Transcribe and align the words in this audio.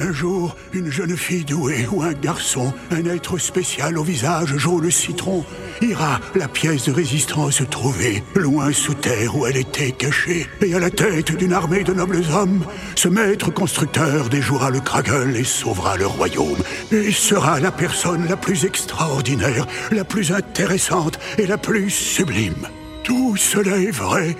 Un 0.00 0.12
jour, 0.14 0.56
une 0.72 0.90
jeune 0.90 1.14
fille 1.14 1.44
douée 1.44 1.86
ou 1.92 2.02
un 2.02 2.14
garçon, 2.14 2.72
un 2.90 3.04
être 3.04 3.36
spécial 3.36 3.98
au 3.98 4.02
visage 4.02 4.56
jaune 4.56 4.90
citron, 4.90 5.44
ira 5.82 6.18
la 6.34 6.48
pièce 6.48 6.86
de 6.86 6.92
résistance 6.92 7.62
trouver, 7.70 8.22
loin 8.34 8.72
sous 8.72 8.94
terre 8.94 9.36
où 9.36 9.46
elle 9.46 9.58
était 9.58 9.92
cachée, 9.92 10.46
et 10.62 10.74
à 10.74 10.78
la 10.78 10.88
tête 10.88 11.36
d'une 11.36 11.52
armée 11.52 11.84
de 11.84 11.92
nobles 11.92 12.22
hommes, 12.32 12.64
ce 12.94 13.08
maître 13.08 13.50
constructeur 13.50 14.30
déjouera 14.30 14.70
le 14.70 14.80
Kragel 14.80 15.36
et 15.36 15.44
sauvera 15.44 15.98
le 15.98 16.06
royaume, 16.06 16.62
et 16.90 17.12
sera 17.12 17.60
la 17.60 17.70
personne 17.70 18.26
la 18.26 18.38
plus 18.38 18.64
extraordinaire, 18.64 19.66
la 19.92 20.04
plus 20.04 20.32
intéressante 20.32 21.18
et 21.36 21.46
la 21.46 21.58
plus 21.58 21.90
sublime. 21.90 22.68
Tout 23.04 23.36
cela 23.36 23.76
est 23.76 23.90
vrai, 23.90 24.34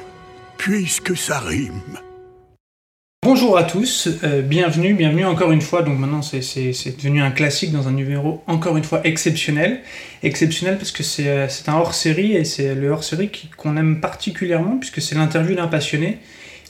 puisque 0.57 1.15
ça 1.15 1.39
rime. 1.41 1.99
Bonjour 3.23 3.59
à 3.59 3.65
tous, 3.65 4.09
euh, 4.25 4.41
bienvenue, 4.41 4.95
bienvenue 4.95 5.27
encore 5.27 5.53
une 5.53 5.61
fois. 5.61 5.83
Donc 5.83 5.99
maintenant 5.99 6.23
c'est 6.23 6.41
devenu 6.97 7.21
un 7.21 7.31
classique 7.31 7.71
dans 7.71 7.87
un 7.87 7.91
numéro 7.91 8.43
encore 8.47 8.79
une 8.79 8.83
fois 8.83 9.03
exceptionnel. 9.05 9.81
Exceptionnel 10.23 10.79
parce 10.79 10.91
que 10.91 11.03
c'est 11.03 11.29
euh, 11.29 11.47
un 11.67 11.75
hors-série 11.75 12.33
et 12.33 12.45
c'est 12.45 12.75
le 12.75 12.89
hors-série 12.89 13.31
qu'on 13.59 13.77
aime 13.77 14.01
particulièrement 14.01 14.79
puisque 14.79 15.03
c'est 15.03 15.17
l'interview 15.17 15.55
d'un 15.55 15.67
passionné 15.67 16.17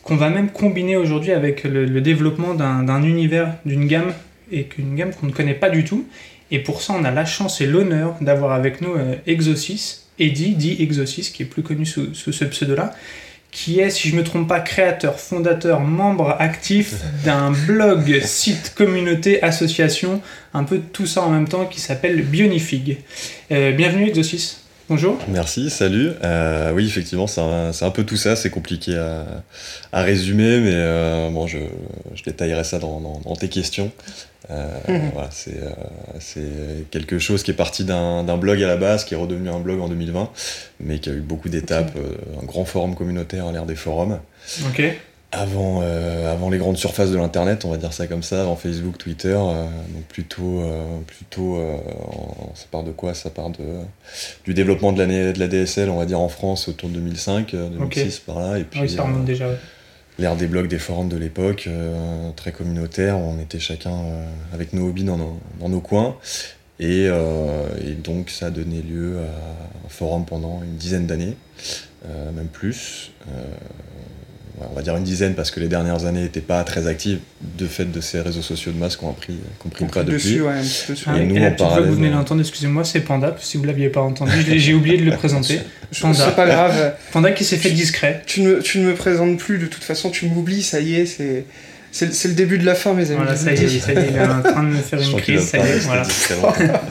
qu'on 0.03 0.17
va 0.17 0.29
même 0.29 0.51
combiner 0.51 0.97
aujourd'hui 0.97 1.31
avec 1.31 1.63
le, 1.63 2.01
développement 2.01 2.55
d'un 2.55 3.03
univers, 3.05 3.55
d'une 3.65 3.87
gamme 3.87 4.13
et 4.51 4.65
qu'une 4.65 4.97
gamme 4.97 5.15
qu'on 5.15 5.27
ne 5.27 5.33
connaît 5.33 5.55
pas 5.55 5.71
du 5.71 5.85
tout. 5.85 6.05
Et 6.51 6.59
pour 6.59 6.83
ça 6.83 6.97
on 6.99 7.05
a 7.05 7.13
la 7.13 7.27
chance 7.27 7.61
et 7.61 7.67
l'honneur 7.67 8.17
d'avoir 8.21 8.51
avec 8.51 8.81
nous 8.81 8.95
euh, 8.97 9.15
Exosis, 9.29 10.09
Eddie, 10.19 10.57
dit 10.57 10.79
Exosis, 10.81 11.31
qui 11.31 11.45
est 11.45 11.47
plus 11.47 11.63
connu 11.63 11.87
sous, 11.87 12.13
sous 12.13 12.33
ce 12.33 12.45
pseudo-là 12.45 12.93
qui 13.53 13.81
est, 13.81 13.91
si 13.91 14.09
je 14.09 14.15
ne 14.15 14.21
me 14.21 14.25
trompe 14.25 14.49
pas, 14.49 14.61
créateur, 14.61 15.19
fondateur, 15.19 15.81
membre 15.81 16.37
actif 16.39 16.95
d'un 17.25 17.51
blog, 17.51 18.21
site, 18.23 18.75
communauté, 18.75 19.43
association, 19.43 20.21
un 20.55 20.65
peu 20.65 20.79
tout 20.79 21.07
ça 21.07 21.23
en 21.23 21.31
même 21.31 21.49
temps, 21.49 21.67
qui 21.67 21.81
s'appelle 21.81 22.23
Bionifig. 22.23 22.99
Euh, 23.51 23.73
bienvenue 23.73 24.09
Exosis. 24.09 24.61
Bonjour. 24.91 25.19
Merci, 25.29 25.71
salut. 25.71 26.11
Euh, 26.25 26.73
oui, 26.73 26.85
effectivement, 26.85 27.29
c'est 27.29 27.41
un, 27.41 27.91
peu 27.91 28.03
tout 28.03 28.17
ça, 28.17 28.35
c'est 28.35 28.51
compliqué 28.51 28.97
à, 29.93 30.03
résumer, 30.03 30.59
mais 30.59 30.73
euh, 30.75 31.31
bon, 31.31 31.47
je, 31.47 31.59
détaillerai 32.25 32.65
ça 32.65 32.81
dans, 32.81 33.37
tes 33.39 33.49
questions. 33.49 33.93
Euh, 34.51 34.79
voilà, 35.13 35.29
c'est 35.31 36.91
quelque 36.91 37.19
chose 37.19 37.43
qui 37.43 37.51
est 37.51 37.55
parti 37.55 37.85
d'un 37.85 38.37
blog 38.37 38.63
à 38.63 38.67
la 38.67 38.77
base, 38.77 39.05
qui 39.05 39.15
est 39.15 39.17
redevenu 39.17 39.51
un 39.51 39.61
blog 39.61 39.81
en 39.81 39.89
2020, 39.89 40.31
mais 40.81 40.99
qui 40.99 41.11
a 41.11 41.13
eu 41.13 41.21
beaucoup 41.21 41.49
d'étapes, 41.49 41.93
un 42.41 42.47
grand 42.47 42.65
forum 42.65 42.95
communautaire 42.95 43.47
à 43.47 43.53
l'ère 43.53 43.67
des 43.67 43.77
forums. 43.77 44.19
Ok 44.69 44.83
avant, 45.33 45.81
euh, 45.83 46.33
avant 46.33 46.51
les 46.51 46.59
grandes 46.59 46.77
surfaces 46.77 47.11
de 47.11 47.17
l'internet, 47.17 47.65
on 47.65 47.71
va 47.71 47.77
dire 47.77 47.93
ça 47.93 48.07
comme 48.07 48.23
ça, 48.23 48.41
avant 48.41 48.57
Facebook, 48.57 48.99
Twitter, 48.99 49.37
euh, 49.37 49.65
donc 49.95 50.05
plutôt, 50.09 50.61
euh, 50.61 50.99
plutôt 51.07 51.59
ça 52.55 52.67
part 52.71 52.83
de 52.83 52.91
quoi? 52.91 53.15
Ça 53.15 53.31
part 53.31 53.51
de, 53.51 53.65
du 54.45 54.55
développement 54.55 54.93
de, 54.93 55.05
de 55.05 55.39
la 55.39 55.47
DSL, 55.47 55.89
on 55.89 55.99
va 55.99 56.07
dire 56.07 56.21
en 56.21 56.29
France 56.29 56.69
autour 56.69 56.89
de 56.89 56.95
2005, 56.95 57.55
2006 57.55 58.19
par 58.21 58.41
là, 58.41 58.59
et 58.59 58.65
puis 58.65 58.81
oui, 58.81 58.89
ça 58.89 59.03
remonte 59.03 59.25
déjà. 59.25 59.47
L'ère 60.21 60.37
des 60.37 60.47
blogs, 60.47 60.69
des 60.69 60.79
forums 60.79 61.09
de 61.09 61.17
l'époque, 61.17 61.67
très 62.37 62.53
communautaire, 62.53 63.17
on 63.17 63.41
était 63.41 63.59
chacun 63.59 63.97
avec 64.53 64.75
nos 64.75 64.89
hobbies 64.89 65.05
dans 65.05 65.17
nos, 65.17 65.41
dans 65.59 65.71
nos 65.71 65.81
coins, 65.81 66.19
et, 66.79 67.07
et, 67.07 67.95
donc 67.95 68.29
ça 68.29 68.47
a 68.47 68.51
donné 68.51 68.83
lieu 68.83 69.19
à 69.19 69.87
un 69.87 69.89
forum 69.89 70.27
pendant 70.27 70.63
une 70.63 70.77
dizaine 70.77 71.07
d'années, 71.07 71.37
même 72.07 72.49
plus 72.53 73.13
on 74.71 74.75
va 74.75 74.83
dire 74.83 74.97
une 74.97 75.05
dizaine 75.05 75.35
parce 75.35 75.51
que 75.51 75.61
les 75.61 75.69
dernières 75.69 76.05
années 76.05 76.23
n'étaient 76.23 76.41
pas 76.41 76.63
très 76.65 76.87
actives 76.87 77.19
de 77.41 77.67
fait 77.67 77.91
de 77.91 78.01
ces 78.01 78.21
réseaux 78.21 78.43
sociaux 78.43 78.73
de 78.73 78.79
masse 78.79 78.97
qu'on 78.97 79.11
a 79.11 79.15
pris, 79.15 79.35
qu'on 79.59 79.69
pris 79.69 79.85
le 79.85 79.91
pas 79.91 80.03
depuis. 80.03 80.15
Dessus, 80.15 80.43
ouais, 80.43 80.53
un 80.53 80.63
petit 80.63 80.85
peu 80.87 80.95
sur... 80.95 81.15
et, 81.15 81.25
nous, 81.25 81.37
et 81.37 81.41
la 81.41 81.51
petite 81.51 81.67
voix 81.67 81.79
que 81.79 81.89
vous 81.89 81.95
venez 81.95 82.11
d'entendre, 82.11 82.41
excusez-moi, 82.41 82.85
c'est 82.85 83.01
Panda, 83.01 83.35
si 83.41 83.57
vous 83.57 83.63
ne 83.63 83.69
l'aviez 83.69 83.89
pas 83.89 84.01
entendu, 84.01 84.33
j'ai 84.47 84.75
oublié 84.75 84.99
de 84.99 85.05
le 85.05 85.17
présenter. 85.17 85.61
Panda. 86.01 86.27
C'est 86.27 86.37
pas 86.37 86.47
grave. 86.47 86.95
Panda 87.13 87.33
qui 87.33 87.45
s'est 87.45 87.57
fait 87.57 87.71
discret. 87.71 88.23
Tu 88.27 88.43
ne, 88.43 88.61
tu 88.61 88.79
ne 88.79 88.87
me 88.87 88.95
présentes 88.95 89.39
plus, 89.39 89.59
de 89.59 89.67
toute 89.67 89.85
façon, 89.85 90.11
tu 90.11 90.27
m'oublies, 90.27 90.63
ça 90.63 90.81
y 90.81 90.95
est, 90.95 91.07
c'est. 91.07 91.45
C'est 91.93 92.29
le 92.29 92.35
début 92.35 92.57
de 92.57 92.65
la 92.65 92.77
fin, 92.77 92.95
mes 92.95 93.11
amis. 93.11 93.17
Voilà, 93.17 93.35
ça 93.35 93.51
y 93.53 93.65
est, 93.65 93.81
ça 93.81 93.93
y 93.93 93.97
est, 93.97 94.11
il 94.11 94.17
est 94.17 94.21
en 94.21 94.43
train 94.43 94.63
de 94.63 94.69
me 94.69 94.77
faire 94.77 95.01
une 95.01 95.21
crise, 95.21 95.41
ça 95.41 95.59
y 95.59 95.63
est, 95.63 95.79
voilà. 95.81 96.05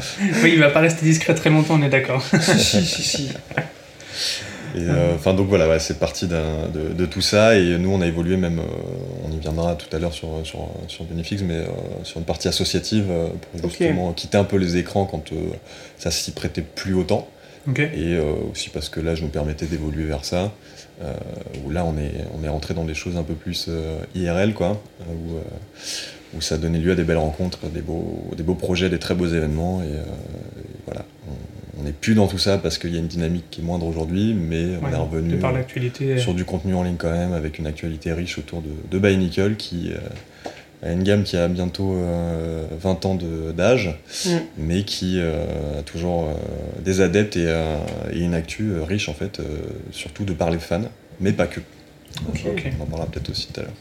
oui, 0.43 0.51
il 0.55 0.59
va 0.59 0.71
pas 0.71 0.81
rester 0.81 1.05
discret 1.05 1.33
très 1.35 1.49
longtemps, 1.49 1.75
on 1.79 1.83
est 1.83 1.89
d'accord. 1.89 2.21
si, 2.41 2.83
si, 2.83 2.85
si, 2.85 3.03
si. 3.03 3.29
Euh, 4.75 5.15
enfin 5.15 5.33
donc 5.33 5.47
voilà, 5.47 5.79
c'est 5.79 5.99
parti 5.99 6.27
de, 6.27 7.05
tout 7.05 7.21
ça. 7.21 7.57
Et 7.57 7.77
nous 7.77 7.91
on 7.91 8.01
a 8.01 8.07
évolué 8.07 8.37
même, 8.37 8.59
euh, 8.59 9.27
on 9.27 9.31
y 9.31 9.39
viendra 9.39 9.75
tout 9.75 9.93
à 9.95 9.99
l'heure 9.99 10.13
sur, 10.13 10.29
sur, 10.43 10.69
sur 10.87 11.05
Benefix, 11.05 11.43
mais 11.43 11.55
euh, 11.55 11.67
sur 12.03 12.19
une 12.19 12.25
partie 12.25 12.47
associative 12.47 13.05
pour 13.51 13.69
justement 13.69 14.13
quitter 14.13 14.37
un 14.37 14.43
peu 14.43 14.57
les 14.57 14.77
écrans 14.77 15.05
quand 15.05 15.31
ça 15.97 16.11
s'y 16.11 16.31
prêtait 16.31 16.61
plus 16.61 16.93
autant. 16.93 17.27
Et 17.77 18.17
aussi 18.51 18.69
parce 18.69 18.89
que 18.89 18.99
là 18.99 19.13
je 19.13 19.21
nous 19.21 19.29
permettais 19.29 19.67
d'évoluer 19.67 20.05
vers 20.05 20.25
ça, 20.25 20.51
où 21.63 21.69
là 21.69 21.85
on 21.85 21.97
est, 21.99 22.25
on 22.39 22.43
est 22.43 22.49
rentré 22.49 22.73
dans 22.73 22.83
des 22.83 22.95
choses 22.95 23.15
un 23.15 23.21
peu 23.21 23.35
plus 23.35 23.69
IRL 24.15 24.55
quoi, 24.55 24.81
où, 25.01 25.35
où, 26.35 26.41
ça 26.41 26.57
donnait 26.57 26.79
lieu 26.79 26.93
à 26.93 26.95
des 26.95 27.03
belles 27.03 27.17
rencontres, 27.17 27.67
des 27.67 27.81
beaux, 27.81 28.31
des 28.35 28.41
beaux 28.41 28.55
projets, 28.55 28.89
des 28.89 28.97
très 28.97 29.13
beaux 29.13 29.27
événements 29.27 29.83
et, 29.83 29.91
voilà 30.87 31.05
on 31.79 31.83
n'est 31.83 31.91
plus 31.91 32.15
dans 32.15 32.27
tout 32.27 32.37
ça 32.37 32.57
parce 32.57 32.77
qu'il 32.77 32.93
y 32.93 32.97
a 32.97 32.99
une 32.99 33.07
dynamique 33.07 33.45
qui 33.49 33.61
est 33.61 33.63
moindre 33.63 33.85
aujourd'hui, 33.85 34.33
mais 34.33 34.65
on 34.81 34.91
est 34.91 34.95
revenu 34.95 35.37
par 35.37 35.53
euh. 35.55 36.17
sur 36.17 36.33
du 36.33 36.45
contenu 36.45 36.73
en 36.75 36.83
ligne 36.83 36.97
quand 36.97 37.11
même, 37.11 37.33
avec 37.33 37.57
une 37.57 37.67
actualité 37.67 38.11
riche 38.11 38.37
autour 38.37 38.61
de, 38.61 38.69
de 38.89 38.99
Buy 38.99 39.17
Nickel, 39.17 39.55
qui 39.55 39.91
euh, 39.91 40.87
a 40.87 40.91
une 40.91 41.03
gamme 41.03 41.23
qui 41.23 41.37
a 41.37 41.47
bientôt 41.47 41.93
20 41.93 41.97
euh, 42.01 43.07
ans 43.07 43.17
d'âge, 43.55 43.97
mm. 44.25 44.29
mais 44.57 44.83
qui 44.83 45.19
a 45.21 45.81
toujours 45.83 46.27
des 46.83 47.01
adeptes 47.01 47.37
et, 47.37 47.49
une 48.13 48.33
actu 48.33 48.73
riche 48.81 49.09
en 49.09 49.13
fait, 49.13 49.41
surtout 49.91 50.25
de 50.25 50.33
par 50.33 50.51
les 50.51 50.59
fans, 50.59 50.89
mais 51.19 51.31
pas 51.31 51.47
que. 51.47 51.61
On 52.25 52.83
en 52.83 52.85
parlera 52.85 53.07
peut-être 53.09 53.29
aussi 53.29 53.47
tout 53.47 53.61
à 53.61 53.63
l'heure. 53.63 53.73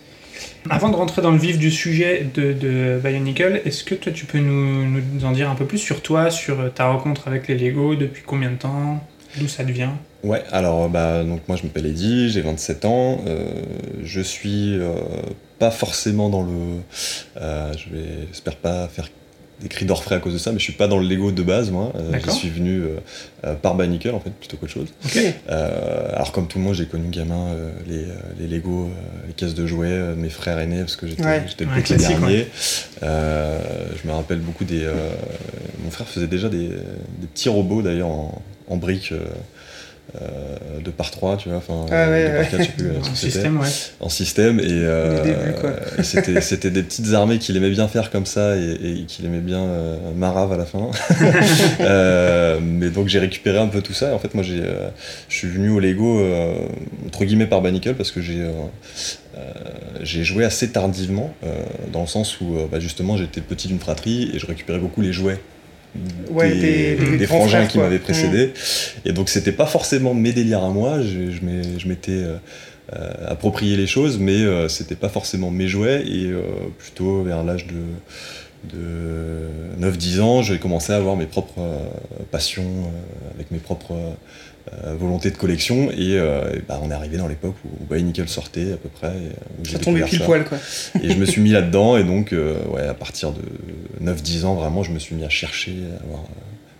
Avant 0.71 0.89
de 0.89 0.97
rentrer 0.97 1.23
dans 1.23 1.31
le 1.31 1.39
vif 1.39 1.59
du 1.59 1.71
sujet 1.71 2.27
de, 2.35 3.01
Bionicle, 3.03 3.63
est-ce 3.65 3.85
que 3.85 3.95
toi 3.95 4.13
tu 4.13 4.27
peux 4.27 4.39
nous, 4.39 5.25
en 5.25 5.33
dire 5.33 5.51
un 5.51 5.55
peu 5.55 5.65
plus 5.65 5.79
sur 5.79 6.03
toi, 6.03 6.31
sur 6.31 6.73
ta 6.75 6.89
rencontre 6.89 7.29
avec 7.29 7.49
les 7.49 7.57
Lego, 7.57 7.95
depuis 7.95 8.23
combien 8.27 8.51
de 8.51 8.57
temps, 8.57 9.03
d'où 9.39 9.49
ça 9.49 9.65
devient? 9.65 9.91
Ouais, 10.25 10.43
alors 10.51 10.89
bah, 10.89 11.23
donc 11.23 11.43
moi 11.47 11.57
je 11.57 11.63
m'appelle 11.63 11.87
Eddy, 11.87 12.29
j'ai 12.29 12.41
27 12.41 12.85
ans, 12.85 13.21
euh, 13.27 13.47
je 14.03 14.21
suis 14.21 14.77
euh, 14.77 14.95
pas 15.59 15.71
forcément 15.71 16.29
dans 16.29 16.43
le... 16.43 16.81
Euh, 17.41 17.73
je 17.75 17.95
vais, 17.95 18.27
j'espère 18.29 18.57
pas 18.57 18.89
faire 18.89 19.09
des 19.61 19.69
cris 19.69 19.85
d'orfraie 19.85 20.15
à 20.15 20.19
cause 20.21 20.33
de 20.33 20.39
ça, 20.39 20.53
mais 20.53 20.59
je 20.59 20.65
suis 20.65 20.73
pas 20.73 20.87
dans 20.87 20.99
le 20.99 21.07
Lego 21.07 21.33
de 21.33 21.43
base, 21.43 21.71
moi. 21.71 21.93
Euh, 21.97 22.19
je 22.25 22.31
suis 22.31 22.49
venu 22.49 22.81
euh, 22.81 22.97
euh, 23.45 23.55
par 23.55 23.75
Banical, 23.75 24.15
en 24.15 24.21
fait, 24.21 24.31
plutôt 24.31 24.57
qu'autre 24.57 24.73
chose. 24.73 24.89
alors, 25.49 26.33
comme 26.33 26.47
tout 26.47 26.59
le 26.59 26.65
monde, 26.65 26.75
j'ai 26.75 26.87
connu 26.87 27.09
gamin 27.09 27.55
les, 27.87 28.07
les, 28.39 28.47
Lego, 28.47 28.91
les 29.27 29.33
caisses 29.33 29.55
de 29.55 29.67
jouets, 29.67 30.15
mes 30.17 30.31
frères 30.31 30.59
aînés, 30.59 30.81
parce 30.81 30.97
que 30.97 31.07
j'étais 31.07 31.25
le 31.25 31.83
petit 31.83 31.97
dernier. 31.97 32.47
je 33.03 34.07
me 34.07 34.13
rappelle 34.13 34.39
beaucoup 34.39 34.65
des. 34.65 34.87
mon 35.83 35.91
frère 35.91 36.09
faisait 36.09 36.29
déjà 36.29 36.49
des, 36.49 36.69
des 36.69 37.27
petits 37.33 37.49
robots, 37.49 37.83
d'ailleurs, 37.83 38.09
en, 38.09 38.43
en 38.69 38.77
briques. 38.77 39.13
Euh, 40.17 40.81
de 40.83 40.91
par 40.91 41.11
3, 41.11 41.37
tu 41.37 41.51
vois, 41.51 41.59
enfin, 41.59 41.85
ah 41.91 42.07
euh, 42.09 42.43
en 43.11 43.15
système, 43.15 43.61
ouais. 43.61 43.67
En 44.01 44.09
système, 44.09 44.59
et, 44.59 44.65
euh, 44.67 46.03
c'était 46.03 46.71
des 46.71 46.83
petites 46.83 47.13
armées 47.13 47.39
qu'il 47.39 47.59
aimait 47.59 47.69
bien 47.69 47.89
faire 47.89 48.11
comme 48.11 48.25
ça 48.25 48.57
et, 48.57 49.05
qu'il 49.07 49.27
aimait 49.27 49.41
bien 49.41 49.67
marave 50.17 50.51
à 50.55 50.57
la 50.57 50.65
fin. 50.65 50.91
mais 52.63 52.89
donc 52.89 53.09
j'ai 53.09 53.19
récupéré 53.19 53.59
un 53.59 53.67
peu 53.67 53.83
tout 53.83 53.93
ça, 53.93 54.09
et 54.09 54.13
en 54.15 54.19
fait, 54.19 54.33
moi, 54.33 54.43
je 54.43 54.63
suis 55.29 55.49
venu 55.49 55.69
au 55.69 55.79
Lego, 55.79 56.25
entre 57.07 57.27
guillemets, 57.27 57.47
par 57.47 57.61
Banicle, 57.61 57.95
parce 57.95 58.11
que 58.11 58.23
j'ai 58.23 58.47
j'ai 60.03 60.25
joué 60.25 60.47
assez 60.47 60.71
tardivement, 60.71 61.35
dans 61.93 62.01
le 62.01 62.07
sens 62.07 62.41
où 62.41 62.57
bah, 62.73 62.81
justement 62.81 63.19
j'étais 63.19 63.43
petit 63.43 63.69
d'une 63.69 63.79
fratrie 63.79 64.31
et 64.35 64.39
je 64.39 64.47
récupérais 64.47 64.79
beaucoup 64.79 65.03
les 65.03 65.13
jouets 65.13 65.39
ouais, 66.31 66.55
des, 66.55 67.27
frangins 67.27 67.67
qui 67.67 67.79
m'avaient 67.79 67.99
précédé. 67.99 68.53
Et 69.05 69.13
donc 69.13 69.29
c'était 69.29 69.53
pas 69.53 69.67
forcément 69.67 70.15
mes 70.15 70.33
délires 70.33 70.65
à 70.65 70.71
moi, 70.71 71.01
je, 71.03 71.31
je 71.31 71.89
m'étais 71.89 72.13
euh, 72.13 72.37
euh, 72.95 73.13
approprié 73.27 73.77
les 73.77 73.87
choses, 73.87 74.19
mais 74.19 74.37
euh, 74.37 74.69
c'était 74.69 74.97
pas 74.97 75.09
forcément 75.09 75.51
mes 75.51 75.69
jouets, 75.69 76.05
et 76.07 76.31
plutôt 76.79 77.23
vers 77.23 77.45
l'âge 77.45 77.67
de 77.67 77.83
de 78.73 79.49
9-10 79.81 80.21
ans, 80.21 80.43
j'ai 80.43 80.59
commencé 80.59 80.93
à 80.93 80.97
avoir 80.97 81.15
mes 81.15 81.27
propres 81.27 81.61
passions, 82.33 82.91
avec 83.37 83.53
mes 83.53 83.59
propres 83.59 83.95
euh, 84.85 84.95
volonté 84.95 85.31
de 85.31 85.37
collection 85.37 85.91
et, 85.91 86.19
euh, 86.19 86.53
bah, 86.69 86.81
on 86.83 86.91
est 86.91 86.95
arrivé 86.95 87.17
dans 87.17 87.29
l'époque 87.29 87.55
où, 87.65 87.95
où 87.95 87.97
Nickel 87.99 88.29
sortait 88.29 88.73
à 88.73 88.77
peu 88.77 88.89
près. 88.89 89.13
Où 89.61 89.67
ça 89.67 89.79
tombait 89.79 90.03
pile 90.03 90.21
poil 90.21 90.45
quoi. 90.45 90.59
et 91.03 91.11
je 91.11 91.17
me 91.17 91.25
suis 91.25 91.41
mis 91.41 91.51
là-dedans 91.51 91.97
et 91.97 92.05
donc 92.05 92.33
euh, 92.33 92.57
ouais, 92.69 92.83
à 92.83 92.95
partir 92.95 93.33
de 93.33 93.43
9-10 94.05 94.45
ans 94.45 94.55
vraiment 94.55 94.83
je 94.83 94.91
me 94.93 94.99
suis 94.99 95.15
mis 95.15 95.25
à 95.25 95.29
chercher 95.29 95.75
à 95.99 96.05
avoir 96.05 96.25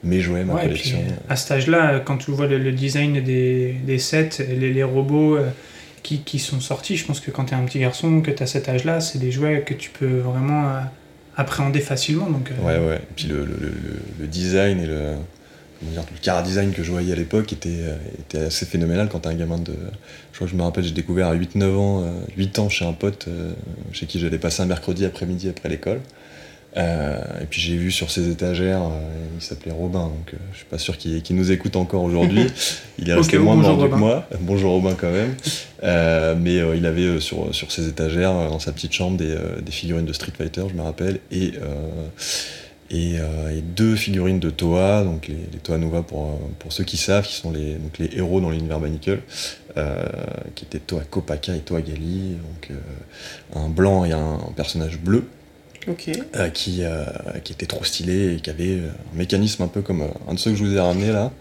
mes 0.05 0.21
jouets, 0.21 0.45
ma 0.45 0.61
collection. 0.61 0.99
à 1.29 1.37
cet 1.37 1.51
âge-là, 1.51 2.01
quand 2.01 2.19
tu 2.19 2.31
vois 2.31 2.47
le, 2.47 2.73
design 2.73 3.21
des, 3.23 3.75
des 3.85 3.99
sets, 3.99 4.47
les, 4.49 4.73
les 4.73 4.85
robots 4.85 5.39
qui, 6.05 6.21
qui, 6.21 6.39
sont 6.39 6.61
sortis, 6.61 6.97
je 6.97 7.05
pense 7.05 7.19
que 7.19 7.33
quand 7.33 7.47
tu 7.47 7.55
es 7.55 7.57
un 7.57 7.65
petit 7.65 7.81
garçon, 7.81 8.21
que 8.21 8.31
tu 8.31 8.43
as 8.43 8.47
cet 8.47 8.69
âge-là, 8.69 9.01
c'est 9.01 9.19
des 9.19 9.33
jouets 9.33 9.63
que 9.63 9.75
tu 9.75 9.91
peux 9.91 10.19
vraiment 10.19 10.83
appréhender 11.37 11.81
facilement. 11.81 12.31
Donc, 12.31 12.53
Ouais, 12.63 12.79
ouais. 12.79 12.97
Et 12.97 13.15
puis 13.17 13.27
le, 13.27 13.45
le, 13.45 13.73
le, 14.21 14.27
design 14.29 14.81
et 14.81 14.87
le, 14.87 15.15
dire, 15.83 16.03
le 16.11 16.19
car 16.21 16.43
design 16.43 16.73
que 16.73 16.83
je 16.83 16.91
voyais 16.91 17.13
à 17.13 17.17
l'époque 17.17 17.53
était, 17.53 17.85
était 18.19 18.39
assez 18.39 18.67
phénoménal 18.67 19.09
quand 19.09 19.21
t'es 19.21 19.29
un 19.29 19.35
gamin 19.35 19.59
de. 19.59 19.73
Je 20.33 20.37
crois 20.37 20.47
que 20.47 20.53
je 20.53 20.57
me 20.57 20.63
rappelle, 20.63 20.85
j'ai 20.85 20.93
découvert 20.93 21.29
à 21.29 21.37
8-9 21.37 21.75
ans, 21.77 22.05
8 22.37 22.59
ans 22.59 22.69
chez 22.69 22.85
un 22.85 22.93
pote 22.93 23.29
chez 23.93 24.07
qui 24.07 24.19
j'allais 24.21 24.39
passer 24.39 24.63
un 24.63 24.67
mercredi 24.67 25.05
après-midi 25.05 25.49
après 25.49 25.69
l'école. 25.69 26.01
Euh, 26.77 27.19
et 27.41 27.47
puis 27.47 27.61
j'ai 27.61 27.77
vu 27.77 27.91
sur 27.91 28.11
ses 28.11 28.29
étagères, 28.29 28.83
euh, 28.83 29.01
il 29.37 29.43
s'appelait 29.43 29.73
Robin, 29.73 30.05
donc 30.05 30.35
euh, 30.35 30.37
je 30.53 30.59
suis 30.59 30.67
pas 30.67 30.77
sûr 30.77 30.99
qu'il 30.99 31.25
nous 31.31 31.51
écoute 31.51 31.77
encore 31.77 32.03
aujourd'hui. 32.03 32.47
Il 32.99 33.09
est 33.09 33.15
resté 33.15 33.39
moins 33.39 33.57
mordu 33.57 33.89
que 33.89 33.95
moi. 33.95 34.29
Bonjour 34.41 34.73
Robin 34.73 34.95
quand 34.95 35.11
même. 35.11 35.35
mais 36.41 36.57
il 36.77 36.85
avait 36.85 37.21
sur, 37.21 37.55
sur 37.55 37.71
ses 37.71 37.89
étagères, 37.89 38.33
dans 38.33 38.59
sa 38.59 38.73
petite 38.73 38.93
chambre, 38.93 39.17
des, 39.17 39.37
des, 39.63 39.71
figurines 39.71 40.05
de 40.05 40.13
Street 40.13 40.33
Fighter, 40.37 40.65
je 40.69 40.75
me 40.75 40.83
rappelle, 40.83 41.21
et, 41.31 41.53
et, 42.91 43.17
et 43.17 43.61
deux 43.63 43.97
figurines 43.97 44.41
de 44.41 44.51
Toa, 44.51 45.05
donc 45.05 45.29
les, 45.29 45.59
Toa 45.59 45.79
Nova 45.79 46.03
pour, 46.03 46.39
pour 46.59 46.73
ceux 46.73 46.85
qui 46.85 46.97
savent, 46.97 47.27
qui 47.27 47.35
sont 47.35 47.51
les, 47.51 47.75
donc 47.75 47.99
les 47.99 48.17
héros 48.17 48.41
dans 48.41 48.51
l'univers 48.51 48.81
Banicle, 48.81 49.21
qui 50.55 50.65
étaient 50.65 50.79
Toa 50.79 51.03
Kopaka 51.03 51.55
et 51.55 51.61
Toa 51.61 51.83
Gali, 51.83 52.37
donc 52.37 52.77
un 53.55 53.69
blanc 53.69 54.05
et 54.05 54.13
un 54.13 54.39
personnage 54.57 54.99
bleu. 54.99 55.25
Euh, 55.87 56.49
qui, 56.51 56.83
euh, 56.83 57.05
qui 57.45 57.53
était 57.53 57.67
trop 57.67 57.83
stylé 57.83 58.35
et 58.35 58.37
qui 58.41 58.51
avait 58.51 58.73
euh, 58.73 58.91
un 59.15 59.19
mécanisme 59.19 59.63
un 59.63 59.69
peu 59.69 59.81
comme 59.81 60.03
un 60.29 60.35
de 60.35 60.39
ceux 60.39 60.51
que 60.51 60.57
je 60.57 60.65
vous 60.65 60.75
ai 60.75 60.81
ramené 60.81 61.13
là, 61.13 61.33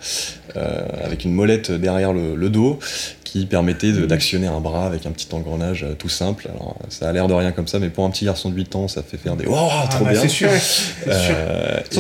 avec 1.04 1.26
une 1.26 1.34
molette 1.34 1.72
derrière 1.72 2.14
le, 2.14 2.36
le 2.36 2.50
dos 2.50 2.80
qui 3.24 3.46
permettait 3.46 3.92
mhm. 3.92 4.08
d'actionner 4.08 4.48
un 4.48 4.62
bras 4.62 4.86
avec 4.86 5.06
un 5.06 5.12
petit 5.12 5.28
engrenage 5.34 5.86
tout 6.00 6.10
simple. 6.10 6.48
Alors 6.54 6.78
ça 6.90 7.10
a 7.10 7.12
l'air 7.12 7.28
de 7.28 7.34
rien 7.34 7.52
comme 7.52 7.68
ça, 7.68 7.80
mais 7.80 7.90
pour 7.90 8.06
un 8.06 8.10
petit 8.10 8.26
garçon 8.26 8.50
de 8.50 8.56
8 8.56 8.76
ans, 8.76 8.88
ça 8.88 9.04
fait 9.04 9.18
faire 9.18 9.36
des 9.36 9.46
oh, 9.48 9.52
trop 9.52 9.60
ah 9.60 10.04
bah, 10.04 10.12
bien. 10.12 10.22
C'est 10.22 10.30
sûr. 10.30 10.50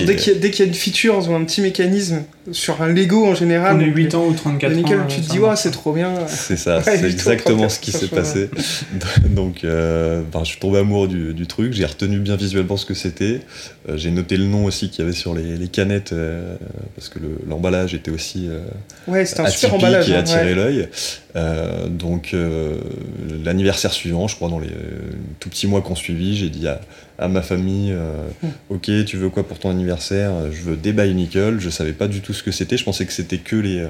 dès 0.06 0.16
qu'il 0.16 0.34
y, 0.44 0.58
y, 0.58 0.62
a 0.62 0.66
une 0.66 0.74
feature 0.74 1.30
ou 1.30 1.34
un 1.34 1.44
petit 1.44 1.62
mécanisme 1.62 2.24
sur 2.52 2.82
un 2.82 2.88
Lego 2.88 3.26
en 3.26 3.36
général. 3.36 3.78
On 3.78 3.80
est 3.80 3.86
8 3.86 4.16
ans 4.16 4.26
ou 4.26 4.34
34 4.34 4.74
nickel, 4.74 5.00
ans. 5.00 5.06
tu 5.08 5.22
te 5.22 5.30
dis, 5.30 5.40
ouais, 5.40 5.56
c'est 5.56 5.72
trop 5.72 5.94
bien. 5.94 6.14
C'est 6.28 6.58
ça, 6.58 6.82
c'est 6.82 7.04
exactement 7.04 7.70
ce 7.70 7.80
qui 7.80 7.92
s'est 7.92 8.08
passé. 8.08 8.50
Donc, 9.30 9.64
euh, 9.64 10.22
ben, 10.32 10.40
je 10.44 10.50
suis 10.52 10.60
tombé 10.60 10.80
amoureux 10.80 11.08
du, 11.08 11.34
du 11.34 11.48
truc, 11.48 11.74
j'ai 11.74 11.86
retenu 11.86 12.20
bien 12.20 12.36
visuellement 12.36 12.78
ce 12.78 12.86
que 12.86 12.94
c'était. 12.94 13.42
Euh, 13.90 13.98
j'ai 13.98 14.12
noté 14.12 14.38
le 14.38 14.46
nom 14.46 14.66
aussi 14.66 14.90
qu'il 14.90 15.04
y 15.04 15.08
avait 15.08 15.16
sur 15.16 15.34
les, 15.34 15.58
les 15.58 15.68
canettes, 15.68 16.14
euh, 16.14 16.56
parce 16.96 17.10
que 17.10 17.20
l'emballage 17.48 17.94
était 17.94 18.12
aussi 18.12 18.48
euh, 18.50 18.60
ouais, 19.08 19.22
un 19.40 19.48
super 19.48 19.76
emballage, 19.76 20.10
et 20.10 20.16
hein, 20.16 20.20
attirait 20.20 20.56
l'œil. 20.56 20.90
donc, 21.90 22.36
l'anniversaire 23.44 23.92
suivant, 23.94 24.28
je 24.28 24.36
crois, 24.36 24.50
dans 24.50 24.60
les 24.60 24.72
tout 25.40 25.50
petits 25.50 25.68
mois 25.68 25.82
qu'on 25.82 25.96
suivit, 25.96 26.36
j'ai 26.36 26.50
dit 26.50 26.68
à, 26.68 26.82
à 27.18 27.28
ma 27.28 27.42
famille 27.42 27.94
hmm. 27.94 28.48
Ok, 28.70 28.92
tu 29.06 29.18
veux 29.18 29.30
quoi 29.30 29.48
pour 29.48 29.60
ton 29.60 29.70
anniversaire 29.70 30.52
Je 30.52 30.62
veux 30.62 30.76
des 30.76 30.94
Bionicle. 30.94 31.60
Je 31.60 31.70
savais 31.70 31.94
pas 31.94 32.08
du 32.08 32.22
tout 32.22 32.34
ce 32.34 32.44
que 32.44 32.52
c'était. 32.52 32.78
Je 32.78 32.84
pensais 32.84 33.06
que 33.06 33.14
c'était 33.14 33.40
que 33.40 33.56
les, 33.56 33.88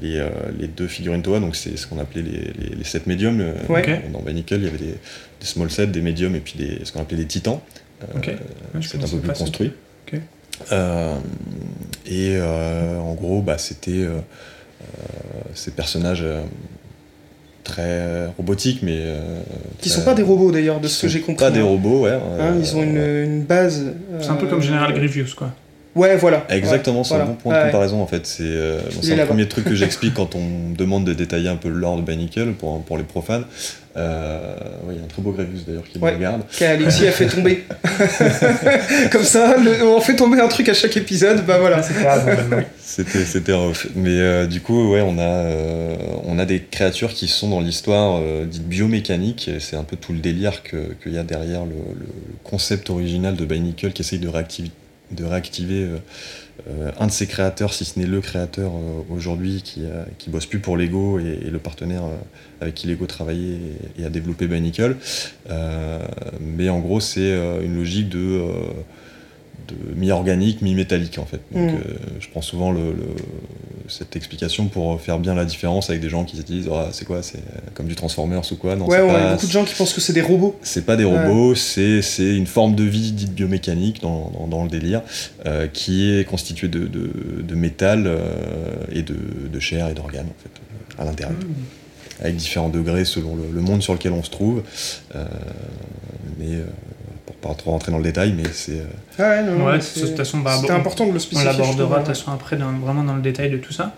les, 0.00 0.24
les, 0.58 0.68
deux 0.68 0.88
figurines 0.88 1.22
Toa, 1.22 1.40
donc 1.40 1.56
c'est 1.56 1.76
ce 1.76 1.86
qu'on 1.86 1.98
appelait 1.98 2.22
les, 2.22 2.52
les, 2.58 2.76
les 2.76 2.84
sets 2.84 3.02
médiums. 3.06 3.44
Dans 4.12 4.22
Bionicle, 4.22 4.54
il 4.54 4.64
y 4.64 4.68
avait 4.68 4.78
des, 4.78 4.84
des 4.84 5.46
small 5.46 5.70
sets, 5.70 5.88
des 5.88 6.02
médiums 6.02 6.34
et 6.34 6.40
puis 6.40 6.54
des, 6.56 6.84
ce 6.84 6.92
qu'on 6.92 7.02
appelait 7.02 7.18
des 7.18 7.26
titans. 7.26 7.60
Okay. 8.16 8.36
c'est 8.82 9.02
un 9.02 9.08
peu 9.08 9.18
plus 9.18 9.32
construit. 9.32 9.72
Euh, 10.72 11.16
et 12.06 12.36
euh, 12.36 12.98
en 12.98 13.14
gros, 13.14 13.42
bah, 13.42 13.58
c'était 13.58 14.04
euh, 14.04 14.20
ces 15.54 15.72
personnages 15.72 16.24
très 17.64 18.26
robotiques, 18.36 18.80
mais. 18.82 19.02
qui 19.80 19.88
sont 19.88 20.02
pas 20.02 20.14
des 20.14 20.22
robots 20.22 20.52
d'ailleurs, 20.52 20.80
de 20.80 20.88
ce 20.88 21.02
que 21.02 21.08
j'ai 21.08 21.20
compris. 21.20 21.44
Pas 21.44 21.50
des 21.50 21.60
hein. 21.60 21.64
robots, 21.64 22.02
ouais. 22.02 22.12
Hein, 22.12 22.54
ils 22.60 22.76
ont 22.76 22.82
une, 22.82 22.98
une 22.98 23.42
base. 23.42 23.94
C'est 24.20 24.30
un 24.30 24.36
peu 24.36 24.46
comme 24.46 24.62
General 24.62 24.92
Grievous, 24.92 25.34
quoi. 25.36 25.50
Ouais, 25.94 26.16
voilà. 26.16 26.44
Exactement, 26.48 27.04
c'est 27.04 27.14
un 27.14 27.24
bon 27.24 27.34
point 27.34 27.58
de 27.58 27.66
comparaison 27.66 28.02
en 28.02 28.06
fait. 28.06 28.26
C'est 28.26 28.42
euh, 28.44 28.80
le 29.02 29.26
premier 29.26 29.48
truc 29.48 29.64
que 29.64 29.74
j'explique 29.74 30.14
quand 30.14 30.34
on 30.34 30.40
me 30.40 30.76
demande 30.76 31.04
de 31.04 31.12
détailler 31.12 31.48
un 31.48 31.56
peu 31.56 31.68
le 31.68 31.76
lore 31.76 31.96
de 31.96 32.02
Banicle 32.02 32.52
pour, 32.52 32.82
pour 32.82 32.96
les 32.96 33.04
profanes. 33.04 33.44
Euh, 33.96 34.56
il 34.90 34.96
y 34.96 35.00
a 35.00 35.04
un 35.04 35.06
très 35.06 35.22
beau 35.22 35.30
Grievous 35.30 35.60
d'ailleurs 35.66 35.84
qui 35.84 36.00
me 36.00 36.04
regarde. 36.04 36.42
Qu'Alexis 36.58 37.06
a 37.06 37.12
fait 37.12 37.26
tomber. 37.26 37.64
Comme 39.12 39.22
ça, 39.22 39.54
on 39.84 40.00
fait 40.00 40.16
tomber 40.16 40.40
un 40.40 40.48
truc 40.48 40.68
à 40.68 40.74
chaque 40.74 40.96
épisode, 40.96 41.44
bah 41.46 41.58
voilà. 41.60 41.80
C'était 42.80 43.24
c'était 43.24 43.52
off. 43.52 43.86
Mais 43.94 44.18
euh, 44.18 44.46
du 44.46 44.60
coup, 44.60 44.92
ouais, 44.92 45.00
on 45.00 45.18
a, 45.18 45.22
euh, 45.22 45.96
on 46.24 46.38
a 46.38 46.44
des 46.44 46.60
créatures 46.60 47.14
qui 47.14 47.28
sont 47.28 47.48
dans 47.48 47.60
l'histoire 47.60 48.20
dite 48.46 48.66
biomécanique. 48.66 49.50
C'est 49.60 49.76
un 49.76 49.84
peu 49.84 49.96
tout 49.96 50.12
le 50.12 50.18
délire 50.18 50.62
qu'il 50.62 51.12
y 51.12 51.18
a 51.18 51.22
derrière 51.22 51.64
le, 51.64 51.76
le, 51.94 52.06
concept 52.42 52.90
original 52.90 53.36
de 53.36 53.44
Binicle 53.44 53.92
qui 53.92 54.02
essaye 54.02 54.18
de 54.18 54.28
réactiver 54.28 54.70
de 55.10 55.24
réactiver 55.24 55.84
euh, 55.84 55.98
euh, 56.68 56.90
un 56.98 57.06
de 57.06 57.12
ses 57.12 57.26
créateurs, 57.26 57.72
si 57.72 57.84
ce 57.84 57.98
n'est 57.98 58.06
le 58.06 58.20
créateur 58.20 58.72
euh, 58.72 59.02
aujourd'hui, 59.10 59.62
qui, 59.62 59.82
qui 60.18 60.30
bosse 60.30 60.46
plus 60.46 60.60
pour 60.60 60.76
Lego 60.76 61.18
et, 61.18 61.50
le 61.50 61.58
partenaire 61.58 62.02
avec 62.60 62.74
qui 62.74 62.86
Lego 62.86 63.06
travaillait 63.06 63.58
et, 63.98 64.04
a 64.04 64.10
développé 64.10 64.46
Banicle. 64.46 64.96
mais 66.40 66.68
en 66.68 66.80
gros, 66.80 67.00
c'est 67.00 67.32
une 67.62 67.76
logique 67.76 68.08
de 68.08 68.42
mi-organique, 69.96 70.62
mi-métallique 70.62 71.18
en 71.18 71.26
fait. 71.26 71.40
Donc, 71.52 71.72
mm. 71.72 71.82
je 72.20 72.28
prends 72.28 72.42
souvent 72.42 72.70
le, 72.70 72.94
cette 73.88 74.16
explication 74.16 74.66
pour 74.66 75.00
faire 75.00 75.18
bien 75.18 75.34
la 75.34 75.44
différence 75.44 75.90
avec 75.90 76.00
des 76.00 76.08
gens 76.08 76.24
qui 76.24 76.36
se 76.36 76.42
disent 76.42 76.68
oh, 76.70 76.80
c'est 76.92 77.04
quoi, 77.04 77.22
c'est 77.22 77.42
comme 77.74 77.86
du 77.86 77.94
Transformers 77.94 78.42
ou 78.50 78.56
quoi. 78.56 78.76
Non, 78.76 78.86
ouais, 78.86 78.98
a 78.98 79.32
beaucoup 79.32 79.46
de 79.46 79.52
gens 79.52 79.64
qui 79.64 79.74
pensent 79.74 79.92
que 79.92 80.00
c'est 80.00 80.12
des 80.12 80.22
robots. 80.22 80.56
C'est 80.62 80.86
pas 80.86 80.96
des 80.96 81.04
robots, 81.04 81.54
c'est 81.54 82.00
une 82.18 82.46
forme 82.46 82.74
de 82.74 82.84
vie 82.84 83.12
dite 83.12 83.32
biomécanique 83.34 84.00
dans, 84.00 84.32
dans, 84.48 84.62
le 84.64 84.70
délire 84.70 85.02
euh, 85.46 85.66
qui 85.66 86.10
est 86.10 86.24
constituée 86.24 86.68
de, 86.68 86.86
de, 86.86 87.42
de 87.42 87.54
métal 87.54 88.04
euh, 88.06 88.74
et 88.92 89.02
de, 89.02 89.16
de, 89.52 89.60
chair 89.60 89.88
et 89.88 89.94
d'organes 89.94 90.26
en 90.26 90.42
fait 90.42 91.00
à 91.02 91.04
l'intérieur. 91.04 91.38
Mm. 91.38 92.22
Avec 92.22 92.36
différents 92.36 92.68
degrés 92.68 93.04
selon 93.04 93.36
le, 93.36 93.60
monde 93.60 93.82
sur 93.82 93.92
lequel 93.92 94.12
on 94.12 94.22
se 94.22 94.30
trouve. 94.30 94.62
Euh, 95.14 95.24
mais 96.38 96.60
pour 97.26 97.36
pas 97.36 97.54
trop 97.54 97.70
rentrer 97.70 97.90
dans 97.90 97.98
le 97.98 98.04
détail, 98.04 98.34
mais 98.36 98.44
c'est. 98.52 98.82
Ah 99.18 99.22
ouais, 99.22 99.42
non, 99.42 99.64
ouais, 99.64 99.80
façon, 99.80 100.38
bah, 100.38 100.60
important 100.70 101.06
de 101.06 101.12
le 101.12 101.18
spécifier. 101.18 101.48
On 101.48 101.52
l'abordera 101.52 102.00
de 102.00 102.04
toute 102.04 102.14
façon 102.14 102.32
après, 102.32 102.56
dans, 102.56 102.72
vraiment 102.72 103.04
dans 103.04 103.16
le 103.16 103.22
détail 103.22 103.50
de 103.50 103.56
tout 103.56 103.72
ça. 103.72 103.94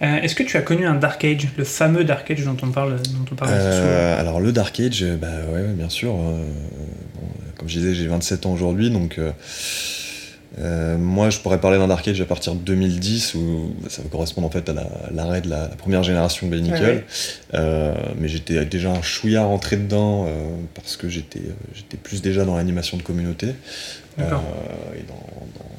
Euh, 0.00 0.16
Est-ce 0.22 0.34
que 0.34 0.42
tu 0.44 0.56
as 0.56 0.62
connu 0.62 0.86
un 0.86 0.94
Dark 0.94 1.24
Age, 1.24 1.48
le 1.56 1.64
fameux 1.64 2.04
Dark 2.04 2.30
Age 2.30 2.44
dont 2.44 2.56
on 2.62 2.70
parle, 2.70 2.96
dont 2.96 3.24
on 3.32 3.34
parle 3.34 3.50
euh, 3.52 4.20
Alors 4.20 4.40
le 4.40 4.52
Dark 4.52 4.78
Age, 4.78 5.04
bah 5.20 5.26
ouais, 5.52 5.64
bien 5.74 5.88
sûr. 5.88 6.10
Euh, 6.10 6.44
bon, 7.14 7.28
comme 7.56 7.68
je 7.68 7.78
disais, 7.78 7.94
j'ai 7.94 8.06
27 8.06 8.46
ans 8.46 8.52
aujourd'hui, 8.52 8.90
donc 8.90 9.18
euh, 10.60 10.98
moi, 10.98 11.30
je 11.30 11.38
pourrais 11.38 11.60
parler 11.60 11.78
d'un 11.78 11.88
Dark 11.88 12.06
Age 12.06 12.20
à 12.20 12.24
partir 12.24 12.54
de 12.54 12.60
2010, 12.60 13.34
où 13.34 13.74
ça 13.88 14.02
va 14.02 14.08
correspondre 14.08 14.46
en 14.46 14.50
fait 14.50 14.68
à 14.68 14.74
l'arrêt 15.12 15.40
de 15.40 15.48
la, 15.48 15.68
première 15.68 16.02
génération 16.02 16.48
de 16.48 16.56
Nickel. 16.56 16.80
Ouais, 16.80 17.04
euh, 17.54 17.94
mais 18.18 18.28
j'étais 18.28 18.64
déjà 18.64 18.90
un 18.90 19.02
chouïa 19.02 19.44
rentré 19.44 19.76
dedans 19.76 20.26
euh, 20.26 20.30
parce 20.74 20.96
que 20.96 21.08
j'étais 21.08 21.40
plus 22.02 22.22
déjà 22.22 22.44
dans 22.44 22.56
l'animation 22.56 22.96
de 22.96 23.02
communauté. 23.02 23.48
Et 24.18 24.22
dans, 24.22 24.30
dans, 24.30 24.34
dans, 24.34 25.70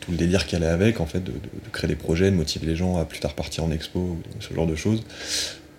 tout 0.00 0.12
le 0.12 0.16
délire 0.16 0.46
qui 0.46 0.56
allait 0.56 0.66
avec, 0.66 0.98
en 1.00 1.04
fait, 1.04 1.20
de, 1.20 1.32
de, 1.32 1.36
de, 1.36 1.70
créer 1.72 1.88
des 1.88 1.94
projets, 1.94 2.30
de 2.30 2.36
motiver 2.36 2.66
les 2.66 2.76
gens 2.76 2.96
à 2.96 3.04
plus 3.04 3.20
tard 3.20 3.34
partir 3.34 3.64
en 3.64 3.70
expo, 3.70 4.16
ce 4.40 4.54
genre 4.54 4.66
de 4.66 4.76
choses 4.76 5.04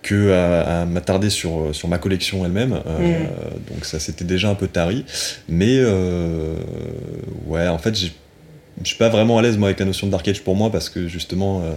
que 0.02 0.32
à, 0.32 0.82
à 0.82 0.84
m'attarder 0.84 1.30
sur, 1.30 1.74
sur 1.74 1.88
ma 1.88 1.98
collection 1.98 2.44
elle-même. 2.44 2.80
Euh, 2.86 3.20
mmh. 3.20 3.72
Donc 3.72 3.84
ça 3.84 3.98
c'était 3.98 4.24
déjà 4.24 4.48
un 4.48 4.54
peu 4.54 4.66
tari. 4.66 5.04
Mais 5.48 5.78
euh, 5.78 6.56
ouais, 7.46 7.68
en 7.68 7.78
fait, 7.78 7.96
je 7.96 8.08
suis 8.84 8.96
pas 8.96 9.08
vraiment 9.08 9.38
à 9.38 9.42
l'aise 9.42 9.56
moi 9.56 9.68
avec 9.68 9.78
la 9.78 9.86
notion 9.86 10.06
de 10.06 10.12
Dark 10.12 10.26
Age 10.26 10.42
pour 10.42 10.56
moi 10.56 10.70
parce 10.70 10.88
que 10.88 11.08
justement, 11.08 11.62
euh, 11.62 11.72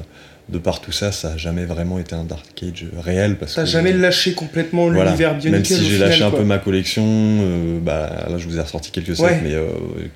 de 0.47 0.59
par 0.59 0.79
tout 0.79 0.91
ça, 0.91 1.11
ça 1.11 1.33
a 1.33 1.37
jamais 1.37 1.65
vraiment 1.65 1.97
été 1.97 2.13
un 2.13 2.23
Dark 2.23 2.45
Age 2.61 2.85
réel. 2.97 3.35
Parce 3.37 3.55
T'as 3.55 3.65
jamais 3.65 3.93
lâché 3.93 4.33
complètement 4.33 4.85
voilà. 4.89 5.05
l'univers 5.05 5.33
Bionicle 5.35 5.51
Même 5.51 5.65
si 5.65 5.85
j'ai 5.89 5.97
lâché 5.97 6.19
quoi. 6.19 6.27
un 6.27 6.31
peu 6.31 6.43
ma 6.43 6.59
collection, 6.59 7.03
euh, 7.05 7.79
bah, 7.79 8.27
là 8.29 8.37
je 8.37 8.47
vous 8.47 8.57
ai 8.57 8.61
ressorti 8.61 8.91
quelques 8.91 9.15
sets, 9.15 9.23
ouais. 9.23 9.41
mais 9.43 9.53
euh, 9.53 9.65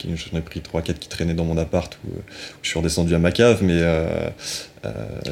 j'en 0.03 0.37
ai 0.37 0.41
pris 0.41 0.61
3-4 0.61 0.93
qui 0.93 1.09
traînaient 1.09 1.33
dans 1.33 1.45
mon 1.45 1.57
appart 1.57 1.97
où, 2.05 2.09
où, 2.09 2.21
je 2.61 2.69
suis 2.69 2.77
redescendu 2.77 3.15
à 3.15 3.19
ma 3.19 3.31
cave, 3.31 3.59
mais 3.63 3.77
euh, 3.77 4.29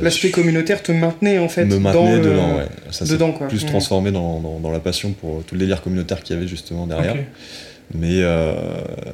L'aspect 0.02 0.32
communautaire 0.32 0.82
te 0.82 0.92
maintenait 0.92 1.38
en 1.38 1.48
fait 1.48 1.66
me 1.66 1.78
maintenait 1.78 2.18
dans 2.18 2.24
dedans, 2.24 2.48
le... 2.54 2.58
ouais. 2.58 2.68
Ça 2.90 3.06
dedans, 3.06 3.32
quoi. 3.32 3.48
plus 3.48 3.64
mmh. 3.64 3.68
transformé 3.68 4.12
dans, 4.12 4.40
dans, 4.40 4.60
dans, 4.60 4.72
la 4.72 4.80
passion 4.80 5.12
pour 5.12 5.44
tout 5.44 5.54
le 5.54 5.60
délire 5.60 5.82
communautaire 5.82 6.22
qu'il 6.24 6.36
y 6.36 6.40
avait 6.40 6.48
justement 6.48 6.88
derrière. 6.88 7.14
Okay. 7.14 7.26
Mais 7.94 8.24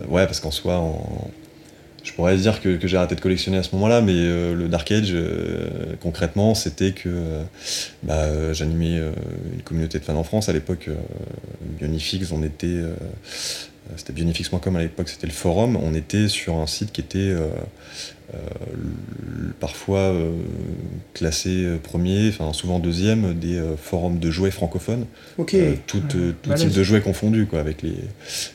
ouais, 0.08 0.26
parce 0.26 0.40
qu'en 0.40 0.50
soi, 0.50 0.78
en... 0.78 1.30
je 2.04 2.12
pourrais 2.14 2.36
dire 2.38 2.62
que, 2.62 2.76
que 2.76 2.88
j'ai 2.88 2.98
arrêté 2.98 3.16
de 3.16 3.22
collectionner 3.22 3.58
à 3.58 3.64
ce 3.64 3.74
moment-là, 3.76 4.02
mais 4.02 4.14
euh, 4.16 4.54
le 4.54 4.68
Dark 4.68 4.92
Age, 4.92 5.12
euh, 5.14 5.96
concrètement, 6.02 6.54
c'était 6.54 6.92
que 6.92 7.42
bah, 8.04 8.54
j'animais 8.54 8.98
une 9.54 9.62
communauté 9.64 10.00
de 10.00 10.04
fans 10.04 10.16
en 10.16 10.24
France. 10.24 10.50
À 10.50 10.54
l'époque, 10.54 10.90
Bionifix, 11.80 12.32
on 12.32 12.44
était. 12.44 12.82
c'était 13.96 14.14
bionifix.com 14.14 14.76
à 14.76 14.82
l'époque, 14.82 15.10
c'était 15.10 15.28
le 15.28 15.34
forum. 15.34 15.78
On 15.78 15.94
était 15.94 16.28
sur 16.28 16.56
un 16.56 16.68
site 16.68 16.92
qui 16.92 17.02
était 17.02 17.34
parfois 19.60 20.14
classé 21.14 21.66
premier, 21.84 22.30
enfin 22.30 22.54
souvent 22.54 22.80
deuxième 22.80 23.34
des 23.34 23.62
forums 23.82 24.20
de 24.20 24.32
jouets 24.32 24.52
francophones. 24.52 25.06
Ok. 25.38 25.56
tout, 25.88 26.02
type 26.56 26.72
de 26.72 26.84
jouets 26.84 27.02
confondus, 27.02 27.46
quoi, 27.46 27.60
avec 27.60 27.82
les, 27.82 27.96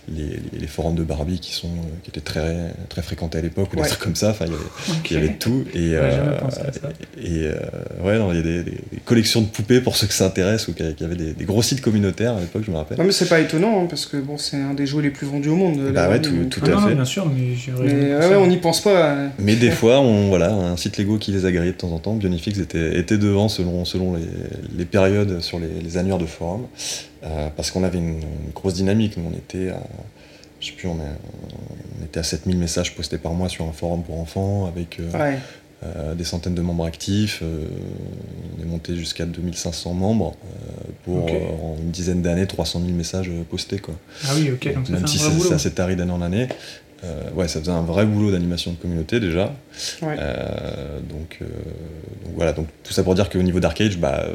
les, 0.08 0.66
forums 0.66 0.94
de 0.94 1.02
Barbie 1.02 1.40
qui, 1.40 1.52
sont, 1.52 1.70
qui 2.02 2.10
étaient 2.10 2.20
très, 2.20 2.72
très 2.88 3.02
fréquentés 3.02 3.38
à 3.38 3.42
l'époque, 3.42 3.72
ou 3.72 3.76
des 3.76 3.82
trucs 3.82 4.00
comme 4.00 4.16
ça. 4.16 4.30
Enfin, 4.30 4.46
il 4.46 5.12
y 5.12 5.16
avait, 5.16 5.34
tout. 5.38 5.64
Et, 5.74 5.92
et 5.92 7.48
ouais, 8.02 8.18
il 8.30 8.36
y 8.36 8.38
a 8.38 8.42
des, 8.42 8.62
des, 8.62 8.80
collections 9.04 9.40
de 9.40 9.46
poupées 9.46 9.80
pour 9.80 9.96
ceux 9.96 10.06
que 10.06 10.14
ça 10.14 10.26
intéresse, 10.26 10.68
ou 10.68 10.74
qui 10.74 10.82
avaient 10.82 11.16
des, 11.16 11.32
des 11.32 11.44
gros 11.44 11.62
sites 11.62 11.80
communautaires 11.80 12.36
à 12.36 12.40
l'époque, 12.40 12.62
je 12.66 12.70
me 12.70 12.76
rappelle. 12.76 12.98
Non, 12.98 13.04
mais 13.04 13.12
c'est 13.12 13.28
pas 13.28 13.40
étonnant, 13.40 13.82
hein, 13.82 13.86
parce 13.88 14.06
que 14.06 14.16
bon, 14.16 14.36
c'est 14.36 14.56
un 14.56 14.74
des 14.74 14.86
jouets 14.86 15.02
les 15.02 15.10
plus 15.10 15.26
vendus 15.26 15.48
au 15.48 15.56
monde. 15.56 15.92
Bah 15.92 16.08
ouais, 16.08 16.20
tout, 16.20 16.34
tout 16.50 16.64
à 16.64 16.70
non, 16.70 16.80
fait. 16.80 16.94
bien 16.94 17.04
sûr, 17.04 17.26
mais, 17.26 18.14
ouais, 18.14 18.36
on 18.36 18.46
n'y 18.46 18.58
pense 18.58 18.82
pas. 18.82 19.12
Hein. 19.12 19.30
Mais 19.38 19.56
des 19.56 19.67
fois, 19.70 20.00
on, 20.00 20.28
voilà, 20.28 20.52
un 20.52 20.76
site 20.76 20.98
Lego 20.98 21.18
qui 21.18 21.32
les 21.32 21.44
a 21.46 21.52
grillés 21.52 21.72
de 21.72 21.76
temps 21.76 21.92
en 21.92 21.98
temps, 21.98 22.14
Bionifix 22.14 22.58
était, 22.58 22.98
était 22.98 23.18
devant 23.18 23.48
selon, 23.48 23.84
selon 23.84 24.14
les, 24.14 24.22
les 24.76 24.84
périodes 24.84 25.40
sur 25.40 25.58
les, 25.58 25.80
les, 25.82 25.96
annuaires 25.96 26.18
de 26.18 26.26
forum, 26.26 26.66
euh, 27.24 27.48
parce 27.56 27.70
qu'on 27.70 27.84
avait 27.84 27.98
une, 27.98 28.20
grosse 28.54 28.74
dynamique. 28.74 29.16
Nous, 29.16 29.24
on 29.32 29.36
était 29.36 29.70
à, 29.70 29.82
je 30.60 30.66
sais 30.68 30.72
plus, 30.72 30.88
on, 30.88 30.96
on, 30.98 32.04
était 32.04 32.20
à 32.20 32.22
7000 32.22 32.58
messages 32.58 32.94
postés 32.94 33.18
par 33.18 33.32
mois 33.32 33.48
sur 33.48 33.64
un 33.64 33.72
forum 33.72 34.02
pour 34.02 34.20
enfants, 34.20 34.66
avec 34.66 35.00
euh, 35.00 35.10
ouais. 35.12 35.38
Euh, 35.84 36.16
des 36.16 36.24
centaines 36.24 36.56
de 36.56 36.60
membres 36.60 36.86
actifs. 36.86 37.40
On 37.40 38.62
est 38.62 38.66
monté 38.66 38.96
jusqu'à 38.96 39.26
2500 39.26 39.94
membres 39.94 40.34
pour 41.04 41.26
en 41.26 41.76
une 41.80 41.92
dizaine 41.92 42.20
d'années 42.20 42.48
300 42.48 42.80
000 42.84 42.96
messages 42.96 43.30
postés. 43.48 43.78
Quoi. 43.78 43.94
Ah 44.24 44.32
oui, 44.34 44.50
ok, 44.50 44.74
donc 44.74 44.88
Même 44.88 45.06
si 45.06 45.18
c'est 45.18 45.54
assez 45.54 45.70
tari 45.70 45.94
d'année 45.94 46.10
en 46.10 46.20
année. 46.20 46.48
Euh, 47.04 47.30
ouais, 47.34 47.46
ça 47.46 47.60
faisait 47.60 47.70
un 47.70 47.82
vrai 47.82 48.04
boulot 48.06 48.32
d'animation 48.32 48.72
de 48.72 48.76
communauté 48.76 49.20
déjà. 49.20 49.54
Ouais. 50.02 50.16
Euh, 50.18 50.98
donc, 51.00 51.38
euh, 51.40 51.44
donc 52.24 52.34
voilà, 52.34 52.52
donc 52.52 52.66
tout 52.82 52.92
ça 52.92 53.02
pour 53.04 53.14
dire 53.14 53.30
qu'au 53.30 53.42
niveau 53.42 53.60
Dark 53.60 53.80
Age, 53.80 53.98
bah, 53.98 54.26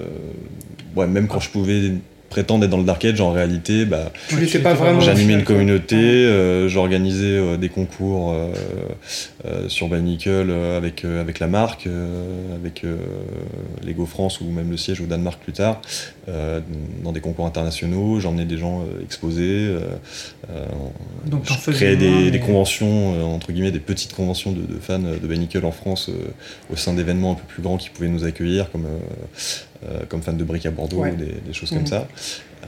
ouais, 0.96 1.08
même 1.08 1.28
quand 1.28 1.40
je 1.40 1.50
pouvais 1.50 1.94
prétendre 2.34 2.64
être 2.66 2.72
dans 2.72 2.80
le 2.80 2.84
Dark 2.84 3.06
Age, 3.06 3.22
en 3.22 3.32
réalité, 3.32 3.86
bah. 3.86 4.12
J'animais 5.02 5.34
une 5.34 5.44
communauté, 5.44 5.96
euh, 5.96 6.68
j'organisais 6.68 7.38
euh, 7.38 7.58
des 7.58 7.70
concours 7.70 8.32
euh, 8.34 8.48
euh, 9.46 9.70
sur 9.70 9.88
euh, 10.50 10.76
avec, 10.78 11.06
euh, 11.06 11.22
avec 11.22 11.38
la 11.40 11.46
marque, 11.48 11.86
euh, 11.86 12.56
avec 12.56 12.84
euh, 12.84 12.96
Lego 13.86 14.08
France 14.08 14.42
ou 14.42 14.46
même 14.50 14.72
le 14.72 14.78
siège 14.78 15.00
au 15.00 15.06
Danemark 15.06 15.40
plus 15.44 15.54
tard, 15.54 15.80
euh, 16.28 16.60
dans 17.04 17.12
des 17.12 17.20
concours 17.20 17.46
internationaux. 17.46 18.20
J'emmenais 18.20 18.46
des 18.46 18.58
gens 18.58 18.82
euh, 18.82 19.04
euh, 19.76 19.80
euh, 20.50 20.66
Donc, 21.28 21.46
t'en 21.46 21.54
je 21.54 21.72
créais 21.72 21.96
des, 21.96 22.10
moins, 22.10 22.22
des 22.24 22.32
mais- 22.32 22.40
conventions, 22.40 23.14
euh, 23.14 23.22
entre 23.24 23.52
guillemets, 23.52 23.72
des 23.72 23.80
petites 23.80 24.14
conventions 24.16 24.52
de, 24.52 24.62
de 24.62 24.80
fans 24.82 24.98
de 25.00 25.28
By 25.28 25.38
Nickel 25.38 25.66
en 25.66 25.72
France 25.72 26.10
euh, 26.10 26.14
au 26.74 26.76
sein 26.76 26.94
d'événements 26.96 27.34
un 27.34 27.36
peu 27.36 27.46
plus 27.48 27.62
grands 27.62 27.78
qui 27.78 27.90
pouvaient 27.92 28.08
nous 28.10 28.24
accueillir, 28.26 28.72
comme, 28.72 28.86
comme 30.10 30.22
fans 30.22 30.34
de 30.34 30.44
briques 30.44 30.66
à 30.66 30.72
Bordeaux, 30.72 30.98
Ouais. 30.98 31.12
ou 31.12 31.16
des, 31.16 31.34
des 31.46 31.54
choses 31.54 31.70
comme 31.72 31.88
ça. 31.88 32.08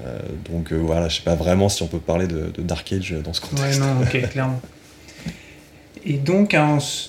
Euh, 0.05 0.19
donc 0.51 0.72
euh, 0.74 0.75
voilà, 0.77 1.07
je 1.07 1.17
sais 1.17 1.22
pas 1.24 1.36
vraiment 1.36 1.69
si 1.69 1.81
on 1.84 1.88
peut 1.88 2.00
parler 2.00 2.27
de, 2.27 2.51
de 2.53 2.62
Dark 2.62 2.91
Age 2.91 3.15
dans 3.24 3.34
ce 3.34 3.41
contexte. 3.41 3.79
Ouais, 3.79 3.86
non, 3.86 4.01
ok, 4.01 4.29
clairement. 4.29 4.62
Et 6.07 6.13
donc, 6.13 6.55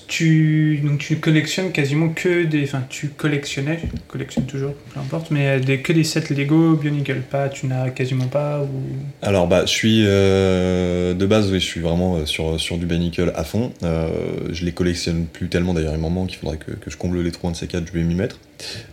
tu, 0.08 0.80
donc, 0.82 0.98
tu 0.98 1.16
collectionnes 1.16 1.70
quasiment 1.70 2.08
que 2.08 2.44
des. 2.44 2.64
Enfin, 2.64 2.82
tu 2.88 3.08
collectionnais, 3.08 3.78
collectionnes 4.08 4.46
toujours, 4.46 4.72
peu 4.94 5.00
importe, 5.00 5.30
mais 5.30 5.46
euh, 5.48 5.60
des, 5.60 5.80
que 5.80 5.92
des 5.92 6.02
sets 6.04 6.32
Lego 6.34 6.76
Bionicle, 6.76 7.20
pas, 7.30 7.50
tu 7.50 7.66
n'as 7.66 7.90
quasiment 7.90 8.26
pas 8.26 8.62
ou? 8.62 8.82
Alors 9.22 9.48
bah 9.48 9.62
je 9.66 9.70
suis 9.70 10.04
euh, 10.06 11.14
de 11.14 11.26
base 11.26 11.50
oui 11.50 11.60
je 11.60 11.64
suis 11.64 11.80
vraiment 11.80 12.16
euh, 12.16 12.26
sur, 12.26 12.58
sur 12.60 12.78
du 12.78 12.86
Nickel 12.86 13.32
à 13.34 13.44
fond. 13.44 13.72
Euh, 13.82 14.08
je 14.50 14.64
les 14.64 14.72
collectionne 14.72 15.26
plus 15.26 15.48
tellement 15.48 15.74
d'ailleurs 15.74 15.94
il 15.94 16.00
m'en 16.00 16.10
manque, 16.10 16.32
il 16.32 16.36
faudrait 16.36 16.56
que, 16.58 16.70
que 16.70 16.90
je 16.90 16.96
comble 16.96 17.20
les 17.20 17.32
trous 17.32 17.48
un 17.48 17.50
de 17.50 17.56
ces 17.56 17.66
quatre, 17.66 17.86
je 17.86 17.92
vais 17.92 18.02
m'y 18.02 18.14
mettre. 18.14 18.38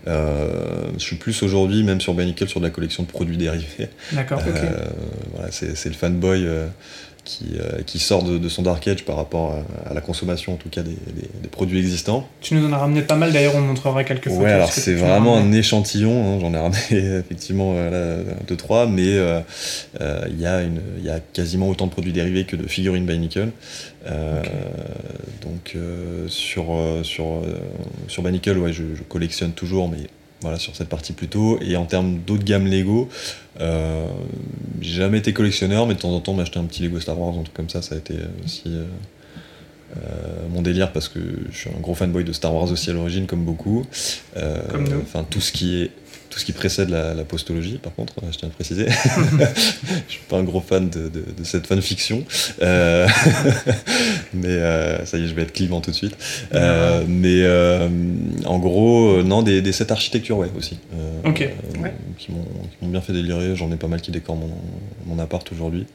Euh, 0.08 0.90
je 0.98 1.04
suis 1.04 1.16
plus 1.16 1.42
aujourd'hui 1.44 1.84
même 1.84 2.02
sur 2.02 2.14
Nickel 2.14 2.50
sur 2.50 2.60
de 2.60 2.66
la 2.66 2.72
collection 2.72 3.04
de 3.04 3.08
produits 3.08 3.38
dérivés. 3.38 3.90
D'accord, 4.12 4.42
ok. 4.46 4.62
Voilà, 5.34 5.52
c'est 5.52 5.78
c'est 5.78 5.90
le 5.90 5.96
fanboy 5.96 6.46
qui, 7.26 7.46
euh, 7.60 7.82
qui 7.86 8.00
sort 8.00 8.24
de, 8.24 8.38
de 8.38 8.50
son 8.50 8.64
Dark 8.64 8.86
Age 8.88 9.06
par 9.06 9.16
rapport 9.16 9.56
à, 9.86 9.90
à 9.90 9.94
la 9.94 10.02
consommation 10.02 10.54
en 10.54 10.58
tout 10.58 10.70
cas 10.70 10.82
des, 10.82 10.92
des- 10.92 11.30
des 11.42 11.48
produits 11.50 11.80
existants. 11.80 12.28
Tu 12.42 12.54
nous 12.56 12.68
en 12.68 12.74
as 12.74 12.78
ramené 12.78 13.02
pas 13.02 13.16
mal, 13.16 13.32
d'ailleurs, 13.32 13.56
on 13.56 13.62
montrera 13.62 14.04
quelques 14.04 14.26
photos. 14.30 14.44
Ouais, 14.44 14.52
alors 14.52 14.72
c'est 14.72 14.94
vraiment 14.94 15.38
un 15.38 15.52
échantillon, 15.54 16.36
hein, 16.36 16.40
j'en 16.42 16.54
ai 16.54 16.58
ramené 16.58 16.80
effectivement 17.20 17.74
euh, 17.78 18.24
là, 18.26 18.34
deux, 18.48 18.58
trois, 18.58 18.88
mais 18.88 19.08
euh, 19.08 19.40
euh, 20.02 20.26
il 20.30 20.40
y, 20.42 20.46
a 20.46 20.62
une- 20.64 20.82
il 20.98 21.06
y 21.06 21.10
a 21.10 21.20
quasiment 21.22 21.70
autant 21.70 21.88
de 21.88 21.92
produits 21.92 22.12
dérivés 22.14 22.44
que 22.44 22.56
de 22.58 22.68
figurines 22.68 23.06
by 23.06 23.18
Nickel. 23.18 23.52
Donc 25.42 25.78
sur, 26.28 26.66
sur, 27.04 27.26
sur 28.08 28.24
by 28.24 28.32
Nickel, 28.32 28.58
ouais, 28.58 28.74
je, 28.74 28.84
je 28.96 29.04
collectionne 29.04 29.52
toujours, 29.54 29.90
mais 29.90 29.98
voilà, 30.44 30.60
sur 30.60 30.76
cette 30.76 30.90
partie 30.90 31.14
plutôt. 31.14 31.58
Et 31.62 31.76
en 31.76 31.86
termes 31.86 32.20
d'autres 32.20 32.44
gammes 32.44 32.68
Lego, 32.68 33.10
euh, 33.60 34.06
j'ai 34.82 34.94
jamais 34.94 35.18
été 35.18 35.34
collectionneur, 35.34 35.88
mais 35.88 35.96
de 35.96 36.00
temps 36.00 36.12
en 36.14 36.20
temps 36.20 36.34
m'acheter 36.34 36.60
un 36.60 36.66
petit 36.66 36.84
Lego 36.84 37.00
Star 37.00 37.20
Wars, 37.20 37.34
un 37.36 37.44
truc 37.44 37.56
comme 37.56 37.70
ça, 37.70 37.82
ça 37.82 37.96
a 37.96 37.98
été 37.98 38.14
aussi 38.46 38.64
euh, 38.68 38.84
euh, 39.98 40.48
mon 40.50 40.62
délire 40.62 40.92
parce 40.92 41.08
que 41.08 41.20
je 41.52 41.58
suis 41.58 41.70
un 41.70 41.80
gros 41.80 41.96
fanboy 41.96 42.24
de 42.24 42.34
Star 42.34 42.54
Wars 42.54 42.72
aussi 42.72 42.90
à 42.90 42.94
l'origine, 42.94 43.26
comme 43.26 43.44
beaucoup. 43.44 43.86
Euh. 44.38 44.62
Enfin, 45.02 45.26
tout 45.30 45.42
ce 45.42 45.52
qui 45.52 45.82
est 45.82 45.92
tout 46.34 46.40
ce 46.40 46.46
qui 46.46 46.52
précède 46.52 46.90
la, 46.90 47.14
la 47.14 47.24
postologie, 47.24 47.78
par 47.78 47.94
contre, 47.94 48.16
je 48.32 48.38
tiens 48.38 48.48
à 48.48 48.52
le 48.52 48.56
préciser. 48.56 48.88
je 50.08 50.12
suis 50.12 50.22
pas 50.28 50.38
un 50.38 50.44
gros 50.44 50.62
fan 50.62 50.90
de, 50.90 51.08
de- 51.08 51.26
de 51.38 51.44
cette 51.44 51.68
fanfiction. 51.68 52.24
Euh, 52.64 53.08
mais 54.34 54.48
euh, 54.48 55.06
ça 55.06 55.18
y 55.20 55.24
est, 55.26 55.28
je 55.28 55.36
vais 55.36 55.44
être 55.44 55.54
clivant 55.54 55.80
tout 55.80 55.92
de 55.92 55.96
suite. 55.96 56.18
Euh, 56.56 57.04
mais 57.08 57.42
euh, 57.44 57.88
en 58.46 58.58
gros, 58.58 59.18
euh, 59.20 59.24
non, 59.24 59.44
des, 59.44 59.62
des 59.62 59.72
sets 59.72 59.92
architecture, 59.92 60.38
ouais, 60.40 60.50
aussi. 60.58 60.80
Euh, 60.96 61.30
Ok. 61.30 61.42
euh, 61.42 61.82
Ouais. 61.82 61.94
Qui 62.18 62.32
m'ont 62.32 62.88
bien 62.88 63.02
fait 63.02 63.14
délirer. 63.14 63.56
J'en 63.56 63.72
ai 63.72 63.76
pas 63.76 63.88
mal 63.88 64.02
qui 64.02 64.10
décorent 64.12 64.36
mon, 64.38 64.50
mon 65.06 65.20
appart 65.20 65.50
aujourd'hui. 65.52 65.86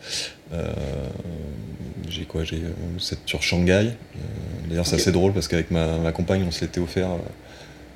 Euh, 0.52 0.66
j'ai 2.08 2.24
quoi? 2.24 2.44
J'ai 2.44 2.56
euh, 2.56 2.98
set 2.98 3.18
sur 3.26 3.42
Shanghai. 3.42 3.72
Euh, 3.88 4.18
D'ailleurs, 4.68 4.86
c'est 4.86 4.96
assez 4.96 5.12
drôle 5.12 5.32
parce 5.32 5.48
qu'avec 5.48 5.70
ma, 5.70 5.98
ma 5.98 6.12
compagne, 6.12 6.44
on 6.46 6.50
se 6.52 6.60
l'était 6.60 6.80
offert. 6.80 7.08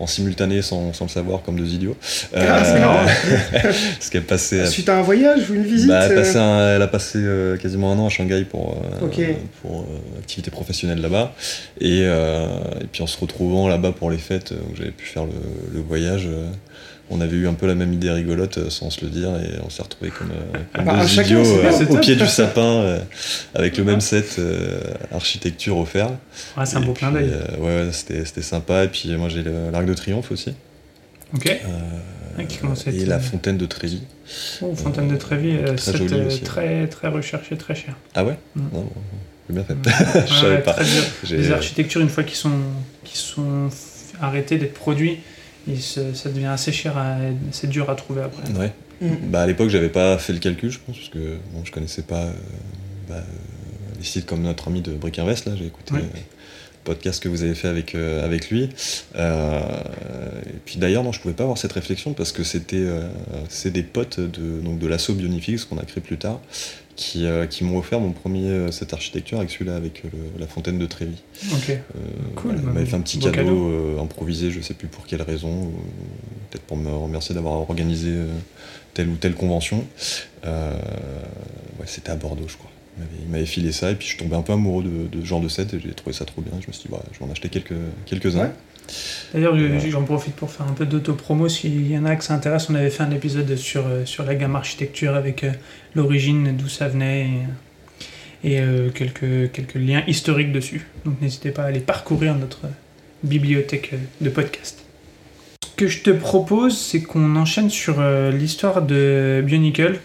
Euh, 0.03 0.05
en 0.05 0.07
simultané 0.07 0.63
sans, 0.63 0.93
sans 0.93 1.05
le 1.05 1.11
savoir 1.11 1.43
comme 1.43 1.57
deux 1.57 1.73
idiots. 1.75 1.97
Ah, 2.35 2.63
c'est 2.65 2.81
marrant. 2.81 3.05
parce 3.53 4.11
qu'elle 4.11 4.25
passait 4.25 4.67
Suite 4.67 4.89
à 4.89 4.97
un 4.99 5.03
voyage 5.03 5.49
ou 5.51 5.55
une 5.55 5.65
visite 5.65 5.89
bah, 5.89 6.07
elle, 6.07 6.13
euh, 6.13 6.17
passait 6.17 6.39
un- 6.39 6.77
elle 6.77 6.83
a 6.83 6.87
passé 6.89 7.19
euh, 7.19 7.57
quasiment 7.57 7.93
un 7.93 7.99
an 7.99 8.07
à 8.07 8.09
Shanghai 8.09 8.45
pour, 8.45 8.73
euh, 8.73 9.07
pour 9.63 9.81
euh, 9.83 10.19
activité 10.19 10.51
professionnelle 10.51 11.01
là-bas. 11.01 11.35
Et, 11.81 12.01
euh, 12.03 12.47
et 12.81 12.87
puis 12.91 13.03
en 13.03 13.07
se 13.07 13.19
retrouvant 13.19 13.69
là-bas 13.69 13.93
pour 13.93 14.11
les 14.11 14.19
fêtes, 14.19 14.53
euh, 14.53 14.57
où 14.73 14.77
j'avais 14.77 14.91
pu 14.91 15.07
faire 15.07 15.25
le, 15.25 15.33
le 15.73 15.81
voyage, 15.81 16.27
euh, 16.27 16.47
on 17.13 17.21
avait 17.21 17.37
eu 17.37 17.47
un 17.47 17.55
peu 17.55 17.67
la 17.67 17.75
même 17.75 17.93
idée 17.93 18.11
rigolote 18.11 18.59
euh, 18.59 18.71
sans 18.71 18.91
se 18.91 19.03
le 19.05 19.11
dire 19.11 19.29
et 19.37 19.59
on 19.65 19.71
s'est 19.71 19.83
retrouvés 19.83 20.11
comme, 20.11 20.31
euh, 20.31 20.59
comme 20.75 20.85
Bah, 20.85 21.01
deux 21.05 21.21
idiots 21.21 21.39
euh, 21.59 21.87
au 21.91 21.99
pied 21.99 22.17
du 22.17 22.27
sapin 22.27 22.63
euh, 22.63 22.99
avec 23.55 23.77
le 23.77 23.85
même 23.85 24.01
set 24.01 24.37
euh, 24.39 24.81
architecture 25.13 25.77
offert. 25.79 26.11
Ouais, 26.57 26.65
c'est 26.67 26.77
un 26.77 26.81
beau 26.81 26.93
puis, 26.93 27.01
clin 27.01 27.13
d'œil. 27.13 27.31
euh, 27.33 27.57
ouais, 27.59 27.87
ouais, 27.87 27.93
c'était 27.93 28.25
c'était 28.25 28.43
sympa. 28.43 28.85
Et 28.85 28.89
puis 28.89 29.15
moi 29.17 29.29
j'ai 29.29 29.43
le- 29.43 29.71
l'Arc 29.71 29.85
de 29.87 29.95
Triomphe 29.95 30.33
aussi. 30.33 30.55
Ok. 31.35 31.47
Euh, 31.47 31.59
Ah, 32.39 32.45
qui 32.45 32.57
commence 32.59 32.87
à 32.89 32.91
et 32.91 33.03
être, 33.03 33.09
la 33.09 33.21
Fontaine 33.21 33.59
de 33.59 33.67
Trévis. 33.67 34.03
Oh, 34.63 34.75
Fontaine 34.75 35.09
de 35.09 35.17
Trévis, 35.17 35.59
Très 35.77 35.93
set, 35.99 36.13
euh, 36.13 36.31
très, 36.45 36.87
très 36.87 37.09
recherché, 37.09 37.57
très 37.59 37.75
cher. 37.75 37.95
Ah 38.15 38.25
ouais 38.25 38.39
Mm. 38.57 38.63
Non, 38.73 38.89
j'ai 39.49 39.55
bien 39.55 39.65
fait. 39.65 39.75
Ouais, 40.19 40.25
Je 40.27 40.33
savais 40.35 40.55
ouais, 40.57 40.63
pas. 40.63 40.73
très 40.73 40.85
dur. 40.85 41.03
J'ai- 41.25 41.37
Les 41.37 41.53
architectures, 41.53 42.01
une 42.01 42.09
fois 42.09 42.23
qu'ils 42.25 42.37
sont, 42.39 42.53
qu'ils 43.05 43.19
sont 43.19 43.69
arrêtés 44.21 44.57
d'être 44.57 44.73
produits, 44.75 45.19
se- 45.81 46.15
ça 46.15 46.31
devient 46.31 46.47
assez 46.47 46.73
cher, 46.73 46.97
à- 46.97 47.17
c'est 47.51 47.69
dur 47.69 47.89
à 47.91 47.95
trouver 47.95 48.23
après. 48.23 48.43
Ouais. 48.59 48.73
Mm. 49.01 49.31
Bah, 49.31 49.43
à 49.43 49.47
l'époque, 49.47 49.69
j'avais 49.69 49.89
pas 49.89 50.17
fait 50.19 50.33
le 50.33 50.39
calcul, 50.39 50.71
je 50.71 50.79
pense, 50.79 50.97
parce 50.97 51.09
que 51.09 51.37
bon, 51.53 51.65
je 51.65 51.73
connaissais 51.73 52.03
pas 52.03 52.23
euh, 52.25 52.33
bah, 53.09 53.15
euh, 53.17 53.99
des 53.99 54.05
sites 54.05 54.27
comme 54.27 54.43
notre 54.43 54.69
ami 54.69 54.81
de 54.81 54.93
Brick 54.93 55.19
Invest. 55.19 55.47
Là, 55.47 55.53
j'ai 55.57 55.67
écouté 55.67 55.95
Ouais. 55.95 56.01
euh, 56.01 56.03
le 56.15 56.85
podcast 56.85 57.23
que 57.23 57.29
vous 57.29 57.43
avez 57.45 57.55
fait 57.55 57.69
avec, 57.69 57.95
euh, 57.95 58.25
avec 58.25 58.51
lui. 58.51 58.69
Euh, 59.17 59.61
et 60.47 60.59
puis 60.65 60.79
d'ailleurs, 60.79 61.05
non, 61.05 61.13
je 61.13 61.21
pouvais 61.21 61.35
pas 61.35 61.45
avoir 61.45 61.59
cette 61.59 61.73
réflexion 61.73 62.13
parce 62.13 62.33
que 62.33 62.43
c'était 62.45 62.77
euh, 62.79 63.09
c'est 63.49 63.71
des 63.71 63.83
potes 63.85 64.19
de, 64.21 64.61
donc 64.61 64.79
de 64.79 64.87
l'assaut 64.87 65.15
Bionifix 65.15 65.65
qu'on 65.65 65.79
a 65.79 65.85
créé 65.85 66.03
plus 66.03 66.17
tard. 66.19 66.41
Qui, 66.95 67.25
euh, 67.25 67.47
qui 67.47 67.65
m'ont 67.65 67.79
offert 67.79 68.01
mon 68.01 68.13
premier 68.13 68.49
euh, 68.49 68.71
cette 68.71 68.93
architecture 68.93 69.39
avec 69.39 69.51
celui-là 69.51 69.77
avec 69.77 70.03
euh, 70.05 70.09
le- 70.13 70.41
la 70.41 70.47
fontaine 70.47 70.79
de 70.79 70.85
Trévis. 70.87 71.23
Ok. 71.53 71.71
Euh, 71.71 71.79
Cool, 72.37 72.51
voilà, 72.53 72.61
il 72.61 72.67
bah, 72.67 72.73
m'avait 72.75 72.87
fait 72.87 72.97
un 72.97 73.01
petit 73.01 73.19
cadeau, 73.19 73.33
cadeau. 73.35 73.99
improvisé, 74.01 74.51
je 74.51 74.61
sais 74.61 74.75
plus 74.75 74.89
pour 74.89 75.07
quelle 75.07 75.23
raison, 75.23 75.71
peut-être 76.51 76.65
pour 76.65 76.77
me 76.77 76.91
remercier 76.91 77.35
d'avoir 77.35 77.55
organisé 77.55 78.13
telle 78.93 79.09
ou 79.09 79.17
telle 79.17 79.35
convention. 79.35 79.87
Ouais, 80.45 81.87
c'était 81.87 82.11
à 82.11 82.17
Bordeaux, 82.17 82.47
je 82.47 82.57
crois. 82.57 82.71
Il 82.99 83.01
m'avait- 83.05 83.17
Il 83.25 83.29
m'avait 83.31 83.47
filé 83.47 83.73
ça, 83.73 83.91
et 83.91 83.95
puis 83.95 84.07
je 84.07 84.19
tombé 84.19 84.37
un 84.37 84.43
peu 84.43 84.53
amoureux 84.53 84.85
de, 84.85 85.09
de 85.17 85.21
ce 85.23 85.27
genre 85.27 85.41
de 85.41 85.49
set, 85.49 85.73
et 85.75 85.81
j'ai 85.81 85.93
trouvé 85.95 86.13
ça 86.13 86.25
trop 86.27 86.43
bien. 86.43 86.53
Je 86.61 86.67
me 86.67 86.73
suis 86.73 86.83
dit, 86.83 86.89
bah, 86.91 87.03
je 87.13 87.19
vais 87.19 87.25
en 87.25 87.31
acheter 87.31 87.49
quelques, 87.49 87.73
quelques-uns. 88.07 88.41
Ouais. 88.43 88.51
D'ailleurs, 89.33 89.57
j'en 89.89 90.03
profite 90.03 90.35
pour 90.35 90.51
faire 90.51 90.67
un 90.67 90.73
peu 90.73 90.87
d'autopromo. 90.87 91.49
S'il 91.49 91.91
y 91.91 91.97
en 91.97 92.05
a 92.05 92.17
que 92.17 92.25
ça 92.25 92.35
intéresse, 92.35 92.69
on 92.71 92.75
avait 92.75 92.91
fait 92.91 93.03
un 93.03 93.11
épisode 93.11 93.57
sur, 93.57 93.87
euh, 93.87 94.05
sur 94.05 94.25
la 94.25 94.35
gamme 94.35 94.57
architecture 94.57 95.15
avec 95.15 95.45
euh, 95.45 95.53
l'origine, 95.95 96.55
d'où 96.57 96.69
ça 96.69 96.89
venait. 96.89 97.29
et 98.45 98.61
quelques, 98.95 99.53
quelques 99.53 99.77
liens 99.77 100.03
historiques 100.09 100.51
dessus. 100.51 100.87
Donc 101.05 101.21
n'hésitez 101.21 101.51
pas 101.51 101.63
à 101.63 101.67
aller 101.67 101.81
parcourir 101.81 102.35
notre 102.35 102.63
bibliothèque 103.23 103.95
de 104.21 104.31
podcast. 104.31 104.85
Ce 105.65 105.77
que 105.77 105.87
je 105.87 106.01
te 106.03 106.11
propose, 106.11 106.77
c'est 106.77 107.03
qu'on 107.03 107.37
enchaîne 107.37 107.71
sur 107.71 108.03
l'histoire 108.33 108.83
de 108.83 109.43
Bionicle, 109.47 110.01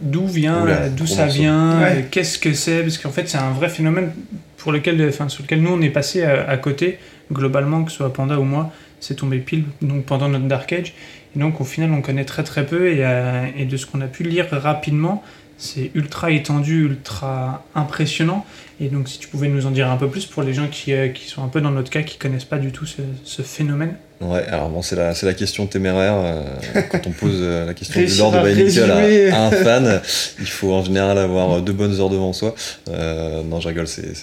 d'où 0.00 0.26
vient, 0.26 0.66
d'où 0.96 1.06
ça 1.06 1.26
vient, 1.26 1.80
qu'est-ce 2.10 2.38
que 2.38 2.52
c'est, 2.52 2.82
parce 2.82 2.98
qu'en 2.98 3.10
fait 3.10 3.28
c'est 3.28 3.38
un 3.38 3.50
vrai 3.50 3.68
phénomène 3.68 4.12
pour 4.56 4.72
lequel, 4.72 5.04
enfin, 5.08 5.28
sur 5.28 5.42
lequel 5.42 5.62
nous 5.62 5.70
on 5.72 5.80
est 5.80 5.90
passé 5.90 6.22
à, 6.22 6.56
côté, 6.56 6.98
globalement, 7.32 7.84
que 7.84 7.90
ce 7.90 7.98
soit 7.98 8.12
Panda 8.12 8.38
ou 8.38 8.44
moi, 8.44 8.72
c'est 9.00 9.14
tombé 9.14 9.38
pile 9.38 9.64
donc 9.82 10.04
pendant 10.04 10.28
notre 10.28 10.46
Dark 10.46 10.72
Age. 10.72 10.94
Et 11.36 11.38
donc 11.38 11.60
au 11.60 11.64
final 11.64 11.92
on 11.92 12.00
connaît 12.00 12.24
très 12.24 12.42
très 12.42 12.64
peu 12.66 12.88
et, 12.88 13.04
euh, 13.04 13.46
et 13.56 13.64
de 13.64 13.76
ce 13.76 13.86
qu'on 13.86 14.00
a 14.00 14.06
pu 14.06 14.22
lire 14.22 14.46
rapidement, 14.50 15.22
c'est 15.58 15.90
ultra 15.94 16.30
étendu, 16.30 16.84
ultra 16.84 17.64
impressionnant. 17.74 18.46
Et 18.80 18.88
donc 18.88 19.08
si 19.08 19.18
tu 19.18 19.28
pouvais 19.28 19.48
nous 19.48 19.66
en 19.66 19.72
dire 19.72 19.90
un 19.90 19.96
peu 19.96 20.08
plus 20.08 20.24
pour 20.24 20.42
les 20.44 20.54
gens 20.54 20.68
qui, 20.68 20.92
euh, 20.92 21.08
qui 21.08 21.26
sont 21.28 21.42
un 21.42 21.48
peu 21.48 21.60
dans 21.60 21.72
notre 21.72 21.90
cas, 21.90 22.02
qui 22.02 22.16
connaissent 22.16 22.44
pas 22.44 22.58
du 22.58 22.70
tout 22.70 22.86
ce, 22.86 23.02
ce 23.24 23.42
phénomène. 23.42 23.96
Ouais, 24.20 24.44
alors 24.46 24.68
bon, 24.68 24.82
c'est 24.82 24.96
la, 24.96 25.12
la 25.20 25.34
question 25.34 25.66
téméraire. 25.66 26.14
Euh, 26.16 26.42
quand 26.90 27.06
on 27.06 27.10
pose 27.10 27.42
la 27.42 27.74
question 27.74 28.00
du 28.00 28.14
Lord 28.16 28.32
de 28.32 28.52
Bionicle 28.52 28.90
à, 29.32 29.46
un 29.46 29.50
fan, 29.50 30.00
il 30.38 30.46
faut 30.46 30.72
en 30.72 30.84
général 30.84 31.18
avoir 31.18 31.60
deux 31.60 31.72
bonnes 31.72 32.00
heures 32.00 32.10
devant 32.10 32.32
soi. 32.32 32.54
non, 32.86 33.60
je 33.60 33.68
rigole, 33.68 33.88
c'est 33.88 34.14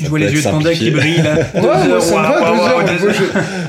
je 0.00 0.08
vois 0.08 0.18
les 0.18 0.32
yeux 0.32 0.42
de 0.42 0.48
panda 0.48 0.72
qui 0.72 0.90
brillent 0.90 1.22
là. 1.22 1.36
Ouais, 1.54 1.60
moi, 1.60 2.00
ça 2.00 2.22
va, 2.22 2.82
deux 2.84 3.06
heures. 3.06 3.14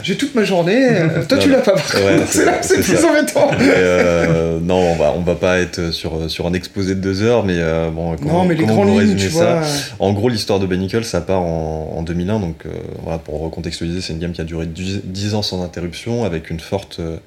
J'ai 0.04 0.18
toute 0.18 0.36
ma 0.36 0.44
journée. 0.44 0.90
Toi, 1.28 1.38
tu 1.38 1.50
l'as 1.50 1.60
pas, 1.60 1.74
par 1.74 1.84
c'est 2.28 2.46
là 2.46 2.58
c'est 2.62 2.82
plus 2.82 3.04
embêtant. 3.06 3.52
Euh, 3.60 4.60
non, 4.62 4.92
on 4.92 4.96
va, 4.96 5.14
on 5.16 5.22
va 5.22 5.36
pas 5.36 5.60
être 5.60 5.92
sur, 5.92 6.30
sur 6.30 6.48
un 6.48 6.54
exposé 6.54 6.96
de 6.96 7.00
deux 7.00 7.22
heures, 7.22 7.44
mais 7.46 7.56
euh, 7.58 7.90
bon, 7.90 8.16
comment, 8.18 8.44
non, 8.44 8.46
mais 8.46 8.56
les 8.56 8.66
on 8.66 8.96
résumer 8.96 9.30
ça 9.30 9.62
En 10.00 10.14
gros, 10.14 10.30
l'histoire 10.30 10.60
de 10.60 10.66
Benicle, 10.66 11.04
ça 11.04 11.22
part 11.22 11.42
en, 11.42 11.94
en 11.98 12.02
2001. 12.04 12.40
Donc, 12.40 12.66
euh, 12.66 12.70
voilà, 13.04 13.20
pour 13.20 13.40
recontextualiser, 13.40 14.02
c'est 14.02 14.14
une 14.14 14.20
game 14.20 14.32
qui 14.32 14.42
a 14.42 14.46
duré 14.46 14.66
10 14.66 15.36
ans 15.36 15.42
sans 15.42 15.64
interruption, 15.64 16.26
avec 16.26 16.50
une 16.50 16.60
forte 16.60 16.98
euh, 17.00 17.18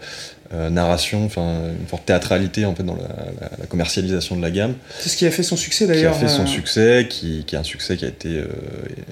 narration, 0.53 1.25
enfin 1.25 1.71
une 1.79 1.87
forte 1.87 2.07
théâtralité 2.07 2.65
en 2.65 2.75
fait 2.75 2.83
dans 2.83 2.97
la, 2.97 3.67
commercialisation 3.67 4.37
de 4.37 4.43
la 4.43 4.51
gamme. 4.51 4.75
C'est 4.99 5.09
ce 5.09 5.17
qui 5.17 5.27
a 5.27 5.31
fait 5.31 5.43
son 5.43 5.57
succès 5.57 5.87
d'ailleurs. 5.87 6.19
Qui 6.19 6.25
a 6.25 6.29
fait 6.29 6.35
son 6.35 6.43
euh. 6.43 6.47
succès, 6.47 7.07
qui, 7.09 7.45
qui, 7.47 7.55
est 7.55 7.59
un 7.59 7.65
succès 7.65 7.97
qui 7.97 8.05
a 8.05 8.09
été 8.09 8.29
euh, 8.31 8.47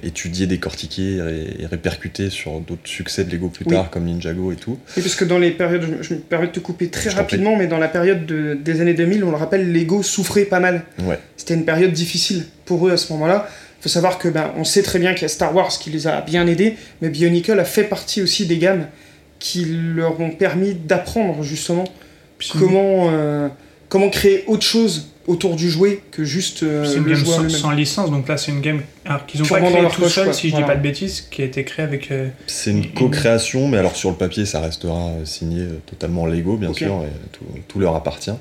étudié, 0.02 0.46
décortiqué 0.46 1.18
et, 1.58 1.66
répercuté 1.66 2.30
sur 2.30 2.60
d'autres 2.60 2.88
succès 2.88 3.24
de 3.24 3.30
Lego 3.30 3.48
plus 3.48 3.64
tard 3.64 3.90
comme 3.90 4.04
Ninjago 4.04 4.52
et 4.52 4.56
tout. 4.56 4.78
Et 4.96 5.00
parce 5.00 5.14
que 5.14 5.24
dans 5.24 5.38
les 5.38 5.50
périodes, 5.50 5.98
je, 6.00 6.14
me 6.14 6.18
permets 6.18 6.48
de 6.48 6.52
te 6.52 6.60
couper 6.60 6.88
très 6.88 7.10
rapidement, 7.10 7.56
mais 7.56 7.66
dans 7.66 7.78
la 7.78 7.88
période 7.88 8.26
des 8.26 8.80
années 8.80 8.94
2000, 8.94 9.22
on 9.24 9.30
le 9.30 9.36
rappelle, 9.36 9.72
Lego 9.72 10.02
souffrait 10.02 10.44
pas 10.44 10.60
mal. 10.60 10.82
Ouais. 11.02 11.18
C'était 11.36 11.54
une 11.54 11.64
période 11.64 11.92
difficile 11.92 12.44
pour 12.64 12.88
eux 12.88 12.92
à 12.92 12.96
ce 12.96 13.12
moment-là. 13.12 13.48
Il 13.78 13.82
faut 13.82 13.88
savoir 13.88 14.18
que 14.18 14.28
ben, 14.28 14.52
on 14.56 14.64
sait 14.64 14.82
très 14.82 14.98
bien 14.98 15.12
qu'il 15.14 15.22
y 15.22 15.26
a 15.26 15.28
Star 15.28 15.54
Wars 15.54 15.68
qui 15.68 15.90
les 15.90 16.08
a 16.08 16.20
bien 16.20 16.46
aidés, 16.48 16.76
mais 17.00 17.10
Bionicle 17.10 17.58
a 17.60 17.64
fait 17.64 17.84
partie 17.84 18.22
aussi 18.22 18.46
des 18.46 18.58
gammes 18.58 18.86
qui 19.38 19.64
leur 19.64 20.20
ont 20.20 20.30
permis 20.30 20.74
d'apprendre 20.74 21.42
justement 21.42 21.84
comment, 22.58 23.10
euh, 23.10 23.48
comment 23.88 24.08
créer 24.10 24.44
autre 24.46 24.62
chose 24.62 25.08
autour 25.26 25.56
du 25.56 25.68
jouet 25.68 26.00
que 26.10 26.24
juste 26.24 26.62
euh, 26.62 26.86
c'est 26.86 26.96
une 26.96 27.04
le 27.04 27.14
game 27.14 27.50
sans, 27.50 27.70
licence 27.72 28.10
donc 28.10 28.28
là 28.28 28.38
c'est 28.38 28.50
une 28.50 28.62
game 28.62 28.80
qu'ils 29.26 29.42
ont 29.42 29.46
pas 29.46 29.60
créé 29.60 29.86
tout 29.92 30.08
seul 30.08 30.32
si 30.32 30.48
je 30.48 30.56
dis 30.56 30.62
pas 30.62 30.74
de 30.74 30.80
bêtises 30.80 31.28
qui 31.30 31.42
a 31.42 31.44
été 31.44 31.64
créé 31.64 31.84
avec 31.84 32.10
euh, 32.10 32.28
c'est 32.46 32.70
une 32.70 32.90
co-création 32.92 33.68
mais 33.68 33.76
alors 33.76 33.94
sur 33.94 34.08
le 34.08 34.16
papier 34.16 34.46
ça 34.46 34.60
restera 34.60 35.10
signé 35.24 35.66
totalement 35.84 36.24
Lego 36.24 36.56
bien 36.56 36.72
sûr 36.72 37.04
et 37.04 37.62
tout, 37.68 37.78
leur 37.78 37.94
appartient. 37.94 38.32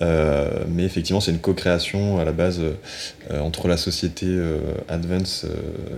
Mais 0.00 0.84
effectivement 0.84 1.20
c'est 1.20 1.30
une 1.30 1.40
co-création 1.40 2.18
à 2.18 2.24
la 2.24 2.32
base 2.32 2.62
entre 3.30 3.68
la 3.68 3.76
société 3.76 4.26
Advance 4.88 5.44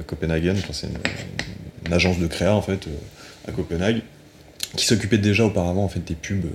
Copenhagen 0.09 0.56
c'est 0.73 0.88
une, 0.88 0.99
une, 1.87 1.92
agence 1.92 2.18
de 2.18 2.26
créa 2.26 2.52
en 2.52 2.62
fait 2.62 2.88
à 3.47 3.52
Copenhague 3.52 4.02
qui 4.76 4.87
s'occupait 4.87 5.19
déjà 5.19 5.45
auparavant 5.45 5.85
en 5.85 5.88
fait 5.88 6.00
des 6.00 6.14
pubs 6.14 6.45
euh, 6.45 6.49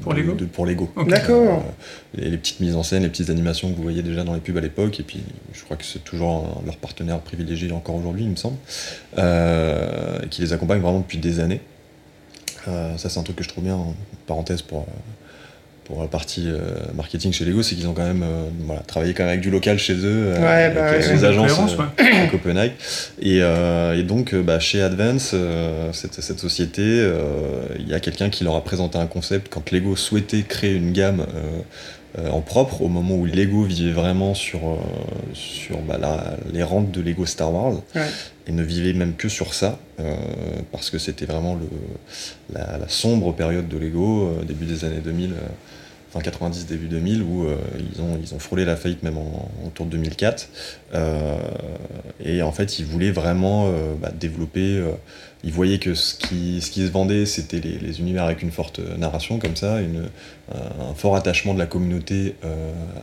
pour 0.00 0.14
Lego. 0.14 0.34
pour 0.52 0.66
Lego. 0.66 0.90
D'accord. 1.06 1.64
Euh, 2.18 2.30
les, 2.30 2.36
petites 2.36 2.60
mises 2.60 2.74
en 2.74 2.82
scène, 2.82 3.02
les 3.02 3.08
petites 3.08 3.30
animations 3.30 3.70
que 3.70 3.76
vous 3.76 3.82
voyez 3.82 4.02
déjà 4.02 4.24
dans 4.24 4.34
les 4.34 4.40
pubs 4.40 4.56
à 4.56 4.60
l'époque, 4.60 4.98
et 4.98 5.02
puis 5.02 5.22
je 5.52 5.62
crois 5.62 5.76
que 5.76 5.84
c'est 5.84 6.02
toujours 6.02 6.62
leur 6.64 6.76
partenaire 6.76 7.20
privilégié 7.20 7.70
encore 7.72 7.94
aujourd'hui, 7.94 8.24
il 8.24 8.30
me 8.30 8.36
semble, 8.36 8.56
euh, 9.18 10.18
qui 10.30 10.42
les 10.42 10.52
accompagne 10.52 10.80
vraiment 10.80 11.00
depuis 11.00 11.18
des 11.18 11.40
années. 11.40 11.60
ça 12.64 13.08
c'est 13.08 13.18
un 13.18 13.22
truc 13.22 13.36
que 13.36 13.44
je 13.44 13.48
trouve 13.48 13.64
bien, 13.64 13.76
en 13.76 13.94
parenthèse 14.26 14.62
pour 14.62 14.86
pour 15.84 16.00
la 16.00 16.08
partie 16.08 16.44
euh, 16.46 16.60
marketing 16.94 17.32
chez 17.32 17.44
Lego, 17.44 17.62
c'est 17.62 17.74
qu'ils 17.74 17.88
ont 17.88 17.92
quand 17.92 18.06
même 18.06 18.22
euh, 18.22 18.44
voilà, 18.66 18.82
travaillé 18.82 19.14
quand 19.14 19.24
même 19.24 19.30
avec 19.30 19.40
du 19.40 19.50
local 19.50 19.78
chez 19.78 19.94
eux, 19.94 20.32
euh, 20.36 20.66
avec 20.66 20.74
bah, 20.76 20.96
les 20.96 21.24
agences 21.24 21.76
à 21.98 22.26
Copenhague. 22.30 22.72
Et, 23.20 23.38
et 23.38 24.02
donc 24.02 24.34
bah, 24.34 24.60
chez 24.60 24.80
Advance, 24.80 25.34
cette, 25.92 26.22
cette, 26.22 26.38
société, 26.38 26.82
il 27.78 27.88
y 27.88 27.94
a 27.94 28.00
quelqu'un 28.00 28.30
qui 28.30 28.44
leur 28.44 28.56
a 28.56 28.64
présenté 28.64 28.98
un 28.98 29.06
concept 29.06 29.52
quand 29.52 29.70
Lego 29.70 29.96
souhaitait 29.96 30.42
créer 30.42 30.74
une 30.74 30.92
gamme 30.92 31.26
en 32.18 32.40
propre, 32.40 32.82
au 32.82 32.88
moment 32.88 33.14
où 33.16 33.24
Lego 33.24 33.62
vivait 33.62 33.92
vraiment 33.92 34.34
sur, 34.34 34.60
sur 35.32 35.78
bah, 35.80 35.98
les 36.52 36.62
rentes 36.62 36.90
de 36.90 37.00
Lego 37.00 37.24
Star 37.24 37.52
Wars, 37.52 37.80
et 38.46 38.52
ne 38.52 38.62
vivait 38.62 38.92
même 38.92 39.14
que 39.14 39.28
sur 39.28 39.54
ça, 39.54 39.78
parce 40.72 40.90
que 40.90 40.98
c'était 40.98 41.24
vraiment 41.24 41.54
le, 41.54 41.68
la, 42.52 42.78
la, 42.78 42.88
sombre 42.88 43.34
période 43.34 43.68
de 43.68 43.78
Lego, 43.78 44.30
début 44.46 44.66
des 44.66 44.84
années 44.84 45.00
2000 45.02 45.34
fin 46.12 46.20
90, 46.20 46.66
début 46.66 46.88
2000, 46.88 47.22
où 47.22 47.46
euh, 47.46 47.56
ils, 47.78 48.02
ont, 48.02 48.18
ils 48.22 48.34
ont 48.34 48.38
frôlé 48.38 48.64
la 48.64 48.76
faillite 48.76 49.02
même 49.02 49.16
en, 49.16 49.50
autour 49.66 49.86
de 49.86 49.92
2004. 49.92 50.48
Euh, 50.94 51.38
et 52.22 52.42
en 52.42 52.52
fait, 52.52 52.78
ils 52.78 52.84
voulaient 52.84 53.10
vraiment 53.10 53.68
euh, 53.68 53.94
bah, 53.98 54.10
développer 54.14 54.82
ils 55.44 55.52
voyaient 55.52 55.78
que 55.78 55.94
ce 55.94 56.14
qui, 56.14 56.60
se 56.60 56.80
vendait, 56.90 57.26
c'était 57.26 57.60
les, 57.60 58.00
univers 58.00 58.24
avec 58.24 58.42
une 58.42 58.50
forte 58.50 58.78
narration 58.98 59.38
comme 59.38 59.56
ça, 59.56 59.80
une, 59.80 60.08
un, 60.54 60.94
fort 60.94 61.16
attachement 61.16 61.54
de 61.54 61.58
la 61.58 61.66
communauté 61.66 62.36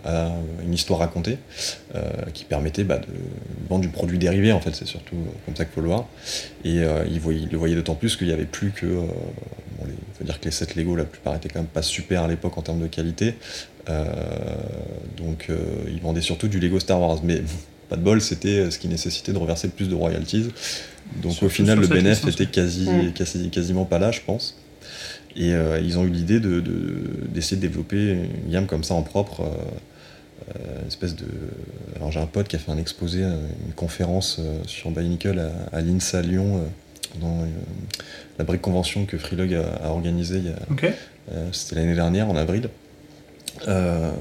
à 0.06 0.32
une 0.64 0.74
histoire 0.74 1.00
racontée, 1.00 1.38
qui 2.34 2.46
permettait 2.46 2.86
bah, 2.86 3.00
de 3.00 3.08
vendre 3.68 3.82
du 3.82 3.90
produit 3.90 4.18
dérivé, 4.18 4.52
en 4.52 4.62
fait, 4.62 4.74
c'est 4.74 4.88
surtout 4.88 5.18
comme 5.46 5.56
ça 5.56 5.66
qu'il 5.66 5.74
faut 5.74 5.82
le 5.82 5.88
voir. 5.88 6.08
Et 6.64 6.76
ils, 7.08 7.50
le 7.52 7.58
voyaient 7.58 7.76
d'autant 7.76 7.96
plus 7.96 8.16
qu'il 8.16 8.28
n'y 8.28 8.34
avait 8.34 8.46
plus 8.46 8.72
que 8.72 8.86
il 9.88 10.18
faut 10.18 10.24
dire 10.24 10.40
que 10.40 10.46
les 10.46 10.52
sets 10.52 10.74
Lego, 10.76 10.96
la 10.96 11.06
plupart 11.06 11.36
étaient 11.36 11.50
quand 11.50 11.60
même 11.60 11.68
pas 11.68 11.82
super 11.82 12.24
à 12.24 12.28
l'époque 12.28 12.58
en 12.58 12.62
termes 12.62 12.82
de 12.82 12.88
qualité. 12.88 13.36
Euh, 13.90 14.06
donc 15.18 15.48
euh, 15.50 15.58
ils 15.88 16.02
vendaient 16.02 16.22
surtout 16.22 16.48
du 16.48 16.60
Lego 16.60 16.80
Star 16.80 17.00
Wars. 17.00 17.20
Mais 17.24 17.42
pas 17.90 17.96
de 17.96 18.02
bol, 18.02 18.22
c'était 18.22 18.70
ce 18.72 18.80
qui 18.80 18.88
nécessitait 18.88 19.34
de 19.34 19.38
reverser 19.38 19.68
le 19.68 19.74
plus 19.74 19.90
de 19.90 19.96
royalties. 19.96 20.50
Donc 21.22 21.42
au 21.44 21.50
final, 21.50 21.80
le 21.80 21.88
bénéfice 21.88 22.28
était 22.28 22.46
quasi, 22.46 22.88
quasi, 23.16 23.50
quasiment 23.50 23.86
pas 23.86 24.00
là, 24.00 24.12
je 24.12 24.22
pense. 24.22 24.58
Et 25.36 25.54
euh, 25.54 25.80
ils 25.80 25.98
ont 25.98 26.04
eu 26.04 26.10
l'idée 26.10 26.40
d'essayer 26.40 27.58
de, 27.58 27.62
de, 27.62 27.68
développer 27.68 28.14
une 28.46 28.52
gamme 28.52 28.66
comme 28.66 28.84
ça 28.84 28.94
en 28.94 29.02
propre. 29.04 29.44
une 30.82 30.88
espèce 30.88 31.16
de. 31.16 31.26
Alors 31.96 32.12
j'ai 32.12 32.20
un 32.20 32.26
pote 32.26 32.48
qui 32.48 32.56
a 32.56 32.60
fait 32.60 32.72
un 32.72 32.78
exposé, 32.78 33.22
une 33.22 33.74
conférence 33.76 34.40
sur 34.66 34.92
Bionicle 34.92 35.40
à, 35.40 35.78
à 35.78 35.82
l'INSA 35.82 36.22
Lyon 36.22 36.64
dans 37.22 37.46
la 38.38 38.46
brique 38.46 38.62
convention 38.62 39.06
que 39.06 39.18
Freelog 39.18 39.54
a, 39.54 39.86
a 39.86 39.90
organisée 39.90 40.42
euh, 41.32 41.50
c'était 41.52 41.76
l'année 41.76 41.96
dernière 41.96 42.30
en 42.30 42.36
avril. 42.36 42.70
Euh, 43.68 44.12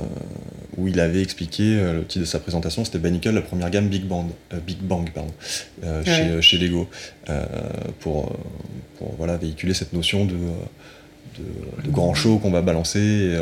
où 0.76 0.86
il 0.86 1.00
avait 1.00 1.22
expliqué 1.22 1.76
euh, 1.76 1.92
le 1.94 2.04
titre 2.04 2.20
de 2.20 2.28
sa 2.28 2.38
présentation, 2.38 2.84
c'était 2.84 2.98
Banicle, 2.98 3.30
la 3.30 3.40
première 3.40 3.70
gamme 3.70 3.88
Big 3.88 4.04
Bang, 4.04 4.28
Big 4.66 4.78
Bang 4.78 5.10
pardon, 5.12 5.32
chez, 6.04 6.40
chez, 6.40 6.58
Lego, 6.58 6.88
pour, 8.00 8.36
pour, 8.96 9.14
voilà, 9.16 9.36
véhiculer 9.36 9.74
cette 9.74 9.92
notion 9.92 10.24
de, 10.24 10.36
de, 11.38 11.90
grand 11.90 12.14
show 12.14 12.38
qu'on 12.38 12.50
va 12.50 12.62
balancer 12.62 13.36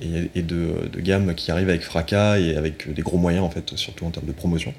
et, 0.00 0.30
et, 0.34 0.42
de, 0.42 0.88
de, 0.92 1.00
gamme 1.00 1.34
qui 1.34 1.50
arrive 1.50 1.68
avec 1.68 1.82
fracas 1.82 2.38
et 2.38 2.56
avec 2.56 2.92
des 2.92 3.02
gros 3.02 3.18
moyens 3.18 3.44
en 3.44 3.50
fait, 3.50 3.76
surtout 3.76 4.06
en 4.06 4.10
termes 4.10 4.26
de 4.26 4.32
promotion. 4.32 4.74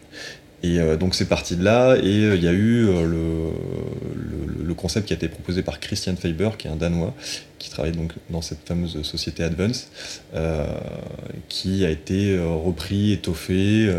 Et 0.63 0.79
euh, 0.79 0.95
donc 0.97 1.15
c'est 1.15 1.27
parti 1.27 1.55
de 1.55 1.63
là, 1.63 1.95
et 1.95 2.25
euh, 2.25 2.35
il 2.35 2.43
y 2.43 2.47
a 2.47 2.51
eu 2.51 2.87
euh, 2.87 3.05
le, 3.05 4.73
concept 4.73 5.07
qui 5.07 5.13
a 5.13 5.15
été 5.15 5.29
proposé 5.29 5.63
par 5.63 5.79
Christian 5.79 6.17
Faber, 6.17 6.49
qui 6.57 6.67
est 6.67 6.69
un 6.69 6.75
Danois, 6.75 7.13
qui 7.59 7.69
travaille 7.69 7.93
donc 7.93 8.11
dans 8.29 8.41
cette 8.41 8.59
fameuse 8.67 9.01
société 9.03 9.41
Advance, 9.41 9.89
qui 11.47 11.85
a 11.85 11.89
été 11.89 12.37
repris, 12.37 13.13
étoffé 13.13 13.89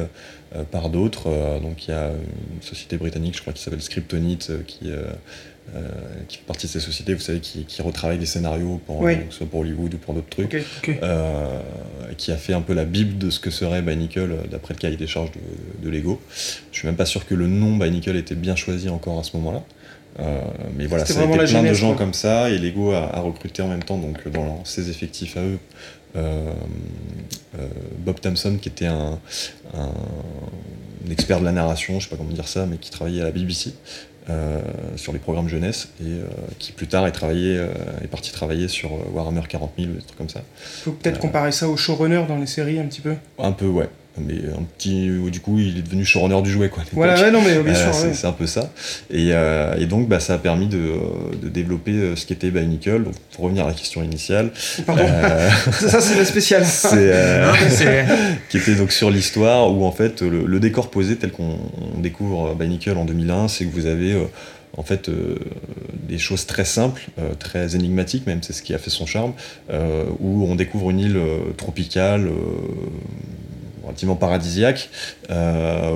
par 0.70 0.90
d'autres. 0.90 1.30
donc 1.62 1.88
il 1.88 1.92
y 1.92 1.94
a 1.94 2.10
une 2.10 2.62
société 2.62 2.98
britannique, 2.98 3.36
je 3.36 3.40
crois, 3.40 3.54
qui 3.54 3.62
s'appelle 3.62 3.80
Scriptonite, 3.80 4.52
qui 4.66 4.90
qui 6.28 6.38
fait 6.38 6.44
partie 6.44 6.66
de 6.66 6.72
ces 6.72 6.80
sociétés, 6.80 7.14
vous 7.14 7.20
savez, 7.20 7.40
qui, 7.40 7.64
qui 7.64 7.82
retravaillent 7.82 8.18
des 8.18 8.26
scénarios, 8.26 8.80
pour, 8.86 9.06
soit 9.30 9.46
pour 9.46 9.60
Hollywood 9.60 9.94
ou 9.94 9.98
pour 9.98 10.14
d'autres 10.14 10.28
trucs, 10.28 10.64
euh, 10.88 11.60
qui 12.16 12.32
a 12.32 12.36
fait 12.36 12.52
un 12.52 12.60
peu 12.60 12.72
la 12.72 12.84
bible 12.84 13.18
de 13.18 13.30
ce 13.30 13.40
que 13.40 13.50
serait 13.50 13.82
Bionicle 13.82 14.20
euh, 14.20 14.46
d'après 14.50 14.74
le 14.74 14.78
cahier 14.78 14.96
des 14.96 15.06
charges 15.06 15.30
de, 15.82 15.90
Lego. 15.90 16.20
Je 16.72 16.78
suis 16.78 16.86
même 16.86 16.96
pas 16.96 17.06
sûr 17.06 17.26
que 17.26 17.34
le 17.34 17.46
nom 17.46 17.76
Bionicle 17.76 18.16
était 18.16 18.34
bien 18.34 18.56
choisi 18.56 18.88
encore 18.88 19.18
à 19.18 19.22
ce 19.22 19.36
moment-là. 19.36 19.62
mais 20.76 20.86
voilà, 20.86 21.04
ça 21.04 21.20
a 21.20 21.24
été 21.24 21.44
plein 21.44 21.62
de 21.62 21.74
gens 21.74 21.94
comme 21.94 22.14
ça, 22.14 22.50
et 22.50 22.58
Lego 22.58 22.92
a, 22.92 23.16
a, 23.16 23.20
recruté 23.20 23.62
en 23.62 23.68
même 23.68 23.82
temps, 23.82 23.98
donc 23.98 24.26
dans 24.28 24.64
ses 24.64 24.90
effectifs 24.90 25.36
à 25.36 25.42
eux, 25.42 25.58
Bob 27.98 28.20
Thompson, 28.20 28.56
qui 28.60 28.68
était 28.68 28.86
un, 28.86 29.18
un, 29.74 29.90
expert 31.10 31.40
de 31.40 31.44
la 31.44 31.52
narration, 31.52 32.00
je 32.00 32.04
sais 32.04 32.10
pas 32.10 32.16
comment 32.16 32.30
dire 32.30 32.48
ça, 32.48 32.66
mais 32.66 32.78
qui 32.78 32.90
travaillait 32.90 33.20
à 33.20 33.24
la 33.24 33.30
BBC. 33.30 33.74
Euh, 34.28 34.60
sur 34.96 35.12
les 35.12 35.20
programmes 35.20 35.48
jeunesse 35.48 35.90
et 36.00 36.04
euh, 36.04 36.26
qui 36.58 36.72
plus 36.72 36.88
tard 36.88 37.06
est, 37.06 37.12
travaillé, 37.12 37.56
euh, 37.56 37.68
est 38.02 38.08
parti 38.08 38.32
travailler 38.32 38.66
sur 38.66 38.90
Warhammer 39.14 39.42
40 39.48 39.74
000 39.78 39.90
ou 39.92 39.94
des 39.94 40.02
trucs 40.02 40.18
comme 40.18 40.28
ça. 40.28 40.42
Faut 40.56 40.90
peut-être 40.90 41.20
comparer 41.20 41.52
ça 41.52 41.68
au 41.68 41.76
showrunner 41.76 42.24
dans 42.26 42.36
les 42.36 42.46
séries 42.46 42.80
un 42.80 42.86
petit 42.86 43.00
peu? 43.00 43.14
Un 43.38 43.52
peu, 43.52 43.66
ouais 43.66 43.88
mais 44.18 44.34
un 44.34 44.62
petit 44.76 45.08
du 45.30 45.40
coup 45.40 45.58
il 45.58 45.78
est 45.78 45.82
devenu 45.82 46.04
showrunner 46.04 46.40
du 46.42 46.50
jouet 46.50 46.68
quoi 46.68 46.82
voilà 46.92 47.20
ouais, 47.20 47.30
non 47.30 47.40
mais 47.42 47.58
bien 47.62 47.74
sûr 47.74 47.92
c'est 47.94 48.26
un 48.26 48.32
peu 48.32 48.46
ça. 48.46 48.70
Et, 49.10 49.30
et 49.30 49.86
donc 49.86 50.08
bah, 50.08 50.20
ça 50.20 50.34
a 50.34 50.38
permis 50.38 50.66
de, 50.66 50.94
de 51.42 51.48
développer 51.48 52.14
ce 52.16 52.26
qu'était 52.26 52.50
by 52.50 52.66
Nickel. 52.66 53.04
Donc 53.04 53.14
pour 53.32 53.44
revenir 53.44 53.64
à 53.64 53.68
la 53.68 53.74
question 53.74 54.02
initiale 54.02 54.50
pardon. 54.86 55.06
ça 55.72 56.00
c'est 56.00 56.16
la 56.16 56.24
spéciale 56.24 56.64
c'est 56.64 58.06
qui 58.48 58.58
était 58.58 58.74
donc 58.74 58.92
sur 58.92 59.10
l'histoire 59.10 59.72
où 59.72 59.84
en 59.84 59.92
fait 59.92 60.22
le, 60.22 60.60
décor 60.60 60.90
posé 60.90 61.16
tel 61.16 61.32
qu'on 61.32 61.58
découvre 61.98 62.54
by 62.54 62.68
Nickel 62.68 62.96
en 62.96 63.04
2001 63.04 63.48
c'est 63.48 63.66
que 63.66 63.72
vous 63.72 63.86
avez 63.86 64.16
en 64.76 64.82
fait 64.82 65.08
euh, 65.08 65.36
des 66.08 66.18
choses 66.18 66.46
très 66.46 66.64
simples, 66.64 67.02
euh, 67.18 67.34
très 67.34 67.74
énigmatiques 67.74 68.26
même, 68.26 68.42
c'est 68.42 68.52
ce 68.52 68.62
qui 68.62 68.74
a 68.74 68.78
fait 68.78 68.90
son 68.90 69.06
charme, 69.06 69.32
euh, 69.70 70.04
où 70.20 70.44
on 70.44 70.54
découvre 70.54 70.90
une 70.90 71.00
île 71.00 71.20
tropicale 71.56 72.28
relativement 73.86 74.16
paradisiaque, 74.16 74.90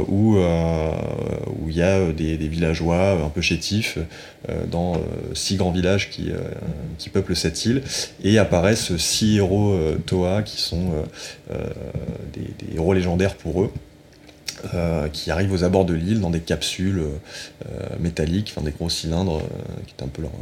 où 0.09 0.37
où 0.37 1.69
il 1.69 1.77
y 1.77 1.83
a 1.83 2.13
des, 2.13 2.37
villageois 2.37 3.13
un 3.25 3.29
peu 3.29 3.41
chétifs 3.41 3.99
dans 4.71 4.95
six 5.35 5.57
grands 5.57 5.71
villages 5.71 6.11
qui, 6.11 6.31
qui 6.99 7.11
peuplent 7.11 7.37
cette 7.37 7.65
île, 7.65 7.83
et 8.23 8.39
apparaissent 8.39 8.97
six 8.97 9.37
héros 9.37 9.77
Toa 10.07 10.43
qui 10.43 10.61
sont 10.61 11.05
des, 12.33 12.75
héros 12.75 12.95
légendaires 12.95 13.35
pour 13.35 13.63
eux. 13.63 13.73
Euh, 14.75 15.09
qui 15.09 15.31
arrivent 15.31 15.53
aux 15.53 15.65
abords 15.65 15.87
de 15.87 15.95
l'île 15.95 16.21
dans 16.21 16.29
des 16.29 16.41
capsules 16.41 17.01
euh, 17.01 17.97
métalliques, 17.99 18.53
enfin 18.55 18.65
des 18.65 18.73
gros 18.73 18.91
cylindres, 18.91 19.39
euh, 19.39 19.81
qui 19.87 19.95
est 19.99 20.05
un 20.05 20.09
peu 20.09 20.21
leur, 20.21 20.33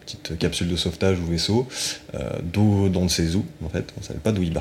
petite 0.00 0.38
capsule 0.38 0.68
de 0.68 0.76
sauvetage 0.76 1.18
ou 1.18 1.24
vaisseau, 1.24 1.66
d'où 2.42 2.90
on 2.94 3.04
ne 3.04 3.08
sait 3.08 3.34
où, 3.36 3.44
en 3.64 3.70
fait, 3.70 3.86
on 3.96 4.00
ne 4.00 4.04
savait 4.04 4.18
pas 4.18 4.32
d'où 4.32 4.42
ils 4.42 4.52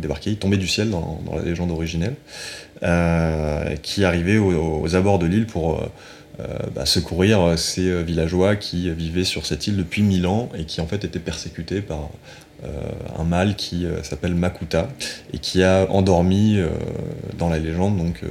débarquaient, 0.00 0.30
ils 0.30 0.38
tombaient 0.38 0.56
du 0.56 0.68
ciel 0.68 0.90
dans, 0.90 1.20
la 1.34 1.42
légende 1.42 1.72
originelle, 1.72 2.14
qui 3.82 4.04
arrivaient 4.04 4.38
aux, 4.38 4.94
abords 4.94 5.18
de 5.18 5.26
l'île 5.26 5.46
pour 5.46 5.82
bah, 6.72 6.86
secourir 6.86 7.58
ces 7.58 8.04
villageois 8.04 8.54
qui 8.54 8.88
vivaient 8.94 9.24
sur 9.24 9.44
cette 9.44 9.66
île 9.66 9.76
depuis 9.76 10.02
mille 10.02 10.28
ans 10.28 10.48
et 10.56 10.66
qui 10.66 10.80
en 10.80 10.86
fait 10.86 11.04
étaient 11.04 11.18
persécutés 11.18 11.82
par 11.82 11.98
euh, 11.98 12.41
un 13.18 13.24
mâle 13.24 13.56
qui 13.56 13.86
euh, 13.86 14.02
s'appelle 14.02 14.34
Makuta 14.34 14.88
et 15.32 15.38
qui 15.38 15.62
a 15.62 15.90
endormi 15.90 16.58
euh, 16.58 16.68
dans 17.38 17.48
la 17.48 17.58
légende 17.58 17.96
donc 17.96 18.22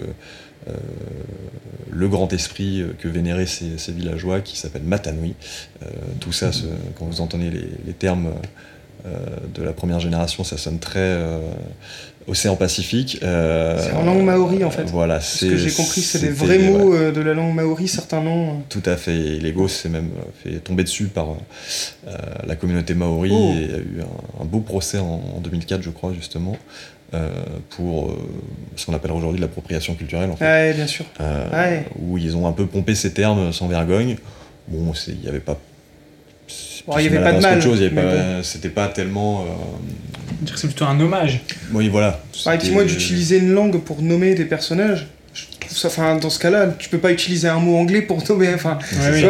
le 1.92 2.08
grand 2.08 2.32
esprit 2.34 2.86
que 3.00 3.08
vénéraient 3.08 3.48
ces, 3.48 3.92
villageois 3.92 4.42
qui 4.42 4.58
s'appelle 4.58 4.84
Matanui. 4.84 5.34
tout 6.20 6.32
ça, 6.32 6.52
quand 6.98 7.06
vous 7.06 7.20
entendez 7.20 7.50
les, 7.50 7.94
termes 7.94 8.32
de 9.04 9.64
la 9.64 9.74
première 9.74 10.00
génération, 10.00 10.44
ça 10.44 10.58
sonne 10.58 10.78
très 10.78 11.20
océan 12.28 12.56
Pacifique. 12.56 13.18
c'est 13.22 13.94
en 13.94 14.04
langue 14.04 14.24
maori 14.24 14.64
en 14.64 14.72
fait. 14.72 14.84
Voilà, 14.84 15.22
Ce 15.22 15.46
que 15.46 15.58
j'ai 15.58 15.72
compris, 15.72 16.02
c'est 16.02 16.20
des 16.20 16.30
vrais 16.30 16.60
mots 16.60 16.96
de 17.12 17.22
la 17.22 17.34
langue 17.34 17.54
maori, 17.54 17.88
certains 17.88 18.22
noms. 18.22 18.62
Tout 18.70 18.84
à 18.86 18.96
fait. 18.96 19.16
Et 19.16 19.40
Lego 19.40 19.68
s'est 19.68 19.90
même 19.90 20.10
fait 20.44 20.60
tomber 20.60 20.84
dessus 20.84 21.06
par 21.06 21.36
la 22.46 22.56
communauté 22.56 22.94
maori 22.94 23.32
oh. 23.34 23.54
et 23.54 23.74
a 23.74 23.78
eu 23.78 24.02
un, 24.40 24.46
beau 24.46 24.60
procès 24.60 25.00
en, 25.00 25.40
2004, 25.42 25.82
je 25.82 25.90
crois, 25.90 26.14
justement. 26.14 26.58
pour 27.70 28.16
ce 28.76 28.86
qu'on 28.86 28.94
appelle 28.94 29.12
aujourd'hui 29.12 29.42
l'appropriation 29.42 29.96
culturelle 29.96 30.32
en 30.32 30.36
fait. 30.36 30.46
Ouais, 30.46 30.74
bien 30.74 30.88
sûr. 30.88 31.06
Où 32.00 32.18
ils 32.18 32.36
ont 32.38 32.48
un 32.48 32.54
peu 32.54 32.66
pompé 32.66 32.96
ces 32.96 33.14
termes 33.14 33.52
sans 33.52 33.68
vergogne. 33.68 34.18
Bon, 34.68 34.94
il 35.08 35.20
n'y 35.20 35.28
avait 35.28 35.40
pas 35.40 35.60
il 36.88 37.02
n'y 37.02 37.08
avait 37.08 37.24
pas 37.24 37.34
de 37.34 37.42
mal. 37.42 38.44
C'était 38.44 38.70
pas 38.70 38.88
tellement. 38.88 39.42
Euh... 39.42 39.46
C'est 40.56 40.68
plutôt 40.68 40.86
un 40.86 41.00
hommage. 41.00 41.42
Oui, 41.74 41.90
voilà. 41.90 42.20
Effectivement, 42.34 42.84
d'utiliser 42.84 43.38
une 43.38 43.54
langue 43.54 43.80
pour 43.80 44.02
nommer 44.02 44.36
des 44.36 44.46
personnages. 44.46 45.08
Enfin, 45.86 46.18
dans 46.18 46.30
ce 46.30 46.40
cas-là, 46.40 46.68
tu 46.78 46.90
peux 46.90 46.98
pas 46.98 47.12
utiliser 47.12 47.48
un 47.48 47.60
mot 47.60 47.78
anglais 47.78 48.02
pour 48.02 48.22
nommer. 48.28 48.54
Enfin, 48.54 48.80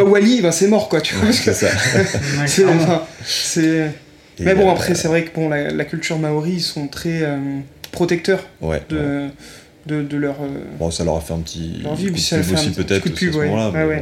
Wally, 0.06 0.42
ben, 0.42 0.52
c'est 0.52 0.68
mort, 0.68 0.90
quoi. 0.90 1.02
Tu 1.02 1.16
vois, 1.16 1.32
c'est 1.32 1.54
ça. 1.54 1.68
c'est. 3.26 3.92
Mais 4.40 4.56
bon, 4.56 4.72
après, 4.72 4.96
c'est 4.96 5.08
vrai 5.08 5.24
que 5.24 5.36
bon, 5.36 5.50
la, 5.50 5.86
culture 5.86 6.18
maori, 6.18 6.54
ils 6.54 6.62
sont 6.62 6.88
très 6.88 7.22
euh, 7.22 7.60
protecteurs 7.92 8.44
de 8.90 9.28
de, 9.86 10.02
de, 10.04 10.18
leur. 10.18 10.36
Euh, 10.42 10.48
bon, 10.78 10.92
ça 10.92 11.04
leur 11.04 11.16
a 11.16 11.22
fait 11.22 11.34
un 11.34 11.40
petit. 11.40 11.80
Leur 11.84 11.96
vie, 11.96 12.20
ça 12.20 12.40
aussi 12.40 12.72
peut-être 12.72 13.08
à 13.08 13.16
ce 13.16 13.26
moment-là. 13.38 13.98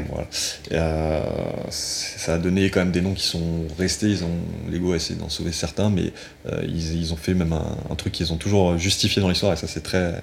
Euh, 0.72 1.22
ça 1.70 2.36
a 2.36 2.38
donné 2.38 2.70
quand 2.70 2.82
même 2.82 2.92
des 2.92 3.02
noms 3.02 3.14
qui 3.14 3.26
sont 3.26 3.66
restés. 3.78 4.08
Ils 4.08 4.24
ont 4.24 4.72
Lego 4.72 4.94
a 4.94 4.96
essayé 4.96 5.20
d'en 5.20 5.30
sauver 5.30 5.52
certains, 5.52 5.90
mais 5.90 6.12
euh, 6.48 6.62
ils, 6.64 7.02
ils, 7.02 7.14
ont 7.14 7.18
fait 7.18 7.34
même 7.34 7.54
un, 7.54 7.78
un 7.90 7.96
truc 7.96 8.14
qu'ils 8.14 8.34
ont 8.34 8.38
toujours 8.38 8.78
justifié 8.78 9.22
dans 9.22 9.30
l'histoire, 9.30 9.54
et 9.54 9.58
ça 9.58 9.68
c'est 9.68 9.84
très 9.84 10.22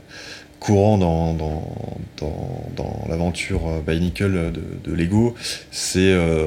courant 0.61 0.99
dans, 0.99 1.35
dans, 1.35 1.63
dans, 2.77 3.07
l'aventure 3.09 3.61
by 3.87 4.01
Nickel 4.01 4.53
de, 4.85 4.93
Lego, 4.93 5.35
c'est 5.71 5.99
euh, 6.01 6.47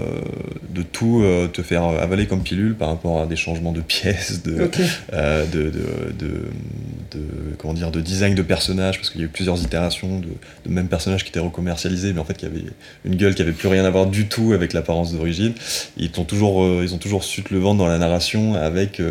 de 0.69 0.81
tout 0.81 1.21
euh, 1.21 1.47
te 1.47 1.61
faire 1.61 1.83
avaler 1.83 2.25
comme 2.25 2.41
pilule 2.41 2.75
par 2.75 2.89
rapport 2.89 3.21
à 3.21 3.25
des 3.25 3.35
changements 3.35 3.71
de 3.71 3.81
pièces, 3.81 4.43
de, 4.43 4.69
euh, 5.13 5.45
de, 5.45 5.71
de, 6.17 7.19
comment 7.57 7.73
dire, 7.73 7.91
de 7.91 8.01
design 8.01 8.35
de 8.35 8.41
personnages, 8.41 8.97
parce 8.97 9.09
qu'il 9.09 9.21
y 9.21 9.23
a 9.23 9.27
eu 9.27 9.29
plusieurs 9.29 9.61
itérations 9.61 10.19
de, 10.19 10.27
même 10.69 10.87
personnages 10.87 11.23
qui 11.23 11.29
étaient 11.29 11.39
recommercialisés, 11.39 12.13
mais 12.13 12.19
en 12.19 12.25
fait 12.25 12.37
qui 12.37 12.45
avaient 12.45 12.63
une 13.05 13.15
gueule 13.15 13.35
qui 13.35 13.41
avait 13.41 13.51
plus 13.51 13.67
rien 13.67 13.85
à 13.85 13.89
voir 13.89 14.07
du 14.07 14.27
tout 14.27 14.53
avec 14.53 14.73
l'apparence 14.73 15.13
d'origine. 15.13 15.53
Ils, 15.97 16.11
ont 16.17 16.23
toujours, 16.23 16.83
ils 16.83 16.93
ont 16.93 16.97
toujours 16.97 17.23
su 17.23 17.43
te 17.43 17.53
le 17.53 17.59
vendre 17.59 17.79
dans 17.79 17.87
la 17.87 17.97
narration 17.97 18.55
avec 18.55 19.01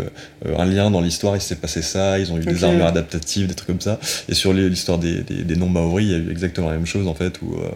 un 0.45 0.65
lien 0.65 0.91
dans 0.91 1.01
l'histoire, 1.01 1.37
il 1.37 1.43
s'est 1.43 1.57
passé 1.57 1.83
ça, 1.83 2.19
ils 2.19 2.33
ont 2.33 2.39
eu 2.39 2.45
des 2.45 2.65
armures 2.65 2.87
adaptatives, 2.87 3.47
des 3.47 3.55
trucs 3.55 3.69
comme 3.69 3.81
ça. 3.81 3.99
Et 4.29 4.35
sur 4.35 4.53
l'histoire 4.53 4.88
des, 4.97 5.23
des, 5.23 5.57
noms 5.57 5.69
maoris, 5.69 6.07
il 6.07 6.13
y 6.13 6.15
a 6.15 6.19
eu 6.19 6.31
exactement 6.31 6.69
la 6.69 6.77
même 6.77 6.87
chose 6.87 7.07
en 7.07 7.15
fait, 7.15 7.43
où 7.43 7.55
euh, 7.55 7.69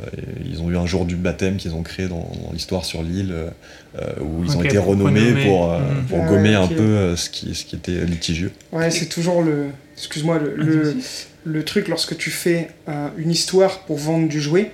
euh, 0.00 0.06
ils 0.44 0.60
ont 0.60 0.70
eu 0.70 0.76
un 0.76 0.84
jour 0.84 1.06
du 1.06 1.16
baptême 1.16 1.56
qu'ils 1.56 1.74
ont 1.74 1.82
créé 1.82 2.08
dans, 2.08 2.28
l'histoire 2.52 2.84
sur 2.84 3.02
l'île, 3.02 3.32
euh, 3.32 4.02
où 4.20 4.44
ils 4.44 4.56
ont 4.56 4.62
été 4.62 4.76
renommés 4.76 5.44
pour, 5.46 5.72
mhm. 5.72 6.04
pour 6.08 6.24
gommer 6.24 6.54
un 6.54 6.66
peu 6.66 7.16
ce, 7.16 7.30
qui, 7.30 7.54
ce 7.54 7.64
qui 7.64 7.76
était 7.76 8.04
litigieux. 8.04 8.52
Ouais, 8.72 8.90
c'est 8.90 9.06
toujours 9.06 9.42
le. 9.42 9.68
Excuse-moi, 9.96 10.38
le, 10.38 10.96
le, 11.44 11.64
truc 11.64 11.88
lorsque 11.88 12.16
tu 12.16 12.30
fais 12.30 12.68
une 13.16 13.30
histoire 13.30 13.80
pour 13.80 13.96
vendre 13.96 14.28
du 14.28 14.40
jouet. 14.40 14.72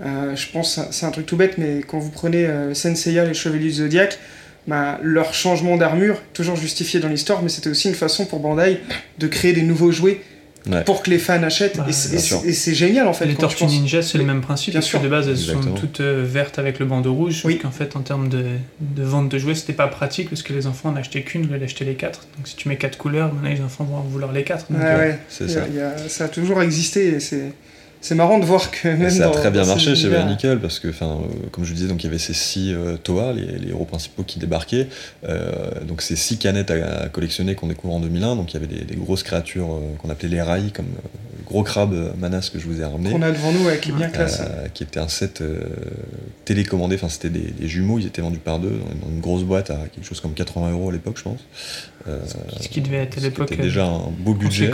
je 0.00 0.52
pense 0.52 0.80
c'est 0.90 1.04
un 1.04 1.10
truc 1.10 1.26
tout 1.26 1.36
bête, 1.36 1.58
mais 1.58 1.82
quand 1.86 1.98
vous 1.98 2.10
prenez 2.10 2.48
Senseiya, 2.72 3.24
les 3.24 3.34
Chevaliers 3.34 3.64
du 3.64 3.72
Zodiac, 3.72 4.18
bah, 4.66 5.00
leur 5.02 5.34
changement 5.34 5.76
d'armure, 5.76 6.22
toujours 6.32 6.56
justifié 6.56 7.00
dans 7.00 7.08
l'histoire, 7.08 7.42
mais 7.42 7.48
c'était 7.48 7.68
aussi 7.68 7.88
une 7.88 7.94
façon 7.94 8.26
pour 8.26 8.38
Bandai 8.38 8.80
de 9.18 9.26
créer 9.26 9.52
des 9.52 9.62
nouveaux 9.62 9.90
jouets 9.90 10.20
pour 10.86 11.02
que 11.02 11.10
les 11.10 11.18
fans 11.18 11.42
achètent. 11.42 11.78
et 11.88 12.52
c'est 12.52 12.74
génial 12.74 13.06
en 13.06 13.12
fait. 13.12 13.26
Les 13.26 13.34
Tortues 13.34 13.66
Ninja, 13.66 14.02
c'est 14.02 14.18
le 14.18 14.24
même 14.24 14.40
principe. 14.40 14.72
Bien 14.72 14.80
sûr. 14.80 15.00
de 15.00 15.08
base, 15.08 15.28
elles 15.28 15.36
sont 15.36 15.60
toutes 15.74 16.00
euh, 16.00 16.24
vertes 16.24 16.58
avec 16.58 16.78
le 16.78 16.86
bandeau 16.86 17.14
rouge. 17.14 17.42
Oui. 17.44 17.58
qu'en 17.58 17.70
fait, 17.70 17.96
en 17.96 18.00
termes 18.00 18.28
de, 18.28 18.44
de, 18.80 19.02
vente 19.02 19.28
de 19.28 19.38
jouets, 19.38 19.54
c'était 19.54 19.72
pas 19.72 19.88
pratique 19.88 20.28
parce 20.30 20.42
que 20.42 20.52
les 20.52 20.66
enfants 20.66 20.90
en 20.90 20.96
achetaient 20.96 21.22
qu'une, 21.22 21.48
ils 21.50 21.64
achetaient 21.64 21.84
les 21.84 21.94
quatre. 21.94 22.26
Donc 22.36 22.46
si 22.46 22.56
tu 22.56 22.68
mets 22.68 22.76
quatre 22.76 22.98
couleurs, 22.98 23.32
maintenant 23.32 23.50
les 23.50 23.60
enfants 23.60 23.84
vont 23.84 24.00
vouloir 24.00 24.32
les 24.32 24.44
quatre. 24.44 24.66
ouais, 24.70 24.78
ouais. 24.78 25.18
c'est 25.28 25.48
ça. 25.48 25.62
ça 26.08 26.24
a 26.24 26.28
toujours 26.28 26.62
existé 26.62 27.14
et 27.14 27.20
c'est 27.20 27.52
c'est 28.02 28.16
marrant 28.16 28.40
de 28.40 28.44
voir 28.44 28.72
que 28.72 28.88
même 28.88 29.10
ça 29.10 29.28
a 29.28 29.30
très 29.30 29.50
bien 29.52 29.64
marché 29.64 29.94
chez 29.94 30.10
Nickel 30.24 30.58
parce 30.58 30.80
que 30.80 30.88
enfin 30.88 31.20
euh, 31.22 31.48
comme 31.52 31.62
je 31.62 31.68
vous 31.68 31.76
disais 31.76 31.88
donc 31.88 32.02
il 32.02 32.06
y 32.06 32.08
avait 32.08 32.18
ces 32.18 32.34
six 32.34 32.74
euh, 32.74 32.96
Toa 32.96 33.32
les, 33.32 33.46
les, 33.58 33.68
héros 33.68 33.84
principaux 33.84 34.24
qui 34.24 34.40
débarquaient. 34.40 34.88
Euh, 35.28 35.52
donc 35.86 36.02
ces 36.02 36.16
six 36.16 36.36
canettes 36.36 36.72
à, 36.72 37.08
collectionner 37.08 37.54
qu'on 37.54 37.68
découvre 37.68 37.94
en 37.94 38.00
2001 38.00 38.34
donc 38.34 38.52
il 38.52 38.60
y 38.60 38.64
avait 38.64 38.84
des, 38.84 38.96
grosses 38.96 39.22
créatures 39.22 39.80
qu'on 39.98 40.10
appelait 40.10 40.28
les 40.28 40.42
rails 40.42 40.72
comme 40.72 40.86
le 40.86 41.44
gros 41.44 41.62
crabe 41.62 41.94
Manas 42.18 42.50
que 42.52 42.58
je 42.58 42.66
vous 42.66 42.80
ai 42.80 42.84
ramené. 42.84 43.10
Qu'on 43.10 43.22
a 43.22 43.30
devant 43.30 43.52
nous 43.52 43.68
qui 43.80 43.90
est 43.90 43.92
bien 43.92 44.08
classe. 44.08 44.42
qui 44.74 44.82
était 44.82 45.00
un 45.00 45.08
set 45.08 45.42
télécommandé. 46.44 46.96
Enfin 46.96 47.08
c'était 47.08 47.30
des, 47.30 47.68
jumeaux 47.68 48.00
ils 48.00 48.06
étaient 48.06 48.22
vendus 48.22 48.38
par 48.38 48.58
deux 48.58 48.80
dans 49.00 49.10
une 49.10 49.20
grosse 49.20 49.44
boîte 49.44 49.70
à 49.70 49.78
quelque 49.92 50.04
chose 50.04 50.20
comme 50.20 50.34
80 50.34 50.72
euros 50.72 50.90
à 50.90 50.92
l'époque 50.92 51.18
je 51.18 51.22
pense. 51.22 51.40
Ce 52.60 52.68
qui 52.68 52.80
devait 52.80 52.98
être 52.98 53.18
à 53.18 53.20
l'époque 53.20 53.48
c'était 53.48 53.62
déjà 53.62 53.86
un 53.86 54.10
beau 54.18 54.34
budget. 54.34 54.72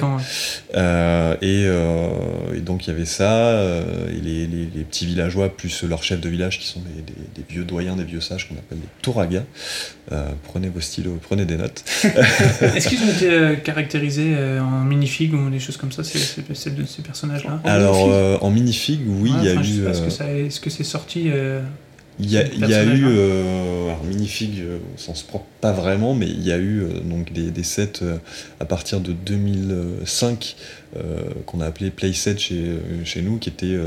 et, 1.42 1.64
et, 1.64 2.60
donc 2.60 2.86
il 2.86 2.90
y 2.90 2.92
avait 2.92 3.04
ça 3.18 3.32
euh, 3.32 4.08
et 4.10 4.20
les, 4.20 4.84
petits 4.84 5.06
villageois, 5.06 5.48
plus 5.48 5.82
leurs 5.82 6.02
chefs 6.02 6.20
de 6.20 6.28
village 6.28 6.58
qui 6.60 6.66
sont 6.66 6.80
des, 6.80 7.42
vieux 7.48 7.64
doyens, 7.64 7.96
des 7.96 8.04
vieux 8.04 8.20
sages 8.20 8.48
qu'on 8.48 8.54
appelle 8.54 8.78
des 8.78 8.88
touragas. 9.02 9.42
Euh, 10.12 10.30
prenez 10.44 10.68
vos 10.68 10.80
stylos, 10.80 11.18
prenez 11.20 11.44
des 11.44 11.56
notes. 11.56 11.84
Est-ce 12.04 12.88
qu'ils 12.88 13.02
ont 13.02 13.10
été 13.10 13.30
euh, 13.30 13.56
caractérisés 13.56 14.36
en 14.60 14.84
minifig 14.84 15.34
ou 15.34 15.50
des 15.50 15.58
choses 15.58 15.76
comme 15.76 15.92
ça, 15.92 16.04
ces, 16.04 16.18
ces, 16.18 16.42
ces 16.54 17.02
personnages-là? 17.02 17.60
Alors, 17.64 18.42
en 18.42 18.50
minifig, 18.50 19.00
oui, 19.06 19.32
il 19.38 19.44
y 19.44 19.48
a 19.48 19.54
eu. 19.54 19.86
Est-ce 19.88 20.60
que 20.60 20.70
c'est 20.70 20.84
sorti 20.84 21.30
Il 22.20 22.30
y 22.30 22.36
a, 22.36 22.44
il 22.46 22.68
y 22.68 22.74
a 22.74 22.84
eu, 22.84 23.04
euh, 23.06 23.86
alors 23.86 24.02
Minifig, 24.04 24.60
euh, 24.60 24.78
au 24.94 24.98
sens 24.98 25.22
propre, 25.22 25.46
pas 25.60 25.72
vraiment, 25.72 26.14
mais 26.14 26.26
il 26.26 26.44
y 26.44 26.50
a 26.50 26.56
eu 26.58 26.80
euh, 26.80 27.00
donc 27.00 27.32
des, 27.32 27.50
des 27.52 27.62
sets 27.62 28.02
euh, 28.02 28.16
à 28.58 28.64
partir 28.64 29.00
de 29.00 29.12
2005 29.12 30.56
euh, 30.96 31.20
qu'on 31.46 31.60
a 31.60 31.66
appelé 31.66 31.90
Playsets 31.90 32.38
chez, 32.38 32.78
chez 33.04 33.22
nous, 33.22 33.38
qui 33.38 33.50
étaient 33.50 33.78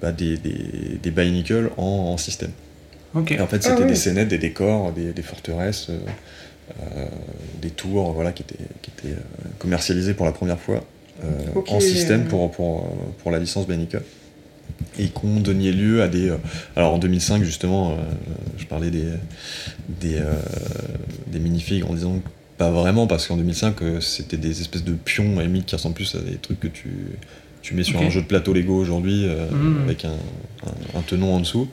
bah, 0.00 0.12
des, 0.12 0.36
des, 0.36 0.98
des 1.02 1.10
Bionicle 1.10 1.70
en, 1.76 1.82
en 2.12 2.16
système. 2.16 2.52
Ok. 3.14 3.32
Et 3.32 3.40
en 3.40 3.46
fait, 3.46 3.60
Ah 3.64 3.70
c'était 3.70 3.86
des 3.86 3.94
scénettes, 3.94 4.28
des 4.28 4.38
décors, 4.38 4.92
des, 4.92 5.12
des 5.12 5.22
forteresses, 5.22 5.88
euh, 5.90 5.98
euh, 6.80 7.06
des 7.60 7.70
tours, 7.70 8.12
voilà, 8.12 8.32
qui 8.32 8.42
étaient, 8.42 8.64
qui 8.82 8.90
étaient 8.90 9.14
euh, 9.14 9.48
commercialisés 9.58 10.14
pour 10.14 10.26
la 10.26 10.32
première 10.32 10.58
fois 10.58 10.84
euh, 11.22 11.28
en 11.68 11.80
système 11.80 12.24
pour, 12.26 12.50
pour, 12.50 12.88
pour 13.22 13.30
la 13.30 13.38
licence 13.38 13.66
Bionicle. 13.66 14.02
Et 14.98 15.06
qui 15.08 15.24
ont 15.24 15.40
donné 15.40 15.72
lieu 15.72 16.02
à 16.02 16.08
des. 16.08 16.30
euh, 16.30 16.36
alors 16.76 16.94
en 16.94 16.98
2005, 16.98 17.42
justement, 17.42 17.92
euh, 17.92 17.94
je 18.58 18.64
parlais 18.66 18.90
des, 18.90 19.04
des, 19.88 20.16
euh, 20.16 20.34
des 21.28 21.38
minifigs 21.40 21.84
en 21.88 21.94
disant 21.94 22.18
que 22.18 22.28
pas 22.58 22.70
vraiment, 22.70 23.06
parce 23.08 23.26
qu'en 23.26 23.36
2005, 23.36 23.82
euh, 23.82 24.00
c'était 24.00 24.36
des 24.36 24.60
espèces 24.60 24.84
de 24.84 24.92
pions 24.92 25.38
à 25.38 25.42
limite 25.42 25.66
qui 25.66 25.74
ressemblent 25.74 25.96
plus 25.96 26.14
à 26.14 26.18
des 26.20 26.36
trucs 26.36 26.60
que 26.60 26.68
tu, 26.68 26.90
tu 27.62 27.74
mets 27.74 27.82
sur 27.82 28.00
un 28.00 28.10
jeu 28.10 28.20
de 28.20 28.26
plateau 28.26 28.52
Lego 28.52 28.76
aujourd'hui 28.76 29.24
euh, 29.24 29.46
Mhm. 29.50 29.82
avec 29.84 30.04
un, 30.04 30.10
un, 30.12 30.98
un 30.98 31.02
tenon 31.02 31.34
en 31.34 31.40
dessous. 31.40 31.66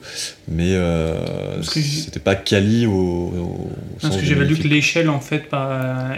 Mais 0.48 0.72
euh, 0.74 1.62
c'était 1.62 2.18
pas 2.18 2.34
quali 2.34 2.86
au, 2.86 2.92
au 2.92 3.70
Parce 4.00 4.16
que 4.16 4.24
j'avais 4.24 4.44
lu 4.44 4.56
que 4.56 4.66
l'échelle 4.66 5.08
en 5.08 5.20
fait 5.20 5.44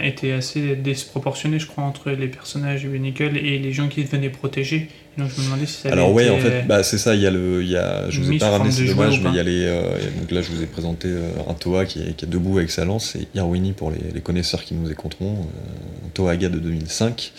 était 0.01 0.31
assez 0.31 0.75
disproportionnée, 0.75 1.59
je 1.59 1.67
crois, 1.67 1.83
entre 1.83 2.09
les 2.09 2.27
personnages 2.27 2.85
et 2.85 3.59
les 3.59 3.71
gens 3.73 3.87
qui 3.87 4.03
venaient 4.03 4.29
protéger. 4.29 4.87
Et 5.17 5.21
donc 5.21 5.29
je 5.35 5.39
me 5.41 5.45
demandais 5.45 5.65
si 5.65 5.73
ça 5.73 5.87
avait 5.89 5.97
Alors 5.97 6.11
ouais, 6.13 6.29
en 6.29 6.39
fait, 6.39 6.63
bah, 6.67 6.83
c'est 6.83 6.97
ça. 6.97 7.15
Il 7.15 7.21
y 7.21 7.27
a 7.27 7.31
le, 7.31 7.63
il 7.63 7.69
y 7.69 7.77
a, 7.77 8.09
je 8.09 8.19
vous 8.19 8.31
ai 8.31 8.37
pas 8.37 8.49
ramené, 8.49 8.69
forme 8.69 8.71
c'est 8.71 8.81
de 8.81 8.87
jouet 8.87 8.95
dommage, 8.95 9.19
ou 9.19 9.23
mais 9.23 9.29
il 9.29 9.35
y 9.35 9.39
a 9.39 9.43
les. 9.43 9.63
euh, 9.65 9.97
donc 10.19 10.31
là, 10.31 10.41
je 10.41 10.51
vous 10.51 10.61
ai 10.61 10.65
présenté 10.65 11.07
euh, 11.07 11.29
un 11.47 11.53
Toa 11.53 11.85
qui 11.85 12.01
est, 12.01 12.15
qui 12.15 12.25
est 12.25 12.27
debout 12.27 12.57
avec 12.57 12.69
sa 12.71 12.83
lance, 12.85 13.15
et 13.15 13.27
Irwini 13.35 13.71
pour 13.71 13.91
les, 13.91 13.99
les 14.13 14.21
connaisseurs 14.21 14.63
qui 14.63 14.73
nous 14.73 14.91
écouteront, 14.91 15.33
euh, 15.33 16.05
un 16.05 16.09
Toa 16.13 16.31
Aga 16.31 16.49
de 16.49 16.59
2005, 16.59 17.31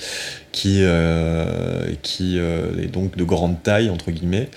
qui, 0.53 0.79
euh, 0.83 1.93
qui 2.03 2.39
euh, 2.39 2.83
est 2.83 2.87
donc 2.87 3.17
de 3.17 3.25
grande 3.25 3.63
taille 3.63 3.91
entre 3.91 4.11
guillemets. 4.11 4.49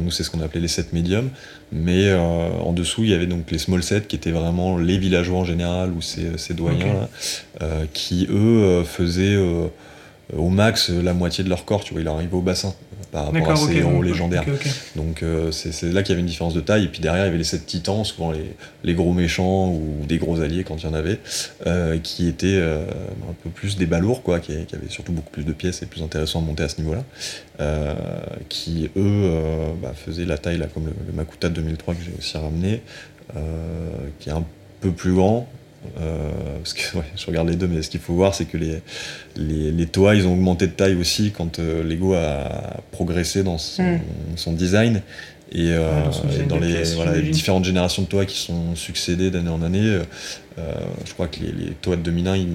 Nous, 0.00 0.10
c'est 0.10 0.24
ce 0.24 0.30
qu'on 0.30 0.40
appelait 0.40 0.60
les 0.60 0.66
sets 0.66 0.86
médiums, 0.92 1.30
mais 1.70 2.08
euh, 2.08 2.18
en 2.18 2.72
dessous, 2.72 3.04
il 3.04 3.10
y 3.10 3.14
avait 3.14 3.28
donc 3.28 3.48
les 3.52 3.58
small 3.58 3.84
sets 3.84 4.00
qui 4.08 4.16
étaient 4.16 4.32
vraiment 4.32 4.76
les 4.78 4.98
villageois 4.98 5.38
en 5.38 5.44
général 5.44 5.92
ou 5.92 6.02
ces, 6.02 6.36
ces 6.38 6.54
doyens 6.54 7.06
là, 7.60 7.68
qui 7.92 8.26
eux 8.28 8.82
faisaient 8.84 9.36
euh, 9.36 9.68
au 10.36 10.48
max 10.48 10.90
euh, 10.90 11.02
la 11.02 11.14
moitié 11.14 11.44
de 11.44 11.48
leur 11.48 11.64
corps, 11.64 11.84
tu 11.84 11.92
vois, 11.92 12.02
il 12.02 12.08
arrivait 12.08 12.34
au 12.34 12.40
bassin 12.40 12.68
euh, 12.68 13.04
par 13.12 13.26
rapport 13.26 13.50
à 13.50 13.56
ces 13.56 13.76
héros 13.76 14.02
légendaires. 14.02 14.44
Donc 14.96 15.22
euh, 15.22 15.52
c'est 15.52 15.92
là 15.92 16.02
qu'il 16.02 16.10
y 16.10 16.12
avait 16.12 16.20
une 16.20 16.26
différence 16.26 16.54
de 16.54 16.60
taille. 16.60 16.84
Et 16.84 16.88
puis 16.88 17.00
derrière, 17.00 17.24
il 17.24 17.26
y 17.26 17.30
avait 17.30 17.38
les 17.38 17.44
sept 17.44 17.64
titans, 17.66 18.04
souvent 18.04 18.32
les, 18.32 18.54
les 18.82 18.94
gros 18.94 19.12
méchants 19.12 19.68
ou 19.70 20.04
des 20.06 20.18
gros 20.18 20.40
alliés 20.40 20.64
quand 20.64 20.76
il 20.76 20.86
y 20.86 20.88
en 20.88 20.94
avait, 20.94 21.18
euh, 21.66 21.98
qui 21.98 22.26
étaient 22.28 22.58
euh, 22.58 22.84
un 23.30 23.34
peu 23.42 23.50
plus 23.50 23.76
des 23.76 23.86
balourds, 23.86 24.22
quoi, 24.22 24.40
qui, 24.40 24.52
qui 24.66 24.74
avaient 24.74 24.88
surtout 24.88 25.12
beaucoup 25.12 25.30
plus 25.30 25.44
de 25.44 25.52
pièces 25.52 25.82
et 25.82 25.86
plus 25.86 26.02
intéressant 26.02 26.40
à 26.40 26.42
monter 26.42 26.64
à 26.64 26.68
ce 26.68 26.80
niveau-là. 26.80 27.04
Euh, 27.60 27.94
qui 28.48 28.90
eux 28.96 29.02
euh, 29.24 29.68
bah, 29.80 29.92
faisaient 29.94 30.26
la 30.26 30.38
taille 30.38 30.58
là, 30.58 30.66
comme 30.66 30.86
le, 30.86 30.92
le 31.06 31.12
Makuta 31.12 31.48
de 31.48 31.54
2003 31.54 31.94
que 31.94 32.00
j'ai 32.02 32.12
aussi 32.18 32.36
ramené, 32.36 32.82
euh, 33.36 33.40
qui 34.18 34.28
est 34.28 34.32
un 34.32 34.44
peu 34.80 34.90
plus 34.90 35.14
grand. 35.14 35.48
Euh, 36.00 36.28
parce 36.58 36.72
que 36.74 36.96
ouais, 36.98 37.04
je 37.16 37.26
regarde 37.26 37.48
les 37.48 37.56
deux, 37.56 37.66
mais 37.68 37.82
ce 37.82 37.90
qu'il 37.90 38.00
faut 38.00 38.14
voir, 38.14 38.34
c'est 38.34 38.44
que 38.46 38.56
les, 38.56 38.80
les, 39.36 39.70
les 39.72 39.86
Toa, 39.86 40.14
ils 40.14 40.26
ont 40.26 40.32
augmenté 40.32 40.66
de 40.66 40.72
taille 40.72 40.94
aussi 40.96 41.32
quand 41.36 41.58
euh, 41.58 41.82
Lego 41.82 42.14
a 42.14 42.76
progressé 42.92 43.42
dans 43.42 43.58
son, 43.58 43.82
Mm. 43.82 44.00
son 44.36 44.52
design. 44.52 45.02
Et, 45.52 45.68
euh, 45.70 45.88
Ouais, 46.28 46.44
dans 46.48 46.56
et 46.56 46.60
les, 46.62 46.74
pièces, 46.74 46.94
voilà, 46.94 47.12
les 47.12 47.18
j'imagine. 47.18 47.32
différentes 47.32 47.64
générations 47.64 48.02
de 48.02 48.08
Toa 48.08 48.26
qui 48.26 48.36
sont 48.38 48.74
succédées 48.74 49.30
d'année 49.30 49.48
en 49.48 49.62
année, 49.62 50.00
euh, 50.58 50.62
je 51.06 51.12
crois 51.12 51.28
que 51.28 51.38
les, 51.38 51.52
les 51.52 51.70
Toa 51.80 51.94
de 51.94 52.02
2001, 52.02 52.36
ils, 52.36 52.48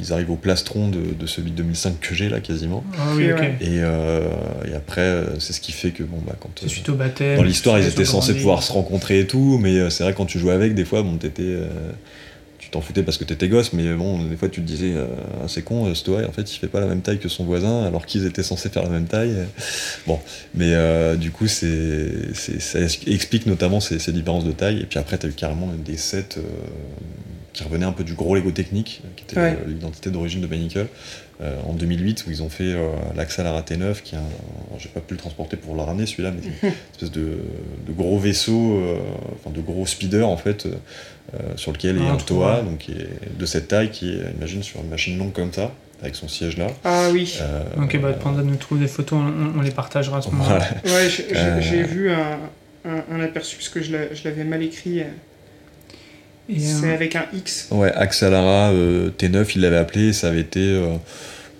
ils 0.00 0.12
arrivent 0.12 0.30
au 0.30 0.36
plastron 0.36 0.88
de, 0.88 1.00
de 1.18 1.26
celui 1.26 1.50
de 1.50 1.56
2005 1.56 1.98
que 1.98 2.14
j'ai 2.14 2.28
là 2.28 2.38
quasiment. 2.38 2.84
Ah 2.98 3.08
oui. 3.16 3.24
Et, 3.60 3.80
euh, 3.80 4.28
et 4.70 4.74
après, 4.74 5.24
c'est 5.40 5.54
ce 5.54 5.60
qui 5.60 5.72
fait 5.72 5.90
que 5.90 6.04
bon, 6.04 6.18
bah, 6.24 6.36
quand, 6.38 6.50
euh, 6.62 6.92
au 6.92 6.94
baptême. 6.94 7.36
dans 7.36 7.42
l'histoire, 7.42 7.80
ils 7.80 7.86
étaient 7.88 8.04
censés 8.04 8.34
pouvoir 8.34 8.62
se 8.62 8.72
rencontrer 8.72 9.18
et 9.20 9.26
tout, 9.26 9.58
mais 9.60 9.78
euh, 9.78 9.90
c'est 9.90 10.04
vrai 10.04 10.14
quand 10.14 10.26
tu 10.26 10.38
jouais 10.38 10.52
avec, 10.54 10.74
des 10.74 10.84
fois, 10.84 11.02
bon, 11.02 11.16
t'étais, 11.16 11.42
euh, 11.42 11.66
tu 12.66 12.70
t'en 12.72 12.80
foutais 12.80 13.04
parce 13.04 13.16
que 13.16 13.22
t'étais 13.22 13.48
gosse, 13.48 13.72
mais 13.74 13.94
bon, 13.94 14.24
des 14.24 14.34
fois 14.36 14.48
tu 14.48 14.60
te 14.60 14.66
disais, 14.66 14.92
euh, 14.92 15.06
Ah, 15.40 15.44
c'est 15.46 15.62
con, 15.62 15.88
euh, 15.88 15.92
toy, 15.94 16.24
en 16.24 16.32
fait, 16.32 16.52
il 16.52 16.58
fait 16.58 16.66
pas 16.66 16.80
la 16.80 16.86
même 16.86 17.00
taille 17.00 17.20
que 17.20 17.28
son 17.28 17.44
voisin, 17.44 17.84
alors 17.84 18.06
qu'ils 18.06 18.26
étaient 18.26 18.42
censés 18.42 18.70
faire 18.70 18.82
la 18.82 18.88
même 18.88 19.04
taille. 19.06 19.36
Bon, 20.08 20.18
mais 20.52 20.70
euh, 20.74 21.14
du 21.14 21.30
coup, 21.30 21.46
c'est, 21.46 22.34
c'est- 22.34 22.58
ça 22.60 22.80
explique 23.06 23.46
notamment 23.46 23.78
ces, 23.78 24.00
ces 24.00 24.10
différences 24.10 24.44
de 24.44 24.50
taille. 24.50 24.80
Et 24.80 24.84
puis 24.86 24.98
après, 24.98 25.16
t'as 25.16 25.28
eu 25.28 25.32
carrément 25.32 25.68
des 25.84 25.96
sets 25.96 26.38
euh, 26.38 26.40
qui 27.52 27.62
revenaient 27.62 27.86
un 27.86 27.92
peu 27.92 28.02
du 28.02 28.14
gros 28.14 28.34
Lego 28.34 28.50
technique, 28.50 29.00
qui 29.14 29.22
était 29.24 29.36
Ouais. 29.40 29.56
l'identité 29.68 30.10
d'origine 30.10 30.40
de 30.40 30.48
Bionicle. 30.48 30.88
Euh, 31.42 31.54
en 31.68 31.74
2008 31.74 32.24
où 32.26 32.30
ils 32.30 32.42
ont 32.42 32.48
fait 32.48 32.72
euh, 32.72 32.88
l'Axalara 33.14 33.60
T9 33.60 34.00
qui 34.02 34.14
est 34.14 34.18
un, 34.18 34.22
alors, 34.22 34.78
j'ai 34.78 34.88
pas 34.88 35.00
pu 35.00 35.12
le 35.12 35.18
transporter 35.18 35.58
pour 35.58 35.74
le 35.74 35.82
ramener 35.82 36.06
celui-là 36.06 36.30
mais 36.30 36.40
c'est 36.42 36.66
une 36.68 36.72
espèce 36.94 37.10
de, 37.10 37.40
de 37.86 37.92
gros 37.92 38.18
vaisseau 38.18 38.78
euh, 38.78 38.96
enfin 39.34 39.50
de 39.54 39.60
gros 39.60 39.84
speeder 39.84 40.26
en 40.26 40.38
fait 40.38 40.64
euh, 40.64 41.38
sur 41.56 41.72
lequel 41.72 41.98
est 41.98 42.06
Ah, 42.08 42.12
un 42.12 42.16
trop 42.16 42.26
Toa 42.36 42.62
donc 42.62 42.78
qui 42.78 42.92
est 42.92 43.38
de 43.38 43.44
cette 43.44 43.68
taille 43.68 43.90
qui 43.90 44.12
est 44.14 44.32
imagine 44.34 44.62
sur 44.62 44.80
une 44.80 44.88
machine 44.88 45.18
longue 45.18 45.32
comme 45.34 45.52
ça 45.52 45.72
avec 46.00 46.14
son 46.14 46.26
siège 46.26 46.56
là 46.56 46.68
Ah 46.84 47.08
oui. 47.12 47.38
Euh, 47.42 47.82
Ok, 47.82 48.00
bah 48.00 48.14
Panda 48.14 48.42
nous 48.42 48.56
trouve 48.56 48.78
des 48.78 48.86
photos, 48.88 49.18
on, 49.20 49.58
on 49.58 49.60
les 49.60 49.70
partagera 49.72 50.16
à 50.18 50.22
ce 50.22 50.30
moment-là. 50.30 50.58
voilà. 50.82 50.96
Ouais, 50.98 51.10
j'ai 51.10 51.26
j'ai- 51.28 51.36
Euh. 51.36 51.60
j'ai 51.60 51.82
vu 51.82 52.10
un, 52.12 52.38
un, 52.86 53.04
un 53.12 53.20
aperçu 53.20 53.56
parce 53.56 53.68
que 53.68 53.82
je 53.82 53.92
l'a- 53.92 54.14
je 54.14 54.24
l'avais 54.24 54.44
mal 54.44 54.62
écrit. 54.62 55.02
Et, 56.48 56.60
C'est 56.60 56.86
euh, 56.90 56.94
avec 56.94 57.16
un 57.16 57.26
X. 57.32 57.68
ouais 57.70 57.92
Axalara 57.92 58.70
euh, 58.70 59.10
T9 59.18 59.52
il 59.56 59.62
l'avait 59.62 59.76
appelé 59.76 60.08
et 60.08 60.12
ça 60.12 60.28
avait 60.28 60.40
été 60.40 60.60
euh, 60.60 60.96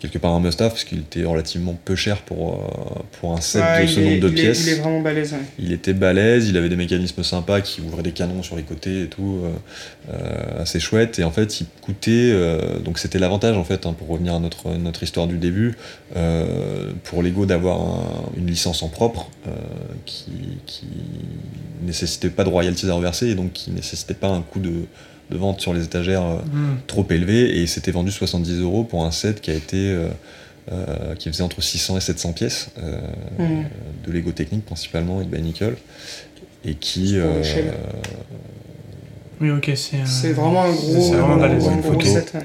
quelque 0.01 0.19
part 0.19 0.33
un 0.33 0.41
must-have 0.41 0.71
parce 0.71 0.85
qu'il 0.85 0.99
était 0.99 1.25
relativement 1.25 1.79
peu 1.85 1.97
cher 1.97 2.23
pour, 2.23 2.55
euh, 2.55 3.03
pour 3.21 3.33
un 3.33 3.41
set 3.41 3.63
Ouais, 3.63 3.83
de 3.83 3.87
ce 3.89 4.01
est- 4.01 4.05
nombre 4.05 4.21
de 4.21 4.29
il 4.29 4.33
est- 4.39 4.43
pièces 4.43 4.63
il 4.67 4.69
est 4.71 4.75
vraiment 4.75 5.01
balèze. 5.01 5.33
ouais. 5.33 5.39
Il 5.59 5.73
était 5.73 5.93
balèze, 5.95 6.49
il 6.49 6.57
avait 6.57 6.69
des 6.69 6.77
mécanismes 6.77 7.23
sympas 7.23 7.61
qui 7.61 7.81
ouvraient 7.81 8.03
des 8.03 8.13
canons 8.13 8.43
sur 8.43 8.57
les 8.57 8.63
côtés 8.63 9.03
et 9.03 9.07
tout, 9.09 9.41
euh, 9.45 10.13
euh, 10.13 10.63
assez 10.63 10.81
chouette. 10.81 11.19
Et 11.19 11.25
en 11.25 11.31
fait, 11.31 11.61
il 11.61 11.67
coûtait. 11.81 12.11
euh, 12.33 12.79
donc, 12.81 12.99
c'était 12.99 13.19
l'avantage, 13.19 13.57
en 13.57 13.65
fait, 13.65 13.87
hein, 13.87 13.95
pour 13.97 14.09
revenir 14.09 14.35
à 14.35 14.39
notre, 14.41 14.71
notre 14.77 15.03
histoire 15.03 15.27
du 15.27 15.39
début, 15.39 15.75
euh, 16.17 16.93
pour 17.05 17.23
Lego 17.23 17.47
d'avoir 17.47 17.81
un- 17.81 18.31
une 18.37 18.47
licence 18.47 18.83
en 18.83 18.89
propre 18.89 19.29
qui, 20.05 20.25
qui 20.67 20.87
nécessitait 21.85 22.31
pas 22.31 22.45
de 22.45 22.49
royalties 22.49 22.89
à 22.89 22.95
reverser 22.95 23.29
et 23.29 23.35
donc 23.35 23.53
qui 23.53 23.71
nécessitait 23.71 24.15
pas 24.15 24.29
un 24.29 24.43
coût 24.43 24.61
de, 24.61 24.73
de 25.31 25.37
vente 25.37 25.61
sur 25.61 25.75
les 25.75 25.85
étagères 25.85 26.23
euh, 26.23 26.37
hmm. 26.37 26.77
trop 26.87 27.07
élevé. 27.11 27.59
Et 27.61 27.67
c'était 27.67 27.91
vendu 27.93 28.11
70 28.11 28.61
euros 28.61 28.85
pour 28.85 29.05
un 29.05 29.11
set 29.11 29.41
qui 29.41 29.51
a 29.51 29.55
été. 29.55 29.77
euh, 29.91 30.09
euh, 30.73 31.15
qui 31.15 31.29
faisait 31.31 31.45
entre 31.45 31.63
600 31.63 31.97
et 31.97 32.01
700 32.01 32.33
pièces 32.33 32.71
euh, 32.83 32.99
Mhm. 33.39 33.67
de 34.05 34.11
Lego 34.13 34.33
Technique 34.33 34.65
principalement 34.67 35.21
et 35.21 35.25
de 35.25 35.31
Bionicle 35.31 35.77
et 36.65 36.75
qui 36.75 37.19
euh. 37.21 37.41
Oui, 39.41 39.51
ok, 39.51 39.71
c'est. 39.77 39.99
euh, 39.99 40.01
C'est 40.07 40.33
vraiment 40.33 40.65
un 40.65 40.73
gros, 40.73 41.01
c'est 41.01 41.17
vraiment 41.17 41.43
un 41.43 41.57
gros- 41.57 41.93
gros 41.93 42.01
set. 42.01 42.33
ouais. 42.35 42.41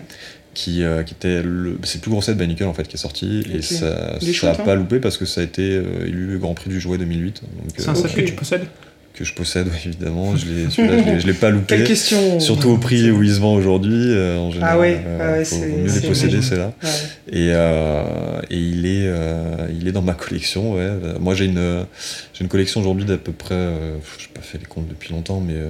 qui, 0.54 0.84
euh, 0.84 1.02
qui 1.04 1.14
était 1.14 1.42
le 1.42 1.80
c'est 1.84 1.96
le 1.98 2.02
plus 2.02 2.12
gros 2.12 2.22
set 2.22 2.38
Bionicle 2.38 2.66
en 2.66 2.74
fait 2.74 2.88
qui 2.88 2.96
est 2.96 3.00
sorti 3.00 3.44
et 3.52 3.62
ça 3.64 4.18
Il 4.22 4.30
est 4.30 4.34
ça 4.34 4.50
a 4.50 4.54
chouette, 4.54 4.58
hein 4.60 4.64
pas 4.66 4.76
loupé 4.76 5.00
parce 5.00 5.18
que 5.18 5.26
ça 5.26 5.42
a 5.42 5.44
été 5.44 5.72
euh, 5.78 6.06
élu 6.06 6.28
le 6.34 6.38
Grand 6.38 6.54
Prix 6.54 6.70
du 6.70 6.80
jouet 6.80 6.98
2008 6.98 7.42
donc 7.42 7.72
C'est 7.78 7.90
un 7.90 7.96
set 7.96 8.14
que 8.14 8.22
tu 8.22 8.34
possèdes 8.34 8.66
que 9.14 9.24
je 9.26 9.34
possède 9.34 9.68
ouais, 9.68 9.74
évidemment 9.86 10.36
je 10.36 10.46
celui-là 10.70 11.20
je 11.20 11.28
l'ai- 11.28 11.34
pas 11.34 11.50
loupé 11.50 11.76
Quelle 11.78 11.84
question 11.88 12.40
surtout 12.40 12.70
au 12.70 12.78
prix 12.78 13.12
où 13.12 13.22
il 13.24 13.34
se 13.34 13.40
vend 13.40 13.54
aujourd'hui 13.56 14.12
euh, 14.14 14.38
en 14.38 14.52
général 14.52 14.80
ouais, 14.80 15.02
euh, 15.06 15.18
ah 15.22 15.32
ouais, 15.34 15.46
faut, 15.46 15.56
c'est- 15.56 15.68
vaut 15.68 15.78
mieux 15.78 15.92
les 16.02 16.08
posséder 16.08 16.34
imagine. 16.34 16.42
c'est 16.42 16.58
là 16.58 16.74
Ouais. 16.84 16.90
Et, 17.34 17.52
euh, 17.54 18.42
et 18.50 18.58
il, 18.58 18.86
est, 18.86 19.06
euh, 19.08 19.68
il 19.80 19.88
est 19.88 19.92
dans 19.92 20.02
ma 20.02 20.14
collection. 20.14 20.74
Ouais. 20.74 20.82
Euh, 20.82 21.18
Moi, 21.20 21.34
j'ai 21.34 21.46
une, 21.46 21.86
j'ai 22.34 22.42
une 22.44 22.50
collection 22.50 22.82
aujourd'hui 22.82 23.06
d'à 23.06 23.18
peu 23.18 23.32
près, 23.32 23.54
euh, 23.56 23.96
je 24.18 24.26
n'ai 24.26 24.34
pas 24.34 24.42
fait 24.42 24.58
les 24.58 24.66
comptes 24.66 24.88
depuis 24.90 25.14
longtemps, 25.14 25.40
mais 25.40 25.54
euh, 25.56 25.70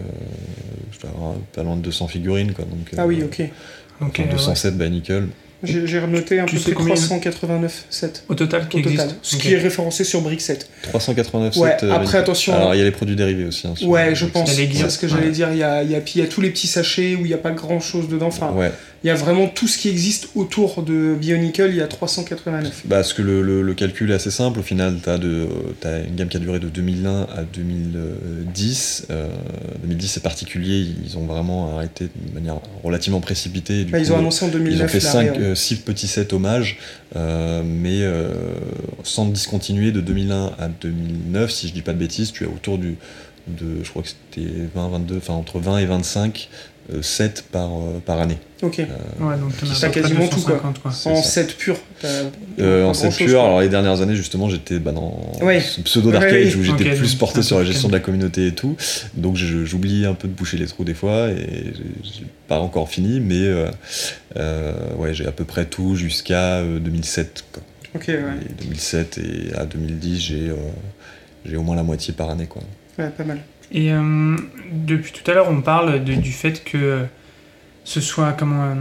je 0.91 0.99
dois 1.01 1.11
avoir 1.11 1.33
pas 1.53 1.61
loin 1.63 1.75
de 1.75 1.81
200 1.81 2.07
figurines. 2.07 2.53
Quoi, 2.53 2.65
donc, 2.65 2.89
Ah 2.97 3.01
euh, 3.01 3.05
oui, 3.05 3.21
ok. 3.23 3.41
Ok, 4.01 4.09
enfin, 4.19 4.23
ouais. 4.23 4.29
207 4.31 4.77
by 4.77 4.89
Nickel. 4.89 5.27
J'ai 5.63 5.99
renoté 5.99 6.39
un 6.39 6.45
Tu 6.45 6.55
peu 6.55 6.61
sais 6.61 6.71
près 6.71 6.73
combien- 6.81 6.95
389 6.95 7.85
sets 7.89 8.13
Au 8.29 8.33
total 8.35 8.67
qui 8.67 8.77
au 8.77 8.81
total. 8.81 8.93
existe 8.93 9.15
Ce 9.21 9.35
Ok. 9.35 9.41
qui 9.43 9.53
est 9.53 9.57
référencé 9.57 10.03
sur 10.03 10.21
Brickset. 10.21 10.59
389 10.83 11.55
Ouais, 11.57 11.77
sets, 11.79 11.85
euh, 11.85 11.91
après, 11.91 12.05
Nickel. 12.05 12.19
attention, 12.21 12.53
Alors, 12.55 12.71
hein. 12.71 12.75
il 12.75 12.79
y 12.79 12.81
a 12.81 12.85
les 12.85 12.91
produits 12.91 13.15
dérivés 13.15 13.45
aussi. 13.45 13.67
hein, 13.67 13.73
Ouais, 13.83 14.15
je 14.15 14.25
pense. 14.25 14.51
C'est 14.51 14.89
ce 14.89 14.97
que 14.97 15.07
j'allais 15.07 15.25
Ouais. 15.27 15.31
dire. 15.31 15.49
Il 15.51 15.57
y 15.59 15.63
a, 15.63 15.83
il 15.83 15.91
y, 15.91 15.95
a, 15.95 15.99
puis 16.01 16.13
il 16.15 16.21
y 16.21 16.23
a 16.23 16.27
tous 16.27 16.41
les 16.41 16.49
petits 16.49 16.67
sachets 16.67 17.15
où 17.15 17.19
il 17.19 17.27
n'y 17.27 17.33
a 17.33 17.37
pas 17.37 17.51
grand 17.51 17.79
chose 17.79 18.09
dedans. 18.09 18.27
Enfin, 18.27 18.51
Ouais. 18.51 18.71
Il 19.03 19.07
y 19.07 19.09
a 19.09 19.15
vraiment 19.15 19.47
tout 19.47 19.67
ce 19.67 19.77
qui 19.79 19.89
existe 19.89 20.29
autour 20.35 20.83
de 20.83 21.15
Bionicle. 21.19 21.67
Il 21.69 21.75
y 21.77 21.81
a 21.81 21.87
389. 21.87 22.83
Bah, 22.85 22.97
parce 22.97 23.13
que 23.13 23.21
le, 23.23 23.41
le- 23.41 23.61
le 23.63 23.73
calcul 23.73 24.11
est 24.11 24.13
assez 24.13 24.29
simple. 24.31 24.59
Au 24.59 24.63
final, 24.63 24.97
tu 25.03 25.09
as, 25.09 25.15
une 25.99 26.15
gamme 26.15 26.27
qui 26.29 26.37
a 26.37 26.39
duré 26.39 26.59
de 26.59 26.67
2001 26.69 27.21
à 27.35 27.43
2010. 27.43 29.07
Euh, 29.09 29.27
2010, 29.83 30.07
c'est 30.07 30.23
particulier. 30.23 30.85
Ils 31.05 31.17
ont 31.17 31.25
vraiment 31.25 31.75
arrêté 31.75 32.05
de 32.15 32.33
manière 32.33 32.57
relativement 32.83 33.21
précipitée. 33.21 33.81
et 33.81 33.85
du 33.85 33.91
Bah, 33.91 33.99
ils 33.99 34.11
ont 34.13 34.17
annoncé 34.17 34.45
en 34.45 34.49
2009. 34.49 34.79
Ils 34.79 34.83
ont 34.83 34.87
fait 34.87 34.99
l'arrêt, 35.17 35.27
5, 35.33 35.39
ouais. 35.39 35.55
6 35.55 35.75
petits 35.77 36.07
sets 36.07 36.33
hommages, 36.33 36.77
euh, 37.15 37.63
mais 37.65 38.01
euh, 38.01 38.29
sans 39.03 39.25
discontinuer 39.25 39.91
de 39.91 40.01
2001 40.01 40.51
à 40.59 40.67
2009, 40.67 41.51
si 41.51 41.67
je 41.67 41.73
dis 41.73 41.81
pas 41.81 41.93
de 41.93 41.97
bêtises, 41.99 42.31
tu 42.31 42.45
as 42.45 42.49
autour 42.49 42.77
du, 42.77 42.95
de, 43.47 43.83
je 43.83 43.89
crois 43.89 44.03
que 44.03 44.09
c'était 44.09 44.47
20, 44.75 44.89
22, 44.89 45.17
enfin 45.17 45.33
entre 45.33 45.59
20 45.59 45.79
et 45.79 45.85
25 45.85 46.49
7 47.01 47.45
par, 47.51 47.69
par 48.05 48.19
année. 48.19 48.37
Ok. 48.63 48.77
ouais, 48.77 49.37
donc 49.37 49.53
t'as 49.79 49.89
quasiment 49.89 50.27
tout 50.27 50.41
quoi. 50.41 50.61
En 51.05 51.15
7 51.15 51.57
pur. 51.57 51.77
en 52.59 52.93
7 52.93 53.15
pur, 53.15 53.43
alors 53.43 53.61
les 53.61 53.69
dernières 53.69 54.01
années 54.01 54.15
justement 54.15 54.49
j'étais 54.49 54.77
bah, 54.77 54.91
dans 54.91 55.19
ce 55.39 55.81
pseudo 55.81 56.11
d'arcade 56.11 56.53
où 56.55 56.63
j'étais 56.63 56.95
plus 56.95 57.15
porté 57.15 57.41
sur 57.41 57.57
la 57.57 57.65
gestion 57.65 57.87
de 57.87 57.93
la 57.93 57.99
communauté 57.99 58.47
et 58.47 58.53
tout. 58.53 58.75
Donc 59.15 59.35
j'oublie 59.35 60.05
un 60.05 60.13
peu 60.13 60.27
de 60.27 60.33
boucher 60.33 60.57
les 60.57 60.67
trous 60.67 60.83
des 60.83 60.93
fois 60.93 61.29
et 61.29 61.73
j'ai 62.03 62.25
pas 62.47 62.59
encore 62.59 62.89
fini, 62.89 63.19
mais 63.19 63.47
ouais, 64.97 65.13
j'ai 65.13 65.25
à 65.25 65.31
peu 65.31 65.45
près 65.45 65.65
tout 65.65 65.95
jusqu'à 65.95 66.61
2007. 66.63 67.45
Quoi. 67.51 67.63
Ok, 67.95 68.05
ouais. 68.07 68.19
2007 68.61 69.17
et 69.17 69.53
à 69.55 69.65
2010, 69.65 70.19
j'ai 70.19 70.51
j'ai 71.45 71.57
au 71.57 71.63
moins 71.63 71.75
la 71.75 71.83
moitié 71.83 72.13
par 72.13 72.29
année. 72.29 72.47
Quoi. 72.47 72.61
Ouais, 72.97 73.09
pas 73.09 73.23
mal. 73.23 73.39
Et 73.71 73.93
euh, 73.93 74.35
depuis 74.71 75.13
tout 75.13 75.29
à 75.31 75.33
l'heure, 75.33 75.49
on 75.49 75.61
parle 75.61 76.03
de, 76.03 76.13
du 76.13 76.31
fait 76.31 76.63
que 76.63 77.05
ce 77.83 78.01
soit 78.01 78.33
comment 78.33 78.63
euh, 78.63 78.75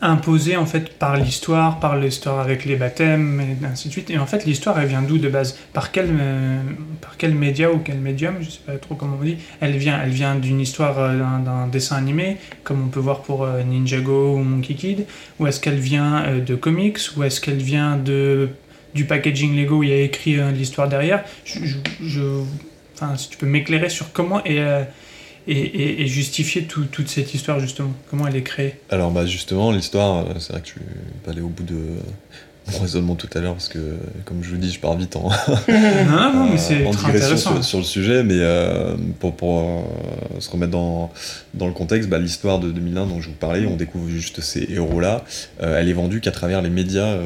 imposé 0.00 0.56
en 0.56 0.64
fait 0.64 0.94
par 0.98 1.16
l'histoire, 1.18 1.78
par 1.78 1.96
l'histoire 1.96 2.40
avec 2.40 2.64
les 2.64 2.76
baptêmes 2.76 3.40
et 3.40 3.66
ainsi 3.66 3.88
de 3.88 3.92
suite. 3.92 4.08
Et 4.08 4.18
en 4.18 4.24
fait, 4.26 4.46
l'histoire, 4.46 4.80
elle 4.80 4.88
vient 4.88 5.02
d'où 5.02 5.18
de 5.18 5.28
base? 5.28 5.58
Par 5.74 5.92
quel 5.92 6.08
euh, 6.18 6.60
par 7.02 7.18
quel 7.18 7.34
média 7.34 7.70
ou 7.70 7.78
quel 7.78 7.98
médium? 7.98 8.36
Je 8.40 8.48
sais 8.48 8.60
pas 8.64 8.78
trop 8.78 8.94
comment 8.94 9.18
on 9.20 9.24
dit. 9.24 9.36
Elle 9.60 9.76
vient, 9.76 10.00
elle 10.02 10.10
vient 10.10 10.34
d'une 10.34 10.60
histoire 10.60 10.96
d'un 10.96 11.66
dessin 11.66 11.96
animé, 11.96 12.38
comme 12.64 12.84
on 12.86 12.88
peut 12.88 13.00
voir 13.00 13.20
pour 13.20 13.46
Ninjago 13.46 14.36
ou 14.36 14.42
Monkey 14.42 14.74
Kid, 14.74 15.04
ou 15.38 15.46
est-ce 15.46 15.60
qu'elle 15.60 15.78
vient 15.78 16.38
de 16.38 16.54
comics, 16.54 16.98
ou 17.16 17.22
est-ce 17.22 17.42
qu'elle 17.42 17.58
vient 17.58 17.96
de 17.98 18.48
du 18.96 19.04
packaging 19.04 19.56
Lego 19.56 19.84
il 19.84 19.90
y 19.90 19.92
a 19.92 20.00
écrit 20.00 20.36
l'histoire 20.52 20.88
derrière. 20.88 21.24
si 23.16 23.28
tu 23.28 23.36
peux 23.36 23.46
m'éclairer 23.46 23.88
sur 23.88 24.12
comment 24.12 24.42
et, 24.44 24.60
euh, 24.60 24.82
et, 25.46 26.02
et, 26.02 26.06
justifier 26.06 26.64
toute 26.64 27.08
cette 27.08 27.34
histoire, 27.34 27.60
justement. 27.60 27.92
Comment 28.10 28.26
elle 28.26 28.36
est 28.36 28.42
créée? 28.42 28.80
Alors, 28.90 29.10
bah, 29.10 29.26
justement, 29.26 29.70
l'histoire, 29.70 30.26
euh, 30.26 30.34
c'est 30.38 30.52
vrai 30.52 30.62
que 30.62 30.68
suis 30.72 30.80
pas 31.24 31.30
allé 31.30 31.40
au 31.40 31.48
bout 31.48 31.62
de 31.62 31.78
mon 32.72 32.80
raisonnement 32.80 33.14
tout 33.14 33.28
à 33.34 33.40
l'heure, 33.40 33.52
parce 33.52 33.68
que, 33.68 33.96
comme 34.24 34.42
je 34.42 34.50
vous 34.50 34.56
dis, 34.56 34.70
je 34.70 34.80
pars 34.80 34.96
vite 34.96 35.16
en, 35.16 35.28
non, 35.68 36.32
non, 36.34 36.48
mais 36.50 36.58
c'est 36.58 36.84
sur, 37.36 37.64
sur, 37.64 37.78
le 37.78 37.84
sujet, 37.84 38.22
mais 38.24 38.38
euh, 38.38 38.96
pour, 39.20 39.34
pour 39.36 39.84
se 40.40 40.50
remettre 40.50 40.72
dans, 40.72 41.10
dans 41.54 41.66
le 41.66 41.72
contexte, 41.72 42.08
bah, 42.08 42.18
l'histoire 42.18 42.58
de 42.58 42.70
2001 42.70 43.06
dont 43.06 43.20
je 43.20 43.28
vous 43.28 43.34
parlais, 43.34 43.66
on 43.66 43.76
découvre 43.76 44.08
juste 44.08 44.40
ces 44.40 44.66
héros-là. 44.70 45.24
elle 45.60 45.88
est 45.88 45.92
vendue 45.92 46.20
qu'à 46.20 46.32
travers 46.32 46.60
les 46.62 46.70
médias 46.70 47.16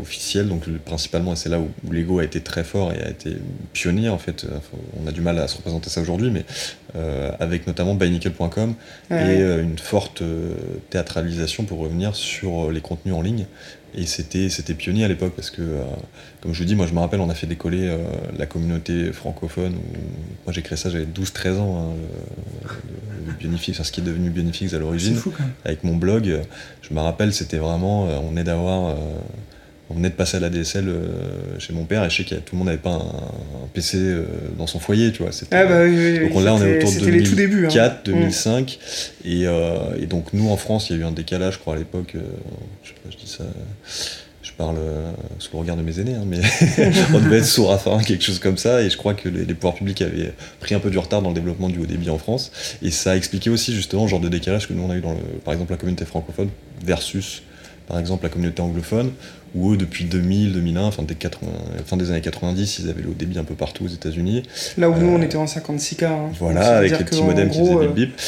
officiels, 0.00 0.48
donc 0.48 0.68
principalement, 0.84 1.34
c'est 1.34 1.48
là 1.48 1.58
où, 1.58 1.68
où, 1.86 1.92
Lego 1.92 2.20
a 2.20 2.24
été 2.24 2.40
très 2.40 2.64
fort 2.64 2.92
et 2.92 3.02
a 3.02 3.10
été 3.10 3.36
pionnier, 3.72 4.08
en 4.08 4.18
fait. 4.18 4.46
on 5.02 5.06
a 5.08 5.12
du 5.12 5.20
mal 5.20 5.38
à 5.38 5.48
se 5.48 5.56
représenter 5.56 5.90
ça 5.90 6.00
aujourd'hui, 6.00 6.30
mais 6.30 6.44
avec 7.40 7.66
notamment 7.66 7.94
bynickel.com 7.94 8.74
et 9.10 9.40
une 9.40 9.78
forte 9.78 10.22
théâtralisation 10.90 11.64
pour 11.64 11.80
revenir 11.80 12.14
sur 12.14 12.70
les 12.70 12.80
contenus 12.80 13.14
en 13.14 13.22
ligne. 13.22 13.46
Et 13.94 14.04
c'était, 14.04 14.50
c'était 14.50 14.74
pionnier 14.74 15.04
à 15.04 15.08
l'époque 15.08 15.32
parce 15.34 15.50
que, 15.50 15.62
comme 16.40 16.52
je 16.52 16.58
vous 16.58 16.64
dis, 16.64 16.74
moi 16.74 16.86
je 16.86 16.92
me 16.92 16.98
rappelle, 16.98 17.20
on 17.20 17.30
a 17.30 17.34
fait 17.34 17.46
décoller 17.46 17.96
la 18.36 18.44
communauté 18.44 19.12
francophone. 19.12 19.74
Où, 19.74 19.96
moi 20.44 20.52
j'ai 20.52 20.60
créé 20.62 20.76
ça, 20.76 20.90
j'avais 20.90 21.06
12-13 21.06 21.58
ans, 21.58 21.94
hein, 21.94 22.68
le, 23.42 23.48
le 23.48 23.56
ce 23.56 23.92
qui 23.92 24.00
est 24.00 24.04
devenu 24.04 24.28
Bionifix 24.28 24.74
à 24.74 24.78
l'origine, 24.78 25.18
avec 25.64 25.82
mon 25.82 25.96
blog. 25.96 26.42
Je 26.82 26.92
me 26.92 27.00
rappelle, 27.00 27.32
c'était 27.32 27.56
vraiment, 27.56 28.04
on 28.04 28.28
venait 28.28 28.44
d'avoir 28.44 28.94
on 29.88 29.94
venait 29.94 30.10
de 30.10 30.14
passer 30.14 30.36
à 30.36 30.40
la 30.40 30.50
DSL 30.50 30.88
euh, 30.88 31.58
chez 31.58 31.72
mon 31.72 31.84
père 31.84 32.04
et 32.04 32.10
je 32.10 32.16
sais 32.16 32.24
que 32.24 32.34
tout 32.34 32.54
le 32.54 32.58
monde 32.58 32.66
n'avait 32.66 32.78
pas 32.78 32.94
un, 32.94 33.66
PC 33.72 33.98
euh, 33.98 34.24
dans 34.58 34.66
son 34.66 34.80
foyer, 34.80 35.12
tu 35.12 35.22
vois. 35.22 35.30
Ah 35.52 35.64
bah 35.64 35.82
oui, 35.84 36.28
donc 36.28 36.42
là, 36.42 36.54
on 36.54 36.62
est 36.62 36.78
autour 36.78 36.92
de 36.92 37.34
2004, 37.34 38.04
2005. 38.04 38.78
Hein. 38.78 38.84
Et, 39.24 39.46
euh, 39.46 39.76
et, 40.00 40.06
donc, 40.06 40.32
nous, 40.32 40.48
en 40.48 40.56
France, 40.56 40.90
il 40.90 40.96
y 40.96 40.98
a 40.98 41.02
eu 41.02 41.04
un 41.04 41.12
décalage, 41.12 41.54
je 41.54 41.58
crois, 41.58 41.74
à 41.74 41.76
l'époque. 41.76 42.14
je 42.82 42.88
sais 42.88 42.94
pas, 42.94 43.10
je 43.10 43.16
dis 43.16 43.30
ça. 43.30 43.44
Je 44.42 44.52
parle 44.52 44.78
sous 45.38 45.50
le 45.52 45.58
regard 45.58 45.76
de 45.76 45.82
mes 45.82 46.00
aînés, 46.00 46.14
hein, 46.14 46.24
mais 46.26 46.38
on 47.14 47.18
devait 47.18 47.38
être 47.38 47.78
fin, 47.78 47.98
quelque 48.02 48.24
chose 48.24 48.38
comme 48.38 48.56
ça. 48.56 48.80
Et 48.82 48.90
je 48.90 48.96
crois 48.96 49.12
que 49.12 49.28
les, 49.28 49.44
pouvoirs 49.54 49.74
publics 49.74 50.00
avaient 50.02 50.32
pris 50.60 50.74
un 50.74 50.78
peu 50.78 50.88
du 50.88 50.98
retard 50.98 51.20
dans 51.20 51.28
le 51.28 51.34
développement 51.34 51.68
du 51.68 51.78
haut 51.78 51.86
débit 51.86 52.10
en 52.10 52.18
France. 52.18 52.50
Et 52.80 52.90
ça 52.90 53.12
a 53.12 53.16
expliqué 53.16 53.50
aussi, 53.50 53.74
justement, 53.74 54.04
le 54.04 54.08
genre 54.08 54.20
de 54.20 54.28
décalage 54.28 54.66
que 54.66 54.72
nous, 54.72 54.82
on 54.82 54.90
a 54.90 54.96
eu 54.96 55.00
dans, 55.00 55.12
le, 55.12 55.18
par 55.44 55.52
exemple, 55.52 55.72
la 55.72 55.76
communauté 55.76 56.04
francophone 56.04 56.48
versus 56.84 57.42
par 57.86 57.98
exemple 57.98 58.24
la 58.24 58.28
communauté 58.28 58.62
anglophone, 58.62 59.12
où 59.54 59.72
eux, 59.72 59.76
depuis 59.76 60.04
2000, 60.04 60.52
2001, 60.52 60.90
fin 60.90 61.02
des, 61.02 61.14
80, 61.14 61.50
fin 61.86 61.96
des 61.96 62.10
années 62.10 62.20
90, 62.20 62.78
ils 62.80 62.90
avaient 62.90 63.02
le 63.02 63.14
débit 63.14 63.38
un 63.38 63.44
peu 63.44 63.54
partout 63.54 63.84
aux 63.84 63.88
États-Unis. 63.88 64.42
Là 64.76 64.90
où 64.90 64.98
nous, 64.98 65.08
on 65.08 65.22
était 65.22 65.36
en 65.36 65.46
56K. 65.46 66.04
Hein. 66.04 66.30
Voilà, 66.38 66.78
avec 66.78 66.98
les 66.98 67.04
petits 67.04 67.22
modems 67.22 67.50
qui 67.50 67.58
faisaient 67.58 67.86
des 67.86 67.88
bip. 67.88 68.20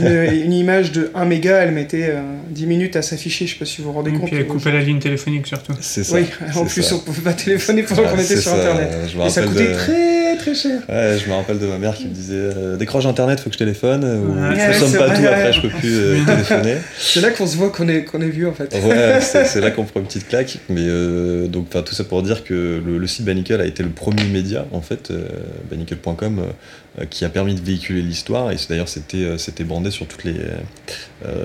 une, 0.00 0.06
une, 0.44 0.52
image 0.52 0.92
de 0.92 1.10
1 1.14 1.24
méga, 1.24 1.56
elle 1.58 1.72
mettait 1.72 2.14
10 2.50 2.66
minutes 2.66 2.96
à 2.96 3.02
s'afficher, 3.02 3.46
je 3.46 3.52
sais 3.52 3.58
pas 3.58 3.64
si 3.64 3.80
vous 3.80 3.88
vous 3.88 3.92
rendez 3.92 4.12
compte. 4.12 4.24
Et 4.24 4.26
puis 4.26 4.36
elle 4.36 4.46
coupait 4.46 4.72
la 4.72 4.80
ligne 4.80 4.98
téléphonique 4.98 5.46
surtout. 5.46 5.72
C'est 5.80 6.04
ça. 6.04 6.16
Oui, 6.16 6.24
en 6.54 6.64
plus, 6.64 6.82
ça. 6.82 6.94
on 6.94 6.98
pouvait 6.98 7.22
pas 7.22 7.32
téléphoner 7.32 7.82
pendant 7.82 8.04
qu'on 8.04 8.18
était 8.18 8.36
sur 8.36 8.54
Internet. 8.54 8.90
Et 9.24 9.30
ça 9.30 9.42
coûtait 9.42 9.72
très 9.72 10.36
très 10.36 10.54
cher. 10.54 10.80
Ouais, 10.88 11.18
je 11.22 11.28
me 11.28 11.34
rappelle 11.34 11.58
de 11.58 11.66
ma 11.66 11.78
mère 11.78 11.94
qui 11.94 12.06
me 12.06 12.14
disait 12.14 12.34
euh, 12.34 12.76
décroche 12.76 13.06
Internet, 13.06 13.40
faut 13.40 13.50
que 13.50 13.54
je 13.54 13.58
téléphone. 13.58 14.04
Ou 14.04 14.34
ouais, 14.34 14.72
je 14.72 14.78
somme 14.78 14.92
pas 14.92 15.10
tout, 15.10 15.26
après 15.26 15.52
je 15.52 15.60
peux 15.60 15.68
plus 15.68 15.98
euh, 15.98 16.24
téléphoner. 16.26 16.76
C'est 16.98 17.20
là 17.20 17.30
qu'on 17.30 17.46
se 17.46 17.56
voit 17.56 17.70
qu'on 17.70 17.88
est, 17.88 18.04
qu'on 18.04 18.20
est 18.20 18.28
vieux 18.28 18.48
en 18.48 18.52
fait. 18.52 18.74
Ouais, 18.74 19.20
c'est 19.20 19.60
là 19.60 19.70
qu'on 19.70 19.84
prend 19.84 20.00
une 20.00 20.06
petite 20.06 20.28
claque. 20.28 20.55
Mais 20.68 20.86
euh, 20.86 21.46
donc, 21.48 21.70
tout 21.70 21.94
ça 21.94 22.04
pour 22.04 22.22
dire 22.22 22.44
que 22.44 22.82
le, 22.84 23.06
site 23.06 23.24
Banical 23.24 23.60
a 23.60 23.66
été 23.66 23.82
le 23.82 23.90
premier 23.90 24.24
média, 24.24 24.66
en 24.72 24.80
fait, 24.80 25.10
euh, 25.10 25.28
euh, 25.72 27.04
qui 27.10 27.24
a 27.24 27.28
permis 27.28 27.54
de 27.54 27.60
véhiculer 27.60 28.02
l'histoire. 28.02 28.50
Et 28.52 28.56
d'ailleurs, 28.68 28.88
c'était 28.88 29.38
c'était 29.38 29.64
bandé 29.64 29.90
sur 29.90 30.06
toutes 30.06 30.24
les, 30.24 30.40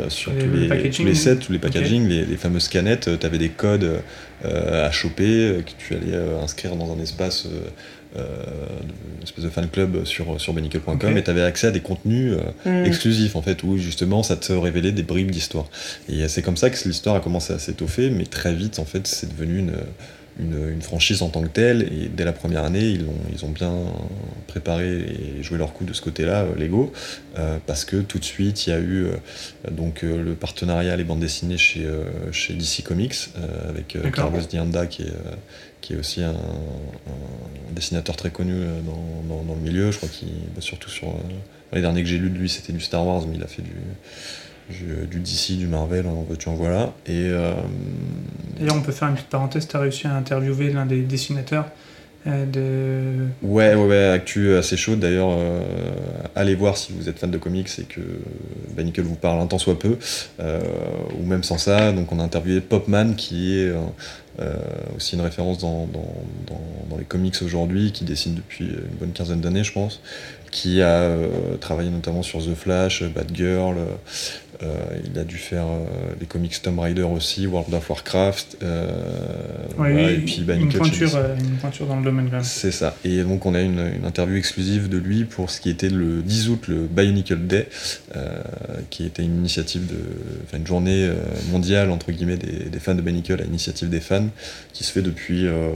sur 0.10 0.32
tous, 0.34 0.48
les, 0.48 0.90
tous 0.90 1.06
les 1.06 1.16
sets, 1.16 1.38
tous 1.38 1.52
les 1.52 1.60
packaging, 1.60 2.08
les, 2.08 2.26
les, 2.26 2.38
fameuses 2.38 2.68
canettes. 2.68 3.10
tu 3.20 3.26
avais 3.26 3.38
des 3.38 3.50
codes 3.50 4.02
à 4.44 4.92
choper 4.92 5.64
que 5.66 5.72
tu 5.78 5.96
allais 5.96 6.18
inscrire 6.42 6.76
dans 6.76 6.92
un 6.92 7.00
espace 7.02 7.46
euh, 7.46 7.70
une 8.16 9.24
espèce 9.24 9.44
de 9.44 9.50
fan 9.50 9.70
club 9.70 10.04
sur, 10.06 10.40
sur 10.40 10.54
bennickel.com 10.54 11.18
et 11.18 11.24
tu 11.24 11.30
avais 11.30 11.44
accès 11.44 11.68
à 11.68 11.72
des 11.72 11.80
contenus 11.80 12.34
euh, 12.66 12.84
mm. 12.84 12.86
exclusifs 12.86 13.36
en 13.36 13.42
fait 13.42 13.64
où 13.64 13.78
justement 13.78 14.24
ça 14.24 14.36
te 14.36 14.52
révélait 14.54 14.92
des 14.92 15.04
bribes 15.04 15.32
d'histoire. 15.32 15.68
Et 16.10 16.28
c'est 16.28 16.42
comme 16.42 16.58
ça 16.58 16.70
que 16.70 16.88
l'histoire 16.88 17.16
a 17.16 17.20
commencé 17.20 17.54
à 17.54 17.60
s'étoffer, 17.60 18.10
mais 18.10 18.26
très 18.26 18.54
vite 18.54 18.80
en 18.80 18.86
fait 18.86 19.08
c'est 19.08 19.30
devenu 19.30 19.60
une, 19.60 19.74
une, 20.40 20.82
franchise 20.82 21.22
en 21.22 21.30
tant 21.30 21.42
que 21.42 21.48
telle 21.48 21.84
et 21.84 22.08
dès 22.08 22.24
la 22.24 22.34
première 22.34 22.64
année 22.64 22.86
ils 22.86 23.04
ont, 23.04 23.20
ils 23.34 23.46
ont 23.46 23.50
bien 23.50 23.74
préparé 24.48 25.00
et 25.00 25.44
joué 25.44 25.58
leur 25.58 25.74
coup 25.74 25.84
de 25.84 25.94
ce 25.94 26.02
côté-là, 26.02 26.44
euh, 26.44 26.56
Lego, 26.56 26.92
parce 27.68 27.86
que 27.86 27.98
tout 27.98 28.20
de 28.20 28.24
suite 28.24 28.68
il 28.68 28.72
y 28.72 28.74
a 28.74 28.80
eu 28.80 29.08
donc 29.70 30.02
le 30.02 30.34
partenariat 30.34 30.96
les 30.96 31.04
bandes 31.04 31.20
dessinées 31.20 31.58
chez, 31.58 31.88
chez 32.32 32.54
DC 32.54 32.84
Comics 32.84 33.30
avec 33.68 33.98
Carlos 34.14 34.42
Dianda 34.50 34.88
qui 34.88 35.04
est 35.04 35.14
qui 35.82 35.94
est 35.94 35.98
aussi 35.98 36.24
un, 36.24 36.36
dessinateur 37.72 38.16
très 38.16 38.30
connu 38.30 38.54
euh, 38.54 38.80
dans, 38.82 39.44
dans, 39.44 39.56
le 39.56 39.60
milieu. 39.60 39.92
Je 39.92 39.98
crois 39.98 40.10
qu'il, 40.10 40.30
bah, 40.56 40.62
surtout 40.62 40.90
sur 40.90 41.10
euh, 41.10 41.14
les 41.74 41.82
derniers 41.82 42.04
que 42.04 42.08
j'ai 42.08 42.18
lus 42.18 42.30
de 42.30 42.38
lui, 42.38 42.50
c'était 42.50 42.74
du 42.74 42.80
Star 42.80 43.06
Wars, 43.06 43.26
mais 43.28 43.36
il 43.36 43.44
a 43.44 43.48
fait 43.48 43.62
du, 43.62 43.72
du, 44.72 45.20
DC, 45.20 45.58
du 45.58 45.68
Marvel, 45.68 46.06
en 46.08 46.26
veux-tu 46.28 46.50
en 46.50 46.56
voilà. 46.56 46.94
Et, 47.06 47.30
euh, 47.30 47.54
D'ailleurs, 48.58 48.76
on 48.76 48.82
peut 48.82 48.92
faire 48.92 49.08
une 49.08 49.16
petite 49.16 49.30
parenthèse, 49.30 49.68
tu 49.68 49.76
as 49.76 49.80
réussi 49.80 50.08
à 50.08 50.16
interviewer 50.16 50.72
l'un 50.72 50.86
des 50.86 51.02
dessinateurs 51.02 51.66
de... 52.26 53.28
Ouais, 53.42 53.74
ouais, 53.74 53.86
ouais, 53.86 54.10
actu 54.10 54.54
assez 54.54 54.78
chaude. 54.78 55.00
D'ailleurs, 55.00 55.36
allez 56.36 56.54
voir 56.54 56.78
si 56.78 56.94
vous 56.94 57.10
êtes 57.10 57.18
fan 57.18 57.32
de 57.32 57.38
comics 57.40 57.68
et 57.80 57.84
que 57.84 58.02
Nickel 58.80 59.06
vous 59.06 59.16
parle 59.16 59.42
un 59.42 59.48
tant 59.48 59.58
soit 59.58 59.80
peu, 59.80 59.98
ou 60.40 61.26
même 61.26 61.42
sans 61.42 61.58
ça. 61.58 61.92
Donc, 61.92 62.12
on 62.12 62.20
a 62.20 62.24
interviewé 62.24 62.62
Popman, 62.62 63.16
qui 63.16 63.58
est 63.58 63.72
euh, 64.40 64.56
aussi 64.96 65.16
une 65.16 65.22
référence 65.22 65.58
dans, 65.58 65.88
les 66.98 67.06
comics 67.06 67.36
aujourd'hui, 67.42 67.92
qui 67.92 68.06
dessine 68.06 68.36
depuis 68.36 68.66
une 68.66 68.98
bonne 69.00 69.12
quinzaine 69.12 69.42
d'années, 69.42 69.64
je 69.64 69.74
pense, 69.74 70.02
qui 70.52 70.82
a 70.82 70.88
euh, 70.88 71.58
travaillé 71.60 71.90
notamment 71.90 72.22
sur 72.22 72.40
The 72.40 72.54
Flash, 72.54 73.04
Batgirl, 73.04 73.78
euh, 74.64 74.68
il 75.04 75.18
a 75.18 75.24
dû 75.24 75.38
faire 75.38 75.66
les 76.20 76.28
comics 76.28 76.62
Tomb 76.62 76.80
Raider 76.80 77.02
aussi, 77.02 77.48
World 77.48 77.74
of 77.74 77.90
Warcraft, 77.90 78.58
et 78.62 80.18
puis 80.20 80.42
bah, 80.46 80.54
une, 80.54 80.72
pointure, 80.72 81.18
une 81.40 81.58
pointure 81.58 81.88
dans 81.88 81.98
le 81.98 82.04
domaine. 82.04 82.30
C'est 82.44 82.72
ça. 82.72 82.96
Et 83.04 83.24
donc 83.24 83.46
on 83.46 83.56
a 83.56 83.62
une, 83.62 84.06
interview 84.06 84.36
exclusive 84.36 84.88
de 84.88 84.98
lui 84.98 85.24
pour 85.24 85.50
ce 85.50 85.60
qui 85.60 85.70
était 85.70 85.90
le 85.90 86.22
10 86.22 86.50
août, 86.50 86.68
le 86.68 86.86
Bionicle 86.86 87.48
Day, 87.48 87.68
qui 88.92 89.06
était 89.06 89.24
une 89.24 89.38
initiative 89.38 89.88
de, 89.88 90.56
une 90.56 90.68
journée 90.68 91.10
mondiale 91.50 91.90
entre 91.90 92.12
guillemets 92.12 92.38
des, 92.38 92.70
des 92.70 92.80
fans 92.80 92.94
de 92.94 93.02
Bionicle 93.02 93.34
à 93.34 93.44
l'initiative 93.44 93.90
des 93.90 94.02
fans 94.02 94.21
qui 94.74 94.84
se 94.84 94.92
fait 94.92 95.02
depuis 95.02 95.48
euh, 95.48 95.72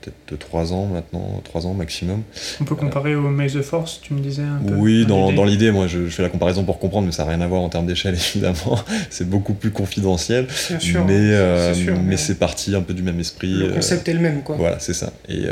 peut-être 0.00 0.16
de 0.32 0.36
3 0.36 0.72
ans 0.72 0.86
maintenant, 0.86 1.40
3 1.44 1.66
ans 1.66 1.74
maximum. 1.74 2.22
On 2.60 2.64
peut 2.64 2.74
comparer 2.74 3.14
au 3.14 3.22
Maze 3.22 3.56
of 3.56 3.66
Force, 3.66 4.00
tu 4.02 4.14
me 4.14 4.20
disais 4.20 4.42
un 4.42 4.62
peu 4.66 4.74
Oui, 4.74 5.06
dans, 5.06 5.44
l'idée, 5.44 5.70
moi 5.70 5.86
je, 5.86 6.06
fais 6.06 6.22
la 6.22 6.28
comparaison 6.28 6.64
pour 6.64 6.78
comprendre, 6.78 7.06
mais 7.06 7.12
ça 7.12 7.24
n'a 7.24 7.30
rien 7.30 7.40
à 7.40 7.46
voir 7.46 7.62
en 7.62 7.68
termes 7.68 7.86
d'échelle 7.86 8.14
évidemment. 8.34 8.78
c'est 9.10 9.28
beaucoup 9.28 9.54
plus 9.54 9.70
confidentiel. 9.70 10.46
Bien 10.68 10.78
sûr, 10.78 11.04
mais 11.04 11.14
euh, 11.16 11.74
mais 12.04 12.16
c'est 12.16 12.36
parti 12.36 12.74
un 12.74 12.82
peu 12.82 12.94
du 12.94 13.02
même 13.02 13.20
esprit. 13.20 13.52
Le 13.52 13.72
concept 13.72 14.08
est 14.08 14.14
le 14.14 14.20
même, 14.20 14.42
quoi. 14.42 14.56
Voilà, 14.56 14.78
c'est 14.78 14.94
ça. 14.94 15.12
Et 15.28 15.44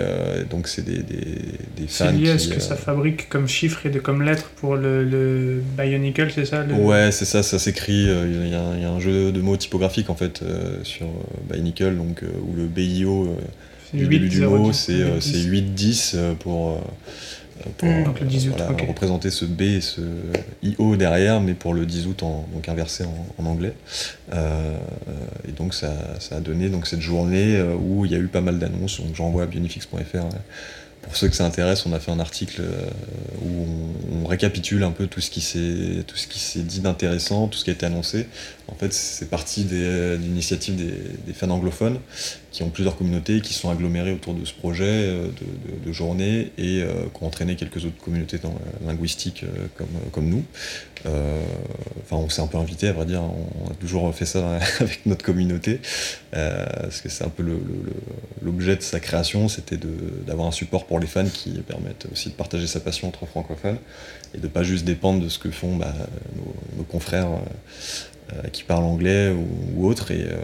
donc 0.50 0.68
c'est 0.68 0.84
des, 0.84 1.02
des, 1.02 1.16
des 1.76 1.86
fans. 1.86 2.06
C'est 2.06 2.12
lié 2.12 2.30
à 2.30 2.38
ce 2.38 2.48
que 2.48 2.60
ça 2.60 2.76
fabrique 2.76 3.28
comme 3.28 3.48
chiffres 3.48 3.86
et 3.86 3.90
de, 3.90 3.98
comme 3.98 4.22
lettres 4.22 4.50
pour 4.56 4.76
le, 4.76 5.04
le 5.04 5.62
Bionicle, 5.76 6.30
c'est 6.34 6.44
ça 6.44 6.64
Ouais, 6.64 7.10
c'est 7.12 7.24
ça, 7.24 7.42
ça 7.42 7.58
s'écrit. 7.58 8.04
Il 8.04 8.48
y, 8.48 8.84
a 8.84 8.90
un 8.90 9.00
jeu 9.00 9.32
de 9.32 9.40
mots 9.40 9.56
typographiques 9.56 10.10
en 10.10 10.14
fait 10.14 10.42
sur 10.82 11.06
Bionicle, 11.50 11.96
donc, 11.96 12.22
où 12.22 12.56
le 12.56 12.66
BIO 12.66 13.36
le 13.94 14.06
début 14.06 14.28
du 14.28 14.40
mot, 14.42 14.72
c'est 14.72 14.92
8-10 14.92 16.12
euh, 16.14 16.34
pour, 16.34 16.70
euh, 16.70 16.78
pour 17.76 17.88
mmh, 17.88 18.04
représenter 18.88 19.30
ce 19.30 19.44
B 19.44 19.62
et 19.62 19.80
ce 19.80 20.00
IO 20.62 20.96
derrière, 20.96 21.40
mais 21.40 21.54
pour 21.54 21.74
le 21.74 21.86
10 21.86 22.06
août, 22.06 22.22
en, 22.22 22.46
donc 22.52 22.68
inversé 22.68 23.04
en, 23.38 23.44
anglais. 23.44 23.74
Euh, 24.32 24.76
et 25.48 25.52
donc 25.52 25.74
ça, 25.74 25.92
ça, 26.20 26.36
a 26.36 26.40
donné 26.40 26.68
donc, 26.68 26.86
cette 26.86 27.00
journée 27.00 27.60
où 27.80 28.04
il 28.04 28.12
y 28.12 28.14
a 28.14 28.18
eu 28.18 28.28
pas 28.28 28.40
mal 28.40 28.58
d'annonces, 28.58 29.00
donc 29.00 29.14
j'envoie 29.14 29.44
à 29.44 29.46
bionifix.fr 29.46 30.24
pour 31.00 31.16
ceux 31.16 31.28
que 31.28 31.36
ça 31.36 31.46
intéresse, 31.46 31.86
on 31.86 31.92
a 31.94 32.00
fait 32.00 32.10
un 32.10 32.20
article 32.20 32.60
où 33.42 33.66
on, 34.22 34.26
récapitule 34.26 34.82
un 34.82 34.90
peu 34.90 35.06
tout 35.06 35.22
ce 35.22 35.30
qui 35.30 35.40
s'est 35.40 36.04
tout 36.06 36.16
ce 36.16 36.26
qui 36.26 36.38
s'est 36.38 36.60
dit 36.60 36.80
d'intéressant, 36.80 37.48
tout 37.48 37.56
ce 37.56 37.64
qui 37.64 37.70
a 37.70 37.72
été 37.72 37.86
annoncé. 37.86 38.26
En 38.66 38.74
fait, 38.74 38.92
c'est 38.92 39.30
parti 39.30 39.64
d'une 39.64 40.22
initiative 40.22 40.76
des, 40.76 40.92
des, 41.26 41.32
fans 41.32 41.48
anglophones 41.48 41.98
qui 42.50 42.62
ont 42.62 42.70
plusieurs 42.70 42.96
communautés 42.96 43.40
qui 43.40 43.52
sont 43.52 43.70
agglomérées 43.70 44.12
autour 44.12 44.34
de 44.34 44.44
ce 44.44 44.54
projet 44.54 44.84
euh, 44.86 45.28
de, 45.84 45.92
journée 45.92 46.52
et 46.58 46.82
euh, 46.82 47.06
qui 47.14 47.22
ont 47.22 47.26
entraîné 47.26 47.56
quelques 47.56 47.84
autres 47.84 47.98
communautés 48.02 48.38
dans, 48.38 48.54
linguistiques 48.86 49.44
euh, 49.44 49.84
comme, 50.12 50.28
nous. 50.28 50.44
enfin, 51.04 52.16
on 52.16 52.28
s'est 52.28 52.42
un 52.42 52.46
peu 52.46 52.58
invité, 52.58 52.88
à 52.88 52.92
vrai 52.92 53.06
dire, 53.06 53.22
on 53.22 53.70
a 53.70 53.74
toujours 53.74 54.14
fait 54.14 54.26
ça 54.26 54.58
avec 54.80 55.04
notre 55.06 55.24
communauté, 55.24 55.80
parce 56.30 57.00
que 57.00 57.08
c'est 57.08 57.24
un 57.24 57.28
peu 57.30 57.44
l'objet 58.42 58.76
de 58.76 58.82
sa 58.82 59.00
création, 59.00 59.48
c'était 59.48 59.78
d'avoir 60.26 60.48
un 60.48 60.52
support 60.52 60.86
pour 60.86 61.00
les 61.00 61.06
fans 61.06 61.26
qui 61.26 61.50
permettent 61.66 62.06
aussi 62.12 62.28
de 62.28 62.34
partager 62.34 62.66
sa 62.66 62.80
passion 62.80 63.08
entre 63.08 63.26
francophones 63.26 63.78
et 64.34 64.38
de 64.38 64.42
ne 64.42 64.48
pas 64.48 64.62
juste 64.62 64.84
dépendre 64.84 65.22
de 65.22 65.28
ce 65.28 65.38
que 65.38 65.50
font 65.50 65.76
bah, 65.76 65.94
nos, 66.76 66.84
confrères 66.84 67.28
qui 68.52 68.62
parlent 68.62 68.84
anglais 68.84 69.34
ou, 69.74 69.86
autre, 69.86 70.10
et, 70.10 70.22
euh, 70.22 70.36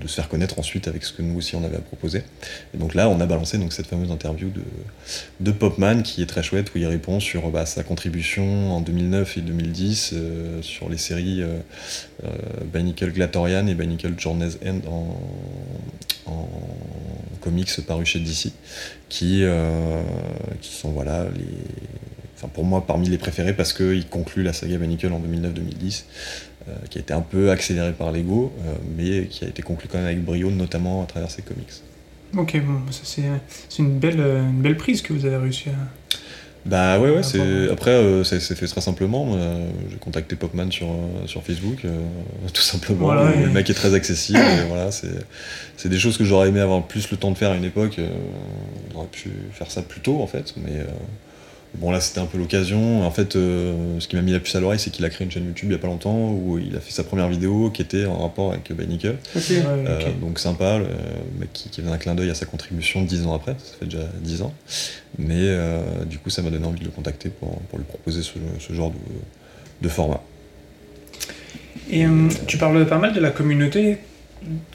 de, 0.00 0.08
se 0.08 0.14
faire 0.14 0.30
connaître 0.30 0.58
ensuite 0.58 0.88
avec 0.88 1.04
ce 1.04 1.12
que 1.12 1.20
nous 1.20 1.36
aussi 1.36 1.54
on 1.54 1.62
avait 1.64 1.76
à 1.76 1.80
proposer. 1.80 2.22
Et 2.72 2.78
donc 2.78 2.94
là, 2.94 3.10
on 3.10 3.20
a 3.20 3.26
balancé 3.26 3.58
donc, 3.58 3.74
cette 3.74 3.88
fameuse 3.88 4.10
interview 4.10 4.50
de, 5.38 5.52
Popman 5.52 6.02
qui 6.02 6.22
est 6.22 6.26
très 6.26 6.42
chouette, 6.42 6.74
où 6.74 6.78
il 6.78 6.86
répond 6.86 7.20
sur 7.20 7.50
bah, 7.50 7.66
sa 7.66 7.82
contribution 7.82 8.72
en 8.72 8.80
2009 8.80 9.36
et 9.36 9.40
2010 9.42 10.10
euh, 10.14 10.62
sur 10.62 10.88
les 10.88 10.96
séries 10.96 11.42
euh, 11.42 11.60
Glatorian 13.12 13.66
et 13.66 13.74
Binicle 13.74 14.18
Journey's 14.18 14.58
End 14.64 14.80
en, 14.88 16.48
comics 17.42 17.70
parus 17.86 18.08
chez 18.08 18.20
DC, 18.20 18.52
qui 19.08 19.44
sont 20.62 20.90
voilà 20.90 21.26
les 21.34 21.44
enfin 22.38 22.48
pour 22.52 22.64
moi 22.64 22.86
parmi 22.86 23.08
les 23.08 23.18
préférés 23.18 23.52
parce 23.52 23.72
qu'il 23.72 24.06
conclut 24.06 24.42
la 24.42 24.52
saga 24.52 24.78
Banicle 24.78 25.12
en 25.12 25.20
2009-2010, 25.20 26.04
euh, 26.68 26.72
qui 26.88 26.98
a 26.98 27.00
été 27.00 27.12
un 27.12 27.20
peu 27.20 27.50
accéléré 27.50 27.92
par 27.92 28.12
Lego, 28.12 28.52
euh, 28.60 28.74
mais 28.96 29.26
qui 29.26 29.44
a 29.44 29.48
été 29.48 29.62
conclu 29.62 29.88
quand 29.90 29.98
même 29.98 30.06
avec 30.06 30.24
brio, 30.24 30.50
notamment 30.50 31.02
à 31.02 31.06
travers 31.06 31.30
ses 31.30 31.42
comics. 31.42 31.72
Ok, 32.36 32.60
bon, 32.62 32.80
c'est 32.90 33.22
une 33.78 33.98
belle, 33.98 34.20
une 34.20 34.60
belle 34.60 34.76
prise 34.76 35.02
que 35.02 35.12
vous 35.12 35.24
avez 35.24 35.36
réussi 35.36 35.70
à. 35.70 35.72
Bah 36.66 37.00
ouais, 37.00 37.10
ouais, 37.10 37.22
c'est... 37.22 37.70
après, 37.70 37.98
c'est 38.24 38.40
fait 38.54 38.66
très 38.66 38.82
simplement. 38.82 39.38
J'ai 39.90 39.96
contacté 39.96 40.36
Popman 40.36 40.70
sur, 40.70 40.88
sur 41.24 41.42
Facebook, 41.42 41.78
tout 42.52 42.60
simplement. 42.60 43.14
le, 43.14 43.48
mec 43.48 43.70
est 43.70 43.74
très 43.74 43.94
accessible. 43.94 44.40
voilà, 44.68 44.90
c'est 44.90 45.88
des 45.88 45.98
choses 45.98 46.18
que 46.18 46.24
j'aurais 46.24 46.48
aimé 46.48 46.60
avoir 46.60 46.86
plus 46.86 47.10
le 47.10 47.16
temps 47.16 47.30
de 47.30 47.38
faire 47.38 47.52
à 47.52 47.56
une 47.56 47.64
époque. 47.64 47.98
J'aurais 48.92 49.06
pu 49.06 49.30
faire 49.52 49.70
ça 49.70 49.80
plus 49.80 50.00
tôt, 50.00 50.20
en 50.20 50.26
fait, 50.26 50.52
mais 50.58 50.84
Bon 51.74 51.90
là 51.90 52.00
c'était 52.00 52.20
un 52.20 52.26
peu 52.26 52.38
l'occasion. 52.38 53.04
En 53.04 53.10
fait, 53.10 53.36
euh, 53.36 54.00
ce 54.00 54.08
qui 54.08 54.16
m'a 54.16 54.22
mis 54.22 54.32
la 54.32 54.40
puce 54.40 54.54
à 54.54 54.60
l'oreille, 54.60 54.78
c'est 54.78 54.90
qu'il 54.90 55.04
a 55.04 55.10
créé 55.10 55.24
une 55.24 55.30
chaîne 55.30 55.44
YouTube 55.44 55.68
il 55.70 55.72
y 55.72 55.76
a 55.76 55.78
pas 55.78 55.86
longtemps 55.86 56.32
où 56.32 56.58
il 56.58 56.74
a 56.74 56.80
fait 56.80 56.92
sa 56.92 57.04
première 57.04 57.28
vidéo 57.28 57.70
qui 57.70 57.82
était 57.82 58.06
en 58.06 58.22
rapport 58.22 58.52
avec 58.52 58.72
Ben 58.72 58.88
Nickel. 58.88 59.18
Euh, 59.36 60.10
donc 60.20 60.38
sympa, 60.38 60.78
le 60.78 60.86
mec 61.38 61.52
qui, 61.52 61.68
qui 61.68 61.82
faisait 61.82 61.92
un 61.92 61.98
clin 61.98 62.14
d'œil 62.14 62.30
à 62.30 62.34
sa 62.34 62.46
contribution 62.46 63.02
10 63.02 63.26
ans 63.26 63.34
après, 63.34 63.54
ça 63.58 63.74
fait 63.78 63.86
déjà 63.86 64.04
10 64.22 64.42
ans. 64.42 64.54
Mais 65.18 65.34
euh, 65.36 66.04
du 66.06 66.18
coup 66.18 66.30
ça 66.30 66.42
m'a 66.42 66.50
donné 66.50 66.66
envie 66.66 66.80
de 66.80 66.84
le 66.84 66.90
contacter 66.90 67.28
pour, 67.28 67.60
lui 67.76 67.84
proposer 67.84 68.22
ce, 68.22 68.72
genre 68.72 68.92
de, 69.82 69.88
format. 69.88 70.22
Et 71.90 72.06
tu 72.46 72.56
parles 72.56 72.86
pas 72.86 72.98
mal 72.98 73.12
de 73.12 73.20
la 73.20 73.30
communauté. 73.30 73.98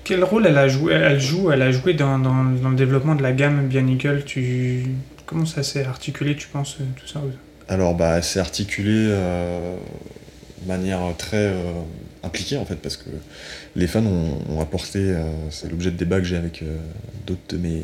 Quel 0.03 0.23
rôle 0.23 0.45
elle 0.45 0.57
a 0.57 0.67
joué, 0.67 0.93
elle 0.93 1.19
joue, 1.19 1.51
elle 1.51 1.61
a 1.61 1.71
joué 1.71 1.93
dans, 1.93 2.19
dans, 2.19 2.43
dans 2.43 2.69
le 2.69 2.75
développement 2.75 3.15
de 3.15 3.23
la 3.23 3.31
gamme 3.31 3.67
Bionicle? 3.67 4.23
Tu, 4.25 4.85
Comment 5.33 5.47
ça 5.47 5.63
s'est 5.63 5.83
articulé, 5.83 6.35
tu 6.35 6.47
penses, 6.47 6.77
euh, 6.79 6.83
tout 6.95 7.07
ça 7.07 7.19
Alors, 7.67 7.95
bah, 7.95 8.21
c'est 8.21 8.39
articulé 8.39 9.07
euh, 9.09 9.75
de 10.61 10.67
manière 10.67 11.01
très 11.17 11.47
euh, 11.47 11.71
impliquée, 12.21 12.55
en 12.57 12.65
fait, 12.65 12.75
parce 12.75 12.97
que 12.97 13.09
les 13.75 13.87
fans 13.87 14.05
ont, 14.05 14.61
apporté, 14.61 15.11
c'est 15.49 15.71
l'objet 15.71 15.89
de 15.89 15.97
débat 15.97 16.19
que 16.19 16.25
j'ai 16.25 16.37
avec 16.37 16.63
d'autres 17.25 17.41
de 17.49 17.57
mes 17.57 17.81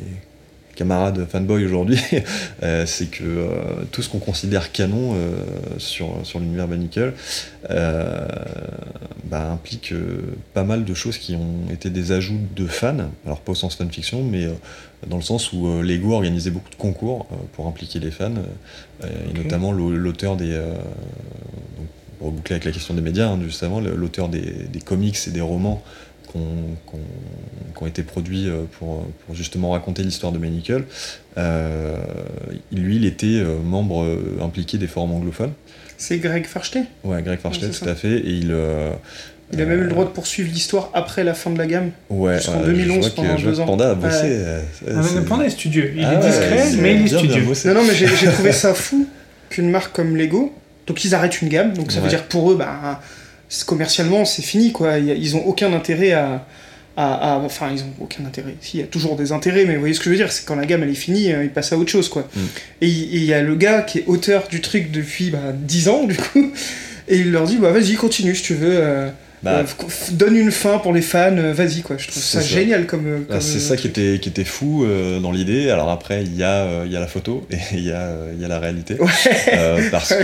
camarades 0.75 1.27
fanboys 1.27 1.65
aujourd'hui, 1.65 1.99
c'est 2.85 3.09
que 3.09 3.49
tout 3.91 4.03
ce 4.03 4.09
qu'on 4.09 4.19
considère 4.19 4.71
canon 4.71 5.17
sur, 5.79 6.19
sur 6.23 6.39
l'univers 6.39 6.67
Banicle 6.67 7.13
bah, 7.67 9.51
implique 9.51 9.93
pas 10.53 10.63
mal 10.63 10.85
de 10.85 10.93
choses 10.93 11.17
qui 11.17 11.35
ont 11.35 11.69
été 11.71 11.89
des 11.89 12.11
ajouts 12.11 12.39
de 12.55 12.67
fans, 12.67 13.09
alors 13.25 13.41
pas 13.41 13.51
au 13.51 13.55
sens 13.55 13.75
fanfiction, 13.75 14.23
mais 14.23 14.47
dans 15.07 15.17
le 15.17 15.23
sens 15.23 15.53
où 15.53 15.67
euh, 15.67 15.81
Lego 15.81 16.13
organisait 16.13 16.51
beaucoup 16.51 16.69
de 16.69 16.75
concours 16.75 17.27
euh, 17.31 17.35
pour 17.53 17.67
impliquer 17.67 17.99
les 17.99 18.11
fans, 18.11 18.33
euh, 19.03 19.07
et 19.29 19.37
notamment 19.37 19.71
l'auteur 19.71 20.35
des. 20.35 20.59
pour 22.19 22.31
boucler 22.31 22.55
avec 22.55 22.65
la 22.65 22.71
question 22.71 22.93
des 22.93 23.01
médias, 23.01 23.29
hein, 23.29 23.39
justement, 23.43 23.79
l'auteur 23.79 24.29
des, 24.29 24.69
comics 24.85 25.17
et 25.27 25.31
des 25.31 25.41
romans 25.41 25.81
qui 26.31 26.37
ont, 27.81 27.87
été 27.87 28.03
produits 28.03 28.47
pour, 28.73 29.05
justement 29.33 29.71
raconter 29.71 30.03
l'histoire 30.03 30.31
de 30.31 30.37
Manicle, 30.37 30.83
lui, 32.71 32.95
il 32.97 33.05
était 33.05 33.43
membre 33.63 34.05
impliqué 34.41 34.77
des 34.77 34.87
forums 34.87 35.13
anglophones. 35.13 35.53
C'est 35.97 36.19
Greg 36.19 36.45
Farstein 36.45 36.85
Ouais, 37.03 37.21
Greg 37.23 37.39
Farstein, 37.39 37.71
tout 37.71 37.89
à 37.89 37.95
fait. 37.95 38.19
Et 38.19 38.31
il, 38.31 38.53
il 39.51 39.61
a 39.61 39.65
même 39.65 39.79
eu 39.79 39.83
le 39.83 39.89
droit 39.89 40.05
de 40.05 40.09
poursuivre 40.09 40.49
l'histoire 40.51 40.91
après 40.93 41.23
la 41.23 41.33
fin 41.33 41.49
de 41.49 41.57
la 41.57 41.65
gamme. 41.65 41.91
Ouais, 42.09 42.37
jusqu'en 42.37 42.61
2011 42.61 43.09
pendant 43.09 43.35
deux 43.35 43.59
ans. 43.59 43.65
Panda 43.65 43.91
a 43.91 43.95
bossé. 43.95 44.25
Euh, 44.25 44.61
ah, 44.87 45.01
Panda 45.27 45.45
est 45.45 45.49
studieux. 45.49 45.93
Il 45.95 46.01
est 46.01 46.05
ah 46.05 46.15
discret, 46.17 46.69
mais 46.79 46.95
il 46.95 47.05
est 47.05 47.17
studieux. 47.17 47.43
non, 47.43 47.73
non, 47.73 47.83
mais 47.83 47.95
j'ai 47.95 48.27
trouvé 48.31 48.51
ça 48.51 48.73
fou 48.73 49.07
qu'une 49.49 49.69
marque 49.69 49.95
comme 49.95 50.15
Lego, 50.15 50.53
donc 50.85 51.03
ils 51.03 51.15
arrêtent 51.15 51.41
une 51.41 51.49
gamme, 51.49 51.73
donc 51.73 51.91
ça 51.91 51.99
veut 51.99 52.09
dire 52.09 52.23
pour 52.25 52.51
eux, 52.51 52.55
bah, 52.55 53.01
commercialement, 53.65 54.25
c'est 54.25 54.43
fini, 54.43 54.71
quoi. 54.71 54.97
Ils 54.99 55.35
ont 55.35 55.45
aucun 55.45 55.73
intérêt 55.73 56.11
à, 56.11 56.45
à, 56.95 57.39
Enfin, 57.43 57.69
ils 57.73 57.81
ont 57.81 57.93
aucun 58.01 58.25
intérêt. 58.25 58.55
Si, 58.61 58.77
il 58.77 58.81
y 58.81 58.83
a 58.83 58.87
toujours 58.87 59.15
des 59.15 59.31
intérêts, 59.31 59.65
mais 59.65 59.73
vous 59.73 59.79
voyez 59.79 59.95
ce 59.95 59.99
que 59.99 60.05
je 60.05 60.09
veux 60.11 60.15
dire, 60.17 60.31
c'est 60.31 60.45
quand 60.45 60.55
la 60.55 60.65
gamme 60.65 60.83
elle 60.83 60.89
est 60.89 60.93
finie, 60.93 61.31
euh, 61.31 61.43
ils 61.43 61.49
passent 61.49 61.73
à 61.73 61.77
autre 61.77 61.89
chose, 61.89 62.09
quoi. 62.09 62.27
Mm. 62.35 62.39
Et 62.81 62.87
il 62.87 63.23
y 63.23 63.33
a 63.33 63.41
le 63.41 63.55
gars 63.55 63.81
qui 63.81 63.99
est 63.99 64.03
auteur 64.05 64.47
du 64.47 64.61
truc 64.61 64.91
depuis 64.91 65.31
bah, 65.31 65.53
10 65.53 65.89
ans, 65.89 66.03
du 66.03 66.15
coup, 66.15 66.51
et 67.07 67.17
il 67.17 67.31
leur 67.31 67.45
dit, 67.45 67.57
bah 67.57 67.71
vas-y, 67.71 67.95
continue 67.95 68.35
si 68.35 68.43
tu 68.43 68.53
veux. 68.53 68.77
Euh, 68.77 69.09
bah, 69.43 69.63
donne 70.11 70.35
une 70.35 70.51
fin 70.51 70.79
pour 70.79 70.93
les 70.93 71.01
fans, 71.01 71.37
euh, 71.37 71.53
vas-y 71.53 71.81
quoi. 71.81 71.97
Je 71.97 72.07
trouve 72.07 72.21
ça, 72.21 72.41
génial 72.41 72.85
comme. 72.85 73.07
Euh, 73.07 73.19
bah, 73.27 73.39
c'est 73.39 73.59
ça 73.59 73.77
qui 73.77 73.87
était, 73.87 74.19
qui 74.21 74.29
était 74.29 74.43
fou 74.43 74.83
euh, 74.83 75.19
dans 75.19 75.31
l'idée. 75.31 75.69
Alors 75.69 75.89
après, 75.89 76.23
il 76.23 76.35
y, 76.35 76.43
a, 76.43 76.83
il 76.85 76.91
y 76.91 76.95
a 76.97 76.99
la 76.99 77.07
photo 77.07 77.47
et 77.51 77.57
il 77.73 77.85
y 77.85 77.91
a, 77.91 78.15
il 78.33 78.41
y 78.41 78.45
a 78.45 78.47
la 78.47 78.59
réalité. 78.59 78.97
parce 79.91 80.13
que 80.15 80.23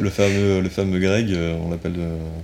le, 0.00 0.10
fameux, 0.10 0.60
le 0.60 0.68
fameux 0.68 0.98
Greg, 0.98 1.36
on 1.64 1.70
l'appelle 1.70 1.96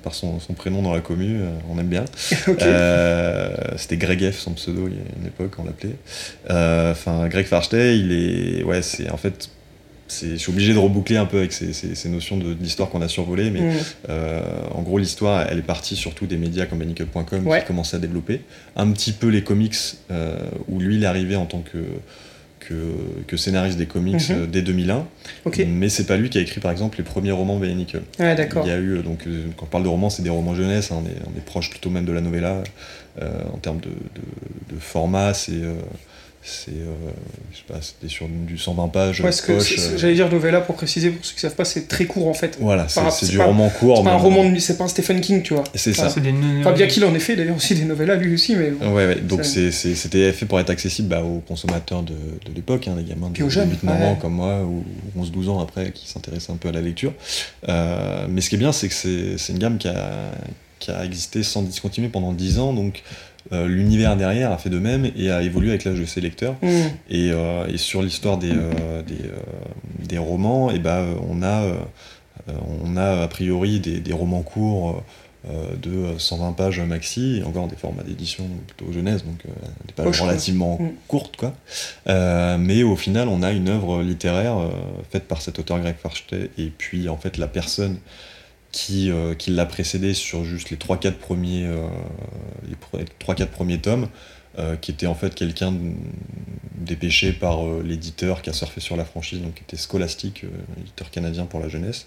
par 0.02 0.14
son, 0.14 0.38
son, 0.40 0.52
prénom 0.52 0.82
dans 0.82 0.94
la 0.94 1.00
commu, 1.00 1.40
on 1.70 1.78
aime 1.78 1.88
bien. 1.88 2.04
C'était 3.76 3.96
Greg 3.96 4.30
F, 4.30 4.38
son 4.38 4.52
pseudo, 4.52 4.88
il 4.88 4.94
y 4.94 4.98
a 4.98 5.20
une 5.20 5.26
époque, 5.26 5.52
on 5.58 5.64
l'appelait. 5.64 5.96
Enfin, 6.48 7.28
Greg 7.28 7.46
Farstey, 7.46 7.98
il 7.98 8.12
est. 8.12 8.62
Ouais, 8.62 8.82
c'est 8.82 9.10
en 9.10 9.16
fait 9.16 9.50
je 10.10 10.36
suis 10.36 10.50
obligé 10.50 10.72
de 10.74 10.78
reboucler 10.78 11.16
un 11.16 11.26
peu 11.26 11.38
avec 11.38 11.52
ces, 11.52 12.08
notions 12.08 12.36
de, 12.36 12.54
d'histoire 12.54 12.88
qu'on 12.88 13.02
a 13.02 13.08
survolées, 13.08 13.50
mais 13.50 13.60
mm. 13.60 13.72
euh, 14.08 14.40
en 14.74 14.82
gros, 14.82 14.98
l'histoire, 14.98 15.46
elle 15.48 15.58
est 15.58 15.62
partie 15.62 15.96
surtout 15.96 16.26
des 16.26 16.36
médias 16.36 16.66
comme 16.66 16.78
Banicup.com 16.78 17.24
qui 17.58 17.66
commençaient 17.66 17.96
à 17.96 18.00
développer. 18.00 18.42
Un 18.76 18.90
petit 18.92 19.12
peu 19.12 19.28
les 19.28 19.42
comics, 19.42 19.76
euh, 20.10 20.36
où 20.68 20.80
lui, 20.80 20.96
il 20.96 21.02
est 21.02 21.06
arrivé 21.06 21.36
en 21.36 21.46
tant 21.46 21.60
que, 21.60 21.78
que, 23.26 23.36
scénariste 23.36 23.78
des 23.78 23.86
comics 23.86 24.28
Mhm. 24.30 24.46
dès 24.46 24.62
2001. 24.62 25.06
Ok. 25.44 25.64
Mais 25.68 25.88
c'est 25.88 26.04
pas 26.06 26.16
lui 26.16 26.28
qui 26.30 26.38
a 26.38 26.40
écrit 26.40 26.60
par 26.60 26.70
exemple 26.70 26.98
les 26.98 27.04
premiers 27.04 27.32
romans. 27.32 27.58
Ouais, 27.58 28.34
d'accord. 28.34 28.64
Il 28.66 28.68
y 28.68 28.72
a 28.72 28.78
eu, 28.78 28.98
donc, 29.02 29.26
euh, 29.26 29.44
quand 29.56 29.64
on 29.66 29.68
parle 29.68 29.84
de 29.84 29.88
romans, 29.88 30.10
c'est 30.10 30.22
des 30.22 30.30
romans 30.30 30.54
jeunesse, 30.54 30.90
hein, 30.92 31.02
on, 31.02 31.06
est, 31.06 31.16
on 31.26 31.36
est 31.38 31.44
proche 31.44 31.70
plutôt 31.70 31.90
même 31.90 32.04
de 32.04 32.12
la 32.12 32.20
novella 32.20 32.62
euh, 33.20 33.30
en 33.52 33.56
termes 33.58 33.80
de, 33.80 33.88
de- 33.88 34.74
de 34.74 34.80
format. 34.80 35.34
C'est, 35.34 35.52
euh, 35.52 35.74
c'est, 36.42 36.70
euh, 36.72 37.78
sur 38.06 38.26
du 38.28 38.56
120 38.58 38.88
pages. 38.88 39.20
Ouais, 39.20 39.30
euh, 39.50 39.60
j'allais 39.96 40.14
dire 40.14 40.30
novella 40.30 40.60
pour 40.60 40.76
préciser, 40.76 41.10
pour 41.10 41.24
ceux 41.24 41.34
qui 41.34 41.40
savent 41.40 41.54
pas, 41.54 41.64
c'est 41.64 41.88
très 41.88 42.06
court 42.06 42.28
en 42.28 42.34
fait. 42.34 42.56
voilà, 42.60 42.86
c'est, 42.88 43.28
du 43.28 43.36
pas- 43.38 43.44
roman 43.46 43.68
court. 43.68 43.98
C'est 43.98 44.04
pas 44.04 44.12
un 44.12 44.16
roman, 44.16 44.48
de- 44.50 44.58
c'est 44.58 44.78
pas 44.78 44.84
un 44.84 44.88
Stephen 44.88 45.20
King, 45.20 45.42
tu 45.42 45.54
vois. 45.54 45.64
C'est 45.74 45.92
ça. 45.92 46.08
Des 46.20 46.32
Enfin, 46.60 46.72
bien 46.72 46.86
qu'il 46.86 47.04
en 47.04 47.14
ait 47.14 47.18
fait 47.18 47.36
d'ailleurs 47.36 47.56
aussi 47.56 47.74
des 47.74 47.84
novellas 47.84 48.16
lui 48.16 48.34
aussi, 48.34 48.54
mais 48.56 48.70
bon. 48.70 48.94
Ouais, 48.94 49.06
ouais, 49.06 49.16
donc 49.16 49.44
c'était 49.44 50.32
fait 50.32 50.46
pour 50.46 50.60
être 50.60 50.70
accessible 50.70 51.08
bah, 51.08 51.22
aux 51.22 51.40
consommateurs 51.40 52.02
de, 52.02 52.12
de 52.14 52.54
l'époque, 52.54 52.88
hein, 52.88 52.94
les 52.96 53.04
gamins 53.04 53.28
de 53.28 53.32
Puis 53.34 53.42
aux 53.42 53.50
jeunes, 53.50 53.70
8 53.70 53.82
9 53.82 53.94
ans 54.02 54.12
ouais. 54.12 54.18
comme 54.20 54.34
moi, 54.34 54.62
ou 54.64 54.84
11-12 55.20 55.48
ans 55.50 55.60
après, 55.60 55.90
qui 55.92 56.08
s'intéressent 56.08 56.50
un 56.50 56.56
peu 56.58 56.68
à 56.68 56.72
la 56.72 56.80
lecture. 56.80 57.12
Euh, 57.68 58.26
mais 58.28 58.40
ce 58.40 58.48
qui 58.48 58.54
est 58.54 58.58
bien, 58.58 58.72
c'est 58.72 58.88
que 58.88 58.94
c'est 58.94 59.36
c'est 59.38 59.52
une 59.52 59.58
gamme 59.58 59.78
qui 59.78 59.88
a, 59.88 60.30
qui 60.78 60.90
a 60.90 61.04
existé 61.04 61.42
sans 61.42 61.62
discontinuer 61.62 62.08
pendant 62.08 62.32
10 62.32 62.58
ans, 62.58 62.72
donc 62.72 63.02
euh, 63.52 63.66
l'univers 63.66 64.16
derrière 64.16 64.52
a 64.52 64.58
fait 64.58 64.70
de 64.70 64.78
même 64.78 65.10
et 65.16 65.30
a 65.30 65.42
évolué 65.42 65.70
avec 65.70 65.84
l'âge 65.84 65.98
de 66.00 66.04
ses 66.04 66.20
lecteurs. 66.20 66.54
Hmm. 66.62 66.88
Et, 67.10 67.30
euh, 67.32 67.66
et 67.66 67.78
sur 67.78 68.02
l'histoire 68.02 68.38
des, 68.38 68.52
euh, 68.52 69.02
des, 69.02 69.30
des 70.06 70.18
romans, 70.18 70.70
et 70.70 70.78
ben 70.78 71.04
on, 71.28 71.42
a, 71.42 71.62
on 72.84 72.96
a 72.96 73.22
a 73.22 73.28
priori 73.28 73.80
des, 73.80 74.00
des 74.00 74.12
romans 74.12 74.42
courts 74.42 75.02
de 75.80 76.18
120 76.18 76.52
pages 76.52 76.80
maxi, 76.80 77.38
et 77.38 77.44
encore 77.44 77.68
des 77.68 77.76
formats 77.76 78.02
d'édition 78.02 78.44
plutôt 78.66 78.92
jeunesse, 78.92 79.24
donc 79.24 79.40
euh, 79.46 79.50
des 79.86 79.92
pages 79.94 80.20
relativement 80.20 80.76
Mm. 80.78 80.88
courtes. 81.06 81.36
Quoi. 81.36 81.54
Euh, 82.08 82.58
mais 82.58 82.82
au 82.82 82.96
final, 82.96 83.28
on 83.28 83.42
a 83.42 83.52
une 83.52 83.68
œuvre 83.68 84.02
littéraire 84.02 84.58
euh, 84.58 84.68
faite 85.10 85.24
par 85.26 85.40
cet 85.40 85.58
auteur 85.58 85.78
Greg 85.80 85.96
Farstey, 85.96 86.50
et 86.58 86.70
puis 86.76 87.08
en 87.08 87.16
fait 87.16 87.38
la 87.38 87.46
personne 87.46 87.96
qui, 88.72 89.10
euh, 89.10 89.34
qui 89.34 89.50
l'a 89.50 89.66
précédé 89.66 90.14
sur 90.14 90.44
juste 90.44 90.70
les 90.70 90.76
3-4 90.76 91.12
premiers, 91.14 91.64
euh, 91.66 91.86
les 92.68 92.74
pre- 92.74 93.06
3-4 93.18 93.46
premiers 93.48 93.78
tomes, 93.78 94.08
euh, 94.58 94.76
qui 94.76 94.90
était 94.90 95.06
en 95.06 95.14
fait 95.14 95.34
quelqu'un 95.34 95.72
dépêché 96.74 97.32
par 97.32 97.64
euh, 97.66 97.82
l'éditeur 97.84 98.42
qui 98.42 98.50
a 98.50 98.52
surfé 98.52 98.80
sur 98.80 98.96
la 98.96 99.04
franchise, 99.04 99.40
donc 99.40 99.54
qui 99.54 99.62
était 99.62 99.76
Scholastic, 99.76 100.44
euh, 100.44 100.48
éditeur 100.80 101.10
canadien 101.10 101.44
pour 101.46 101.60
la 101.60 101.68
jeunesse, 101.68 102.06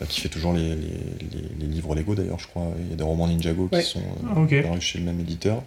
euh, 0.00 0.04
qui 0.06 0.20
fait 0.20 0.28
toujours 0.28 0.52
les, 0.52 0.70
les- 0.74 0.76
les- 0.76 1.48
les 1.60 1.66
livres 1.66 1.94
Lego 1.94 2.14
d'ailleurs, 2.14 2.38
je 2.38 2.46
crois. 2.46 2.68
Il 2.80 2.90
y 2.90 2.92
a 2.92 2.96
des 2.96 3.04
romans 3.04 3.26
Ninjago 3.26 3.68
Ouais. 3.72 3.82
qui 3.82 3.88
sont 3.90 4.02
ok. 4.36 4.62
parus 4.62 4.82
chez 4.82 4.98
le 4.98 5.04
même 5.04 5.20
éditeur. 5.20 5.62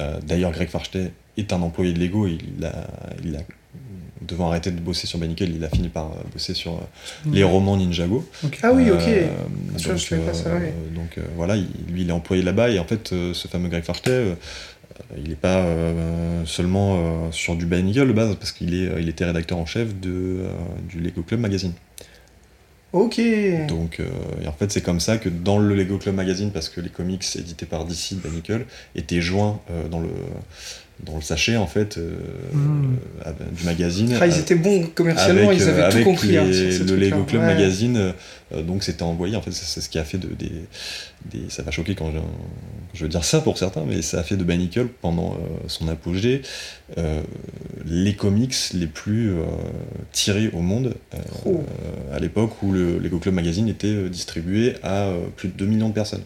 Euh, 0.00 0.20
d'ailleurs, 0.20 0.52
Greg 0.52 0.68
Farstey 0.68 1.12
est 1.36 1.52
un 1.52 1.60
employé 1.62 1.92
de 1.92 1.98
Lego, 1.98 2.26
il 2.26 2.64
a, 2.64 2.86
il 3.24 3.36
a 3.36 3.40
devant 4.26 4.48
arrêter 4.48 4.70
de 4.70 4.80
bosser 4.80 5.06
sur 5.06 5.18
Banical, 5.18 5.50
il 5.54 5.64
a 5.64 5.68
fini 5.68 5.88
par 5.88 6.06
euh, 6.06 6.22
bosser 6.32 6.54
sur 6.54 6.72
euh, 6.72 7.30
les 7.32 7.44
romans 7.44 7.76
Ninjago. 7.76 8.26
Ah 8.62 8.72
oui, 8.72 8.90
ok. 8.90 8.98
Donc, 8.98 9.96
je 9.96 9.96
savais 9.96 10.22
pas 10.22 10.34
ça, 10.34 10.54
ouais. 10.54 10.72
donc 10.94 11.18
voilà, 11.36 11.56
il- 11.56 11.66
lui 11.88 12.02
il 12.02 12.08
est 12.08 12.12
employé 12.12 12.42
là-bas 12.42 12.70
et 12.70 12.78
en 12.78 12.84
fait 12.84 13.12
euh, 13.12 13.34
ce 13.34 13.48
fameux 13.48 13.68
Greg 13.68 13.84
Farstey, 13.84 14.10
euh, 14.10 14.34
il 15.16 15.30
n'est 15.30 15.34
pas 15.36 15.58
euh, 15.58 16.42
seulement 16.44 16.96
euh, 16.96 17.32
sur 17.32 17.56
du 17.56 17.64
Eagle 17.64 18.08
de 18.08 18.12
base 18.12 18.34
parce 18.36 18.52
qu'il 18.52 18.74
euh, 18.74 19.00
il 19.00 19.08
était 19.08 19.24
rédacteur 19.24 19.58
en 19.58 19.66
chef 19.66 19.98
de, 20.00 20.40
du 20.88 21.00
Lego 21.00 21.22
Club 21.22 21.40
Magazine. 21.40 21.72
Ok. 22.92 23.18
Donc 23.68 24.00
et 24.42 24.46
en 24.46 24.52
fait 24.52 24.70
c'est 24.70 24.82
comme 24.82 25.00
ça 25.00 25.16
que 25.16 25.30
dans 25.30 25.58
le 25.58 25.74
Lego 25.74 25.96
Club 25.96 26.14
Magazine, 26.14 26.50
parce 26.50 26.68
que 26.68 26.78
les 26.82 26.90
comics 26.90 27.24
édités 27.36 27.64
par 27.64 27.86
DC, 27.86 28.16
Eagle, 28.36 28.66
étaient 28.94 29.22
joints 29.22 29.60
dans 29.90 30.00
le 30.00 30.10
dans 31.04 31.16
le 31.16 31.22
sachet 31.22 31.56
en 31.56 31.66
fait 31.66 31.98
euh, 31.98 32.12
Mm. 32.52 32.96
euh, 33.26 33.32
du 33.56 33.64
magazine. 33.64 34.16
Ah, 34.20 34.26
ils 34.26 34.38
étaient 34.38 34.54
bons 34.54 34.86
commercialement, 34.94 35.48
avec, 35.48 35.60
ils 35.60 35.68
euh, 35.68 35.86
avaient 35.86 35.98
tout 35.98 36.04
compris. 36.04 36.28
les- 36.28 36.36
hein, 36.38 36.44
le. 36.44 36.96
Lego 36.96 37.24
Club 37.24 37.42
Ouais. 37.42 37.54
Magazine, 37.54 37.96
euh, 37.96 38.12
euh, 38.54 38.62
donc 38.62 38.82
c'était 38.84 39.02
envoyé. 39.02 39.34
En 39.36 39.42
fait, 39.42 39.50
c'est 39.52 39.80
ce 39.80 39.88
qui 39.88 39.98
a 39.98 40.04
fait 40.04 40.18
de, 40.18 40.28
des, 40.28 40.52
des- 41.30 41.48
Ça 41.50 41.62
va 41.62 41.70
choquer 41.72 41.94
quand 41.94 42.10
je, 42.12 42.18
je 42.94 43.02
veux 43.04 43.08
dire 43.08 43.24
ça 43.24 43.40
pour 43.40 43.58
certains, 43.58 43.84
mais 43.86 44.00
ça 44.02 44.20
a 44.20 44.22
fait 44.22 44.36
de 44.36 44.44
Banicle 44.44 44.86
pendant 45.00 45.32
euh, 45.32 45.36
son 45.66 45.88
apogée 45.88 46.42
euh, 46.98 47.22
les 47.86 48.14
comics 48.14 48.54
les 48.74 48.86
plus 48.86 49.30
euh, 49.30 49.42
tirés 50.12 50.50
au 50.52 50.60
monde 50.60 50.94
euh, 51.14 51.18
Oh. 51.46 51.64
à 52.12 52.18
l'époque 52.20 52.62
où 52.62 52.70
le 52.72 52.98
Lego 52.98 53.18
Club 53.18 53.34
Magazine 53.34 53.68
était 53.68 53.86
euh, 53.88 54.08
distribué 54.08 54.74
à 54.82 55.06
euh, 55.06 55.22
plus 55.36 55.48
de 55.48 55.54
2 55.54 55.66
millions 55.66 55.88
de 55.88 55.94
personnes. 55.94 56.22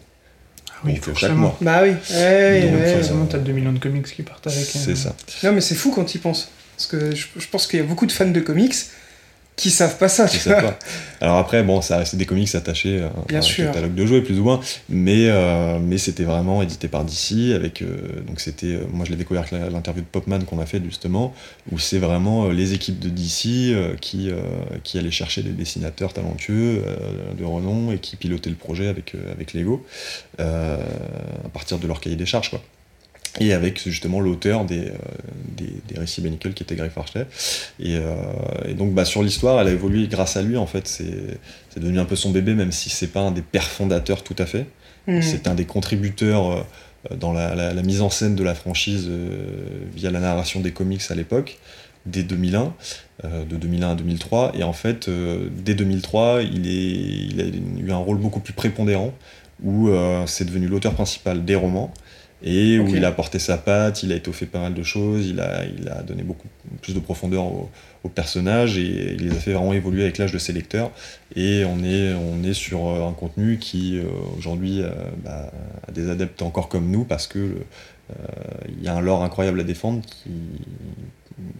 Oui, 0.83 0.93
donc, 0.93 1.03
chaque 1.05 1.13
forcément. 1.13 1.35
mois. 1.39 1.57
Bah 1.61 1.79
oui, 1.83 1.89
ouais, 1.89 2.15
ouais, 2.15 2.61
Donc, 2.71 2.79
ouais. 2.81 2.95
Forcément, 2.95 3.25
t'as 3.25 3.37
2 3.39 3.51
millions 3.51 3.73
de 3.73 3.79
comics 3.79 4.05
qui 4.05 4.23
partent 4.23 4.47
avec. 4.47 4.65
C'est 4.65 4.91
euh, 4.91 4.95
ça. 4.95 5.15
Non, 5.43 5.51
mais 5.53 5.61
c'est 5.61 5.75
fou 5.75 5.91
quand 5.91 6.13
ils 6.13 6.19
pensent. 6.21 6.49
Parce 6.75 6.87
que 6.87 7.15
je, 7.15 7.25
je 7.37 7.47
pense 7.47 7.65
qu'il 7.65 7.79
y 7.79 7.81
a 7.81 7.85
beaucoup 7.85 8.05
de 8.05 8.11
fans 8.11 8.27
de 8.29 8.39
comics 8.39 8.75
qui 9.57 9.71
savent 9.71 9.97
pas 9.97 10.07
ça, 10.07 10.27
tu 10.29 10.37
vois. 10.47 10.61
pas. 10.61 10.79
Alors 11.19 11.37
après, 11.37 11.63
bon, 11.63 11.81
ça 11.81 11.97
restait 11.97 12.15
des 12.15 12.25
comics 12.27 12.53
attachés 12.55 13.01
à 13.01 13.11
Bien 13.27 13.39
un 13.39 13.41
sûr. 13.41 13.65
catalogue 13.65 13.95
de 13.95 14.05
jouets, 14.05 14.21
plus 14.21 14.39
ou 14.39 14.43
moins, 14.43 14.61
mais, 14.87 15.27
euh, 15.29 15.79
mais 15.81 15.97
c'était 15.97 16.23
vraiment 16.23 16.61
édité 16.61 16.87
par 16.87 17.03
DC, 17.03 17.53
avec, 17.55 17.81
euh, 17.81 18.21
donc 18.27 18.39
c'était, 18.39 18.67
euh, 18.67 18.83
moi 18.93 19.03
je 19.03 19.09
l'ai 19.09 19.17
découvert 19.17 19.43
avec 19.51 19.71
l'interview 19.73 20.01
de 20.03 20.07
Popman 20.07 20.39
qu'on 20.45 20.59
a 20.59 20.65
fait 20.67 20.79
justement, 20.85 21.33
où 21.71 21.79
c'est 21.79 21.97
vraiment 21.97 22.45
euh, 22.45 22.53
les 22.53 22.73
équipes 22.73 22.99
de 22.99 23.09
DC 23.09 23.73
euh, 23.73 23.95
qui, 23.99 24.29
euh, 24.29 24.35
qui 24.83 24.99
allaient 24.99 25.09
chercher 25.09 25.41
des 25.41 25.49
dessinateurs 25.51 26.13
talentueux 26.13 26.83
euh, 26.85 27.33
de 27.33 27.43
renom 27.43 27.91
et 27.91 27.97
qui 27.97 28.15
pilotaient 28.15 28.51
le 28.51 28.55
projet 28.55 28.87
avec, 28.87 29.15
euh, 29.15 29.31
avec 29.33 29.53
Lego, 29.55 29.83
euh, 30.39 30.77
à 31.45 31.49
partir 31.49 31.79
de 31.79 31.87
leur 31.87 31.99
cahier 31.99 32.15
des 32.15 32.27
charges, 32.27 32.51
quoi. 32.51 32.61
Et 33.39 33.53
avec 33.53 33.81
justement 33.83 34.19
l'auteur 34.19 34.65
des, 34.65 34.79
euh, 34.87 34.91
des, 35.57 35.69
des 35.87 35.99
récits 35.99 36.21
Benicle 36.21 36.53
qui 36.53 36.63
était 36.63 36.75
Greg 36.75 36.91
Farstey. 36.91 37.25
Et, 37.79 37.95
euh, 37.97 38.15
et 38.67 38.73
donc 38.73 38.93
bah, 38.93 39.05
sur 39.05 39.21
l'histoire, 39.23 39.59
elle 39.61 39.67
a 39.67 39.71
évolué 39.71 40.07
grâce 40.07 40.37
à 40.37 40.41
lui 40.41 40.57
en 40.57 40.65
fait. 40.67 40.87
C'est 40.87 41.37
c'est 41.69 41.79
devenu 41.79 41.99
un 41.99 42.05
peu 42.05 42.15
son 42.15 42.31
bébé, 42.31 42.53
même 42.55 42.71
si 42.71 42.89
c'est 42.89 43.07
pas 43.07 43.21
un 43.21 43.31
des 43.31 43.41
pères 43.43 43.69
fondateurs 43.69 44.23
tout 44.23 44.35
à 44.39 44.45
fait. 44.45 44.65
Hmm. 45.07 45.21
C'est 45.21 45.47
un 45.47 45.53
des 45.55 45.65
contributeurs 45.65 46.51
euh, 47.11 47.15
dans 47.15 47.31
la, 47.31 47.53
la- 47.55 47.73
la 47.73 47.81
mise 47.83 48.01
en 48.01 48.09
scène 48.09 48.35
de 48.35 48.43
la 48.43 48.55
franchise 48.55 49.05
euh, 49.09 49.55
via 49.95 50.09
la 50.11 50.19
narration 50.19 50.59
des 50.59 50.71
comics 50.71 51.01
à 51.09 51.15
l'époque, 51.15 51.59
dès 52.07 52.23
2001, 52.23 52.73
euh, 53.25 53.45
de 53.45 53.55
2001 53.55 53.91
à 53.91 53.95
2003. 53.95 54.53
Et 54.55 54.63
en 54.63 54.73
fait, 54.73 55.07
euh, 55.07 55.47
dès 55.63 55.75
2003, 55.75 56.41
il, 56.41 56.67
est, 56.67 57.31
il 57.31 57.41
a 57.41 57.45
eu 57.85 57.91
un 57.91 57.97
rôle 57.97 58.17
beaucoup 58.17 58.39
plus 58.39 58.53
prépondérant, 58.53 59.13
où 59.63 59.89
euh, 59.89 60.23
c'est 60.25 60.45
devenu 60.45 60.67
l'auteur 60.67 60.93
principal 60.93 61.45
des 61.45 61.55
romans. 61.55 61.93
Et 62.43 62.77
où 62.77 62.87
il 62.87 63.03
a 63.03 63.11
porté 63.11 63.39
sa 63.39 63.57
patte, 63.57 64.03
il 64.03 64.11
a 64.11 64.15
étoffé 64.15 64.45
pas 64.45 64.59
mal 64.59 64.73
de 64.75 64.83
choses, 64.83 65.25
il 65.27 65.39
a, 65.39 65.65
il 65.65 65.89
a 65.89 66.03
donné 66.03 66.21
beaucoup 66.21 66.47
plus 66.81 66.93
de 66.93 66.99
profondeur 66.99 67.45
au, 67.45 67.71
au 68.03 68.09
personnage 68.09 68.77
et 68.77 69.13
il 69.13 69.27
les 69.27 69.31
a 69.31 69.39
fait 69.39 69.53
vraiment 69.53 69.73
évoluer 69.73 70.03
avec 70.03 70.17
l'âge 70.17 70.31
de 70.31 70.37
ses 70.37 70.53
lecteurs. 70.53 70.91
Et 71.35 71.65
on 71.65 71.83
est, 71.83 72.13
on 72.13 72.43
est 72.43 72.53
sur 72.53 72.87
euh, 72.87 73.07
un 73.07 73.13
contenu 73.13 73.57
qui, 73.57 73.97
euh, 73.97 74.03
aujourd'hui, 74.37 74.81
euh, 74.81 74.91
bah, 75.23 75.51
a 75.87 75.91
des 75.91 76.09
adeptes 76.09 76.41
encore 76.41 76.69
comme 76.69 76.91
nous 76.91 77.05
parce 77.05 77.27
que 77.27 77.39
euh, 77.39 78.13
il 78.77 78.83
y 78.83 78.87
a 78.87 78.95
un 78.95 79.01
lore 79.01 79.23
incroyable 79.23 79.59
à 79.59 79.63
défendre 79.63 80.01
qui 80.05 80.31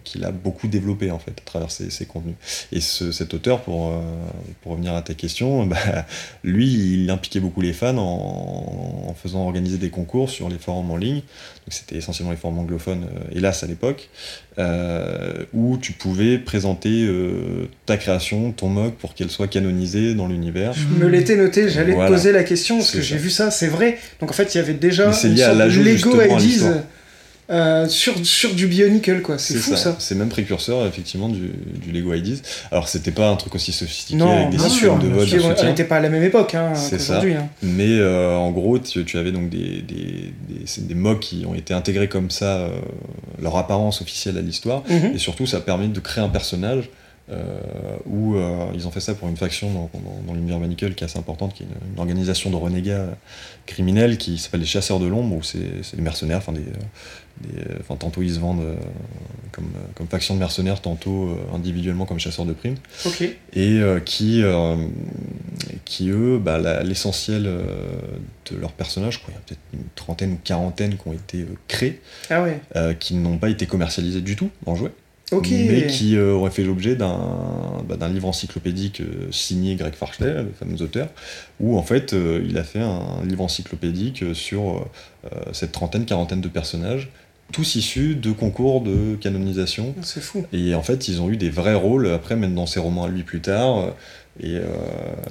qu'il 0.04 0.24
a 0.24 0.30
beaucoup 0.32 0.66
développé 0.68 1.10
en 1.10 1.18
fait 1.18 1.30
à 1.30 1.44
travers 1.44 1.70
ses, 1.70 1.90
ses 1.90 2.04
contenus. 2.06 2.34
Et 2.72 2.80
ce- 2.80 3.12
cet 3.12 3.32
auteur, 3.34 3.60
pour, 3.62 3.88
euh, 3.90 4.00
pour 4.62 4.72
revenir 4.72 4.94
à 4.94 5.02
ta 5.02 5.14
question, 5.14 5.66
bah, 5.66 5.76
lui, 6.44 6.66
il 7.02 7.10
impliquait 7.10 7.40
beaucoup 7.40 7.60
les 7.60 7.72
fans 7.72 7.96
en, 7.96 9.06
en 9.08 9.14
faisant 9.14 9.44
organiser 9.44 9.78
des 9.78 9.90
concours 9.90 10.30
sur 10.30 10.48
les 10.48 10.58
forums 10.58 10.90
en 10.90 10.96
ligne. 10.96 11.16
Donc 11.20 11.70
c'était 11.72 11.96
essentiellement 11.96 12.30
les 12.32 12.36
forums 12.38 12.58
anglophones, 12.58 13.04
euh, 13.04 13.36
hélas 13.36 13.62
à 13.62 13.66
l'époque, 13.66 14.08
euh, 14.58 15.44
où 15.52 15.78
tu 15.78 15.92
pouvais 15.92 16.38
présenter 16.38 17.08
ta 17.86 17.96
création, 17.96 18.52
ton 18.52 18.68
mock, 18.68 18.94
pour 18.96 19.14
qu'elle 19.14 19.30
soit 19.30 19.46
canonisée 19.48 20.14
dans 20.14 20.26
l'univers. 20.26 20.72
Je 20.72 20.86
me 20.86 21.08
l'étais 21.08 21.36
noté, 21.36 21.68
j'allais 21.68 21.92
Voilà. 21.92 22.08
te 22.08 22.14
poser 22.14 22.32
la 22.32 22.42
question 22.42 22.78
parce 22.78 22.90
que 22.90 23.00
j'ai 23.00 23.16
vu 23.16 23.30
ça, 23.30 23.50
c'est 23.50 23.68
vrai. 23.68 23.98
Donc 24.20 24.30
en 24.30 24.34
fait, 24.34 24.54
il 24.54 24.58
y 24.58 24.60
avait 24.60 24.74
déjà 24.74 25.12
une 25.24 25.34
lié 25.34 25.42
à 25.42 25.46
sorte 25.54 25.58
de 25.58 25.80
Lego 25.82 26.10
à. 26.20 26.24
Euh, 27.50 27.88
sur, 27.88 28.14
sur 28.26 28.54
du 28.54 28.66
Bionicle, 28.66 29.22
quoi. 29.22 29.38
C'est 29.38 29.54
fou 29.54 29.74
ça. 29.76 29.96
C'est 29.98 30.14
même 30.14 30.28
précurseur 30.28 30.86
effectivement 30.86 31.28
du, 31.28 31.50
du 31.82 31.92
Lego 31.92 32.12
IDs. 32.14 32.40
Alors 32.70 32.88
c'était 32.88 33.10
pas 33.10 33.28
un 33.30 33.36
truc 33.36 33.54
aussi 33.54 33.72
sophistiqué 33.72 34.18
Non, 34.18 34.30
avec 34.36 34.50
des 34.50 34.56
bien 34.58 34.68
sûr. 34.68 34.98
de 34.98 35.08
vote, 35.08 35.28
on- 35.62 35.64
n'était 35.64 35.84
pas 35.84 35.96
à 35.96 36.00
la 36.00 36.08
même 36.10 36.22
époque 36.22 36.54
hein, 36.54 36.72
qu'aujourd'hui. 36.90 37.34
hein. 37.34 37.48
Mais 37.62 37.98
euh, 37.98 38.34
en 38.36 38.50
gros, 38.50 38.78
tu, 38.78 39.04
tu 39.04 39.16
avais 39.18 39.32
donc 39.32 39.48
des, 39.48 39.82
des, 39.82 40.32
des, 40.48 40.64
des 40.82 40.94
mocks 40.94 41.20
qui 41.20 41.44
ont 41.46 41.54
été 41.54 41.72
intégrés 41.74 42.08
comme 42.08 42.30
ça, 42.30 42.58
euh, 42.58 42.70
leur 43.40 43.56
apparence 43.56 44.02
officielle 44.02 44.36
à 44.36 44.42
l'histoire. 44.42 44.82
Mhm. 44.88 45.12
Et 45.14 45.18
surtout, 45.18 45.46
ça 45.46 45.56
a 45.58 45.60
permis 45.60 45.88
de 45.88 46.00
créer 46.00 46.22
un 46.22 46.28
personnage 46.28 46.90
où 48.06 48.36
ils 48.74 48.86
ont 48.86 48.90
fait 48.90 49.00
ça 49.00 49.12
pour 49.14 49.28
une 49.28 49.36
faction 49.36 49.70
dans, 49.70 49.90
dans, 49.92 50.22
dans 50.28 50.32
l'univers 50.32 50.58
Manicle 50.58 50.94
qui 50.94 51.04
est 51.04 51.06
assez 51.06 51.18
importante, 51.18 51.52
qui 51.52 51.62
est 51.62 51.66
une, 51.66 51.92
une 51.94 51.98
organisation 52.00 52.48
de 52.50 52.56
renégats 52.56 53.04
criminels 53.66 54.16
qui 54.16 54.38
s'appelle 54.38 54.60
les 54.60 54.66
Chasseurs 54.66 54.98
de 54.98 55.06
l'Ombre, 55.06 55.36
où 55.36 55.42
c'est 55.42 55.58
des 55.94 56.00
mercenaires, 56.02 56.38
enfin 56.38 56.52
des, 56.52 56.62
des, 57.42 57.60
euh, 57.60 57.76
enfin, 57.80 57.96
tantôt 57.96 58.22
ils 58.22 58.34
se 58.34 58.40
vendent 58.40 58.60
euh, 58.62 58.74
comme, 59.52 59.66
euh, 59.76 59.80
comme 59.94 60.06
faction 60.06 60.34
de 60.34 60.38
mercenaires, 60.40 60.80
tantôt 60.80 61.28
euh, 61.30 61.36
individuellement 61.54 62.06
comme 62.06 62.18
chasseurs 62.18 62.46
de 62.46 62.52
primes 62.52 62.76
et 63.54 63.78
euh, 63.80 64.00
qui, 64.00 64.42
qui 65.84 66.10
eux, 66.10 66.38
bah, 66.38 66.82
l'essentiel 66.82 67.42
de 67.44 68.56
leurs 68.56 68.72
personnages, 68.72 69.14
je 69.14 69.18
crois, 69.20 69.32
il 69.32 69.34
y 69.34 69.38
a 69.38 69.42
peut-être 69.46 69.60
une 69.74 69.88
trentaine 69.94 70.32
ou 70.32 70.38
quarantaine 70.42 70.96
qui 70.96 71.08
ont 71.08 71.12
été 71.12 71.46
créés, 71.66 72.00
Ah 72.30 72.42
ouais. 72.42 72.60
qui 72.98 73.14
n'ont 73.14 73.38
pas 73.38 73.50
été 73.50 73.66
commercialisés 73.66 74.20
du 74.20 74.36
tout 74.36 74.50
en 74.66 74.74
jouet. 74.74 74.90
mais 75.32 75.86
qui 75.88 76.18
aurait 76.18 76.50
fait 76.50 76.64
l'objet 76.64 76.96
d'un 76.96 77.82
bah, 77.88 78.08
livre 78.08 78.28
encyclopédique 78.28 79.02
signé 79.30 79.74
Greg 79.76 79.94
Farchley, 79.94 80.42
le 80.42 80.52
fameux 80.58 80.80
auteur, 80.82 81.08
où 81.60 81.76
en 81.78 81.82
fait 81.82 82.12
il 82.14 82.56
a 82.58 82.64
fait 82.64 82.80
un 82.80 83.24
livre 83.24 83.42
encyclopédique 83.44 84.24
sur 84.34 84.86
cette 85.52 85.72
trentaine, 85.72 86.04
quarantaine 86.04 86.40
de 86.40 86.48
personnages 86.48 87.10
tous 87.52 87.76
issus 87.76 88.14
de 88.14 88.30
concours 88.32 88.82
de 88.82 89.16
canonisation. 89.20 89.94
C'est 90.02 90.22
fou. 90.22 90.44
Et 90.52 90.74
en 90.74 90.82
fait, 90.82 91.08
ils 91.08 91.20
ont 91.20 91.30
eu 91.30 91.36
des 91.36 91.50
vrais 91.50 91.74
rôles, 91.74 92.10
après, 92.10 92.36
même 92.36 92.54
dans 92.54 92.66
ses 92.66 92.80
romans 92.80 93.04
à 93.04 93.08
lui 93.08 93.22
plus 93.22 93.40
tard. 93.40 93.94
Et 94.40 94.54
euh... 94.54 94.64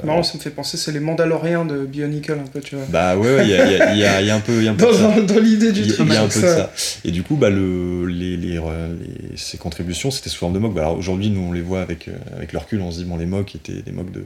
marrant, 0.03 0.21
ça 0.21 0.37
me 0.37 0.41
fait 0.41 0.49
penser, 0.49 0.75
c'est 0.75 0.91
les 0.91 0.99
Mandaloriens 0.99 1.63
de 1.63 1.85
Bionicle, 1.85 2.33
un 2.33 2.47
peu, 2.47 2.59
tu 2.59 2.75
vois. 2.75 2.85
Bah 2.89 3.15
ouais, 3.15 3.45
il 3.45 3.49
y, 3.49 3.53
a, 3.53 3.95
y, 3.95 4.03
a, 4.03 4.21
y, 4.21 4.29
a, 4.29 4.35
un 4.35 4.41
peu, 4.41 4.61
y 4.61 4.67
a 4.67 4.71
un 4.71 4.75
peu 4.75 4.85
dans, 4.85 5.21
dans, 5.21 5.39
l'idée 5.39 5.71
du 5.71 5.87
truc. 5.87 6.07
Il 6.09 6.13
y 6.13 6.17
a 6.17 6.23
un 6.23 6.27
peu 6.27 6.41
de 6.41 6.45
ça. 6.45 6.73
Et 7.05 7.11
du 7.11 7.23
coup, 7.23 7.37
bah, 7.37 7.49
le, 7.49 8.05
les, 8.05 8.35
les, 8.35 8.55
les, 8.55 8.61
ces 9.37 9.57
contributions, 9.57 10.11
c'était 10.11 10.29
sous 10.29 10.39
forme 10.39 10.53
de 10.53 10.59
mock. 10.59 10.73
Bah, 10.73 10.81
alors 10.81 10.97
aujourd'hui, 10.97 11.29
nous, 11.29 11.39
on 11.39 11.53
les 11.53 11.61
voit 11.61 11.81
avec, 11.81 12.09
euh, 12.09 12.17
avec 12.35 12.51
le 12.51 12.59
recul, 12.59 12.81
on 12.81 12.91
se 12.91 12.97
dit, 12.97 13.05
bon, 13.05 13.15
les 13.15 13.25
mocks 13.25 13.55
étaient 13.55 13.81
des 13.81 13.93
mocks 13.93 14.11
de, 14.11 14.23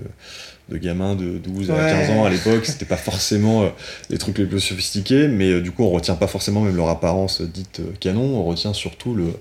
de 0.71 0.77
gamins 0.77 1.15
de 1.15 1.37
12 1.37 1.71
à 1.71 1.75
15 1.75 2.09
ans 2.11 2.25
à 2.25 2.29
l'époque, 2.29 2.65
c'était 2.65 2.85
pas 2.85 2.97
forcément 2.97 3.63
euh, 3.63 3.69
les 4.09 4.17
trucs 4.17 4.37
les 4.37 4.45
plus 4.45 4.59
sophistiqués, 4.59 5.27
mais 5.27 5.51
euh, 5.51 5.61
du 5.61 5.71
coup, 5.71 5.83
on 5.83 5.89
retient 5.89 6.15
pas 6.15 6.27
forcément 6.27 6.61
même 6.61 6.75
leur 6.75 6.89
apparence 6.89 7.41
dite 7.41 7.81
canon, 7.99 8.39
on 8.39 8.43
retient 8.43 8.73
surtout 8.73 9.13
le, 9.13 9.33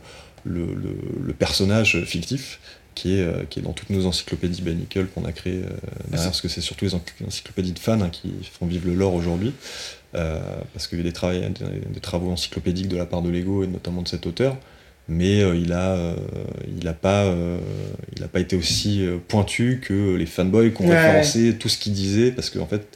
le, 0.44 0.66
le, 0.66 0.96
le 1.22 1.32
personnage 1.32 2.04
fictif 2.04 2.58
qui 2.94 3.14
est, 3.14 3.22
euh, 3.22 3.44
qui 3.48 3.60
est 3.60 3.62
dans 3.62 3.72
toutes 3.72 3.90
nos 3.90 4.06
encyclopédies 4.06 4.62
Banicle 4.62 5.06
qu'on 5.06 5.24
a 5.24 5.32
créées 5.32 5.62
euh, 5.64 5.70
derrière, 6.08 6.28
parce 6.28 6.40
que 6.40 6.48
c'est 6.48 6.60
surtout 6.60 6.84
les 6.84 6.94
encyclopédies 6.94 7.72
de 7.72 7.78
fans 7.78 8.00
hein, 8.00 8.10
qui 8.10 8.32
font 8.52 8.66
vivre 8.66 8.86
le 8.86 8.94
lore 8.94 9.14
aujourd'hui. 9.14 9.52
Euh, 10.16 10.40
parce 10.74 10.88
qu'il 10.88 10.98
y 10.98 11.00
a 11.00 11.04
des, 11.04 12.00
travaux 12.00 12.32
encyclopédiques 12.32 12.88
de 12.88 12.96
la 12.96 13.06
part 13.06 13.22
de 13.22 13.30
Lego 13.30 13.62
et 13.62 13.68
notamment 13.68 14.02
de 14.02 14.08
cet 14.08 14.26
auteur, 14.26 14.56
mais 15.10 15.40
il 15.58 15.72
a, 15.72 16.14
il 16.80 16.88
a 16.88 16.94
pas, 16.94 17.34
il 18.16 18.22
a 18.22 18.28
pas 18.28 18.40
été 18.40 18.56
aussi 18.56 19.06
pointu 19.28 19.80
que 19.82 20.14
les 20.14 20.26
fanboys 20.26 20.72
qui 20.72 20.82
ont 20.82 20.88
ouais. 20.88 20.96
référencé 20.96 21.56
tout 21.58 21.68
ce 21.68 21.76
qu'il 21.76 21.92
disait, 21.92 22.30
parce 22.30 22.48
qu'en 22.48 22.62
en 22.62 22.66
fait, 22.66 22.86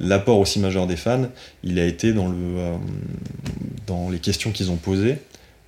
l'apport 0.00 0.38
aussi 0.38 0.58
majeur 0.58 0.86
des 0.86 0.96
fans, 0.96 1.28
il 1.62 1.78
a 1.78 1.86
été 1.86 2.12
dans, 2.12 2.28
le, 2.28 2.76
dans 3.86 4.10
les 4.10 4.18
questions 4.18 4.50
qu'ils 4.50 4.70
ont 4.70 4.76
posées 4.76 5.16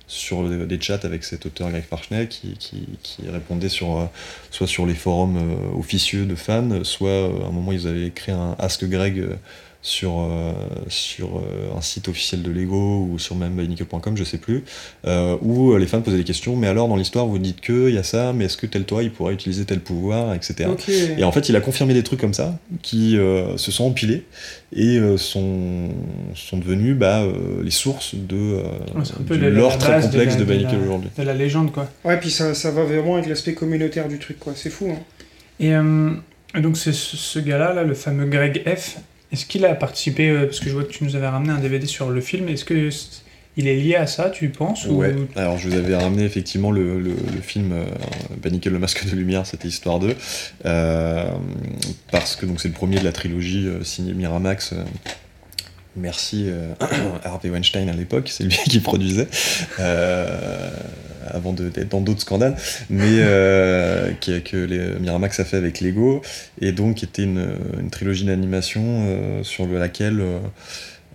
sur 0.07 0.47
des 0.47 0.81
chats 0.81 0.99
avec 1.03 1.23
cet 1.25 1.45
auteur 1.45 1.69
Greg 1.69 1.83
Farchney 1.83 2.27
qui, 2.27 2.53
qui, 2.57 2.87
qui, 3.03 3.29
répondait 3.29 3.69
sur, 3.69 3.97
euh, 3.97 4.05
soit 4.51 4.67
sur 4.67 4.85
les 4.85 4.93
forums 4.93 5.37
euh, 5.37 5.77
officieux 5.77 6.25
de 6.25 6.35
fans, 6.35 6.83
soit 6.83 7.09
euh, 7.09 7.43
à 7.43 7.47
un 7.47 7.51
moment 7.51 7.73
ils 7.73 7.87
avaient 7.87 8.11
créé 8.11 8.33
un 8.33 8.55
Ask 8.57 8.85
Greg 8.85 9.25
sur, 9.87 10.19
euh, 10.19 10.51
sur 10.89 11.41
un 11.75 11.81
site 11.81 12.09
officiel 12.09 12.41
de 12.41 12.51
Lego 12.51 13.07
ou 13.09 13.19
sur 13.19 13.35
même 13.35 13.55
nickel.com, 13.55 14.17
je 14.17 14.23
sais 14.25 14.37
plus, 14.37 14.63
euh, 15.05 15.37
où 15.41 15.75
les 15.77 15.87
fans 15.87 16.01
posaient 16.01 16.17
des 16.17 16.25
questions, 16.25 16.57
mais 16.57 16.67
alors 16.67 16.89
dans 16.89 16.97
l'histoire 16.97 17.25
vous 17.25 17.39
dites 17.39 17.61
que 17.61 17.87
il 17.87 17.95
y 17.95 17.97
a 17.97 18.03
ça, 18.03 18.33
mais 18.33 18.45
est-ce 18.45 18.57
que 18.57 18.65
tel 18.65 18.83
toit 18.83 19.01
il 19.03 19.11
pourrait 19.11 19.33
utiliser 19.33 19.63
tel 19.63 19.79
pouvoir, 19.79 20.33
etc. 20.33 20.69
Okay. 20.69 21.15
Et 21.17 21.23
en 21.23 21.31
fait 21.31 21.47
il 21.47 21.55
a 21.55 21.61
confirmé 21.61 21.93
des 21.93 22.03
trucs 22.03 22.19
comme 22.19 22.33
ça 22.33 22.59
qui 22.81 23.17
euh, 23.17 23.55
se 23.55 23.71
sont 23.71 23.85
empilés 23.85 24.25
et 24.75 24.99
sont, 25.15 25.87
sont 26.35 26.57
devenus 26.57 26.97
bah, 26.97 27.23
les 27.63 27.71
sources 27.71 28.15
de, 28.15 28.61
ouais, 29.29 29.37
lore 29.49 29.77
très 29.77 30.01
complexe 30.01 30.35
de, 30.35 30.43
la, 30.43 30.57
de 30.69 30.77
aujourd'hui. 30.77 31.09
De 31.17 31.23
la 31.23 31.33
légende 31.33 31.71
quoi. 31.71 31.89
Ouais, 32.03 32.19
puis 32.19 32.29
ça, 32.29 32.53
ça 32.53 32.71
va 32.71 32.83
vraiment 32.83 33.15
avec 33.15 33.29
l'aspect 33.29 33.53
communautaire 33.53 34.09
du 34.09 34.19
truc 34.19 34.37
quoi, 34.37 34.51
c'est 34.53 34.69
fou. 34.69 34.91
Hein. 34.91 36.17
Et 36.53 36.61
donc 36.61 36.75
c'est 36.75 36.93
ce, 36.93 37.15
ce 37.15 37.39
gars-là, 37.39 37.73
là, 37.73 37.83
le 37.83 37.93
fameux 37.93 38.25
Greg 38.25 38.63
F, 38.67 38.97
est-ce 39.31 39.45
qu'il 39.45 39.65
a 39.65 39.75
participé, 39.75 40.29
euh, 40.29 40.45
parce 40.45 40.59
que 40.59 40.69
je 40.69 40.73
vois 40.73 40.83
que 40.83 40.91
tu 40.91 41.03
nous 41.03 41.15
avais 41.15 41.27
ramené 41.27 41.51
un 41.51 41.59
DVD 41.59 41.85
sur 41.85 42.09
le 42.09 42.21
film, 42.21 42.47
est-ce 42.49 42.65
que 42.65 42.89
il 43.57 43.67
est 43.67 43.75
lié 43.75 43.95
à 43.95 44.05
ça, 44.05 44.29
tu 44.29 44.49
penses 44.49 44.85
ou... 44.85 45.01
alors 45.35 45.57
je 45.57 45.67
vous 45.67 45.75
avais 45.75 45.95
ramené 45.95 46.23
effectivement 46.23 46.69
le, 46.69 47.03
film 47.41 47.71
euh, 47.71 47.85
Paniquer 48.41 48.69
le 48.69 48.77
masque 48.77 49.09
de 49.09 49.15
lumière, 49.15 49.47
c'était 49.47 49.67
Histoire 49.67 49.99
2, 49.99 50.15
euh, 50.65 51.25
parce 52.11 52.35
que 52.35 52.45
c'est 52.57 52.67
le 52.67 52.75
premier 52.75 52.99
de 52.99 53.03
la 53.03 53.11
trilogie 53.11 53.67
euh, 53.67 53.83
signée 53.83 54.13
Miramax. 54.13 54.75
Merci 55.95 56.45
euh, 56.47 56.73
Harvey 57.23 57.49
Weinstein 57.49 57.89
à 57.89 57.93
l'époque, 57.93 58.29
c'est 58.29 58.43
lui 58.43 58.55
qui 58.69 58.79
produisait. 58.79 59.27
Avant 61.33 61.53
d'être 61.53 61.89
dans 61.89 62.01
d'autres 62.01 62.21
scandales, 62.21 62.55
mais 62.89 63.19
euh, 63.19 64.11
qui, 64.19 64.41
que 64.41 64.57
les, 64.57 64.99
Miramax 64.99 65.39
a 65.39 65.45
fait 65.45 65.57
avec 65.57 65.81
Lego, 65.81 66.21
et 66.61 66.71
donc 66.71 67.03
était 67.03 67.23
une, 67.23 67.49
une 67.79 67.89
trilogie 67.89 68.25
d'animation 68.25 68.83
euh, 68.85 69.43
sur 69.43 69.67
laquelle 69.67 70.21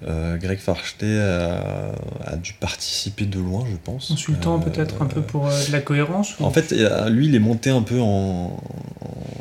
euh, 0.07 0.37
Greg 0.37 0.59
Farchte 0.59 1.03
a, 1.03 1.93
a, 2.25 2.37
dû 2.37 2.53
participer 2.55 3.25
de 3.25 3.39
loin, 3.39 3.65
je 3.71 3.77
pense. 3.77 4.09
Consultant 4.09 4.59
peut-être 4.59 5.03
un 5.03 5.07
peu 5.07 5.23
pour 5.23 5.47
de 5.47 5.73
la 5.73 5.81
cohérence 5.81 6.39
ou... 6.39 6.45
En 6.45 6.51
fait, 6.51 6.75
lui, 7.09 7.27
il 7.27 7.35
est 7.35 7.41
monté 7.41 7.71
un 7.71 7.83
peu 7.83 8.01
en, 8.01 8.61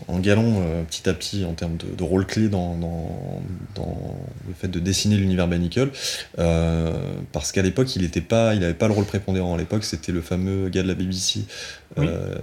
en 0.08 0.20
galon 0.20 0.64
petit 0.90 1.10
à 1.10 1.14
petit 1.14 1.46
en 1.46 1.54
termes 1.54 1.78
de, 1.78 1.88
de 1.96 2.04
rôle 2.04 2.26
clé 2.26 2.50
dans, 2.50 2.76
dans, 2.76 3.42
dans, 3.76 4.16
le 4.48 4.54
fait 4.54 4.68
de 4.68 4.80
dessiner 4.80 5.18
l'univers 5.18 5.48
Banicle, 5.48 5.90
parce 6.36 7.52
qu'à 7.52 7.62
l'époque, 7.62 7.96
il 7.96 8.04
n'avait 8.04 8.22
pas, 8.22 8.56
il 8.56 8.74
pas 8.76 8.88
le 8.88 8.94
rôle 8.94 9.06
prépondérant. 9.06 9.56
À 9.56 9.58
l'époque, 9.58 9.84
c'était 9.84 10.12
le 10.12 10.22
fameux 10.22 10.70
gars 10.70 10.84
de 10.84 10.88
la 10.88 10.96
BBC, 10.96 11.46
oui. 11.98 12.08
euh, 12.08 12.36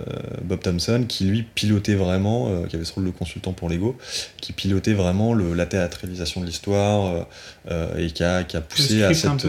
Bob 0.43 0.61
Thompson, 0.61 1.05
qui 1.09 1.25
lui 1.25 1.43
pilotait 1.43 1.95
vraiment, 1.95 2.49
euh, 2.49 2.67
qui 2.67 2.77
avait 2.77 2.85
ce 2.85 2.93
rôle 2.93 3.07
de 3.07 3.11
consultant 3.11 3.53
pour 3.53 3.69
Lego, 3.69 3.97
qui 4.41 4.53
pilotait 4.53 4.93
vraiment 4.93 5.33
le, 5.33 5.55
la 5.55 5.67
théâtralisation 5.67 6.41
de 6.41 6.47
l'histoire 6.47 7.27
euh, 7.71 7.97
et 7.97 8.11
qui 8.11 8.25
a, 8.25 8.45
qui 8.45 8.57
a 8.57 8.61
poussé 8.61 9.03
à 9.03 9.15
cette, 9.15 9.47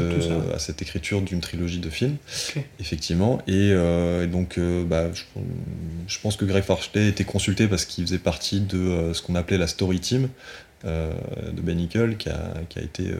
à 0.54 0.60
cette, 0.60 0.82
écriture 0.82 1.22
d'une 1.22 1.41
trilogie 1.41 1.80
de 1.80 1.89
films, 1.89 2.18
okay. 2.50 2.66
effectivement. 2.80 3.41
Et, 3.47 3.70
et 3.70 4.28
donc, 4.28 4.60
bah, 4.88 5.06
je, 5.14 5.24
je, 6.08 6.20
pense 6.20 6.38
que 6.38 6.45
Greg 6.45 6.64
Farchet 6.64 7.08
était 7.08 7.26
consulté 7.26 7.68
parce 7.68 7.86
qu'il 7.86 8.06
faisait 8.06 8.20
partie 8.20 8.62
de 8.62 9.12
ce 9.14 9.22
qu'on 9.22 9.36
appelait 9.36 9.58
la 9.58 9.68
Story 9.68 10.00
Team 10.00 10.30
de 10.84 11.62
Ben 11.62 11.88
qui 11.88 12.30
a, 12.30 12.54
qui 12.70 12.80
a 12.80 12.82
été 12.82 13.12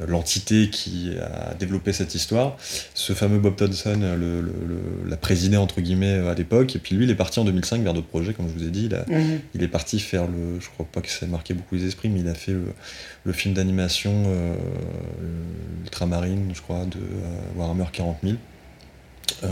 l'entité 0.00 0.70
qui 0.70 1.12
a 1.20 1.54
développé 1.54 1.92
cette 1.92 2.14
histoire. 2.14 2.56
Ce 2.94 3.12
fameux 3.12 3.38
Bob 3.38 3.56
Thompson 3.56 3.98
le, 4.18 4.42
l'a 5.08 5.16
présidé 5.16 5.56
entre 5.56 5.80
guillemets 5.80 6.18
à 6.28 6.34
l'époque, 6.34 6.74
et 6.76 6.78
puis 6.78 6.96
lui 6.96 7.04
il 7.04 7.10
est 7.10 7.14
parti 7.14 7.38
en 7.38 7.44
2005 7.44 7.82
vers 7.82 7.94
d'autres 7.94 8.08
projets, 8.08 8.34
comme 8.34 8.48
je 8.48 8.54
vous 8.54 8.66
ai 8.66 8.70
dit. 8.70 8.86
Il, 8.86 8.94
a, 8.94 9.04
-hmm. 9.04 9.38
il 9.54 9.62
est 9.62 9.68
parti 9.68 10.00
faire 10.00 10.26
le, 10.26 10.60
je 10.60 10.68
crois 10.68 10.86
pas 10.90 11.00
que 11.00 11.08
ça 11.08 11.26
ait 11.26 11.28
marqué 11.28 11.54
beaucoup 11.54 11.76
les 11.76 11.84
esprits, 11.86 12.08
mais 12.08 12.20
il 12.20 12.28
a 12.28 12.34
fait 12.34 12.52
le, 12.52 12.64
le 13.24 13.32
film 13.32 13.54
d'animation 13.54 14.12
euh, 14.26 14.54
Ultramarine, 15.84 16.50
je 16.54 16.60
crois, 16.60 16.84
de 16.86 16.98
euh, 16.98 17.56
Warhammer 17.56 17.86
40 17.92 18.18
000. 18.22 18.36
Euh, 19.42 19.48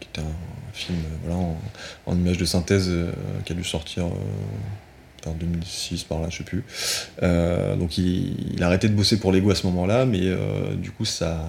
qui 0.00 0.08
était 0.08 0.20
un 0.20 0.72
film 0.72 0.98
voilà, 1.22 1.38
en, 1.38 1.56
en 2.06 2.16
image 2.16 2.38
de 2.38 2.44
synthèse 2.44 2.90
qui 3.44 3.52
a 3.52 3.56
dû 3.56 3.64
sortir 3.64 4.04
en 5.26 5.32
2006 5.32 6.04
par 6.04 6.20
là, 6.20 6.28
je 6.30 6.38
sais 6.38 6.44
plus. 6.44 6.64
Euh, 7.22 7.76
donc 7.76 7.98
il, 7.98 8.54
il, 8.54 8.62
a 8.62 8.66
arrêté 8.66 8.88
de 8.88 8.94
bosser 8.94 9.18
pour 9.18 9.32
Lego 9.32 9.50
à 9.50 9.54
ce 9.54 9.66
moment-là, 9.66 10.06
mais 10.06 10.20
euh, 10.22 10.74
du 10.74 10.90
coup 10.90 11.04
ça, 11.04 11.48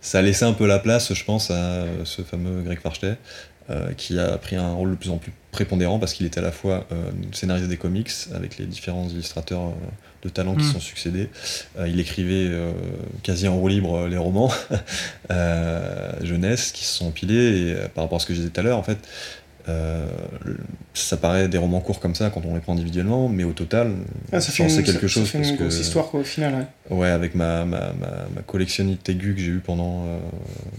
ça 0.00 0.18
a 0.18 0.22
laissé 0.22 0.44
un 0.44 0.52
peu 0.52 0.66
la 0.66 0.78
place, 0.78 1.12
je 1.12 1.24
pense, 1.24 1.50
à 1.50 1.84
ce 2.04 2.22
fameux 2.22 2.62
Greg 2.62 2.80
Farchet, 2.80 3.16
euh, 3.70 3.92
qui 3.94 4.18
a 4.18 4.38
pris 4.38 4.56
un 4.56 4.72
rôle 4.72 4.90
de 4.90 4.96
plus 4.96 5.10
en 5.10 5.18
plus 5.18 5.32
prépondérant 5.50 5.98
parce 5.98 6.12
qu'il 6.12 6.26
était 6.26 6.40
à 6.40 6.42
la 6.42 6.52
fois 6.52 6.86
scénariste 7.32 7.68
des 7.68 7.78
comics 7.78 8.10
avec 8.34 8.58
les 8.58 8.66
différents 8.66 9.08
illustrateurs 9.08 9.72
de 10.22 10.28
talent 10.28 10.54
qui 10.54 10.64
mmh. 10.64 10.72
sont 10.72 10.80
succédés. 10.80 11.30
il 11.86 11.98
écrivait 11.98 12.50
quasi 13.22 13.48
en 13.48 13.56
roue 13.56 13.68
libre 13.68 14.06
les 14.06 14.18
romans 14.18 14.52
jeunesse 16.22 16.72
qui 16.72 16.84
se 16.84 16.98
sont 16.98 17.06
empilés 17.06 17.70
et 17.70 17.74
par 17.94 18.04
rapport 18.04 18.16
à 18.16 18.20
ce 18.20 18.26
que 18.26 18.34
je 18.34 18.40
disais 18.40 18.50
tout 18.50 18.60
à 18.60 18.64
l'heure, 18.64 18.76
en 18.76 18.82
fait, 18.82 18.98
euh, 19.68 20.06
ça 20.94 21.16
paraît 21.16 21.48
des 21.48 21.58
romans 21.58 21.80
courts 21.80 22.00
comme 22.00 22.14
ça 22.14 22.30
quand 22.30 22.42
on 22.44 22.54
les 22.54 22.60
prend 22.60 22.72
individuellement, 22.72 23.28
mais 23.28 23.44
au 23.44 23.52
total, 23.52 23.92
ah, 24.32 24.40
ça 24.40 24.52
fait 24.52 24.66
quelque 24.82 25.08
ça, 25.08 25.08
chose. 25.08 25.24
Ça 25.24 25.38
fait 25.38 25.48
une 25.48 25.56
grosse 25.56 25.76
que, 25.76 25.80
histoire 25.80 26.06
quoi, 26.06 26.20
au 26.20 26.24
final. 26.24 26.66
Ouais, 26.88 26.98
ouais 26.98 27.08
avec 27.08 27.34
ma, 27.34 27.64
ma, 27.64 27.92
ma, 27.92 28.26
ma 28.34 28.42
collectionnite 28.46 29.08
aiguë 29.08 29.34
que 29.34 29.40
j'ai 29.40 29.50
eue 29.50 29.62
pendant 29.64 30.04
euh, 30.04 30.18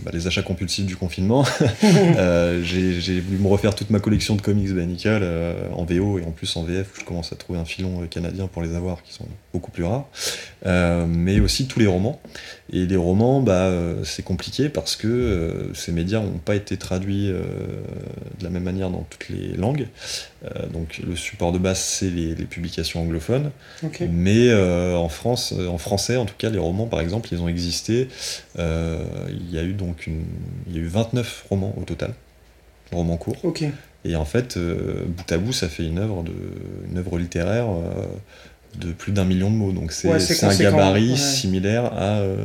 bah, 0.03 0.11
les 0.13 0.27
achats 0.27 0.41
compulsifs 0.41 0.85
du 0.85 0.95
confinement, 0.95 1.45
euh, 1.83 2.63
j'ai 2.63 3.19
voulu 3.19 3.38
me 3.38 3.47
refaire 3.47 3.75
toute 3.75 3.89
ma 3.89 3.99
collection 3.99 4.35
de 4.35 4.41
comics 4.41 4.73
Banical 4.73 5.23
en 5.73 5.83
VO 5.83 6.19
et 6.19 6.23
en 6.23 6.31
plus 6.31 6.55
en 6.55 6.63
VF, 6.63 6.88
où 6.95 6.99
je 6.99 7.05
commence 7.05 7.33
à 7.33 7.35
trouver 7.35 7.59
un 7.59 7.65
filon 7.65 8.07
canadien 8.09 8.47
pour 8.47 8.61
les 8.61 8.75
avoir 8.75 9.03
qui 9.03 9.13
sont 9.13 9.25
beaucoup 9.53 9.71
plus 9.71 9.83
rares, 9.83 10.07
mais 11.07 11.39
aussi 11.39 11.67
tous 11.67 11.79
les 11.79 11.88
romans. 11.88 12.21
Et 12.74 12.86
les 12.86 12.97
romans, 12.97 13.41
bah, 13.41 13.72
c'est 14.03 14.24
compliqué 14.24 14.70
parce 14.70 14.95
que 14.95 15.72
ces 15.74 15.91
médias 15.91 16.20
n'ont 16.20 16.39
pas 16.43 16.55
été 16.55 16.76
traduits 16.78 17.28
de 17.28 18.43
la 18.43 18.49
même 18.49 18.63
manière 18.63 18.89
dans 18.89 19.05
toutes 19.09 19.30
les 19.30 19.55
langues. 19.55 19.88
Euh, 20.45 20.68
donc 20.68 20.99
le 21.05 21.15
support 21.15 21.51
de 21.51 21.57
base, 21.57 21.80
c'est 21.80 22.09
les, 22.09 22.36
les, 22.36 22.45
publications 22.45 23.01
anglophones. 23.01 23.51
Okay. 23.84 24.07
Mais 24.07 24.49
euh, 24.49 24.95
en 24.95 25.09
France, 25.09 25.53
en 25.53 25.78
français, 25.78 26.15
en 26.15 26.26
tout 26.26 26.36
cas, 26.38 26.49
les 26.49 26.59
romans, 26.59 26.86
par 26.86 27.01
exemple, 27.01 27.30
ils 27.32 27.41
ont 27.41 27.47
existé. 27.47 28.07
Euh, 28.59 29.03
il 29.30 29.51
y 29.51 29.57
a 29.57 29.63
eu 29.63 29.74
donc 29.74 30.07
une, 30.07 30.24
il 30.68 30.76
y 30.76 30.80
a 30.80 30.82
eu 30.82 30.88
29 30.88 31.45
romans 31.49 31.74
au 31.78 31.84
total, 31.84 32.13
romans 32.91 33.18
courts. 33.18 33.43
Okay. 33.43 33.72
Et 34.05 34.15
en 34.15 34.26
fait, 34.26 34.57
bout 34.57 35.32
à 35.32 35.38
bout, 35.38 35.51
ça 35.51 35.68
fait 35.68 35.84
une 35.84 35.97
œuvre, 35.97 36.24
de, 36.24 36.34
une 36.89 36.97
œuvre 36.97 37.18
littéraire 37.18 37.68
de 38.80 38.91
plus 38.91 39.11
d'un 39.11 39.25
million 39.25 39.49
de 39.51 39.55
mots. 39.55 39.71
Donc 39.71 39.91
c'est 39.91 40.07
Ouais, 40.07 40.17
un 40.43 40.55
gabarit 40.55 41.11
ouais. 41.11 41.17
similaire 41.17 41.86
à 41.93 42.19
euh, 42.19 42.38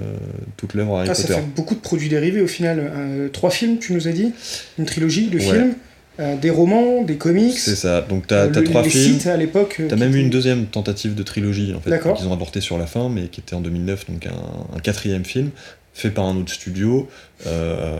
toute 0.56 0.74
l'œuvre 0.74 0.98
Harry 0.98 1.08
Ah, 1.10 1.14
ça 1.14 1.22
Potter. 1.22 1.34
fait 1.34 1.46
beaucoup 1.54 1.74
de 1.74 1.80
produits 1.80 2.08
dérivés 2.08 2.40
au 2.40 2.46
final. 2.46 2.78
Euh, 2.94 3.28
trois 3.28 3.50
films, 3.50 3.78
tu 3.78 3.92
nous 3.92 4.08
as 4.08 4.12
dit 4.12 4.32
Une 4.78 4.84
trilogie 4.86 5.28
de 5.28 5.36
Ouais. 5.38 5.42
films, 5.44 5.74
euh, 6.20 6.36
des 6.36 6.50
romans, 6.50 7.02
des 7.02 7.16
comics. 7.16 7.58
C'est 7.58 7.74
ça. 7.76 8.00
Donc 8.02 8.26
t'as 8.26 8.46
le- 8.46 8.64
trois 8.64 8.82
les 8.82 8.90
films. 8.90 9.14
sites 9.18 9.26
à 9.26 9.36
l'époque. 9.36 9.80
T'as 9.88 9.96
même 9.96 10.14
eu 10.14 10.20
une 10.20 10.30
deuxième 10.30 10.66
tentative 10.66 11.14
de 11.14 11.22
trilogie 11.22 11.74
en 11.74 11.80
fait, 11.80 11.98
qu'ils 12.16 12.28
ont 12.28 12.32
avorté 12.32 12.60
sur 12.60 12.78
la 12.78 12.86
fin, 12.86 13.08
mais 13.08 13.28
qui 13.28 13.40
était 13.40 13.54
en 13.54 13.60
2009, 13.60 14.06
donc 14.10 14.26
un, 14.26 14.76
un 14.76 14.78
quatrième 14.80 15.24
film 15.24 15.50
fait 15.94 16.10
par 16.10 16.24
un 16.24 16.36
autre 16.36 16.52
studio, 16.52 17.06
euh, 17.46 17.98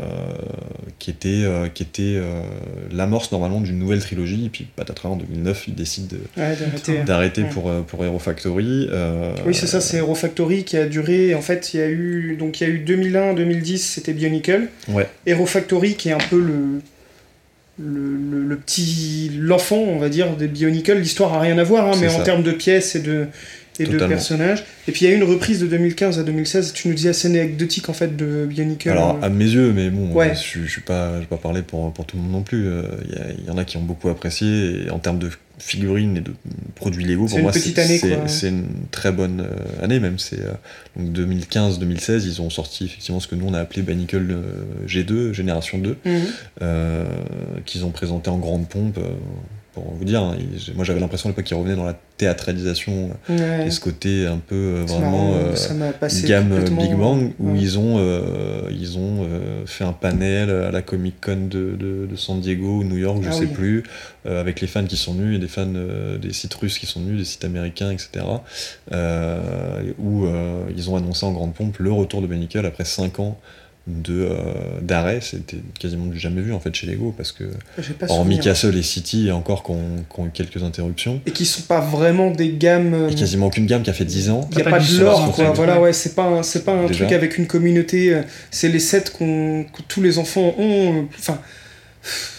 qui 0.98 1.10
était, 1.10 1.42
euh, 1.44 1.68
qui 1.68 1.82
était 1.82 2.14
euh, 2.16 2.40
l'amorce 2.90 3.30
normalement 3.32 3.60
d'une 3.60 3.78
nouvelle 3.78 4.00
trilogie, 4.00 4.46
et 4.46 4.48
puis 4.48 4.66
patatras 4.76 5.10
en 5.10 5.16
2009, 5.16 5.64
ils 5.68 5.74
décident 5.74 6.08
de- 6.10 6.40
Ouais, 6.42 6.56
d'arrêter. 7.04 7.42
Ouais. 7.42 7.48
pour, 7.50 7.70
pour 7.84 8.04
Hero 8.04 8.18
Factory. 8.18 8.88
Oui, 9.46 9.54
c'est 9.54 9.66
ça, 9.66 9.80
c'est 9.80 9.98
Hero 9.98 10.14
Factory 10.14 10.64
qui 10.64 10.76
a 10.76 10.86
duré. 10.86 11.34
En 11.34 11.42
fait, 11.42 11.74
il 11.74 11.80
y 11.80 11.82
a 11.82 11.88
eu, 11.88 12.36
donc, 12.38 12.60
il 12.60 12.66
y 12.66 12.70
a 12.70 12.72
eu 12.72 12.78
2001-2010, 12.78 13.76
c'était 13.78 14.12
Bionicle. 14.14 14.68
Ouais. 14.88 15.06
Hero 15.26 15.44
Factory 15.46 15.94
qui 15.94 16.08
est 16.08 16.12
un 16.12 16.18
peu 16.30 16.40
le. 16.40 16.80
Le, 17.78 18.16
le- 18.30 18.44
le 18.44 18.56
petit. 18.56 19.30
L'enfant, 19.34 19.76
on 19.78 19.98
va 19.98 20.10
dire, 20.10 20.36
des 20.36 20.46
Bionicle. 20.46 20.98
L'histoire 20.98 21.32
a 21.32 21.40
rien 21.40 21.56
à 21.56 21.64
voir, 21.64 21.88
hein, 21.88 21.96
mais 22.00 22.10
ça. 22.10 22.20
en 22.20 22.22
termes 22.22 22.42
de 22.42 22.52
pièces 22.52 22.94
et 22.96 23.00
de, 23.00 23.26
de 23.86 23.92
Totalement. 23.92 24.08
personnages. 24.14 24.64
Et 24.88 24.92
puis 24.92 25.04
il 25.04 25.08
y 25.08 25.10
a 25.12 25.14
eu 25.14 25.16
une 25.16 25.24
reprise 25.24 25.60
de 25.60 25.66
2015 25.66 26.18
à 26.18 26.22
2016, 26.22 26.72
tu 26.72 26.88
nous 26.88 26.94
dis 26.94 27.08
assez 27.08 27.28
anecdotique 27.28 27.88
en 27.88 27.92
fait 27.92 28.16
de 28.16 28.46
Bionicle. 28.46 28.90
Alors, 28.90 29.18
euh, 29.22 29.26
à 29.26 29.28
mes 29.28 29.44
yeux, 29.44 29.72
mais 29.72 29.90
bon, 29.90 30.12
Ouais. 30.12 30.32
je, 30.34 30.80
pas, 30.80 31.14
je 31.16 31.20
vais 31.20 31.26
pas 31.26 31.36
parler 31.36 31.62
pour, 31.62 31.92
pour 31.92 32.04
tout 32.06 32.16
le 32.16 32.22
monde 32.22 32.32
non 32.32 32.42
plus. 32.42 32.66
euh, 32.66 32.82
Il 33.38 33.46
y, 33.46 33.50
en 33.50 33.58
a 33.58 33.64
qui 33.64 33.76
ont 33.76 33.82
beaucoup 33.82 34.08
apprécié, 34.08 34.86
et 34.86 34.90
en 34.90 34.98
termes 34.98 35.18
de 35.18 35.30
figurines 35.58 36.16
et 36.16 36.20
de 36.20 36.32
produits 36.74 37.04
Lego, 37.04 37.26
C'est 37.28 37.30
pour 37.32 37.38
une 37.38 37.42
moi, 37.44 37.52
c'est 38.28 38.48
une 38.48 38.64
très 38.90 39.12
bonne 39.12 39.42
euh, 39.42 39.84
année 39.84 40.00
même. 40.00 40.18
C'est 40.18 40.40
donc 40.96 41.12
2015-2016, 41.16 42.24
ils 42.24 42.42
ont 42.42 42.50
sorti 42.50 42.86
effectivement 42.86 43.20
ce 43.20 43.28
que 43.28 43.34
nous 43.36 43.46
on 43.46 43.54
a 43.54 43.60
appelé 43.60 43.82
Banicle 43.82 44.26
euh, 44.30 44.86
G2, 44.88 45.32
génération 45.32 45.78
2, 45.78 45.96
mhm. 46.04 46.20
euh, 46.62 47.04
qu'ils 47.64 47.84
ont 47.84 47.90
présenté 47.90 48.28
en 48.30 48.38
grande 48.38 48.68
pompe. 48.68 48.98
euh, 48.98 49.02
pour 49.72 49.84
vous 49.94 50.04
dire, 50.04 50.22
hein, 50.22 50.36
moi 50.74 50.84
j'avais 50.84 51.00
l'impression 51.00 51.28
à 51.28 51.30
l'époque 51.30 51.44
qu'ils 51.46 51.56
revenaient 51.56 51.76
dans 51.76 51.84
la 51.84 51.96
théâtralisation 52.18 53.10
Ouais. 53.28 53.66
et 53.66 53.70
ce 53.70 53.80
côté 53.80 54.26
un 54.26 54.36
peu 54.38 54.54
euh, 54.54 54.84
vraiment 54.86 55.32
marrant, 55.32 55.34
euh, 55.34 56.08
gamme 56.26 56.52
euh, 56.52 56.56
complètement- 56.58 56.82
Big 56.82 56.94
Bang 56.96 57.32
où 57.38 57.52
ouais. 57.52 57.58
ils 57.58 57.78
ont, 57.78 57.96
euh, 57.98 58.62
ils 58.70 58.98
ont 58.98 59.26
euh, 59.28 59.64
fait 59.66 59.84
un 59.84 59.92
panel 59.92 60.50
à 60.50 60.70
la 60.70 60.82
Comic 60.82 61.14
Con 61.24 61.48
de, 61.50 61.74
de- 61.76 62.06
de 62.10 62.16
San 62.16 62.40
Diego 62.40 62.78
ou 62.80 62.84
New 62.84 62.98
York, 62.98 63.18
je 63.22 63.28
Ah 63.28 63.32
sais 63.32 63.40
oui. 63.40 63.46
plus, 63.46 63.82
euh, 64.26 64.40
avec 64.40 64.60
les 64.60 64.66
fans 64.66 64.84
qui 64.84 64.96
sont 64.96 65.14
venus 65.14 65.36
et 65.36 65.40
des 65.40 65.48
fans 65.48 65.66
euh, 65.74 66.18
des 66.18 66.32
sites 66.32 66.54
russes 66.54 66.78
qui 66.78 66.86
sont 66.86 67.00
venus, 67.00 67.18
des 67.18 67.24
sites 67.24 67.44
américains, 67.44 67.90
etc. 67.90 68.24
euh, 68.92 69.92
où 69.98 70.26
euh, 70.26 70.64
ils 70.76 70.90
ont 70.90 70.96
annoncé 70.96 71.24
en 71.26 71.32
grande 71.32 71.54
pompe 71.54 71.78
le 71.78 71.92
retour 71.92 72.20
de 72.22 72.26
Benicle 72.26 72.64
après 72.66 72.84
5 72.84 73.20
ans 73.20 73.38
de 73.88 74.28
euh, 74.30 74.36
d'arrêt, 74.80 75.18
c'était 75.20 75.56
quasiment 75.78 76.06
du 76.06 76.16
jamais 76.18 76.40
vu 76.40 76.52
en 76.52 76.60
fait 76.60 76.72
chez 76.72 76.86
Lego 76.86 77.12
parce 77.16 77.32
que 77.32 77.44
hormis 78.08 78.36
souvenir. 78.36 78.40
Castle 78.44 78.76
et 78.76 78.82
City 78.82 79.30
encore 79.32 79.64
qui 79.64 79.72
ont, 79.72 80.26
eu 80.26 80.30
quelques 80.32 80.62
interruptions, 80.62 81.20
Et 81.26 81.32
qui 81.32 81.44
sont 81.44 81.62
pas 81.62 81.80
vraiment 81.80 82.30
des 82.30 82.52
gammes. 82.52 82.94
euh, 82.94 83.08
et 83.10 83.14
quasiment 83.16 83.46
aucune 83.46 83.66
gamme 83.66 83.82
qui 83.82 83.90
a 83.90 83.92
fait 83.92 84.04
10 84.04 84.30
ans. 84.30 84.48
Il 84.52 84.56
n'y 84.56 84.62
a 84.62 84.64
pas 84.66 84.70
pas 84.72 84.78
de 84.78 84.84
sens, 84.84 85.34
quoi. 85.34 85.50
Voilà, 85.52 85.80
ouais. 85.80 85.92
c'est 85.92 86.14
pas 86.14 86.22
un, 86.24 86.42
c'est 86.44 86.64
pas 86.64 86.72
un 86.72 86.86
Déjà. 86.86 87.04
truc 87.06 87.12
avec 87.16 87.38
une 87.38 87.48
communauté. 87.48 88.14
euh, 88.14 88.22
C'est 88.52 88.68
les 88.68 88.78
sets 88.78 89.04
qu'on, 89.18 89.64
que 89.64 89.82
tous 89.88 90.00
les 90.00 90.18
enfants 90.18 90.54
ont. 90.58 91.06
Enfin, 91.18 91.40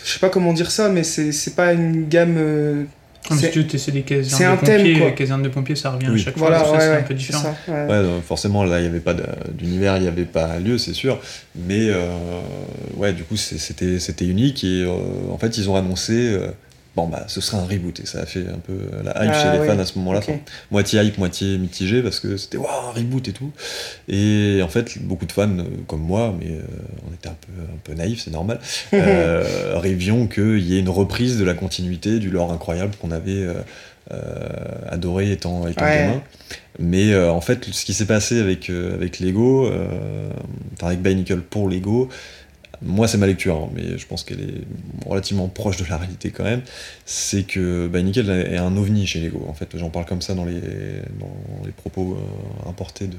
je 0.06 0.12
sais 0.14 0.20
pas 0.20 0.30
comment 0.30 0.54
dire 0.54 0.72
ça, 0.72 0.88
mais 0.88 1.04
c'est 1.04 1.34
c'est 1.34 1.56
pas 1.56 1.74
une 1.74 2.08
gamme. 2.08 2.88
Comme 3.28 3.38
c'est- 3.40 3.52
si 3.54 3.66
tu 3.66 3.78
c'est 3.80 3.92
des 3.92 4.00
c'est 4.00 4.16
casernes 4.16 4.52
un 4.52 4.56
de 4.62 4.66
thème, 4.66 4.78
pompiers, 4.82 4.98
quoi. 5.00 5.08
les 5.10 5.16
casernes 5.16 5.44
de 5.44 5.50
pompiers, 5.50 5.76
ça 5.76 5.92
revient 5.92 6.08
Oui. 6.10 6.20
à 6.22 6.24
chaque 6.26 6.38
fois, 6.38 6.50
Voilà, 6.50 6.66
ça, 6.66 6.72
ouais, 6.72 6.80
c'est 6.80 6.88
un 6.88 6.92
ouais, 6.92 7.02
peu 7.04 7.06
c'est 7.10 7.14
différent. 7.16 7.56
ça. 7.66 7.72
ouais. 7.72 7.88
Ouais, 7.88 8.06
forcément, 8.28 8.64
là, 8.66 8.80
il 8.80 8.84
n'y 8.84 8.90
avait 8.90 9.00
pas 9.00 9.16
d'univers, 9.54 9.96
il 9.98 10.02
n'y 10.02 10.08
avait 10.10 10.26
pas 10.26 10.60
lieu, 10.60 10.78
c'est 10.78 10.94
sûr. 10.94 11.20
Mais 11.56 11.88
euh, 11.90 12.06
ouais, 12.98 13.14
du 13.14 13.24
coup, 13.24 13.38
c'était 13.38 14.26
unique. 14.26 14.64
Et 14.66 14.84
euh, 14.84 14.92
en 15.32 15.38
fait, 15.38 15.58
ils 15.58 15.70
ont 15.70 15.76
annoncé, 15.78 16.14
euh, 16.14 16.48
bon, 16.96 17.08
bah, 17.08 17.24
ce 17.28 17.42
serait 17.42 17.58
un 17.58 17.66
reboot. 17.66 18.00
Et 18.00 18.06
ça 18.06 18.22
a 18.22 18.26
fait 18.26 18.42
un 18.48 18.60
peu 18.60 18.74
la 19.04 19.12
hype 19.26 19.32
Ah, 19.36 19.42
chez 19.44 19.52
les 19.52 19.60
oui. 19.60 19.68
fans 19.68 19.80
à 19.80 19.86
ce 19.86 19.98
moment-là. 20.00 20.20
Enfin, 20.20 20.34
moitié 20.72 21.02
hype, 21.02 21.18
moitié 21.18 21.58
mitigé, 21.58 22.02
parce 22.02 22.20
que 22.20 22.38
c'était, 22.38 22.58
waouh, 22.58 22.70
un 22.90 22.92
reboot 22.92 23.28
et 23.28 23.34
tout. 23.34 23.52
Et 24.08 24.62
en 24.64 24.68
fait, 24.70 24.98
beaucoup 25.02 25.26
de 25.26 25.32
fans, 25.32 25.50
euh, 25.60 25.64
comme 25.88 26.02
moi, 26.02 26.34
mais 26.40 26.48
euh, 26.52 26.62
on 27.10 27.14
était 27.14 27.30
un 27.30 27.36
peu, 27.40 27.52
un 27.62 27.78
peu 27.84 27.94
naïfs, 27.94 28.22
c'est 28.26 28.32
normal, 28.32 28.60
euh, 28.94 29.74
rêvions 29.80 30.28
qu'il 30.28 30.60
y 30.60 30.76
ait 30.76 30.80
une 30.80 30.90
reprise 30.90 31.38
de 31.40 31.44
la 31.46 31.54
continuité, 31.54 32.20
du 32.20 32.30
lore 32.30 32.52
incroyable 32.52 32.94
qu'on 33.02 33.12
avait 33.12 33.32
euh, 33.44 33.54
euh, 34.12 34.48
adoré 34.90 35.32
étant, 35.32 35.68
étant 35.68 35.86
Ouais. 35.86 35.96
gamin. 35.98 36.22
Mais 36.80 37.14
euh, 37.14 37.32
en 37.32 37.40
fait, 37.42 37.66
ce 37.72 37.86
qui 37.86 37.94
s'est 37.94 38.06
passé 38.08 38.40
avec, 38.40 38.70
euh, 38.70 38.96
avec 38.96 39.20
Lego, 39.20 39.68
euh, 39.68 40.30
enfin 40.76 40.88
avec 40.88 41.02
Bionicle 41.02 41.42
pour 41.42 41.70
Lego, 41.70 42.10
moi 42.82 43.08
c'est 43.08 43.18
ma 43.18 43.28
lecture, 43.28 43.56
hein, 43.56 43.70
mais 43.76 43.98
je 43.98 44.06
pense 44.08 44.24
qu'elle 44.24 44.42
est 44.42 45.08
relativement 45.08 45.48
proche 45.48 45.78
de 45.78 45.86
la 45.90 45.98
réalité 45.98 46.32
quand 46.32 46.44
même, 46.44 46.62
c'est 47.06 47.44
que 47.44 47.88
Bionicle 47.88 48.30
est 48.30 48.58
un 48.58 48.76
ovni 48.78 49.06
chez 49.08 49.20
Lego. 49.20 49.46
En 49.48 49.54
fait, 49.54 49.70
j'en 49.78 49.90
parle 49.90 50.06
comme 50.06 50.22
ça 50.22 50.34
dans 50.34 50.46
les, 50.46 50.60
dans 51.20 51.66
les 51.66 51.72
propos 51.72 52.18
euh, 52.18 52.70
importés 52.70 53.08
de, 53.08 53.18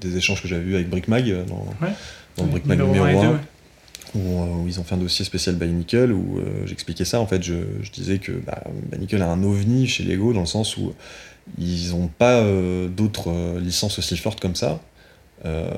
des 0.00 0.16
échanges 0.16 0.42
que 0.42 0.48
j'avais 0.48 0.64
eus 0.64 0.74
avec 0.74 0.88
Brickmag, 0.88 1.30
euh, 1.30 1.44
dans, 1.44 1.64
Ouais. 1.80 1.92
dans 2.36 2.44
le 2.44 2.50
Brickmag 2.50 2.78
Numéro 2.78 3.06
numéro 3.06 3.06
un 3.06 3.22
et 3.22 3.26
1 3.26 3.30
deux, 3.30 3.34
ouais. 3.36 3.40
où, 4.14 4.40
euh, 4.42 4.62
où 4.64 4.68
ils 4.68 4.80
ont 4.80 4.84
fait 4.84 4.94
un 4.94 4.98
dossier 4.98 5.24
spécial 5.24 5.54
Bionicle 5.56 6.10
où 6.12 6.38
euh, 6.38 6.66
j'expliquais 6.66 7.04
ça. 7.04 7.20
En 7.20 7.26
fait, 7.26 7.42
je, 7.42 7.54
je 7.82 7.90
disais 7.92 8.18
que 8.18 8.32
bah, 8.32 8.64
Bionicle 8.90 9.22
a 9.22 9.26
un 9.28 9.42
ovni 9.44 9.86
chez 9.86 10.02
Lego 10.04 10.32
dans 10.32 10.40
le 10.40 10.46
sens 10.46 10.76
où 10.76 10.92
ils 11.58 11.90
n'ont 11.90 12.08
pas 12.08 12.38
euh, 12.40 12.88
d'autres 12.88 13.58
licences 13.60 13.98
aussi 13.98 14.16
fortes 14.16 14.40
comme 14.40 14.54
ça. 14.54 14.80
Euh, 15.46 15.70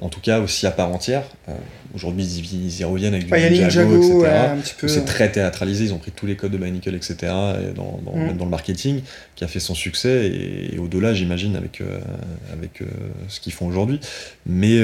en 0.00 0.08
tout 0.08 0.20
cas, 0.20 0.38
aussi 0.40 0.66
à 0.66 0.70
part 0.70 0.88
entière. 0.90 1.24
Euh, 1.48 1.52
Aujourd'hui, 1.96 2.24
ils, 2.24 2.80
y- 2.80 2.84
reviennent 2.84 3.14
avec 3.14 3.26
du 3.26 3.32
Ouais, 3.32 3.48
Ninjago, 3.50 3.96
Ninjago, 3.96 4.24
etc. 4.24 4.88
C'est 4.88 5.04
très 5.04 5.30
théâtralisé, 5.30 5.84
ils 5.84 5.92
ont 5.94 5.98
pris 5.98 6.10
tous 6.10 6.26
les 6.26 6.34
codes 6.36 6.50
de 6.52 6.58
Bionicle, 6.58 6.94
etc., 6.94 7.16
et 7.22 7.72
dans, 7.72 8.00
dans, 8.04 8.12
Mm. 8.16 8.26
même 8.26 8.36
dans 8.36 8.44
le 8.44 8.50
marketing, 8.50 9.02
qui 9.36 9.44
a 9.44 9.48
fait 9.48 9.60
son 9.60 9.74
succès, 9.74 10.26
et, 10.26 10.74
et 10.74 10.78
au-delà, 10.78 11.14
j'imagine, 11.14 11.54
avec, 11.56 11.80
euh, 11.80 11.98
avec 12.52 12.82
ce 13.28 13.38
qu'ils 13.40 13.52
font 13.52 13.66
aujourd'hui. 13.66 14.00
Mais 14.46 14.80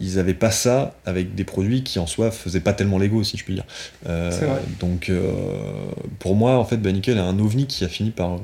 ils 0.00 0.16
n'avaient 0.16 0.34
pas 0.34 0.50
ça 0.50 0.94
avec 1.06 1.34
des 1.34 1.44
produits 1.44 1.82
qui, 1.82 1.98
en 1.98 2.06
soi, 2.06 2.30
faisaient 2.30 2.60
pas 2.60 2.72
tellement 2.72 2.98
Lego, 2.98 3.22
si 3.22 3.36
je 3.36 3.44
puis 3.44 3.54
dire. 3.54 3.64
Euh, 4.08 4.30
donc, 4.80 5.08
euh, 5.08 5.30
pour 6.18 6.34
moi, 6.34 6.58
en 6.58 6.64
fait, 6.64 6.76
Bionicle 6.78 7.10
est 7.10 7.18
un 7.18 7.38
ovni 7.38 7.66
qui 7.66 7.84
a 7.84 7.88
fini 7.88 8.10
par... 8.10 8.38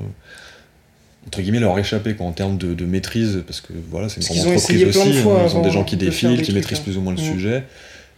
entre 1.27 1.41
guillemets 1.41 1.59
leur 1.59 1.77
échapper 1.77 2.15
quoi, 2.15 2.25
en 2.25 2.31
termes 2.31 2.57
de, 2.57 2.73
de 2.73 2.85
maîtrise 2.85 3.43
parce 3.45 3.61
que 3.61 3.73
voilà 3.89 4.09
c'est 4.09 4.21
une 4.21 4.35
grande 4.35 4.55
entreprise 4.55 4.81
de 4.81 4.87
aussi 4.87 5.13
fois 5.13 5.41
hein, 5.41 5.47
ils 5.49 5.55
ont 5.55 5.61
des 5.61 5.71
gens 5.71 5.83
qui 5.83 5.95
de 5.95 6.05
défilent 6.05 6.37
qui 6.37 6.43
trucs, 6.43 6.55
maîtrisent 6.55 6.79
hein. 6.79 6.83
plus 6.83 6.97
ou 6.97 7.01
moins 7.01 7.13
le 7.13 7.21
Mm. 7.21 7.33
sujet 7.33 7.63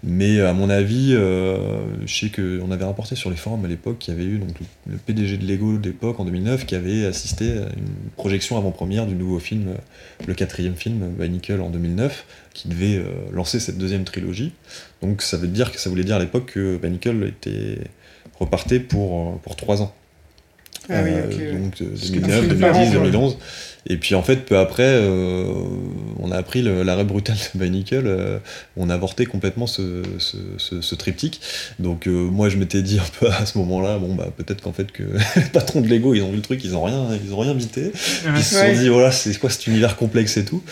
mais 0.06 0.41
à 0.41 0.51
mon 0.51 0.70
avis, 0.70 1.14
euh, 1.14 1.58
je 2.06 2.14
sais 2.14 2.30
qu'on 2.30 2.72
avait 2.72 2.84
rapporté 2.84 3.16
sur 3.16 3.30
les 3.30 3.38
forums 3.38 3.64
à 3.64 3.70
l'époque 3.70 3.99
qu'il 3.99 4.14
y 4.14 4.18
avait 4.18 4.26
eu 4.26 4.38
donc, 4.38 4.49
le, 4.86 4.97
PDG 4.97 5.38
de 5.38 5.47
Lego 5.47 5.78
d'époque 5.78 6.20
en 6.20 6.26
2009 6.26 6.66
qui 6.66 6.76
avait 6.76 7.06
assisté 7.06 7.51
à 7.54 7.70
une 7.78 8.10
projection 8.18 8.58
avant-première 8.58 9.08
du 9.08 9.16
nouveau 9.16 9.39
film, 9.39 9.70
euh, 9.70 9.76
le 10.28 10.34
quatrième 10.34 10.76
film, 10.76 11.08
Bionicle 11.18 11.62
en 11.62 11.70
2009, 11.70 12.26
qui 12.54 12.68
devait 12.68 12.97
euh, 12.97 13.06
lancer 13.32 13.62
cette 13.62 13.78
deuxième 13.78 14.04
trilogie. 14.04 14.51
Donc 15.01 15.22
ça 15.22 15.38
veut 15.38 15.47
dire 15.47 15.72
que 15.72 15.80
ça 15.80 15.89
voulait 15.89 16.04
dire 16.04 16.18
à 16.18 16.20
l'époque 16.20 16.51
que 16.54 16.76
Bionicle 16.76 17.24
était 17.26 17.80
repartait 18.41 18.82
pour, 18.82 19.39
pour 19.39 19.56
trois 19.56 19.82
ans. 19.82 19.95
Ah 20.90 21.02
oui, 21.04 21.12
Euh, 21.14 21.54
donc 21.60 21.82
euh, 21.82 21.86
Ce 21.96 22.12
qui 22.12 22.18
est 22.18 22.22
2009, 22.22 22.38
un 22.38 22.42
film 22.42 22.50
2010, 22.50 22.60
marrant, 22.60 22.92
quoi. 22.92 23.00
2011. 23.12 23.38
Et 23.86 23.98
puis 23.98 24.16
en 24.16 24.24
fait, 24.24 24.46
peu 24.46 24.58
après, 24.58 24.84
euh, 24.86 25.46
on 26.20 26.32
a 26.32 26.38
appris 26.38 26.62
l'arrêt 26.62 27.04
brutal 27.04 27.36
de 27.54 27.60
Bionicle. 27.60 28.04
euh, 28.06 28.40
on 28.78 28.90
a 28.90 28.94
avorté 28.94 29.26
complètement 29.26 29.68
ce, 29.68 30.02
ce, 30.20 30.38
ce- 30.58 30.80
ce 30.82 30.96
triptyque. 30.96 31.42
Donc 31.80 32.08
euh, 32.08 32.12
moi, 32.12 32.48
je 32.50 32.58
m'étais 32.58 32.82
dit 32.82 33.00
un 33.00 33.20
peu 33.20 33.28
à 33.30 33.46
ce 33.46 33.58
moment-là, 33.58 33.98
bon 33.98 34.16
bah 34.16 34.30
peut-être 34.36 34.62
qu'en 34.62 34.72
fait 34.72 34.92
que 34.92 35.04
les 35.36 35.42
patrons 35.52 35.82
de 35.82 35.88
Lego, 35.88 36.14
ils 36.14 36.22
ont 36.22 36.30
vu 36.30 36.38
le 36.38 36.42
truc, 36.42 36.64
ils 36.64 36.76
ont 36.76 36.84
rien, 36.84 37.08
ils 37.26 37.34
ont 37.34 37.40
rien 37.40 37.54
vité. 37.54 37.92
Ils 38.36 38.44
se 38.44 38.56
Ouais. 38.56 38.74
sont 38.76 38.82
dit 38.82 38.88
voilà, 38.90 39.12
c'est 39.12 39.38
quoi 39.38 39.50
cet 39.50 39.68
univers 39.68 39.98
complexe 39.98 40.38
et 40.38 40.46
tout? 40.46 40.64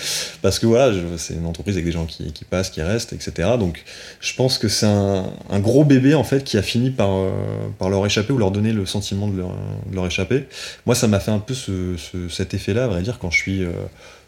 Parce 0.41 0.57
que 0.59 0.65
voilà, 0.65 0.95
c'est 1.17 1.33
une 1.33 1.45
entreprise 1.45 1.75
avec 1.75 1.85
des 1.85 1.91
gens 1.91 2.05
qui, 2.05 2.31
qui 2.31 2.45
passent, 2.45 2.69
qui 2.69 2.81
restent, 2.81 3.13
etc. 3.13 3.49
Donc 3.59 3.83
je 4.21 4.33
pense 4.35 4.57
que 4.57 4.67
c'est 4.69 4.85
un, 4.85 5.25
un 5.49 5.59
gros 5.59 5.83
bébé 5.83 6.13
en 6.13 6.23
fait 6.23 6.43
qui 6.43 6.57
a 6.57 6.61
fini 6.61 6.91
par, 6.91 7.09
euh, 7.11 7.29
par 7.77 7.89
leur 7.89 8.05
échapper 8.05 8.31
ou 8.31 8.37
leur 8.37 8.51
donner 8.51 8.71
le 8.71 8.85
sentiment 8.85 9.27
de 9.27 9.37
leur, 9.37 9.49
de 9.89 9.95
leur 9.95 10.07
échapper. 10.07 10.45
Moi, 10.85 10.95
ça 10.95 11.07
m'a 11.07 11.19
fait 11.19 11.31
un 11.31 11.39
peu 11.39 11.53
ce, 11.53 11.95
ce- 11.97 12.29
cet 12.29 12.53
effet-là, 12.53 12.87
à 13.01 13.03
dire, 13.03 13.19
quand 13.19 13.31
je 13.31 13.37
suis. 13.37 13.63
euh, 13.63 13.71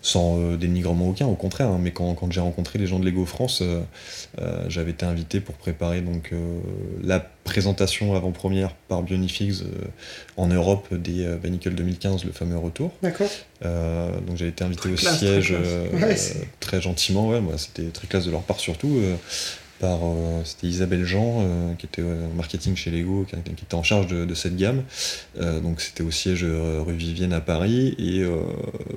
sans 0.03 0.37
euh, 0.37 0.57
dénigrement 0.57 1.07
aucun, 1.07 1.25
au 1.25 1.35
contraire, 1.35 1.69
hein, 1.69 1.79
mais 1.81 1.91
quand, 1.91 2.13
quand 2.13 2.29
j'ai 2.29 2.41
rencontré 2.41 2.77
les 2.77 2.85
gens 2.85 2.99
de 2.99 3.05
Lego 3.05 3.25
France, 3.25 3.61
euh, 3.61 3.79
euh, 4.39 4.65
j'avais 4.67 4.91
été 4.91 5.05
invité 5.05 5.39
pour 5.39 5.55
préparer 5.55 6.01
donc 6.01 6.31
la 7.01 7.21
présentation 7.21 8.13
avant-première 8.13 8.73
par 8.73 9.01
Bionifix 9.01 9.63
en 10.35 10.47
Europe 10.47 10.93
des 10.93 11.25
Bionicle 11.41 11.73
2015, 11.73 12.25
le 12.25 12.33
fameux 12.33 12.57
retour. 12.57 12.91
D'accord. 13.01 13.29
Donc 13.63 14.35
j'ai 14.35 14.47
été 14.49 14.63
invité 14.63 14.81
Très 14.81 14.91
au 14.91 14.95
classe, 14.95 15.19
siège 15.19 15.55
très 15.91 16.03
Ouais, 16.03 16.15
très 16.59 16.81
gentiment, 16.81 17.29
ouais, 17.29 17.39
moi, 17.39 17.53
c'était 17.57 17.83
très 17.89 18.07
classe 18.07 18.25
de 18.25 18.31
leur 18.31 18.41
part 18.41 18.59
surtout. 18.59 18.99
Euh, 19.83 20.39
par 20.39 20.45
c'était 20.45 20.67
Isabelle 20.67 21.05
Jean, 21.05 21.45
qui 21.77 21.85
était 21.85 22.01
au 22.01 22.35
marketing 22.35 22.75
chez 22.75 22.91
Lego, 22.91 23.25
qui, 23.27 23.35
était 23.35 23.75
en 23.75 23.83
charge 23.83 24.07
de, 24.07 24.33
cette 24.33 24.55
gamme. 24.57 24.83
donc 25.39 25.81
c'était 25.81 26.03
au 26.03 26.11
siège 26.11 26.43
rue 26.45 26.93
Vivienne 26.93 27.33
à 27.33 27.41
Paris. 27.41 27.95
Et 27.97 28.23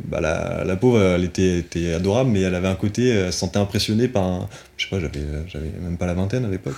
bah, 0.04 0.20
la, 0.20 0.76
pauvre, 0.76 1.00
elle 1.00 1.24
était, 1.24 1.58
était, 1.58 1.92
adorable, 1.94 2.30
mais 2.30 2.42
elle 2.42 2.54
avait 2.54 2.68
un 2.68 2.74
côté, 2.74 3.08
elle 3.08 3.32
se 3.32 3.38
sentait 3.38 3.58
impressionnée 3.58 4.08
par 4.08 4.24
un, 4.24 4.48
je 4.76 4.84
sais 4.84 4.90
pas, 4.90 5.00
j'avais, 5.00 5.24
j'avais 5.48 5.70
même 5.82 5.96
pas 5.96 6.06
la 6.06 6.14
vingtaine 6.14 6.44
à 6.44 6.48
l'époque. 6.48 6.76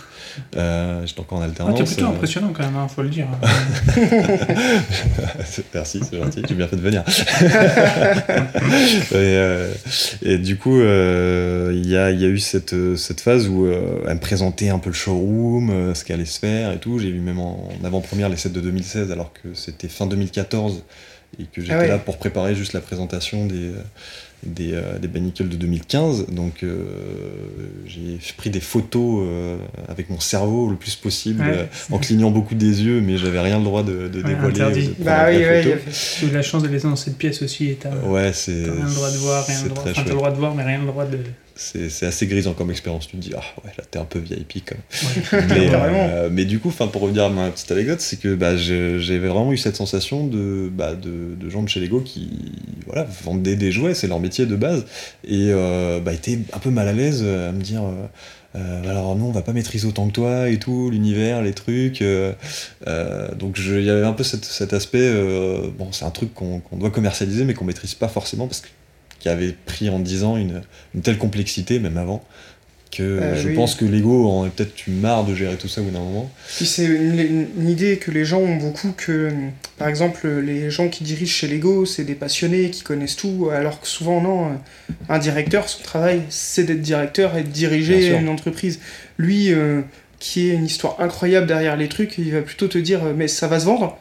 j'étais 0.53 1.21
encore 1.21 1.39
en 1.39 1.43
alternance. 1.43 1.79
Ah, 1.79 1.85
t'es 1.85 1.95
plutôt 1.95 2.09
impressionnant 2.09 2.53
quand 2.55 2.65
même, 2.65 2.77
hein, 2.77 2.89
faut 2.89 3.03
le 3.03 3.09
dire. 3.11 3.27
Merci, 5.75 6.01
c'est 6.09 6.19
gentil, 6.19 6.43
j'ai 6.49 6.55
bien 6.55 6.69
fait 6.69 6.77
de 6.77 6.83
venir. 6.83 7.05
et, 10.23 10.39
du 10.39 10.57
coup, 10.57 10.77
il 10.77 11.89
y, 11.89 11.97
a, 11.97 12.11
y, 12.11 12.25
a, 12.25 12.29
eu 12.29 12.39
cette, 12.39 12.75
cette 12.97 13.21
phase 13.21 13.49
où 13.49 13.67
elle 14.07 14.15
me 14.15 14.21
présentait 14.21 14.69
un 14.69 14.79
peu 14.79 14.91
le 14.91 14.95
showroom, 14.95 15.95
ce 15.95 16.05
qu'elle 16.05 16.17
allait 16.17 16.25
se 16.25 16.39
faire 16.39 16.73
et 16.73 16.79
tout. 16.79 16.99
J'ai 16.99 17.11
vu 17.11 17.21
même 17.21 17.41
en, 17.41 17.71
avant-première 17.85 18.29
les 18.29 18.37
sets 18.37 18.51
de 18.51 18.61
2016 18.61 19.11
alors 19.11 19.33
que 19.33 19.55
c'était 19.55 19.89
fin 19.89 20.07
2014 20.07 20.85
et 21.39 21.45
que 21.45 21.61
j'étais 21.61 21.75
ah 21.75 21.87
là 21.87 21.99
pour 21.99 22.17
préparer 22.17 22.55
juste 22.55 22.73
la 22.73 22.81
présentation 22.81 23.47
des 23.47 23.73
des, 24.45 24.73
euh, 24.73 24.99
des 24.99 25.09
de 25.09 25.57
2015. 25.57 26.27
Donc 26.29 26.63
euh, 26.63 26.85
j'ai 27.87 28.19
pris 28.37 28.51
des 28.51 28.61
photos 28.61 29.23
euh, 29.23 29.57
avec 29.89 30.11
mon 30.11 30.21
cerveau 30.21 30.69
le 30.69 30.77
plus 30.77 30.97
possible, 30.97 31.45
en 31.91 31.99
clignant 31.99 32.31
beaucoup 32.31 32.55
des 32.55 32.83
yeux, 32.83 33.01
mais 33.01 33.19
j'avais 33.19 33.41
rien 33.41 33.59
le 33.59 33.65
droit 33.65 33.83
de, 33.83 34.09
dévoiler. 34.09 34.61
Interdit. 34.61 34.95
bah 35.01 35.27
oui, 35.29 35.37
oui, 35.39 36.29
eu 36.29 36.31
la 36.33 36.43
chance 36.43 36.63
de 36.63 36.69
les 36.69 36.81
dans 36.81 36.97
cette 36.97 37.19
pièce 37.19 37.43
aussi. 37.43 37.69
Et 37.69 37.79
ouais, 38.07 38.33
c'est. 38.33 38.53
rien 38.53 38.87
le 38.87 38.95
droit 38.95 39.11
de 39.11 39.17
voir, 39.17 39.47
rien 39.47 39.63
le 39.63 39.69
droit. 39.71 39.85
Enfin, 39.89 40.05
le 40.05 40.11
droit 40.11 40.31
de 40.31 40.37
voir, 40.37 40.55
mais 40.55 40.65
rien 40.65 40.79
le 40.79 40.87
droit 40.87 41.05
de 41.05 41.19
c'est 41.59 42.07
assez 42.07 42.27
grisant 42.29 42.55
comme 42.55 42.71
expérience. 42.71 43.09
Tu 43.09 43.17
te 43.17 43.23
dis, 43.23 43.33
ah 43.37 43.43
ouais, 43.65 43.73
là 43.77 43.85
t'es 43.91 43.99
un 43.99 44.05
peu 44.05 44.21
VIP 44.21 44.65
quand 44.65 44.77
même. 44.77 45.49
mais, 45.49 45.69
euh, 45.75 46.29
mais, 46.31 46.45
du 46.45 46.61
coup, 46.61 46.71
pour 46.71 47.03
revenir 47.03 47.25
à 47.25 47.31
ma 47.31 47.51
petite 47.51 47.71
anecdote, 47.73 48.01
c'est 48.01 48.19
que 48.19 48.35
bah, 48.35 48.57
j'avais 48.57 49.29
vraiment 49.29 49.53
eu 49.53 49.57
cette 49.57 49.77
sensation 49.77 50.27
de, 50.27 50.71
bah, 50.73 50.95
de, 50.95 51.35
de, 51.35 51.51
gens 51.51 51.63
de 51.63 51.69
chez 51.69 51.81
Lego 51.81 52.01
qui 52.01 52.31
voilà, 52.87 53.07
vendaient 53.25 53.57
des 53.57 53.73
jouets, 53.73 53.95
c'est 53.95 54.07
leur 54.07 54.21
métier 54.21 54.47
de 54.47 54.55
base, 54.55 54.87
et 55.25 55.51
euh, 55.51 56.01
bah, 56.01 56.13
étaient 56.13 56.39
un 56.53 56.59
peu 56.59 56.71
mal 56.71 56.87
à 56.89 56.93
l'aise 56.93 57.23
à 57.23 57.53
me 57.53 57.61
dire. 57.61 57.83
Euh, 57.83 58.07
euh, 58.57 58.91
alors 58.91 59.15
nous 59.15 59.27
on 59.27 59.31
va 59.31 59.43
pas 59.43 59.53
maîtriser 59.53 59.87
autant 59.87 60.09
que 60.09 60.13
toi 60.13 60.49
et 60.49 60.59
tout 60.59 60.89
l'univers 60.89 61.43
les 61.43 61.53
trucs 61.53 62.03
donc 62.03 63.59
il 63.59 63.83
y 63.83 63.91
avait 63.91 64.07
un 64.07 64.15
peu 64.15 64.25
cet, 64.25 64.73
aspect 64.73 65.13
bon 65.77 65.93
c'est 65.93 66.07
un 66.07 66.11
truc 66.11 66.33
qu'on 66.33 66.63
doit 66.73 66.89
commercialiser 66.89 67.45
mais 67.45 67.53
qu'on 67.53 67.67
maîtrise 67.67 67.95
pas 67.95 68.09
forcément 68.09 68.47
parce 68.47 68.63
que 68.63 68.69
qui 69.19 69.29
avait 69.29 69.55
pris 69.67 69.89
en 69.91 69.99
10 69.99 70.25
ans 70.25 70.37
une, 70.37 70.63
une 70.95 71.03
telle 71.03 71.19
complexité, 71.19 71.79
même 71.79 71.99
avant, 71.99 72.25
que 72.91 73.03
euh, 73.03 73.37
je 73.37 73.51
pense 73.51 73.75
que 73.75 73.85
Lego 73.85 74.29
en 74.29 74.49
peut-être 74.49 74.87
eu 74.87 74.91
marre 74.91 75.25
de 75.25 75.35
gérer 75.35 75.57
tout 75.57 75.69
ça 75.69 75.81
au 75.81 75.85
bout 75.85 75.91
d'un 75.91 76.01
moment. 76.01 76.31
Puis 76.57 76.67
c'est 76.67 76.85
une, 76.85 77.69
idée 77.69 77.99
que 77.99 78.11
les 78.11 78.25
gens 78.25 78.41
ont 78.41 78.57
beaucoup 78.57 78.93
que, 78.97 79.31
par 79.77 79.89
exemple, 79.89 80.29
les 80.29 80.71
gens 80.71 80.89
qui 80.89 81.05
dirigent 81.05 81.33
chez 81.33 81.49
Lego, 81.49 81.85
c'est 81.87 82.05
des 82.05 82.15
passionnés 82.15 82.71
qui 82.71 82.83
connaissent 82.83 83.17
tout, 83.17 83.51
alors 83.53 83.81
que 83.81 83.87
souvent, 83.87 84.21
non, 84.21 84.59
un 85.09 85.19
directeur, 85.19 85.69
son 85.69 85.83
travail, 85.83 86.23
c'est 86.29 86.65
d'être 86.65 86.81
directeur 86.81 87.37
et 87.37 87.43
de 87.43 87.49
diriger 87.49 88.17
une 88.17 88.29
entreprise. 88.29 88.81
Lui, 89.19 89.53
euh, 89.53 89.83
qui 90.19 90.49
est 90.49 90.55
une 90.55 90.67
histoire 90.67 91.01
incroyable 91.01 91.47
derrière 91.47 91.77
les 91.77 91.89
trucs, 91.89 92.19
il 92.19 92.33
va 92.33 92.43
plutôt 92.43 92.69
te 92.69 92.79
dire, 92.79 93.01
mais 93.17 93.29
ça 93.29 93.47
va 93.49 93.61
se 93.61 93.67
vendre 93.67 93.99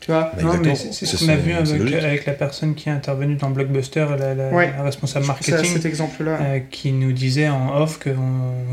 tu 0.00 0.10
vois 0.10 0.32
bah, 0.40 0.74
c'est 0.74 1.06
ce 1.06 1.16
qu'on 1.16 1.28
a 1.30 1.36
vu 1.36 1.52
avec, 1.52 2.26
la 2.26 2.32
personne 2.32 2.74
qui 2.74 2.88
est 2.88 2.92
intervenue 2.92 3.36
dans 3.36 3.50
Blockbuster, 3.50 4.06
la, 4.18 4.82
responsable 4.82 5.26
marketing, 5.26 5.80
cet. 5.80 6.00
Euh, 6.20 6.60
qui 6.70 6.92
nous 6.92 7.12
disait 7.12 7.48
en 7.48 7.76
off 7.80 7.98
que 7.98 8.10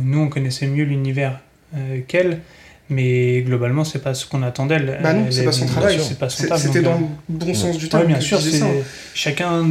nous, 0.03 0.19
on 0.19 0.29
connaissait 0.29 0.67
mieux 0.67 0.83
l'univers 0.83 1.39
euh, 1.75 1.99
qu'elle, 2.07 2.39
mais 2.89 3.41
globalement, 3.41 3.83
c'est 3.83 4.03
pas 4.03 4.13
ce 4.13 4.25
qu'on 4.25 4.43
attendait. 4.43 4.79
Bah 5.01 5.13
non, 5.13 5.25
c'est 5.29 5.45
pas 5.45 5.51
son 5.51 5.65
travail. 5.65 5.99
C'était 6.29 6.81
dans 6.81 6.99
le 6.99 7.05
bon 7.29 7.53
sens 7.53 7.77
du 7.77 7.89
terme. 7.89 8.07
bien 8.07 8.19
sûr, 8.19 8.39
chacun 9.13 9.65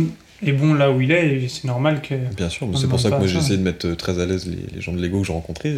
est 0.44 0.52
bon 0.52 0.74
là 0.74 0.90
où 0.90 1.00
il 1.00 1.12
est, 1.12 1.44
et 1.44 1.48
c'est 1.48 1.64
normal 1.64 2.02
que. 2.02 2.14
Bien 2.36 2.48
sûr, 2.48 2.66
c'est 2.74 2.88
pour 2.88 2.98
ça 2.98 3.10
que 3.10 3.16
moi 3.16 3.26
j'ai 3.26 3.38
essayé 3.38 3.56
de 3.56 3.62
mettre 3.62 3.92
très 3.92 4.20
à 4.20 4.26
l'aise 4.26 4.46
les, 4.46 4.80
gens 4.80 4.92
de 4.92 5.00
Lego 5.00 5.20
que 5.20 5.26
j'ai 5.26 5.32
rencontrés 5.32 5.74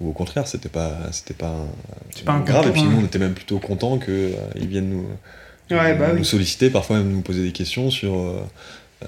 ou 0.00 0.10
au 0.10 0.12
contraire 0.12 0.46
c'était 0.46 0.68
pas 0.68 0.92
c'était 1.10 1.34
pas, 1.34 1.66
pas 2.24 2.38
grave 2.40 2.68
et 2.68 2.72
puis 2.72 2.82
nous 2.82 2.98
on 3.00 3.04
était 3.04 3.18
même 3.18 3.34
plutôt 3.34 3.58
contents 3.58 3.98
qu'ils 3.98 4.14
euh, 4.14 4.66
viennent 4.66 4.90
nous, 4.90 5.06
bah 5.70 6.12
nous, 6.14 6.24
solliciter 6.24 6.70
parfois 6.70 6.98
même 6.98 7.10
nous 7.10 7.20
poser 7.20 7.42
des 7.42 7.52
questions 7.52 7.90
sur 7.90 8.16
euh, 8.16 8.40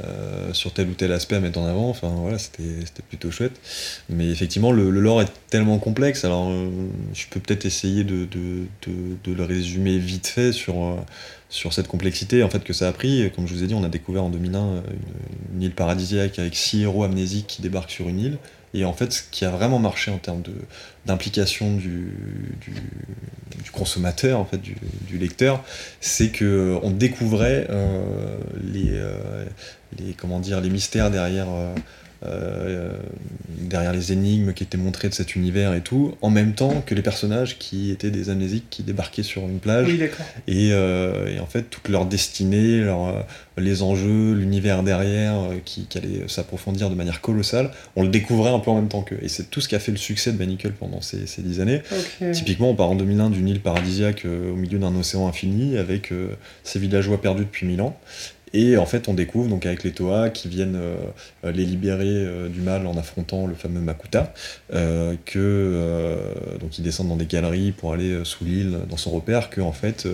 euh, 0.01 0.53
sur 0.53 0.72
tel 0.72 0.88
ou 0.88 0.93
tel 0.93 1.11
aspect 1.11 1.34
à 1.34 1.41
mettre 1.41 1.59
en 1.59 1.66
avant. 1.66 1.88
Enfin 1.88 2.12
voilà 2.16 2.38
c'était 2.38 2.62
plutôt 3.09 3.32
chouette. 3.32 3.59
Mais 4.09 4.28
effectivement 4.28 4.70
le, 4.70 4.88
lore 4.88 5.22
est 5.22 5.32
tellement 5.49 5.78
complexe 5.78 6.24
alors 6.24 6.53
je 7.12 7.26
peux 7.28 7.41
peut-être 7.41 7.66
essayer 7.66 8.05
de, 8.05 8.24
de, 8.26 8.66
de, 9.24 9.32
le 9.32 9.45
résumer 9.45 9.99
vite 9.99 10.28
fait 10.28 10.53
sur 10.53 10.97
sur 11.49 11.72
cette 11.72 11.88
complexité 11.88 12.45
en 12.45 12.51
fait 12.51 12.62
que 12.62 12.72
ça 12.72 12.88
a 12.88 12.93
pris. 12.93 13.30
Comme 13.34 13.49
je 13.49 13.55
vous 13.55 13.64
ai 13.64 13.66
dit 13.66 13.74
on 13.74 13.82
a 13.82 13.88
découvert 13.88 14.24
en 14.24 14.30
2001 14.30 14.61
une, 14.61 14.82
une 15.57 15.62
île 15.62 15.74
paradisiaque 15.74 16.38
avec 16.38 16.55
six 16.55 16.82
héros 16.82 17.03
amnésiques 17.03 17.47
qui 17.49 17.62
débarquent 17.62 17.91
sur 17.91 18.09
une 18.09 18.20
île 18.20 18.38
et 18.72 18.84
en 18.84 18.92
fait, 18.92 19.12
ce 19.12 19.22
qui 19.30 19.44
a 19.44 19.50
vraiment 19.50 19.78
marché 19.78 20.10
en 20.10 20.18
termes 20.18 20.42
d'implication 21.06 21.74
du, 21.74 22.14
consommateur, 23.72 24.38
en 24.38 24.44
fait, 24.44 24.58
du, 24.58 25.18
lecteur, 25.18 25.62
c'est 26.00 26.28
qu'on 26.28 26.44
euh, 26.44 26.90
découvrait 26.90 27.66
euh, 27.70 28.38
euh, 28.74 29.44
les, 29.98 30.12
comment 30.14 30.38
dire, 30.38 30.60
les 30.60 30.70
mystères 30.70 31.10
derrière 31.10 31.48
euh, 32.22 32.92
derrière 33.48 33.94
les 33.94 34.12
énigmes 34.12 34.52
qui 34.52 34.62
étaient 34.62 34.76
montrées 34.76 35.08
de 35.08 35.14
cet 35.14 35.36
univers 35.36 35.72
et 35.72 35.80
tout, 35.80 36.14
en 36.20 36.28
même 36.28 36.52
temps 36.52 36.82
que 36.84 36.94
les 36.94 37.00
personnages 37.00 37.58
qui 37.58 37.90
étaient 37.90 38.10
des 38.10 38.28
amnésiques 38.28 38.66
qui 38.68 38.82
débarquaient 38.82 39.22
sur 39.22 39.42
une 39.42 39.58
plage. 39.58 39.88
et, 40.46 40.70
euh, 40.72 41.34
et, 41.34 41.40
en 41.40 41.46
fait, 41.46 41.62
toute 41.62 41.88
leur 41.88 42.04
destinée, 42.04 42.80
leur, 42.80 43.06
euh, 43.06 43.20
les 43.56 43.82
enjeux, 43.82 44.34
l'univers 44.34 44.82
derrière, 44.82 45.34
qui, 45.64 45.86
qui, 45.86 45.96
allait 45.96 46.28
s'approfondir 46.28 46.90
de 46.90 46.94
manière 46.94 47.22
colossale, 47.22 47.70
on 47.96 48.02
le 48.02 48.08
découvrait 48.08 48.50
un 48.50 48.58
peu 48.58 48.70
en 48.70 48.76
même 48.76 48.88
temps 48.88 49.02
qu'eux. 49.02 49.18
Et 49.22 49.28
c'est 49.28 49.48
tout 49.50 49.62
ce 49.62 49.68
qui 49.68 49.74
a 49.74 49.78
fait 49.78 49.92
le 49.92 49.98
succès 49.98 50.32
de 50.32 50.36
Bannicle 50.36 50.72
pendant 50.72 51.00
ces, 51.00 51.26
ces 51.26 51.40
dix 51.40 51.60
années. 51.60 51.82
Typiquement, 52.32 52.70
on 52.70 52.74
part 52.74 52.90
en 52.90 52.96
2001 52.96 53.30
d'une 53.30 53.48
île 53.48 53.60
paradisiaque 53.60 54.26
au 54.26 54.56
milieu 54.56 54.78
d'un 54.78 54.94
océan 54.94 55.26
infini, 55.26 55.78
avec 55.78 56.12
ces 56.64 56.78
villageois 56.78 57.20
perdus 57.20 57.44
depuis 57.44 57.66
mille 57.66 57.80
ans. 57.80 57.98
Et 58.53 58.76
en 58.76 58.86
fait, 58.86 59.09
on 59.09 59.14
découvre 59.14 59.48
donc 59.48 59.64
avec 59.66 59.84
les 59.84 59.92
Toa 59.92 60.30
qui 60.30 60.48
viennent 60.48 60.76
euh, 60.76 60.96
euh, 61.44 61.53
les 61.53 61.64
libérer 61.64 62.07
euh, 62.09 62.48
du 62.48 62.61
mal 62.61 62.86
en 62.86 62.96
affrontant 62.96 63.46
le 63.46 63.55
fameux 63.55 63.80
Makuta, 63.80 64.32
donc 64.72 65.28
ils 66.78 66.82
descendent 66.82 67.09
dans 67.09 67.16
des 67.16 67.26
galeries 67.26 67.72
pour 67.72 67.92
aller 67.92 68.24
sous 68.24 68.44
l'île 68.44 68.78
dans 68.88 68.96
son 68.96 69.11
repère, 69.11 69.51
que 69.51 69.61
fait 69.72 70.09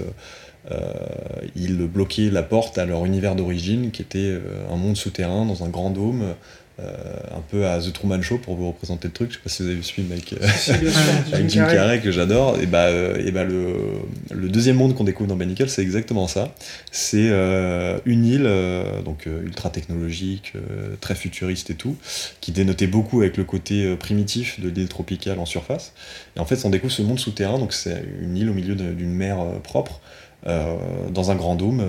ils 1.54 1.76
bloquaient 1.86 2.30
la 2.30 2.42
porte 2.42 2.78
à 2.78 2.84
leur 2.84 3.04
univers 3.04 3.36
d'origine, 3.36 3.90
qui 3.90 4.02
était 4.02 4.38
un 4.70 4.76
monde 4.76 4.96
souterrain 4.96 5.46
dans 5.46 5.64
un 5.64 5.68
grand 5.68 5.90
dôme 5.90 6.34
euh, 6.78 6.92
un 7.34 7.40
peu 7.40 7.66
à 7.66 7.80
The 7.80 7.90
Truman 7.90 8.20
Show 8.20 8.36
pour 8.36 8.54
vous 8.54 8.68
représenter 8.68 9.08
le 9.08 9.14
truc. 9.14 9.30
Je 9.30 9.36
sais 9.36 9.42
pas 9.42 9.48
si 9.48 9.62
vous 9.62 9.68
avez 9.68 9.78
vu 9.78 9.82
ce 9.82 9.94
film 9.94 10.12
avec, 10.12 10.34
avec 11.32 11.48
Jim 11.48 11.64
Carrey 11.64 12.02
que 12.02 12.12
j'adore. 12.12 12.60
Et 12.60 12.66
bah, 12.66 12.84
euh, 12.88 13.16
et 13.24 13.30
bah 13.30 13.44
le, 13.44 13.76
le, 14.30 14.50
deuxième 14.50 14.76
monde 14.76 14.94
qu'on 14.94 15.04
découvre 15.04 15.26
dans 15.26 15.36
Bannicle, 15.36 15.70
c'est 15.70 15.80
exactement 15.80 16.28
ça. 16.28 16.54
C'est 16.92 17.30
euh, 17.30 17.98
une 18.04 18.26
île 18.26 18.50
donc 19.06 19.24
ultra 19.24 19.70
technologique, 19.70 20.52
très 21.00 21.14
futuriste 21.14 21.70
et 21.70 21.76
tout, 21.76 21.96
qui 22.42 22.52
dénotait 22.52 22.88
beaucoup 22.88 23.20
avec 23.22 23.38
le 23.38 23.44
côté 23.44 23.96
primitif 23.96 24.60
de 24.60 24.68
l'île 24.68 24.88
tropicale 24.88 25.38
en 25.38 25.46
surface. 25.46 25.94
Et 26.36 26.40
en 26.40 26.44
fait, 26.44 26.62
on 26.66 26.70
découvre 26.70 26.92
ce 26.92 27.00
monde 27.00 27.18
souterrain. 27.18 27.58
Donc 27.58 27.72
c'est 27.72 28.04
une 28.20 28.36
île 28.36 28.50
au 28.50 28.54
milieu 28.54 28.74
d'une 28.74 29.14
mer 29.14 29.38
propre. 29.62 30.00
dans 30.44 31.30
un 31.30 31.36
grand 31.36 31.54
dôme 31.54 31.82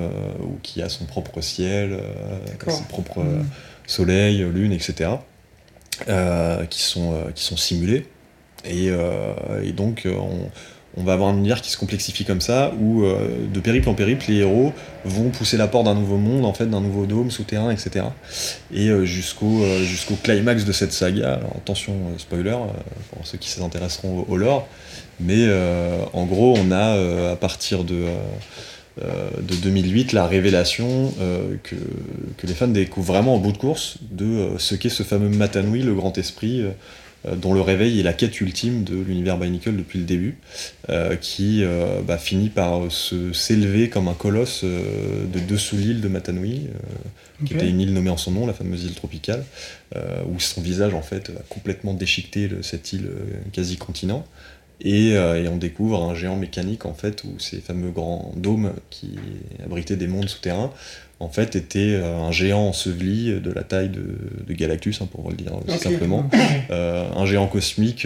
qui 0.64 0.82
a 0.82 0.88
son 0.88 1.04
propre 1.04 1.42
ciel, 1.42 2.00
ses 2.70 2.84
propres 2.84 3.24
mm 3.24 3.46
soleil, 3.88 4.46
lune, 4.54 4.74
etc., 4.74 5.10
euh, 6.08 6.64
qui, 6.66 6.84
sont, 6.84 7.14
euh, 7.14 7.32
qui 7.34 7.44
sont 7.44 7.58
simulés. 7.58 8.06
Et, 8.66 8.90
euh, 8.92 9.34
et 9.64 9.72
donc, 9.72 10.04
on, 10.06 10.52
on, 10.96 11.04
va 11.04 11.14
avoir 11.14 11.30
un 11.30 11.38
univers 11.38 11.62
qui 11.62 11.72
se 11.72 11.78
complexifie 11.78 12.24
comme 12.24 12.42
ça, 12.42 12.72
où 12.80 13.04
de 13.04 13.60
périple 13.60 13.90
en 13.90 13.94
périple, 13.96 14.26
les 14.28 14.38
héros 14.38 14.74
vont 15.06 15.30
pousser 15.30 15.58
la 15.58 15.68
porte 15.68 15.86
d'un 15.86 15.96
nouveau 15.96 16.18
monde, 16.18 16.46
en 16.46 16.54
fait, 16.54 16.68
d'un 16.68 16.82
nouveau 16.82 17.06
dôme 17.06 17.32
souterrain, 17.32 17.72
etc. 17.72 18.06
Et 18.72 18.90
jusqu'au 19.06 19.64
climax 20.22 20.66
de 20.66 20.72
cette 20.72 20.92
saga, 20.92 21.36
alors 21.36 21.56
attention, 21.56 21.94
spoiler, 22.18 22.58
pour 23.12 23.26
ceux 23.26 23.38
qui 23.38 23.50
s'intéresseront 23.50 24.26
au, 24.28 24.34
au, 24.34 24.38
lore, 24.38 24.68
mais 25.20 25.48
en 26.14 26.26
gros, 26.26 26.58
on 26.58 26.72
a 26.72 27.32
à 27.32 27.36
partir 27.36 27.84
de 27.84 28.06
de 29.02 29.56
2008 29.56 30.14
la 30.14 30.28
révélation 30.28 31.14
euh, 31.20 31.56
que, 31.64 31.76
que, 32.38 32.48
les 32.48 32.54
fans 32.54 32.68
découvrent 32.68 33.14
vraiment 33.14 33.36
en 33.36 33.38
bout 33.38 33.52
de 33.52 33.58
course 33.58 33.98
de 34.12 34.26
euh, 34.26 34.58
ce 34.58 34.76
qu'est 34.76 34.90
ce 34.90 35.04
fameux 35.04 35.30
Matanui, 35.30 35.84
le 35.84 35.94
grand 35.94 36.18
esprit 36.18 36.64
dont 37.36 37.54
le 37.54 37.60
réveil 37.60 38.00
est 38.00 38.04
la 38.04 38.14
quête 38.14 38.40
ultime 38.40 38.84
de 38.84 38.96
l'univers 38.96 39.38
Bionicle 39.38 39.76
depuis 39.76 40.00
le 40.00 40.06
début, 40.06 40.38
qui 41.20 41.64
bah, 42.08 42.18
finit 42.18 42.48
par 42.48 42.90
se 42.90 43.34
s'élever 43.34 43.90
comme 43.90 44.08
un 44.08 44.14
colosse 44.14 44.64
de 44.64 45.40
dessous 45.40 45.76
l'île 45.76 46.00
de 46.00 46.08
Matanui, 46.08 46.68
qui 47.44 47.56
était 47.56 47.68
une 47.68 47.82
île 47.82 47.92
nommée 47.92 48.12
en 48.12 48.18
son 48.18 48.32
nom, 48.32 48.46
la 48.46 48.54
fameuse 48.54 48.86
île 48.86 48.94
tropicale, 48.94 49.44
où 50.30 50.40
son 50.40 50.62
visage 50.62 50.94
en 50.94 51.02
fait 51.02 51.32
a 51.32 51.42
complètement 51.50 51.94
déchiqueté 51.96 52.50
cette 52.62 52.94
île 52.94 53.10
Euh, 54.86 55.44
et, 55.44 55.48
on 55.48 55.58
découvre 55.58 56.04
un 56.04 56.14
géant 56.14 56.36
mécanique 56.36 56.86
en 56.86 56.94
fait 56.94 57.24
où 57.24 57.40
ces 57.40 57.58
fameux 57.58 57.90
grands 57.90 58.32
dômes 58.36 58.74
qui 58.90 59.16
abritaient 59.64 59.96
des 59.96 60.08
mondes 60.08 60.30
souterrains 60.30 60.72
en 61.20 61.30
fait 61.30 61.56
étaient 61.56 61.96
euh, 61.96 62.20
un 62.20 62.32
géant 62.32 62.68
enseveli 62.68 63.42
de 63.42 63.52
la 63.52 63.64
taille 63.64 63.90
de, 63.90 64.54
Galactus 64.54 65.02
hein, 65.02 65.08
pour 65.12 65.30
le 65.30 65.36
dire 65.36 65.52
simplement. 65.80 66.30
Euh, 66.70 67.08
un 67.16 67.26
géant 67.26 67.48
cosmique 67.48 68.06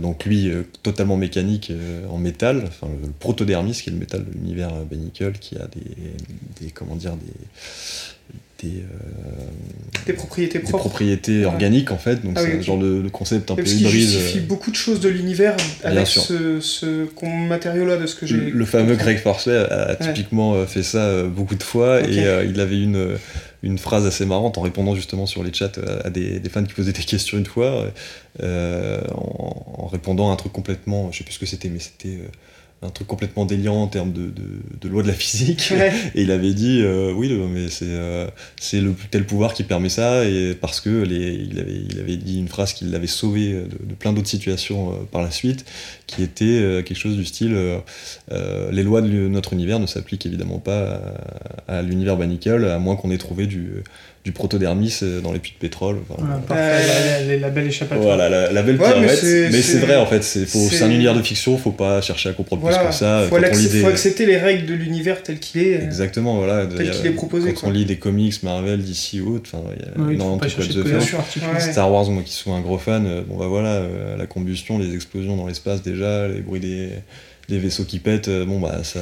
donc 0.00 0.24
lui 0.24 0.50
totalement 0.82 1.16
mécanique 1.16 1.72
en 2.10 2.18
métal 2.18 2.64
enfin 2.66 2.88
le, 3.02 3.08
protodermis 3.10 3.72
qui 3.72 3.88
est 3.88 3.92
le 3.92 3.98
métal 3.98 4.24
de 4.24 4.32
l'univers 4.32 4.70
Benicle 4.90 5.32
qui 5.32 5.56
a 5.56 5.66
des, 5.66 6.60
des 6.60 6.70
comment 6.70 6.96
dire 6.96 7.12
des 7.16 7.32
des, 8.62 8.84
des 10.06 10.12
propriétés 10.12 10.58
des 10.58 10.64
propriétés 10.64 11.44
organiques 11.44 11.90
en 11.90 11.98
fait. 11.98 12.24
Donc 12.24 12.34
ah 12.36 12.42
c'est 12.42 12.58
un 12.58 12.60
genre 12.60 12.78
de, 12.78 13.08
concept 13.08 13.50
un 13.50 13.56
peu 13.56 13.66
hybride 13.66 14.08
justifie 14.08 14.40
beaucoup 14.40 14.70
de 14.70 14.76
choses 14.76 15.00
de 15.00 15.08
l'univers 15.08 15.56
avec 15.82 16.06
ce, 16.06 16.60
ce 16.60 17.06
matériau 17.24 17.84
là 17.84 17.96
de 17.96 18.06
ce 18.06 18.14
que 18.14 18.26
j'ai 18.26 18.36
le, 18.36 18.64
fameux 18.64 18.96
Greg 18.96 19.18
Farsley 19.18 19.56
a, 19.56 19.94
typiquement 19.96 20.54
euh, 20.54 20.66
fait 20.66 20.82
ça 20.82 20.98
euh, 20.98 21.28
beaucoup 21.28 21.54
de 21.54 21.62
fois 21.62 22.00
et 22.00 22.26
euh, 22.26 22.44
il 22.44 22.60
avait 22.60 22.80
une 22.80 23.18
une 23.62 23.78
phrase 23.78 24.04
assez 24.06 24.26
marrante 24.26 24.58
en 24.58 24.60
répondant 24.60 24.94
justement 24.94 25.26
sur 25.26 25.42
les 25.42 25.52
chats 25.52 25.72
à 26.04 26.10
des, 26.10 26.38
des 26.38 26.48
fans 26.50 26.64
qui 26.64 26.74
posaient 26.74 26.92
des 26.92 27.02
questions 27.04 27.38
une 27.38 27.46
fois 27.46 27.86
en, 28.42 29.74
en, 29.78 29.86
répondant 29.86 30.30
à 30.30 30.32
un 30.32 30.36
truc 30.36 30.52
complètement 30.52 31.10
je 31.12 31.18
sais 31.18 31.24
plus 31.24 31.34
ce 31.34 31.38
que 31.38 31.46
c'était 31.46 31.68
mais 31.68 31.80
c'était 31.80 32.18
un 32.84 32.90
truc 32.90 33.08
complètement 33.08 33.46
déliant 33.46 33.76
en 33.76 33.86
termes 33.86 34.12
de, 34.12 34.30
de, 34.80 34.88
loi 34.88 35.02
de 35.02 35.08
la 35.08 35.14
physique. 35.14 35.72
Et 36.14 36.22
il 36.22 36.30
avait 36.30 36.52
dit 36.52 36.80
euh, 36.82 37.12
oui, 37.12 37.32
mais 37.50 37.68
c'est 37.68 37.86
euh, 37.88 38.28
c'est 38.60 38.80
le 38.80 38.94
tel 39.10 39.24
pouvoir 39.24 39.54
qui 39.54 39.62
permet 39.62 39.88
ça, 39.88 40.24
et 40.24 40.54
parce 40.54 40.80
que 40.80 40.90
les, 40.90 41.32
il, 41.50 41.58
avait, 41.58 41.82
il 41.90 41.98
avait 41.98 42.16
dit 42.16 42.38
une 42.38 42.48
phrase 42.48 42.72
qui 42.72 42.84
l'avait 42.84 43.06
sauvé 43.06 43.52
de, 43.52 43.94
plein 43.94 44.12
d'autres 44.12 44.28
situations 44.28 44.92
euh, 44.92 44.94
par 45.10 45.22
la 45.22 45.30
suite, 45.30 45.64
qui 46.06 46.22
était 46.22 46.82
quelque 46.84 46.98
chose 46.98 47.16
du 47.16 47.24
style 47.24 47.56
les 48.30 48.82
lois 48.82 49.00
de 49.00 49.28
notre 49.28 49.52
univers 49.52 49.78
ne 49.78 49.86
s'appliquent 49.86 50.26
évidemment 50.26 50.58
pas 50.58 51.00
à, 51.66 51.78
à 51.78 51.82
l'univers 51.82 52.16
Banical, 52.16 52.68
à 52.68 52.78
moins 52.78 52.96
qu'on 52.96 53.10
ait 53.10 53.18
trouvé 53.18 53.46
du 53.46 53.82
du 54.24 54.32
protodermis 54.32 55.00
euh, 55.02 55.20
dans 55.20 55.32
les 55.32 55.38
puits 55.38 55.52
de 55.52 55.58
pétrole. 55.58 55.98
la, 56.48 57.50
belle 57.50 57.66
échappatoire. 57.66 58.16
Voilà, 58.16 58.50
la, 58.50 58.62
belle 58.62 58.78
mais 58.78 59.60
c'est 59.60 59.78
vrai 59.78 59.96
en 59.96 60.06
fait, 60.06 60.22
c'est 60.22 60.82
un 60.82 60.90
univers 60.90 61.14
de 61.14 61.22
fiction, 61.22 61.58
faut 61.58 61.72
pas 61.72 62.00
chercher 62.00 62.30
à 62.30 62.32
comprendre 62.32 62.62
plus 62.66 62.74
que 62.74 62.94
ça. 62.94 63.26
Faut, 63.28 63.36
faut 63.36 63.86
accepter 63.86 64.24
les 64.24 64.38
règles 64.38 64.66
de 64.66 64.74
l'univers 64.74 65.22
tel 65.22 65.38
qu'il 65.38 65.60
est. 65.60 65.74
Exactement, 65.74 66.38
voilà. 66.38 66.66
Tel 66.66 66.90
qu'il 66.90 67.06
est 67.06 67.10
proposé. 67.10 67.52
Quand 67.52 67.68
on 67.68 67.70
lit 67.70 67.84
des 67.84 67.96
comics 67.96 68.42
Marvel, 68.42 68.82
DC 68.82 69.20
ou 69.22 69.36
autre, 69.36 69.50
il 69.76 69.84
y 69.84 69.88
a 69.88 70.12
énormément 70.12 70.36
de 70.38 70.48
trucs 70.48 70.72
de 70.72 70.82
faire. 70.82 71.60
Star 71.60 71.92
Wars, 71.92 72.10
moi 72.10 72.22
qui 72.22 72.32
suis 72.32 72.50
un 72.50 72.60
gros 72.60 72.78
fan, 72.78 73.06
euh, 73.06 73.22
bon 73.26 73.36
bah 73.36 73.46
voilà, 73.46 73.74
euh, 73.74 74.16
la 74.16 74.26
combustion, 74.26 74.78
les 74.78 74.94
explosions 74.94 75.36
dans 75.36 75.46
l'espace 75.46 75.82
déjà, 75.82 76.28
les 76.28 76.40
bruits 76.40 76.60
des 76.60 76.90
des 77.48 77.58
vaisseaux 77.58 77.84
qui 77.84 77.98
pètent, 77.98 78.28
euh, 78.28 78.44
bon 78.44 78.58
bah 78.58 78.82
ça 78.84 79.00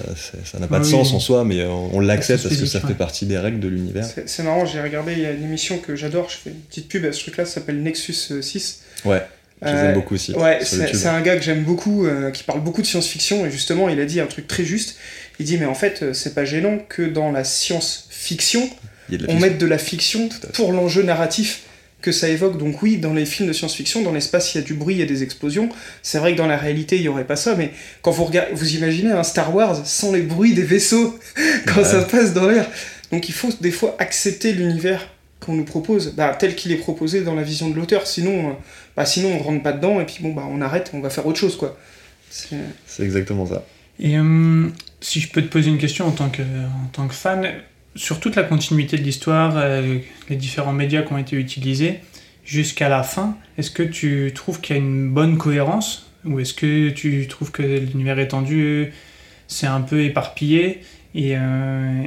n'a 0.59 0.67
pas 0.67 0.81
de 0.81 0.85
sens 0.85 1.13
en 1.13 1.21
soi, 1.21 1.45
mais 1.45 1.65
on, 1.65 2.01
l'accepte 2.01 2.43
parce 2.43 2.57
que 2.57 2.67
ça 2.67 2.81
fait 2.81 2.95
partie 2.95 3.27
des 3.27 3.39
règles 3.39 3.61
de 3.61 3.69
l'univers. 3.69 4.07
C'est 4.27 4.43
marrant, 4.43 4.67
j'ai 4.67 4.81
regardé, 4.81 5.13
il 5.13 5.21
y 5.21 5.27
a 5.27 5.31
une 5.31 5.45
émission 5.45 5.79
que 5.79 5.95
j'adore, 5.97 6.29
je 6.29 6.37
fais 6.37 6.51
une 6.51 6.57
petite 6.57 6.89
pub 6.89 7.05
à 7.05 7.13
ce 7.13 7.21
truc-là, 7.21 7.45
ça 7.45 7.55
s'appelle 7.55 7.83
Nexus 7.83 8.43
6. 8.43 8.83
Euh, 9.07 9.09
ouais. 9.11 9.23
Je 9.63 9.69
les 9.69 9.79
aime 9.79 9.95
beaucoup 9.95 10.15
aussi. 10.15 10.33
Ouais, 10.33 10.59
c'est 10.63 11.07
un 11.07 11.21
gars 11.21 11.37
que 11.37 11.43
j'aime 11.43 11.63
beaucoup, 11.63 12.05
euh, 12.05 12.33
qui 12.33 12.43
parle 12.43 12.61
beaucoup 12.61 12.83
de 12.83 12.87
science-fiction, 12.87 13.47
et 13.47 13.51
justement, 13.51 13.89
il 13.89 14.01
a 14.01 14.05
dit 14.05 14.21
un 14.21 14.27
truc 14.27 14.49
très 14.49 14.65
juste. 14.65 14.97
Il 15.39 15.47
dit, 15.47 15.57
mais 15.57 15.67
en 15.67 15.75
fait, 15.75 16.13
c'est 16.13 16.35
pas 16.35 16.45
gênant 16.45 16.79
que 16.89 17.03
dans 17.03 17.31
la 17.31 17.45
science-fiction, 17.45 18.69
on 19.29 19.39
mette 19.39 19.59
de 19.59 19.67
la 19.67 19.79
fiction 19.79 20.29
pour 20.53 20.73
l'enjeu 20.73 21.03
narratif 21.03 21.63
que 22.03 22.13
ça 22.13 22.29
évoque. 22.29 22.59
Donc 22.59 22.83
oui, 22.83 22.99
dans 22.99 23.15
les 23.15 23.25
films 23.25 23.49
de 23.49 23.53
science-fiction, 23.53 24.03
dans 24.03 24.13
l'espace, 24.13 24.55
il 24.55 24.59
y 24.59 24.61
a 24.61 24.65
du 24.65 24.75
bruit, 24.75 24.97
il 24.97 24.99
y 24.99 25.03
a 25.03 25.07
des 25.07 25.23
explosions. 25.23 25.71
C'est 26.03 26.19
vrai 26.19 26.33
que 26.33 26.39
dans 26.39 26.47
la 26.47 26.59
réalité, 26.59 26.97
il 26.97 27.03
n'y 27.03 27.09
aurait 27.09 27.27
pas 27.27 27.37
ça, 27.37 27.55
mais 27.55 27.73
quand 28.03 28.11
vous 28.11 28.25
regardez, 28.25 28.53
vous 28.55 28.75
imaginez 28.75 29.13
un 29.13 29.23
Star 29.23 29.55
Wars 29.55 29.87
sans 29.87 30.13
les 30.13 30.23
bruits 30.23 30.53
des 30.53 30.65
vaisseaux, 30.65 31.19
quand 31.67 31.85
ça 31.85 32.03
passe 32.03 32.35
dans 32.35 32.49
l'air. 32.49 32.69
Donc 33.11 33.29
il 33.29 33.35
faut 33.35 33.51
des 33.61 33.71
fois 33.71 33.97
accepter 33.99 34.53
l'univers 34.53 35.09
qu'on 35.41 35.55
nous 35.55 35.65
propose, 35.65 36.15
bah, 36.15 36.37
tel 36.39 36.55
qu'il 36.55 36.73
est 36.73 36.77
proposé 36.77 37.23
dans 37.23 37.35
la 37.35 37.43
vision 37.43 37.71
de 37.71 37.77
l'auteur. 37.77 38.07
Sinon, 38.07 38.51
euh, 38.51 38.53
bah, 38.97 39.07
sinon 39.07 39.31
on 39.35 39.43
rentre 39.43 39.63
pas 39.63 39.73
dedans 39.73 40.01
et 40.01 40.07
puis 40.07 40.19
bon 40.21 40.33
bah 40.33 40.47
on 40.49 40.61
arrête, 40.61 40.91
on 40.95 41.01
va 41.01 41.11
faire 41.11 41.27
autre 41.27 41.39
chose 41.39 41.57
quoi. 41.57 41.79
C'est 42.31 43.03
exactement 43.03 43.47
ça. 43.47 43.65
Et 44.01 44.17
euh, 44.17 44.69
si 45.01 45.21
je 45.21 45.31
peux 45.31 45.43
te 45.43 45.49
poser 45.49 45.69
une 45.69 45.79
question 45.79 46.07
en 46.07 46.13
tant 46.13 46.31
que, 46.31 46.43
en 46.43 46.89
tant 46.93 47.07
que 47.07 47.15
fan, 47.15 47.47
sur 47.95 48.21
toute 48.21 48.37
la 48.37 48.43
continuité 48.43 48.97
de 48.97 49.03
l'histoire, 49.03 49.53
euh, 49.57 49.99
les 50.29 50.37
différents 50.37 50.73
médias 50.73 51.03
qui 51.03 51.13
ont 51.13 51.19
été 51.19 51.37
utilisés, 51.37 52.01
jusqu'à 52.45 52.89
la 52.89 53.03
fin, 53.03 53.37
est-ce 53.59 53.71
que 53.71 53.83
tu 53.83 54.33
trouves 54.35 54.61
qu'il 54.61 54.77
y 54.77 54.79
a 54.79 54.83
une 54.83 55.11
bonne 55.11 55.39
cohérence 55.39 56.11
Ou 56.25 56.41
est-ce 56.41 56.55
que 56.55 56.91
tu 56.91 57.27
trouves 57.29 57.51
que 57.51 57.63
l'univers 57.63 58.19
étendu, 58.19 58.93
c'est 59.47 59.67
un 59.67 59.81
peu 59.81 60.03
éparpillé 60.03 60.81
et, 61.15 61.37
euh, 61.37 62.05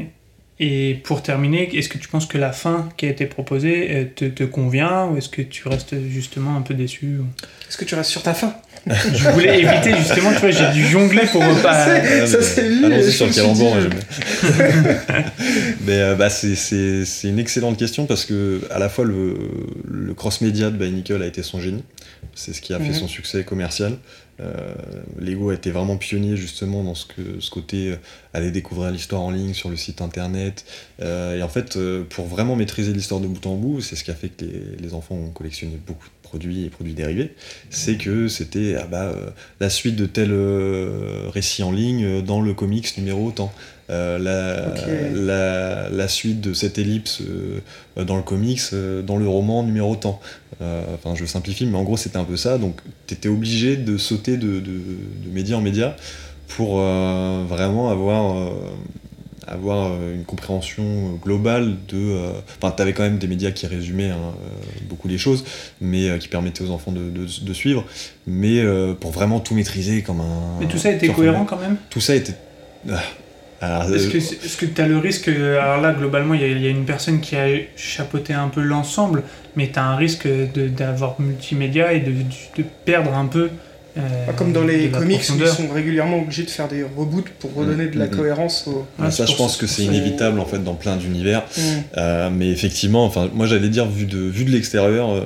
et 0.60 0.96
pour 1.04 1.22
terminer, 1.22 1.76
est-ce 1.76 1.90
que 1.90 1.98
tu 1.98 2.08
penses 2.08 2.26
que 2.26 2.38
la 2.38 2.52
fin 2.52 2.90
qui 2.98 3.06
a 3.06 3.10
été 3.10 3.26
proposée 3.26 3.92
euh, 3.92 4.06
te, 4.06 4.26
te 4.26 4.44
convient 4.44 5.08
Ou 5.08 5.18
est-ce 5.18 5.30
que 5.30 5.42
tu 5.42 5.68
restes 5.68 5.96
justement 6.10 6.56
un 6.56 6.62
peu 6.62 6.74
déçu 6.74 7.20
Est-ce 7.68 7.78
que 7.78 7.86
tu 7.86 7.96
restes 7.96 8.12
sur 8.12 8.24
ta 8.24 8.34
fin? 8.34 8.56
Je 8.88 9.30
voulais 9.30 9.62
éviter 9.62 9.98
justement, 9.98 10.32
tu 10.34 10.40
vois, 10.40 10.52
j'ai 10.52 10.72
dû 10.72 10.86
jongler 10.86 11.26
pour 11.32 11.42
pas. 11.62 11.86
Ça 12.28 12.42
c'est 12.42 13.12
sur 13.12 13.26
le 13.26 13.34
calembour, 13.34 13.76
mais 15.86 16.02
euh, 16.02 16.16
bah, 16.16 16.30
c'est 16.30 16.54
une 17.24 17.40
excellente 17.40 17.78
question 17.78 18.06
parce 18.06 18.26
que 18.26 18.62
à 18.70 18.78
la 18.78 18.90
fois 18.90 19.06
le, 19.06 19.36
le 19.90 20.14
cross-média 20.14 20.70
de 20.70 20.86
Nickel 20.86 21.22
a 21.22 21.26
été 21.26 21.42
son 21.42 21.60
génie. 21.60 21.84
C'est 22.36 22.54
ce 22.54 22.62
qui 22.62 22.74
a 22.74 22.80
fait 22.80 22.90
mhm. 22.90 22.94
son 22.94 23.08
succès 23.08 23.44
commercial. 23.44 23.98
Euh, 24.42 24.52
Lego 25.18 25.52
a 25.52 25.54
été 25.54 25.72
vraiment 25.72 25.96
pionnier 25.96 26.36
justement 26.36 26.84
dans 26.84 26.96
ce, 26.96 27.06
que, 27.06 27.40
ce 27.40 27.50
côté 27.50 27.92
euh, 27.92 27.96
aller 28.34 28.52
découvrir 28.52 28.92
l'histoire 28.92 29.22
en 29.22 29.32
ligne 29.32 29.54
sur 29.54 29.70
le 29.70 29.78
site 29.78 30.02
internet. 30.02 30.66
et 31.02 31.42
en 31.42 31.48
fait, 31.48 31.80
pour 32.10 32.28
vraiment 32.28 32.56
maîtriser 32.56 32.94
l'histoire 32.94 33.22
de 33.22 33.28
bout 33.28 33.46
en 33.48 33.56
bout, 33.56 33.82
c'est 33.82 33.96
ce 33.96 34.04
qui 34.04 34.12
a 34.12 34.16
fait 34.16 34.30
que 34.30 34.44
les, 34.44 34.62
les 34.80 34.94
enfants 34.94 35.16
ont 35.16 35.32
collectionné 35.32 35.80
beaucoup 35.88 36.10
produits 36.26 36.66
et 36.66 36.70
produits 36.70 36.96
dérivés, 36.96 37.36
c'est 37.70 37.96
que 37.96 38.28
c'était 38.28 38.76
ah 38.82 38.88
bah, 38.90 39.04
euh, 39.04 39.30
la 39.60 39.70
suite 39.70 39.96
de 39.96 40.08
tel 40.08 40.32
euh, 40.32 41.30
récit 41.32 41.62
en 41.64 41.72
ligne 41.72 42.04
euh, 42.04 42.22
dans 42.22 42.42
le 42.42 42.54
comics 42.54 42.98
numéro 42.98 43.32
tant. 43.32 43.54
la, 43.88 44.20
la, 45.92 46.08
suite 46.08 46.42
de 46.42 46.54
cette 46.54 46.80
ellipse 46.80 47.22
dans 47.96 48.18
le 48.18 48.24
comics, 48.24 48.74
dans 49.06 49.18
le 49.18 49.28
roman 49.28 49.62
numéro 49.62 49.96
tant. 49.96 50.20
enfin, 50.60 51.14
je 51.16 51.26
simplifie, 51.26 51.68
mais 51.68 51.78
en 51.78 51.84
gros, 51.84 51.96
c'était 51.96 52.18
un 52.18 52.24
peu 52.24 52.36
ça. 52.36 52.58
Donc, 52.58 52.82
tu 53.06 53.14
étais 53.14 53.30
obligé 53.30 53.78
de 53.78 53.98
sauter 53.98 54.38
de, 54.38 54.60
de, 54.60 54.80
de, 55.26 55.30
média 55.32 55.56
en 55.56 55.62
média 55.62 55.96
pour 56.48 56.80
vraiment 56.80 57.92
avoir 57.92 58.52
avoir 59.48 59.92
euh, 59.92 60.16
une 60.16 60.24
compréhension 60.24 60.84
euh, 60.84 61.16
globale 61.24 61.76
de. 61.88 61.98
Euh, 61.98 62.32
enfin, 62.62 62.74
tu 62.76 62.82
avais 62.82 62.94
quand 62.94 63.04
même 63.04 63.18
des 63.18 63.28
médias 63.28 63.52
qui 63.52 63.68
résumaient 63.68 64.10
hein, 64.10 64.34
beaucoup 64.90 65.08
les 65.08 65.18
choses, 65.18 65.46
mais 65.82 66.18
qui 66.20 66.28
permettaient 66.28 66.64
aux 66.64 66.72
enfants 66.72 66.92
de, 66.92 67.10
de, 67.10 67.54
suivre. 67.54 67.86
Mais 68.28 68.64
pour 69.00 69.12
vraiment 69.12 69.40
tout 69.40 69.56
maîtriser 69.56 70.02
comme 70.02 70.22
un. 70.22 70.60
Mais 70.60 70.68
tout 70.68 70.78
ça 70.78 70.92
était 70.92 71.10
cohérent 71.10 71.46
quand 71.46 71.60
même? 71.60 71.78
Tout 71.90 72.02
ça 72.02 72.16
était. 72.16 72.36
Est-ce 73.62 74.58
que 74.58 74.66
tu 74.66 74.82
as 74.82 74.88
le 74.88 74.98
risque, 74.98 75.28
alors 75.28 75.82
là 75.82 75.94
globalement 75.94 76.34
il 76.34 76.42
y, 76.42 76.62
y, 76.62 76.68
a 76.68 76.70
une 76.70 76.86
personne 76.86 77.20
qui 77.20 77.36
a 77.36 77.48
chapeauté 77.76 78.34
un 78.34 78.50
peu 78.50 78.62
l'ensemble, 78.62 79.24
mais 79.56 79.70
tu 79.72 79.80
as 79.80 79.86
un 79.86 79.96
risque 79.96 80.28
d'avoir 80.28 81.20
multimédia 81.20 81.94
et 81.94 82.02
de, 82.02 82.12
de, 82.12 82.66
perdre 82.86 83.14
un 83.16 83.26
peu 83.26 83.50
euh, 83.98 84.34
comme 84.36 84.52
dans 84.52 84.64
les 84.64 84.90
comics, 84.90 85.22
ils 85.22 85.48
sont 85.48 85.70
régulièrement 85.70 86.20
obligés 86.20 86.44
de 86.44 86.50
faire 86.50 86.68
des 86.68 86.84
reboots 86.84 87.30
pour 87.40 87.54
redonner 87.54 87.88
de 87.88 87.98
la 87.98 88.06
mm, 88.06 88.10
mm, 88.10 88.12
mm. 88.12 88.18
cohérence 88.18 88.68
au. 88.68 88.86
ça, 89.10 89.26
je 89.26 89.36
pense 89.36 89.56
que 89.56 89.68
c'est 89.68 89.84
inévitable 89.84 90.40
en 90.40 90.46
fait 90.46 90.60
dans 90.60 90.74
plein 90.74 90.98
d'univers. 90.98 91.44
Euh, 91.98 92.30
mais 92.30 92.50
effectivement, 92.50 93.06
enfin, 93.06 93.30
moi 93.34 93.46
j'allais 93.46 93.70
dire 93.70 93.88
vu 93.88 94.06
de 94.06 94.18
vue 94.18 94.44
de 94.44 94.52
l'extérieur, 94.52 95.12
euh, 95.12 95.22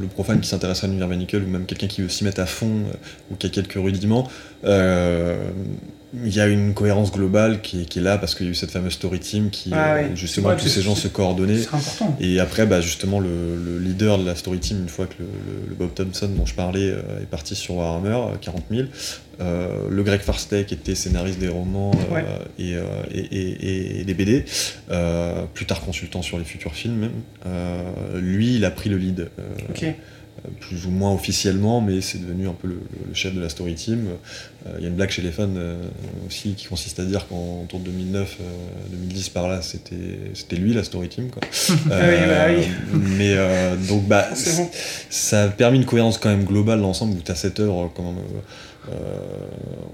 le 0.00 0.06
profane 0.08 0.40
qui 0.40 0.48
s'intéresse 0.48 0.84
à 0.84 0.86
l'univers 0.86 1.08
Nickel 1.08 1.42
ou 1.42 1.48
même 1.48 1.64
quelqu'un 1.64 1.86
qui 1.86 2.02
veut 2.02 2.08
s'y 2.08 2.24
mettre 2.24 2.40
à 2.40 2.46
fond 2.46 2.82
ou 3.30 3.36
qui 3.36 3.46
a 3.46 3.50
quelques 3.50 3.74
rudiments, 3.74 4.28
il 6.14 6.34
y 6.34 6.40
a 6.40 6.46
une 6.46 6.74
cohérence 6.74 7.10
globale 7.10 7.62
qui, 7.62 7.80
est 7.82 7.96
là 8.00 8.18
parce 8.18 8.34
qu'il 8.34 8.46
y 8.46 8.48
a 8.48 8.52
eu 8.52 8.54
cette 8.54 8.70
fameuse 8.70 8.92
story 8.92 9.18
team 9.18 9.50
qui 9.50 9.70
ah 9.72 10.14
justement 10.14 10.54
tous 10.56 10.68
ces 10.68 10.82
gens 10.82 10.94
se 10.94 11.08
coordonnaient 11.08 11.62
et 12.20 12.38
après 12.38 12.66
bah, 12.66 12.80
justement 12.80 13.18
le, 13.18 13.78
leader 13.78 14.18
de 14.18 14.26
la 14.26 14.34
story 14.34 14.58
team 14.58 14.80
une 14.80 14.88
fois 14.88 15.06
que 15.06 15.14
le, 15.18 15.74
Bob 15.74 15.94
Thompson 15.94 16.28
dont 16.28 16.46
je 16.46 16.54
parlais 16.54 16.88
est 16.88 17.30
parti 17.30 17.54
sur 17.54 17.76
Warhammer 17.76 18.36
40 18.40 18.64
000 18.70 18.88
le 19.40 20.02
Greg 20.02 20.20
Farstek 20.20 20.72
était 20.72 20.94
scénariste 20.94 21.38
des 21.38 21.48
romans 21.48 21.92
et, 22.58 22.74
et, 23.10 24.04
des 24.04 24.14
BD, 24.14 24.44
plus 25.54 25.66
tard 25.66 25.80
consultant 25.80 26.22
sur 26.22 26.38
les 26.38 26.44
futurs 26.44 26.74
films 26.74 26.96
même. 26.96 28.20
lui, 28.20 28.56
il 28.56 28.64
a 28.64 28.70
pris 28.70 28.90
le 28.90 28.98
lead. 28.98 29.28
Plus 30.60 30.86
ou 30.86 30.90
moins 30.90 31.12
officiellement, 31.12 31.80
mais 31.80 32.00
c'est 32.00 32.18
devenu 32.18 32.48
un 32.48 32.52
peu 32.52 32.68
le, 32.68 32.80
chef 33.14 33.34
de 33.34 33.40
la 33.40 33.48
story 33.48 33.74
team. 33.74 34.06
Il 34.76 34.82
y 34.82 34.86
a 34.86 34.88
une 34.88 34.94
blague 34.94 35.10
chez 35.10 35.22
les 35.22 35.30
fans 35.30 35.50
aussi 36.26 36.54
qui 36.54 36.66
consiste 36.66 37.00
à 37.00 37.04
dire 37.04 37.26
qu'en 37.28 37.66
2009, 37.72 38.38
2010 38.90 39.28
par 39.30 39.48
là, 39.48 39.60
c'était 39.62 40.56
lui 40.56 40.72
la 40.72 40.84
story 40.84 41.08
team. 41.08 41.30
Quoi. 41.30 41.42
Bah 41.86 41.96
mais 42.92 43.36
donc 43.88 44.06
bah, 44.06 44.28
ça 45.10 45.44
a 45.44 45.48
permis 45.48 45.78
une 45.78 45.84
cohérence 45.84 46.18
quand 46.18 46.30
même 46.30 46.44
globale 46.44 46.80
l'ensemble 46.80 47.16
où 47.16 47.30
as 47.30 47.34
cette 47.34 47.60
œuvre 47.60 47.90
quand 47.94 48.14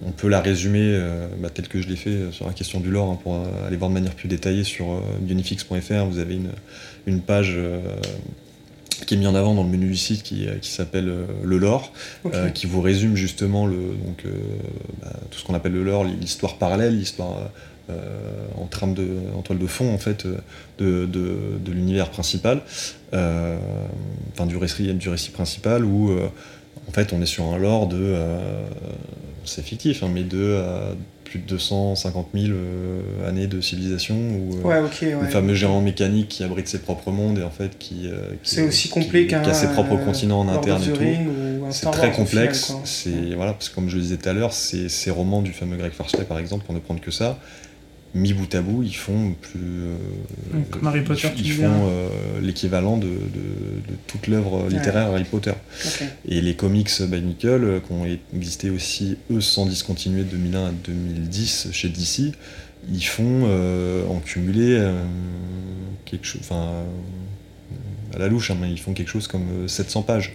on 0.06 0.10
peut 0.12 0.28
la 0.28 0.40
résumer 0.40 1.00
bah, 1.40 1.50
telle 1.50 1.68
que 1.68 1.80
je 1.80 1.88
l'ai 1.88 1.96
fait 1.96 2.30
sur 2.30 2.46
la 2.46 2.52
question 2.52 2.80
du 2.80 2.90
lore 2.90 3.10
hein, 3.10 3.18
pour 3.22 3.42
aller 3.66 3.76
voir 3.76 3.90
de 3.90 3.94
manière 3.94 4.14
plus 4.14 4.28
détaillée 4.28 4.64
sur 4.64 5.02
unifix.fr. 5.28 6.04
Vous 6.10 6.18
avez 6.18 6.34
une, 6.36 6.50
une 7.06 7.20
page 7.20 7.58
qui 9.04 9.14
est 9.14 9.16
mis 9.16 9.26
en 9.26 9.34
avant 9.34 9.54
dans 9.54 9.62
le 9.62 9.68
menu 9.68 9.86
du 9.86 9.96
site 9.96 10.22
qui, 10.22 10.46
euh, 10.46 10.56
s'appelle 10.62 11.08
euh, 11.08 11.26
le 11.44 11.58
lore, 11.58 11.92
euh, 12.26 12.50
qui 12.50 12.66
vous 12.66 12.80
résume 12.80 13.16
justement 13.16 13.66
le, 13.66 13.76
donc, 13.76 14.24
bah, 15.00 15.12
tout 15.30 15.38
ce 15.38 15.44
qu'on 15.44 15.54
appelle 15.54 15.72
le 15.72 15.82
lore, 15.82 16.04
l'histoire 16.04 16.56
parallèle, 16.56 16.96
l'histoire 16.96 17.50
en 18.58 18.66
trame 18.66 18.92
de, 18.92 19.08
en 19.34 19.40
toile 19.40 19.58
de 19.58 19.66
fond 19.66 19.94
en 19.94 19.96
fait 19.96 20.26
de, 20.78 21.06
de, 21.06 21.72
l'univers 21.72 22.10
principal, 22.10 22.60
enfin 23.12 24.46
du 24.46 24.58
récit, 24.58 24.92
du 24.92 25.08
récit 25.08 25.30
principal 25.30 25.86
où 25.86 26.12
en 26.12 26.92
fait 26.92 27.14
on 27.14 27.22
est 27.22 27.26
sur 27.26 27.44
un 27.44 27.56
lore 27.56 27.86
de, 27.86 28.14
c'est 29.46 29.62
fictif, 29.62 30.02
hein, 30.02 30.10
mais 30.12 30.22
de 30.22 30.60
plus 31.28 31.38
de 31.38 31.44
250 31.44 32.28
000 32.34 32.46
euh, 32.48 33.28
années 33.28 33.46
de 33.46 33.60
civilisation 33.60 34.14
ou 34.16 34.68
euh, 34.68 34.88
le 35.02 35.26
fameux 35.26 35.54
géant 35.54 35.80
mécanique 35.80 36.28
qui 36.28 36.44
abrite 36.44 36.68
ses 36.68 36.78
propres 36.78 37.10
mondes 37.10 37.38
et 37.38 37.42
en 37.42 37.50
fait 37.50 37.78
qui, 37.78 38.08
euh, 38.08 38.34
c'est 38.42 38.66
aussi 38.66 38.88
complet 38.88 39.26
qui, 39.26 39.34
a 39.34 39.54
ses 39.54 39.68
propres 39.68 39.96
continents 39.96 40.40
en 40.40 40.48
interne 40.48 40.82
et 40.82 40.92
tout. 40.92 41.04
C'est 41.70 41.90
très 41.90 42.12
complexe. 42.12 42.74
c'est 42.84 43.34
voilà 43.36 43.52
parce 43.52 43.68
que 43.68 43.74
comme 43.74 43.90
je 43.90 43.96
le 43.96 44.02
disais 44.02 44.16
tout 44.16 44.28
à 44.28 44.32
l'heure 44.32 44.54
ces, 44.54 44.88
ces 44.88 45.10
romans 45.10 45.42
du 45.42 45.52
fameux 45.52 45.76
Greg 45.76 45.92
Farsley 45.92 46.24
par 46.24 46.38
exemple 46.38 46.64
pour 46.64 46.74
ne 46.74 46.80
prendre 46.80 47.00
que 47.00 47.10
ça 47.10 47.38
mis 48.14 48.32
bout 48.32 48.52
à 48.54 48.62
bout, 48.62 48.82
ils 48.82 48.96
font 48.96 49.34
plus. 49.40 49.94
Comme 50.70 50.86
Harry 50.86 51.02
Potter, 51.02 51.28
ils, 51.36 51.52
font 51.52 51.90
l'équivalent 52.40 52.96
de, 52.96 53.10
toute 54.06 54.26
l'œuvre 54.26 54.68
littéraire 54.68 55.08
Harry 55.08 55.24
Potter. 55.24 55.52
Et 56.26 56.40
les 56.40 56.54
comics 56.54 56.90
by 57.02 57.20
Nickel, 57.20 57.80
qui 57.86 57.92
ont 57.92 58.06
existé 58.34 58.70
aussi, 58.70 59.16
eux, 59.30 59.40
sans 59.40 59.66
discontinuer 59.66 60.24
de 60.24 60.30
2001 60.30 60.66
à 60.66 60.72
2010 60.72 61.68
chez 61.72 61.88
DC, 61.88 62.32
ils 62.90 63.04
font 63.04 63.44
en 64.08 64.20
cumulé 64.20 64.82
quelque 66.04 66.26
chose. 66.26 66.40
Enfin, 66.40 66.84
à 68.14 68.18
la 68.18 68.28
louche, 68.28 68.50
hein, 68.50 68.56
mais 68.60 68.70
ils 68.70 68.80
font 68.80 68.94
quelque 68.94 69.10
chose 69.10 69.28
comme 69.28 69.68
700 69.68 70.02
pages 70.02 70.32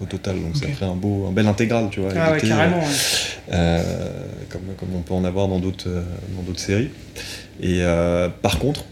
au 0.00 0.06
total. 0.06 0.40
Donc 0.40 0.56
ça 0.56 0.66
ferait 0.68 0.86
un 0.90 0.94
beau, 0.94 1.26
un 1.28 1.32
bel 1.32 1.46
intégral, 1.46 1.88
tu 1.90 2.00
vois. 2.00 2.10
Ah 2.16 2.32
ouais, 2.32 2.40
carrément. 2.40 2.82
Euh, 3.52 3.82
comme, 4.48 4.62
comme 4.76 4.94
on 4.94 5.02
peut 5.02 5.14
en 5.14 5.24
avoir 5.24 5.48
dans 5.48 5.58
d'autres 5.58 5.88
euh, 5.88 6.02
dans 6.36 6.42
d'autres 6.42 6.60
séries. 6.60 6.90
Et 7.60 7.82
euh, 7.82 8.28
par 8.28 8.58
contre, 8.58 8.84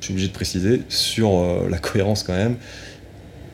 je 0.00 0.06
suis 0.06 0.14
obligé 0.14 0.28
de 0.28 0.32
préciser 0.32 0.82
sur 0.88 1.30
la 1.68 1.78
cohérence 1.78 2.22
quand 2.22 2.34
même. 2.34 2.56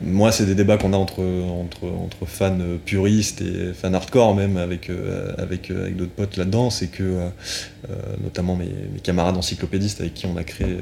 Moi, 0.03 0.31
c'est 0.31 0.45
des 0.45 0.55
débats 0.55 0.77
qu'on 0.77 0.93
a 0.93 0.97
entre, 0.97 1.23
entre, 1.23 1.85
entre, 1.85 2.25
fans 2.25 2.57
puristes 2.83 3.41
et 3.41 3.71
fans 3.73 3.93
hardcore, 3.93 4.35
même 4.35 4.57
avec, 4.57 4.89
avec, 5.37 5.69
avec 5.69 5.95
d'autres 5.95 6.11
potes 6.11 6.37
là-dedans. 6.37 6.71
C'est 6.71 6.87
que, 6.87 7.29
notamment 8.21 8.55
mes, 8.55 8.65
mes, 8.65 8.99
camarades 9.01 9.37
encyclopédistes 9.37 10.01
avec 10.01 10.15
qui 10.15 10.25
on 10.25 10.35
a 10.35 10.43
créé 10.43 10.79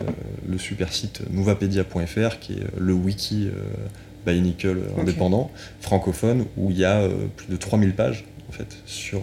le 0.47 0.57
super 0.57 0.91
site 0.91 1.21
nouvapedia.fr, 1.29 2.39
qui 2.39 2.53
est 2.53 2.79
le 2.79 2.93
wiki 2.93 3.49
by 4.25 4.39
Nickel 4.41 4.77
indépendant, 4.97 5.51
francophone, 5.81 6.45
où 6.57 6.71
il 6.71 6.77
y 6.77 6.85
a 6.85 6.99
euh, 6.99 7.27
plus 7.35 7.47
de 7.47 7.55
3000 7.55 7.93
pages 7.93 8.25
en 8.49 8.51
fait, 8.51 8.77
sur 8.85 9.21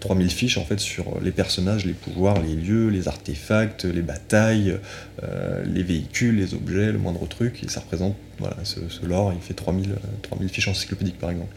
3000 0.00 0.26
euh, 0.26 0.30
fiches 0.30 0.58
en 0.58 0.64
fait 0.64 0.78
sur 0.78 1.20
les 1.20 1.32
personnages, 1.32 1.84
les 1.84 1.92
pouvoirs, 1.92 2.40
les 2.40 2.54
lieux, 2.54 2.88
les 2.88 3.08
artefacts, 3.08 3.84
les 3.84 4.02
batailles, 4.02 4.78
euh, 5.22 5.64
les 5.64 5.82
véhicules, 5.82 6.36
les 6.36 6.54
objets, 6.54 6.92
le 6.92 6.98
moindre 6.98 7.26
truc, 7.26 7.62
et 7.64 7.68
ça 7.68 7.80
représente 7.80 8.14
voilà, 8.38 8.56
ce, 8.62 8.80
lore, 9.04 9.32
il 9.34 9.40
fait 9.40 9.52
3000, 9.52 9.96
3000 10.22 10.48
fiches 10.48 10.68
encyclopédiques 10.68 11.18
par 11.18 11.30
exemple. 11.30 11.54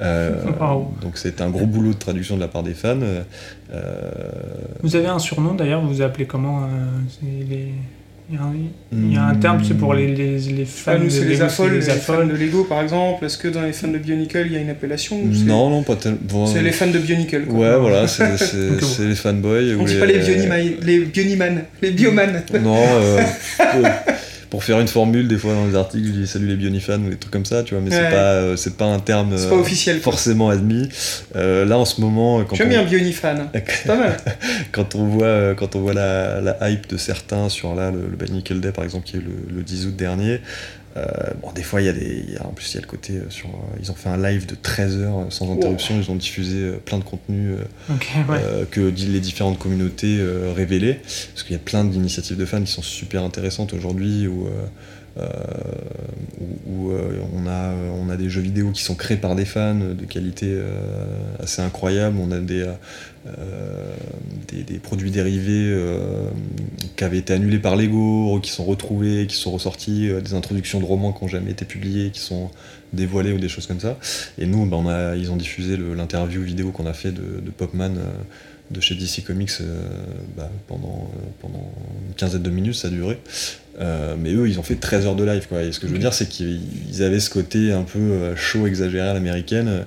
Donc 1.00 1.16
c'est 1.16 1.40
un 1.40 1.50
gros 1.50 1.66
boulot 1.66 1.92
de 1.92 1.98
traduction 1.98 2.34
de 2.34 2.40
la 2.40 2.48
part 2.48 2.64
des 2.64 2.74
fans. 2.74 2.98
Vous 4.82 4.96
avez 4.96 5.06
un 5.06 5.20
surnom 5.20 5.54
d'ailleurs, 5.54 5.80
vous 5.80 5.88
vous 5.88 6.02
appelez 6.02 6.26
comment 6.26 6.68
les... 7.22 7.72
Il 8.30 9.12
y, 9.12 9.16
a 9.18 9.24
un, 9.26 9.34
terme, 9.34 9.62
c'est 9.62 9.76
pour 9.76 9.92
les, 9.92 10.14
les, 10.14 10.38
les 10.38 10.64
fans 10.64 10.92
ah, 10.94 10.98
nous, 10.98 11.10
de 11.10 11.24
les, 11.24 11.42
affoles, 11.42 11.74
les, 11.74 11.82
fans 11.82 12.24
de 12.24 12.32
Lego 12.32 12.64
par 12.64 12.80
exemple. 12.80 13.22
Est-ce 13.22 13.36
que 13.36 13.48
dans 13.48 13.60
les 13.60 13.74
fans 13.74 13.88
de 13.88 13.98
Bionicle, 13.98 14.44
il 14.46 14.52
y 14.52 14.56
a 14.56 14.60
une 14.60 14.70
appellation 14.70 15.20
Non, 15.44 15.68
non, 15.68 15.82
pas 15.82 15.96
tellement. 15.96 16.46
c'est 16.46 16.62
les 16.62 16.72
fans 16.72 16.86
de 16.86 16.98
Bionicle. 16.98 17.44
Quoi. 17.44 17.58
Ouais, 17.58 17.78
voilà, 17.78 18.08
c'est 18.08 18.24
les 19.00 19.14
fanboys. 19.14 19.76
On 19.78 19.84
dit 19.84 19.98
pas 19.98 20.06
les, 20.06 20.20
les 20.80 21.00
Bioniman, 21.00 21.64
les 21.82 21.90
Bioman. 21.90 22.42
Non, 22.62 22.76
euh, 22.78 23.20
pour 24.54 24.62
faire 24.62 24.78
une 24.78 24.86
formule, 24.86 25.26
des 25.26 25.36
fois 25.36 25.52
dans 25.52 25.66
les 25.66 25.74
articles, 25.74 26.06
je 26.06 26.12
dis 26.12 26.26
salut 26.28 26.46
les 26.46 26.54
Bionifans 26.54 27.00
ou 27.00 27.10
des 27.10 27.16
trucs 27.16 27.32
comme 27.32 27.44
ça, 27.44 27.64
tu 27.64 27.74
vois, 27.74 27.82
mais 27.82 27.90
c'est 27.90 28.08
pas, 28.08 28.34
euh, 28.34 28.54
c'est 28.54 28.76
pas 28.76 28.84
un 28.84 29.00
terme 29.00 29.30
pas 29.30 29.56
officiel, 29.56 29.98
forcément 29.98 30.48
admis. 30.48 30.88
Euh, 31.34 31.64
là 31.64 31.76
en 31.76 31.84
ce 31.84 32.00
moment, 32.00 32.44
quand 32.44 32.54
J'aime 32.54 32.68
bien 32.68 32.84
Bionifan, 32.84 33.48
pas 33.86 33.96
mal. 33.96 34.16
quand 34.70 34.94
on 34.94 35.06
voit, 35.06 35.56
quand 35.56 35.74
on 35.74 35.80
voit 35.80 35.92
la, 35.92 36.40
la, 36.40 36.70
hype 36.70 36.86
de 36.86 36.96
certains 36.96 37.48
sur 37.48 37.74
là, 37.74 37.90
le, 37.90 38.02
le 38.16 38.32
Nickel 38.32 38.60
Day 38.60 38.70
par 38.70 38.84
exemple, 38.84 39.06
qui 39.06 39.16
est 39.16 39.20
le, 39.20 39.56
le 39.56 39.62
10 39.64 39.86
août 39.86 39.96
dernier, 39.96 40.34
euh, 40.34 40.38
bon, 41.42 41.52
des 41.52 41.62
fois, 41.62 41.80
il 41.82 41.86
y 41.86 41.88
a 41.88 41.92
des. 41.92 42.24
en 42.40 42.52
plus, 42.52 42.72
il 42.72 42.74
y 42.76 42.78
a 42.78 42.80
le 42.80 42.86
côté. 42.86 43.14
Euh, 43.14 43.30
sur, 43.30 43.48
euh, 43.48 43.78
ils 43.80 43.90
ont 43.90 43.94
fait 43.94 44.08
un 44.08 44.16
live 44.16 44.46
de 44.46 44.54
13 44.54 44.98
heures 44.98 45.26
sans 45.30 45.52
interruption. 45.52 45.98
Ils 46.00 46.10
ont 46.10 46.16
diffusé 46.16 46.72
plein 46.84 46.98
de 46.98 47.04
contenus 47.04 47.56
que 48.70 48.80
les 48.80 49.20
différentes 49.20 49.58
communautés 49.58 50.20
révélaient. 50.54 51.00
Parce 51.32 51.42
qu'il 51.42 51.52
y 51.52 51.58
a 51.58 51.62
plein 51.62 51.84
d'initiatives 51.84 52.36
de 52.36 52.44
fans 52.44 52.62
qui 52.62 52.72
sont 52.72 52.82
super 52.82 53.22
intéressantes 53.22 53.72
aujourd'hui. 53.72 54.26
Où, 54.26 54.46
où, 56.66 56.92
on, 57.32 57.46
a, 57.46 57.72
on 57.72 58.08
a 58.10 58.16
des 58.16 58.28
jeux 58.28 58.40
vidéo 58.40 58.72
qui 58.72 58.82
sont 58.82 58.96
créés 58.96 59.16
par 59.16 59.36
des 59.36 59.44
fans 59.44 59.74
de 59.74 60.04
qualité 60.04 60.56
assez 61.40 61.62
incroyable. 61.62 62.18
On 62.20 62.30
a 62.32 62.38
des, 62.38 62.66
des, 64.52 64.78
produits 64.78 65.10
dérivés 65.10 65.74
qui 66.96 67.04
avaient 67.04 67.18
été 67.18 67.32
annulés 67.32 67.58
par 67.58 67.76
Lego, 67.76 68.38
qui 68.40 68.50
sont 68.50 68.64
retrouvés, 68.64 69.26
qui 69.26 69.36
sont 69.36 69.50
ressortis, 69.50 70.10
des 70.22 70.34
introductions 70.34 70.80
de 70.80 70.84
romans 70.84 71.12
qui 71.12 71.24
n'ont 71.24 71.28
jamais 71.28 71.50
été 71.50 71.64
publiés, 71.64 72.10
qui 72.10 72.20
sont 72.20 72.50
dévoilés 72.92 73.32
ou 73.32 73.38
des 73.38 73.48
choses 73.48 73.66
comme 73.66 73.80
ça. 73.80 73.98
Et 74.38 74.46
nous, 74.46 74.66
ben, 74.66 74.76
on 74.76 74.88
a, 74.88 75.16
ils 75.16 75.30
ont 75.30 75.36
diffusé 75.36 75.76
l'interview 75.76 76.42
vidéo 76.42 76.70
qu'on 76.70 76.86
a 76.86 76.92
fait 76.92 77.12
de, 77.12 77.40
de 77.40 77.50
Popman 77.50 77.94
de 78.70 78.80
chez 78.80 78.94
DC 78.94 79.24
Comics 79.24 79.50
bah, 80.36 80.50
pendant, 80.68 81.10
pendant 81.40 81.70
une 82.08 82.14
quinzaine 82.14 82.42
de 82.42 82.50
minutes, 82.50 82.74
ça 82.74 82.88
a 82.88 82.90
duré. 82.90 83.18
mais 83.78 84.32
eux, 84.32 84.48
ils 84.48 84.58
ont 84.58 84.62
fait 84.62 84.76
13 84.76 85.06
heures 85.06 85.16
de 85.16 85.24
live. 85.24 85.46
Quoi. 85.48 85.62
Et 85.62 85.72
ce 85.72 85.80
que 85.80 85.86
je 85.86 85.92
veux 85.92 85.98
dire, 85.98 86.14
c'est 86.14 86.28
qu'ils 86.28 87.02
avaient 87.02 87.20
ce 87.20 87.30
côté 87.30 87.72
un 87.72 87.82
peu 87.82 88.34
chaud, 88.36 88.66
exagéré 88.66 89.08
à 89.08 89.14
l'américaine. 89.14 89.84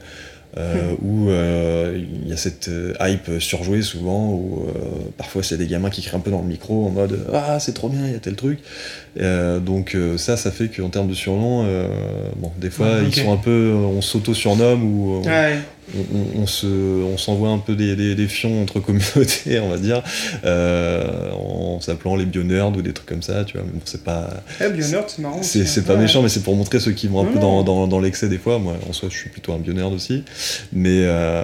Euh, 0.58 0.95
où 1.03 1.30
euh, 1.30 2.01
il 2.24 2.28
y 2.28 2.34
a 2.34 2.38
cette 2.38 2.68
euh, 2.68 2.93
hype 2.99 3.39
surjouée 3.39 3.84
souvent, 3.84 4.32
où 4.32 4.66
parfois 5.18 5.43
c'est 5.43 5.58
des 5.58 5.68
gamins 5.68 5.89
qui 5.89 6.01
crient 6.01 6.16
un 6.16 6.20
peu 6.20 6.32
dans 6.32 6.41
le 6.41 6.47
micro 6.47 6.86
en 6.86 6.89
mode 6.89 7.28
Ah, 7.34 7.60
c'est 7.60 7.74
trop 7.74 7.89
bien, 7.89 8.05
il 8.05 8.14
y 8.14 8.16
a 8.16 8.20
tel 8.20 8.36
truc. 8.36 8.60
Donc 9.18 9.95
ça, 10.18 10.38
ça 10.38 10.51
fait 10.51 10.70
qu'en 10.70 10.89
termes 10.89 11.07
de 11.07 11.13
surnom, 11.13 11.63
bon, 12.38 12.51
des 12.57 12.70
fois 12.70 12.99
ils 13.05 13.15
sont 13.15 13.32
un 13.32 13.38
peu, 13.38 13.74
on 13.74 14.01
s'auto-surnomme 14.01 14.84
ou 14.84 15.22
on, 15.95 16.41
on, 16.41 16.47
se, 16.47 16.68
on 16.68 17.18
s'envoie 17.18 17.49
un 17.49 17.59
peu 17.59 17.76
des, 17.76 17.95
des, 17.95 18.28
fions 18.28 18.61
entre 18.61 18.80
communautés, 18.88 19.59
on 19.59 19.70
va 19.70 19.78
dire, 19.78 20.03
euh, 20.43 21.32
en 21.32 21.80
s'appelant 21.80 22.15
les 22.15 22.26
bionerds 22.26 22.76
ou 22.76 22.82
des 22.82 22.93
trucs 22.93 23.07
comme 23.07 23.22
ça, 23.22 23.45
tu 23.45 23.57
vois. 23.57 23.65
Mais 23.65 23.74
bon, 23.74 23.82
c'est 23.86 24.03
pas. 24.03 24.30
Eh, 24.59 24.82
c'est 24.82 25.20
marrant. 25.20 25.41
C'est, 25.41 25.86
pas 25.86 25.95
méchant, 25.95 26.22
mais 26.22 26.30
c'est 26.30 26.43
pour 26.43 26.55
montrer 26.55 26.80
ceux 26.80 26.91
qui 26.91 27.07
vont 27.07 27.22
un 27.22 27.32
peu 27.32 27.39
dans, 27.39 27.63
dans, 27.63 27.88
dans, 27.88 27.99
l'excès 27.99 28.28
des 28.28 28.38
fois. 28.38 28.59
Moi, 28.59 28.76
en 28.89 28.93
soi, 28.93 29.09
je 29.11 29.18
suis 29.18 29.30
plutôt 29.30 29.53
un 29.53 29.59
bionerd 29.59 29.93
aussi. 29.93 30.24
Mais, 30.74 31.03
euh, 31.03 31.43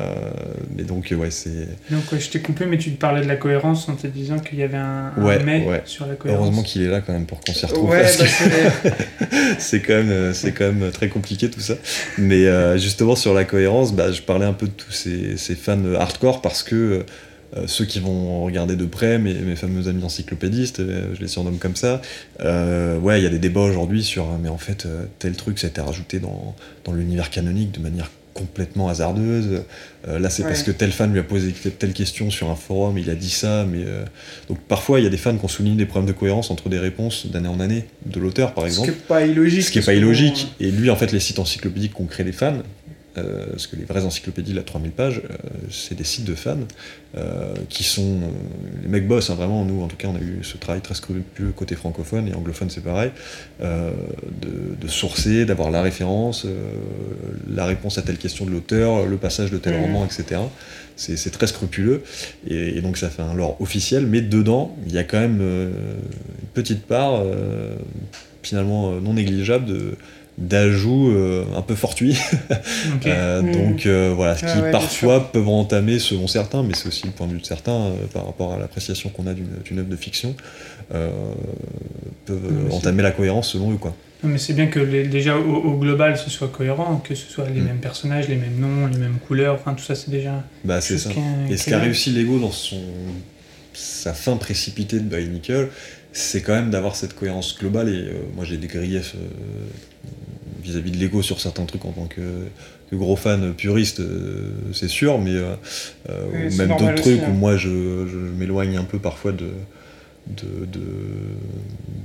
mais 0.75 0.83
donc, 0.83 1.13
ouais, 1.17 1.31
c'est. 1.31 1.67
Donc, 1.89 2.03
je 2.11 2.29
t'ai 2.29 2.39
coupé, 2.39 2.65
mais 2.65 2.77
tu 2.77 2.91
parlais 2.91 3.21
de 3.21 3.27
la 3.27 3.35
cohérence 3.35 3.87
en 3.87 3.95
te 3.95 4.07
disant 4.07 4.39
qu'il 4.39 4.59
y 4.59 4.63
avait 4.63 4.77
un, 4.77 5.13
ouais, 5.17 5.83
sur 5.85 6.05
la 6.05 6.15
cohérence. 6.15 6.41
Heureusement 6.43 6.63
qu'il 6.63 6.81
est 6.81 6.89
là 6.89 7.01
quand 7.01 7.13
même 7.13 7.25
pour 7.25 7.39
qu'on 7.39 7.53
s'y 7.67 7.73
retrouve. 7.73 7.89
Ouais, 7.89 8.01
parce 8.01 8.17
bah, 8.17 8.91
c'est 9.59 9.81
quand, 9.81 10.03
même, 10.03 10.33
c'est 10.33 10.51
quand 10.51 10.71
même 10.71 10.91
très 10.91 11.09
compliqué 11.09 11.49
tout 11.49 11.59
ça. 11.59 11.75
Mais 12.17 12.45
euh, 12.45 12.77
justement, 12.77 13.15
sur 13.15 13.33
la 13.33 13.45
cohérence, 13.45 13.93
bah, 13.93 14.11
je 14.11 14.21
parlais 14.21 14.45
un 14.45 14.53
peu 14.53 14.67
de 14.67 14.71
tous 14.71 14.91
ces, 14.91 15.55
fans 15.55 15.93
hardcore 15.95 16.41
parce 16.41 16.63
que 16.63 17.05
ceux 17.67 17.85
qui 17.85 17.99
vont 17.99 18.43
regarder 18.43 18.75
de 18.75 18.85
près, 18.85 19.19
mes, 19.19 19.35
mes 19.35 19.55
fameux 19.55 19.87
amis 19.87 20.03
encyclopédistes, 20.03 20.81
je 20.81 21.19
les 21.19 21.27
surnomme 21.27 21.59
comme 21.59 21.75
ça, 21.75 22.01
ouais, 22.39 23.19
il 23.19 23.23
y 23.23 23.27
a 23.27 23.29
des 23.29 23.39
débats 23.39 23.61
aujourd'hui 23.61 24.03
sur, 24.03 24.25
mais 24.41 24.49
en 24.49 24.57
fait, 24.57 24.87
tel 25.19 25.33
truc, 25.33 25.59
ça 25.59 25.67
a 25.67 25.69
été 25.69 25.79
rajouté 25.79 26.19
dans, 26.19 26.55
dans 26.83 26.93
l'univers 26.93 27.29
canonique 27.29 27.71
de 27.71 27.79
manière 27.79 28.09
complètement 28.33 28.89
hasardeuse. 28.89 29.63
Euh, 30.07 30.19
là, 30.19 30.29
c'est 30.29 30.43
parce 30.43 30.63
que 30.63 30.71
tel 30.71 30.91
fan 30.91 31.11
lui 31.11 31.19
a 31.19 31.23
posé 31.23 31.51
telle 31.51 31.93
question 31.93 32.29
sur 32.29 32.49
un 32.49 32.55
forum, 32.55 32.97
il 32.97 33.09
a 33.09 33.15
dit 33.15 33.29
ça. 33.29 33.65
Mais 33.65 33.83
euh, 33.85 34.03
donc 34.49 34.59
parfois, 34.67 34.99
il 34.99 35.03
y 35.03 35.07
a 35.07 35.09
des 35.09 35.17
fans 35.17 35.35
qui 35.35 35.45
ont 35.45 35.49
souligné 35.49 35.75
des 35.75 35.85
problèmes 35.85 36.11
de 36.13 36.17
cohérence 36.17 36.51
entre 36.51 36.69
des 36.69 36.79
réponses 36.79 37.27
d'année 37.27 37.47
en 37.47 37.59
année 37.59 37.85
de 38.05 38.19
l'auteur, 38.19 38.53
par 38.53 38.65
exemple. 38.65 38.89
Ce 38.89 38.93
qui 38.93 38.99
n'est 38.99 39.05
pas 39.07 39.25
illogique. 39.25 39.63
Ce 39.63 39.71
qui 39.71 39.79
n'est 39.79 39.85
pas 39.85 39.93
illogique. 39.93 40.53
Et 40.59 40.71
lui, 40.71 40.89
en 40.89 40.95
fait, 40.95 41.11
les 41.11 41.19
sites 41.19 41.39
encyclopédiques 41.39 41.93
qu'ont 41.93 42.05
créé 42.05 42.25
les 42.25 42.31
fans, 42.31 42.57
euh, 43.17 43.45
parce 43.51 43.67
que 43.67 43.75
les 43.75 43.85
vraies 43.85 44.05
encyclopédies, 44.05 44.53
la 44.53 44.63
3000 44.63 44.91
pages, 44.91 45.21
euh, 45.23 45.37
c'est 45.69 45.95
des 45.95 46.03
sites 46.03 46.25
de 46.25 46.33
fans 46.33 46.57
euh, 47.15 47.53
qui 47.69 47.83
sont. 47.83 48.19
les 48.81 48.87
mecs 48.89 49.07
boss, 49.07 49.29
hein, 49.29 49.35
vraiment, 49.35 49.63
nous 49.65 49.83
en 49.83 49.87
tout 49.87 49.97
cas, 49.97 50.07
on 50.07 50.15
a 50.15 50.19
eu 50.19 50.39
ce 50.41 50.57
travail 50.57 50.81
très 50.81 50.95
scrupuleux 50.95 51.51
côté 51.51 51.75
francophone 51.75 52.27
et 52.27 52.33
anglophone, 52.33 52.71
c'est 52.71 52.83
pareil, 52.83 53.11
de, 53.61 54.87
sourcer, 54.87 55.45
d'avoir 55.45 55.69
la 55.71 55.81
référence, 55.81 56.45
la 57.47 57.65
réponse 57.65 57.97
à 57.97 58.01
telle 58.01 58.17
question 58.17 58.45
de 58.45 58.51
l'auteur, 58.51 59.05
le 59.05 59.17
passage 59.17 59.51
de 59.51 59.57
tel 59.57 59.79
roman, 59.79 60.05
etc. 60.05 60.41
C'est 60.95 61.31
très 61.31 61.47
scrupuleux 61.47 62.03
et, 62.47 62.81
donc 62.81 62.97
ça 62.97 63.09
fait 63.09 63.21
un 63.21 63.33
lore 63.33 63.59
officiel, 63.61 64.05
mais 64.05 64.21
dedans, 64.21 64.75
il 64.87 64.93
y 64.93 64.97
a 64.97 65.03
quand 65.03 65.19
même 65.19 65.41
une 65.41 66.47
petite 66.53 66.85
part 66.85 67.23
finalement 68.41 68.91
non 68.99 69.13
négligeable 69.13 69.65
de 69.65 69.95
d'ajouts 70.37 71.11
euh, 71.11 71.45
un 71.55 71.61
peu 71.61 71.75
fortuits. 71.75 72.17
Euh, 73.05 73.41
hmm. 73.41 73.51
Donc 73.51 73.85
euh, 73.85 74.13
voilà, 74.15 74.37
ce 74.37 74.45
qui 74.45 74.71
parfois 74.71 75.31
peuvent 75.31 75.47
entamer, 75.47 75.99
selon 75.99 76.27
certains, 76.27 76.63
mais 76.63 76.73
c'est 76.73 76.87
aussi 76.87 77.05
le 77.05 77.11
point 77.11 77.27
de 77.27 77.33
vue 77.33 77.41
de 77.41 77.45
certains 77.45 77.91
par 78.13 78.25
rapport 78.25 78.53
à 78.53 78.57
l'appréciation 78.57 79.09
qu'on 79.09 79.27
a 79.27 79.33
d'une 79.33 79.79
œuvre 79.79 79.89
de 79.89 79.95
fiction, 79.95 80.35
peuvent 80.89 82.71
entamer 82.71 83.03
la 83.03 83.11
cohérence 83.11 83.51
selon 83.51 83.73
eux. 83.73 83.77
Quoi. 83.77 83.95
mais 84.23 84.37
c'est 84.37 84.53
bien 84.53 84.67
que 84.67 84.79
déjà 84.79 85.37
au, 85.37 85.77
global 85.77 86.17
ce 86.17 86.29
soit 86.29 86.47
cohérent, 86.47 86.97
que 86.97 87.15
ce 87.15 87.29
soit 87.29 87.49
les 87.49 87.61
hmm. 87.61 87.65
mêmes 87.65 87.79
personnages, 87.79 88.29
les 88.29 88.37
mêmes 88.37 88.59
noms, 88.59 88.87
les 88.87 88.97
mêmes 88.97 89.17
couleurs, 89.27 89.55
enfin 89.55 89.73
tout 89.73 89.83
ça 89.83 89.95
c'est 89.95 90.11
déjà. 90.11 90.43
Bah 90.63 90.79
c'est 90.79 90.97
ça. 90.97 91.09
Et 91.49 91.57
ce 91.57 91.69
qu'a 91.69 91.79
réussi 91.79 92.11
Lego 92.11 92.39
dans 92.39 92.51
son 92.51 92.81
sa 93.73 94.13
fin 94.13 94.37
précipitée 94.37 94.99
de 94.99 95.15
By 95.15 95.27
Nickel, 95.27 95.69
c'est 96.13 96.41
quand 96.41 96.53
même 96.53 96.69
d'avoir 96.69 96.95
cette 96.95 97.15
cohérence 97.15 97.57
globale. 97.57 97.89
Et 97.89 98.05
moi 98.35 98.45
j'ai 98.45 98.57
des 98.57 98.67
griefs 98.67 99.15
vis-à-vis 100.63 100.91
de 100.91 100.97
l'ego 100.97 101.21
sur 101.21 101.39
certains 101.41 101.65
trucs 101.65 101.85
en 101.85 101.91
tant 101.91 102.05
que, 102.05 102.21
gros 102.95 103.15
fan 103.15 103.53
puriste, 103.53 103.99
euh, 103.99 104.51
c'est 104.73 104.87
sûr, 104.87 105.19
mais 105.19 105.31
euh, 105.31 105.55
euh, 106.09 106.49
même 106.57 106.69
d'autres 106.69 106.95
trucs 106.95 107.21
où 107.21 107.25
hein. 107.25 107.33
moi 107.33 107.57
je, 107.57 107.69
m'éloigne 107.69 108.77
un 108.77 108.83
peu 108.83 108.99
parfois 108.99 109.31
de, 109.31 109.49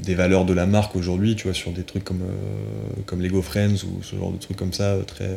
des 0.05 0.14
valeurs 0.14 0.44
de 0.44 0.52
la 0.52 0.66
marque 0.66 0.97
aujourd'hui, 0.97 1.36
tu 1.36 1.44
vois, 1.44 1.55
sur 1.55 1.72
des 1.72 1.82
trucs 1.82 2.05
comme, 2.05 2.22
comme 3.06 3.22
Lego 3.22 3.43
Friends 3.43 3.85
ou 3.85 4.02
ce 4.02 4.16
genre 4.16 4.32
de 4.32 4.39
trucs 4.39 4.56
comme 4.56 4.72
ça, 4.72 4.97
très 5.06 5.36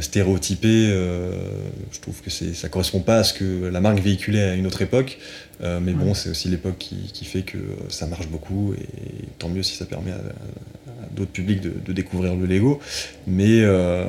stéréotypés. 0.00 0.88
je 0.88 2.00
trouve 2.00 2.20
que 2.20 2.30
ça 2.30 2.68
correspond 2.68 3.00
pas 3.00 3.18
à 3.18 3.24
ce 3.24 3.32
que 3.32 3.66
la 3.66 3.80
marque 3.80 4.00
véhiculait 4.00 4.42
à 4.42 4.54
une 4.54 4.66
autre 4.66 4.82
époque. 4.82 5.18
mais 5.62 5.92
bon, 5.92 6.12
c'est 6.14 6.28
aussi 6.28 6.48
l'époque 6.48 6.78
qui, 6.78 7.24
fait 7.24 7.42
que 7.42 7.58
ça 7.88 8.06
marche 8.06 8.28
beaucoup 8.28 8.74
et 8.74 8.86
tant 9.38 9.48
mieux 9.48 9.62
si 9.62 9.76
ça 9.76 9.86
permet 9.86 10.12
à, 10.12 10.20
d'autres 11.12 11.30
publics 11.30 11.60
de, 11.60 11.92
découvrir 11.92 12.34
le 12.34 12.46
Lego. 12.46 12.80
Mais 13.26 13.60
euh, 13.62 14.04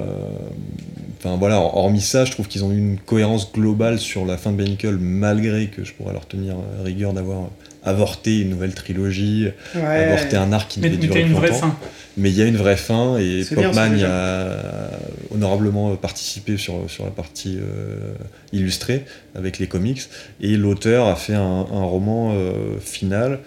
enfin 1.17 1.37
voilà, 1.37 1.59
hormis 1.59 2.01
ça, 2.01 2.25
je 2.25 2.31
trouve 2.31 2.47
qu'ils 2.47 2.63
ont 2.63 2.71
eu 2.71 2.77
une 2.77 2.99
cohérence 2.99 3.51
globale 3.51 3.99
sur 3.99 4.25
la 4.25 4.37
fin 4.37 4.51
de 4.51 4.57
Benicle, 4.57 4.97
malgré 4.99 5.67
que 5.67 5.83
je 5.83 5.93
pourrais 5.93 6.13
leur 6.13 6.27
tenir 6.27 6.55
rigueur 6.83 7.13
d'avoir 7.13 7.49
avorté 7.83 8.41
une 8.41 8.49
nouvelle 8.49 8.73
trilogie, 8.73 9.49
avorté 9.75 10.35
un 10.35 10.51
arc 10.51 10.69
qui 10.69 10.79
devait 10.79 10.97
durer 10.97 11.23
plus 11.23 11.33
longtemps. 11.33 11.75
Mais 12.17 12.29
il 12.29 12.37
y 12.37 12.41
a 12.41 12.45
une 12.45 12.55
vraie 12.55 12.77
fin 12.77 13.17
et 13.17 13.43
Popman 13.43 13.97
y 13.97 14.03
a 14.03 14.89
honorablement 15.33 15.95
participé 15.97 16.55
sur, 16.55 16.89
sur 16.89 17.03
la 17.03 17.11
partie 17.11 17.57
euh, 17.59 18.13
illustrée 18.53 19.03
avec 19.35 19.59
les 19.59 19.67
comics 19.67 20.01
et 20.39 20.55
l'auteur 20.55 21.07
a 21.07 21.15
fait 21.15 21.33
un, 21.33 21.63
roman 21.63 22.31
euh, 22.33 22.79
final 22.79 23.39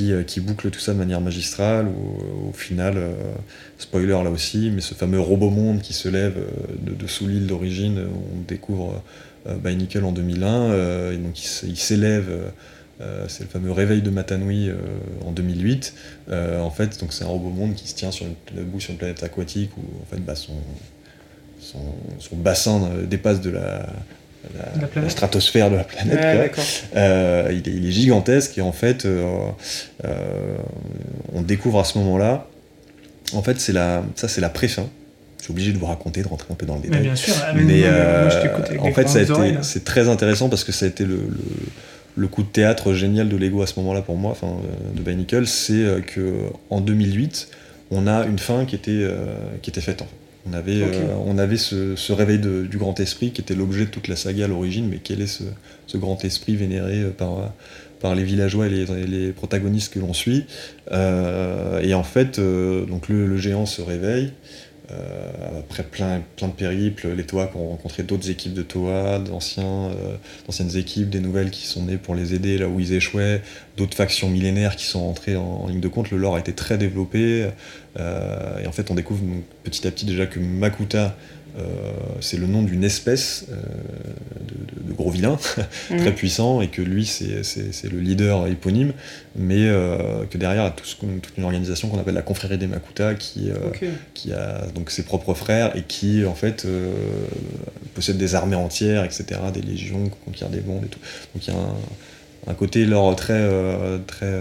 euh, 0.00 0.22
qui, 0.22 0.40
boucle 0.40 0.70
tout 0.70 0.78
ça 0.80 0.92
de 0.92 0.98
manière 0.98 1.20
magistrale, 1.20 1.86
où 1.86 2.48
au 2.50 2.52
final, 2.52 2.94
euh, 2.96 3.12
spoiler 3.78 4.08
là 4.08 4.30
aussi, 4.30 4.70
mais 4.70 4.80
ce 4.80 4.94
fameux 4.94 5.20
robot 5.20 5.50
monde 5.50 5.80
qui 5.80 5.92
se 5.92 6.08
lève 6.08 6.36
euh, 6.36 6.94
de, 6.94 7.06
sous 7.06 7.26
l'île 7.26 7.46
d'origine, 7.46 8.00
on 8.34 8.40
découvre 8.46 9.02
by 9.46 9.74
Nickel 9.74 10.04
en 10.04 10.12
2001, 10.12 11.12
et 11.12 11.16
donc 11.16 11.42
il, 11.64 11.76
s'élève. 11.76 12.28
c'est 13.28 13.42
le 13.42 13.48
fameux 13.48 13.72
réveil 13.72 14.02
de 14.02 14.10
Matanui 14.10 14.70
en 15.24 15.32
2008. 15.32 15.94
en 16.30 16.70
fait, 16.70 17.02
c'est 17.08 17.24
un 17.24 17.28
robot 17.28 17.48
monde 17.48 17.74
qui 17.74 17.88
se 17.88 17.94
tient 17.94 18.10
sur 18.10 18.26
une, 18.26 18.64
bout 18.64 18.80
sur 18.80 18.90
une 18.90 18.98
planète 18.98 19.22
aquatique 19.22 19.70
où 19.78 19.80
en 20.02 20.04
fait, 20.14 20.22
bah, 20.22 20.34
son, 20.36 20.52
bassin 22.34 22.90
dépasse 23.08 23.40
de 23.40 23.48
la, 23.48 23.86
la, 24.96 25.08
stratosphère 25.08 25.70
de 25.70 25.76
la 25.76 25.84
planète. 25.84 26.58
Euh, 26.96 27.52
il, 27.52 27.86
est, 27.86 27.92
gigantesque 27.92 28.56
et 28.58 28.60
en 28.60 28.72
fait, 28.72 29.04
euh, 29.04 29.24
euh, 30.04 30.56
on 31.34 31.42
découvre 31.42 31.80
à 31.80 31.84
ce 31.84 31.98
moment-là, 31.98 32.46
en 33.32 33.42
fait, 33.42 33.60
c'est 33.60 33.72
la, 33.72 34.02
ça 34.14 34.28
c'est 34.28 34.40
la 34.40 34.48
pré-fin. 34.48 34.88
Je 35.38 35.44
suis 35.44 35.52
obligé 35.52 35.72
de 35.72 35.78
vous 35.78 35.86
raconter, 35.86 36.22
de 36.22 36.28
rentrer 36.28 36.48
un 36.52 36.54
peu 36.54 36.66
dans 36.66 36.76
le 36.76 36.82
détail. 36.82 36.98
Mais 36.98 37.04
bien 37.04 37.16
sûr, 37.16 37.34
mais, 37.54 37.84
en 38.78 38.92
fait, 38.92 39.08
c'est 39.62 39.84
très 39.84 40.08
intéressant 40.08 40.48
parce 40.48 40.64
que 40.64 40.72
ça 40.72 40.86
a 40.86 40.88
été 40.88 41.04
le, 41.04 41.28
le, 42.16 42.28
coup 42.28 42.42
de 42.42 42.48
théâtre 42.48 42.92
génial 42.92 43.28
de 43.28 43.36
Lego 43.36 43.62
à 43.62 43.66
ce 43.66 43.78
moment-là 43.80 44.02
pour 44.02 44.16
moi, 44.16 44.32
enfin 44.32 44.56
de 44.94 45.00
Bionicle, 45.00 45.46
c'est 45.46 46.04
que 46.06 46.34
en 46.68 46.80
2008, 46.80 47.48
on 47.90 48.06
a 48.06 48.26
une 48.26 48.38
fin 48.38 48.64
qui 48.64 48.74
était, 48.74 49.06
qui 49.62 49.70
était 49.70 49.80
faite 49.80 50.02
en 50.02 50.06
fait. 50.06 50.19
On 50.48 50.54
avait, 50.54 50.82
euh, 50.82 51.14
on 51.26 51.36
avait 51.38 51.58
ce, 51.58 52.12
réveil 52.12 52.38
du 52.38 52.78
grand 52.78 52.98
esprit 52.98 53.30
qui 53.30 53.40
était 53.40 53.54
l'objet 53.54 53.84
de 53.84 53.90
toute 53.90 54.08
la 54.08 54.16
saga 54.16 54.46
à 54.46 54.48
l'origine, 54.48 54.88
mais 54.88 54.98
quel 55.02 55.20
est 55.20 55.26
ce, 55.26 55.96
grand 55.96 56.24
esprit 56.24 56.56
vénéré 56.56 57.02
euh, 57.02 57.10
par, 57.10 57.52
par 58.00 58.14
les 58.14 58.24
villageois 58.24 58.66
et 58.66 58.70
les, 58.70 59.32
protagonistes 59.32 59.92
que 59.92 59.98
l'on 59.98 60.14
suit. 60.14 60.46
Euh, 60.92 61.80
et 61.80 61.92
en 61.94 62.04
fait, 62.04 62.40
donc 62.40 63.08
le, 63.08 63.36
géant 63.36 63.66
se 63.66 63.82
réveille. 63.82 64.32
Après 65.58 65.82
plein, 65.82 66.22
plein 66.36 66.48
de 66.48 66.52
périples, 66.52 67.08
les 67.16 67.24
Toa 67.24 67.50
ont 67.54 67.68
rencontré 67.70 68.02
d'autres 68.02 68.30
équipes 68.30 68.54
de 68.54 68.62
Toa, 68.62 69.18
d'anciens, 69.18 69.90
d'anciennes 70.46 70.76
équipes, 70.76 71.10
des 71.10 71.20
nouvelles 71.20 71.50
qui 71.50 71.66
sont 71.66 71.84
nées 71.84 71.96
pour 71.96 72.14
les 72.14 72.34
aider 72.34 72.58
là 72.58 72.68
où 72.68 72.80
ils 72.80 72.92
échouaient, 72.92 73.42
d'autres 73.76 73.96
factions 73.96 74.28
millénaires 74.28 74.76
qui 74.76 74.84
sont 74.84 75.00
entrées 75.00 75.36
en, 75.36 75.66
ligne 75.68 75.80
de 75.80 75.88
compte. 75.88 76.10
Le 76.10 76.18
lore 76.18 76.36
a 76.36 76.40
été 76.40 76.52
très 76.52 76.78
développé. 76.78 77.50
Euh, 77.98 78.62
et 78.62 78.66
en 78.66 78.72
fait, 78.72 78.90
on 78.90 78.94
découvre 78.94 79.22
petit 79.64 79.86
à 79.86 79.90
petit 79.90 80.06
déjà 80.06 80.26
que 80.26 80.38
Makuta, 80.38 81.04
euh, 81.06 81.10
c'est 82.20 82.36
le 82.36 82.46
nom 82.46 82.62
d'une 82.62 82.84
espèce 82.84 83.46
euh, 83.50 83.56
de, 84.86 84.92
gros 84.92 85.10
vilain, 85.10 85.36
très 85.88 85.98
mhm. 85.98 86.14
puissant, 86.14 86.60
et 86.60 86.68
que 86.68 86.82
lui, 86.82 87.06
c'est 87.06 87.90
le 87.90 88.00
leader 88.00 88.46
éponyme, 88.46 88.92
mais 89.36 89.68
que 90.30 90.36
derrière, 90.36 90.62
il 90.62 90.66
y 90.66 90.68
a 90.68 90.70
toute 90.70 91.36
une 91.38 91.44
organisation 91.44 91.88
qu'on 91.88 91.98
appelle 91.98 92.14
la 92.14 92.22
confrérie 92.22 92.58
des 92.58 92.66
Makuta, 92.66 93.14
qui, 93.14 93.50
qui 94.14 94.32
a 94.32 94.66
donc 94.74 94.90
ses 94.90 95.02
propres 95.02 95.34
frères, 95.34 95.76
et 95.76 95.82
qui, 95.82 96.24
en 96.26 96.34
fait, 96.34 96.66
possède 97.94 98.18
des 98.18 98.34
armées 98.34 98.56
entières, 98.56 99.04
etc., 99.04 99.40
des 99.54 99.62
légions, 99.62 100.10
conquiert 100.24 100.48
des 100.50 100.60
bombes 100.60 100.84
et 100.84 100.88
tout. 100.88 101.00
Donc 101.34 101.46
il 101.46 101.54
y 101.54 101.56
a 101.56 101.60
un, 102.48 102.54
côté 102.54 102.84
leur 102.84 103.14
très, 103.16 103.48
très 104.06 104.34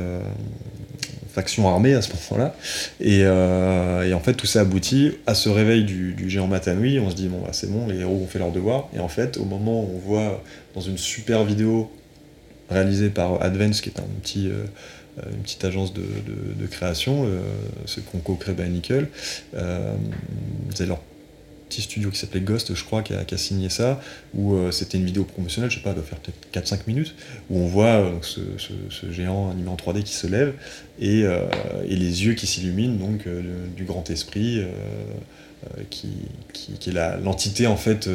armée 1.68 1.94
à 1.94 2.02
ce 2.02 2.10
moment-là. 2.32 2.56
Euh, 3.02 4.04
et, 4.04 4.14
en 4.14 4.20
fait, 4.20 4.34
tout 4.34 4.48
ça 4.48 4.62
aboutit 4.62 5.18
à 5.28 5.36
ce 5.36 5.50
réveil 5.50 5.84
du, 5.84 6.30
géant 6.30 6.48
Matanui. 6.48 7.00
On 7.00 7.10
se 7.10 7.16
dit, 7.16 7.28
bon, 7.28 7.42
bah, 7.42 7.50
c'est 7.52 7.72
bon, 7.72 7.88
les 7.88 8.00
héros 8.00 8.22
ont 8.24 8.28
fait 8.28 8.40
leur 8.40 8.52
devoir. 8.52 8.90
Et 8.96 9.00
en 9.00 9.10
fait, 9.10 9.38
au 9.38 9.46
moment 9.46 9.82
où 9.82 9.90
on 9.96 10.00
voit 10.00 10.44
dans 10.76 10.82
une 10.82 10.98
super 10.98 11.44
vidéo 11.44 11.92
réalisée 12.70 13.10
par 13.10 13.42
Advance, 13.42 13.82
qui 13.82 13.90
est 13.90 14.00
un 14.00 14.08
petit, 14.22 14.50
euh, 15.20 15.30
une 15.32 15.42
petite 15.42 15.64
agence 15.66 15.94
de, 15.94 16.04
création, 16.68 17.26
euh, 17.26 17.42
ce 17.86 18.00
qu'on 18.00 18.20
co-crée 18.20 18.54
by 18.54 18.70
Nickel, 18.70 19.08
euh, 19.56 19.96
leur 20.80 21.00
petit 21.70 21.84
studio 21.84 22.10
qui 22.10 22.18
s'appelait 22.18 22.42
Ghost, 22.42 22.74
je 22.74 22.84
crois, 22.84 23.04
qui 23.04 23.14
a, 23.14 23.38
signé 23.38 23.70
ça, 23.70 24.02
où 24.34 24.56
euh, 24.56 24.72
c'était 24.72 24.98
une 24.98 25.06
vidéo 25.06 25.24
promotionnelle, 25.24 25.70
je 25.70 25.78
sais 25.78 25.84
pas, 25.84 25.92
elle 25.92 25.96
doit 25.96 26.04
faire 26.04 26.18
peut-être 26.18 26.68
4-5 26.68 26.80
minutes, 26.88 27.16
où 27.50 27.60
on 27.60 27.68
voit 27.68 27.86
euh, 27.86 28.12
ce, 28.22 29.12
géant 29.12 29.52
animé 29.52 29.70
en 29.70 29.76
3D 29.76 30.04
qui 30.04 30.14
se 30.14 30.28
lève 30.28 30.54
et, 31.00 31.24
euh, 31.24 31.46
et 31.88 31.96
les 31.96 32.26
yeux 32.26 32.34
qui 32.34 32.48
s'illuminent, 32.48 32.96
donc 32.96 33.28
du 33.78 33.86
grand 33.86 34.10
esprit, 34.10 34.64
qui, 35.90 36.10
est 36.88 37.22
l'entité 37.24 37.68
en 37.68 37.78
fait. 37.78 38.10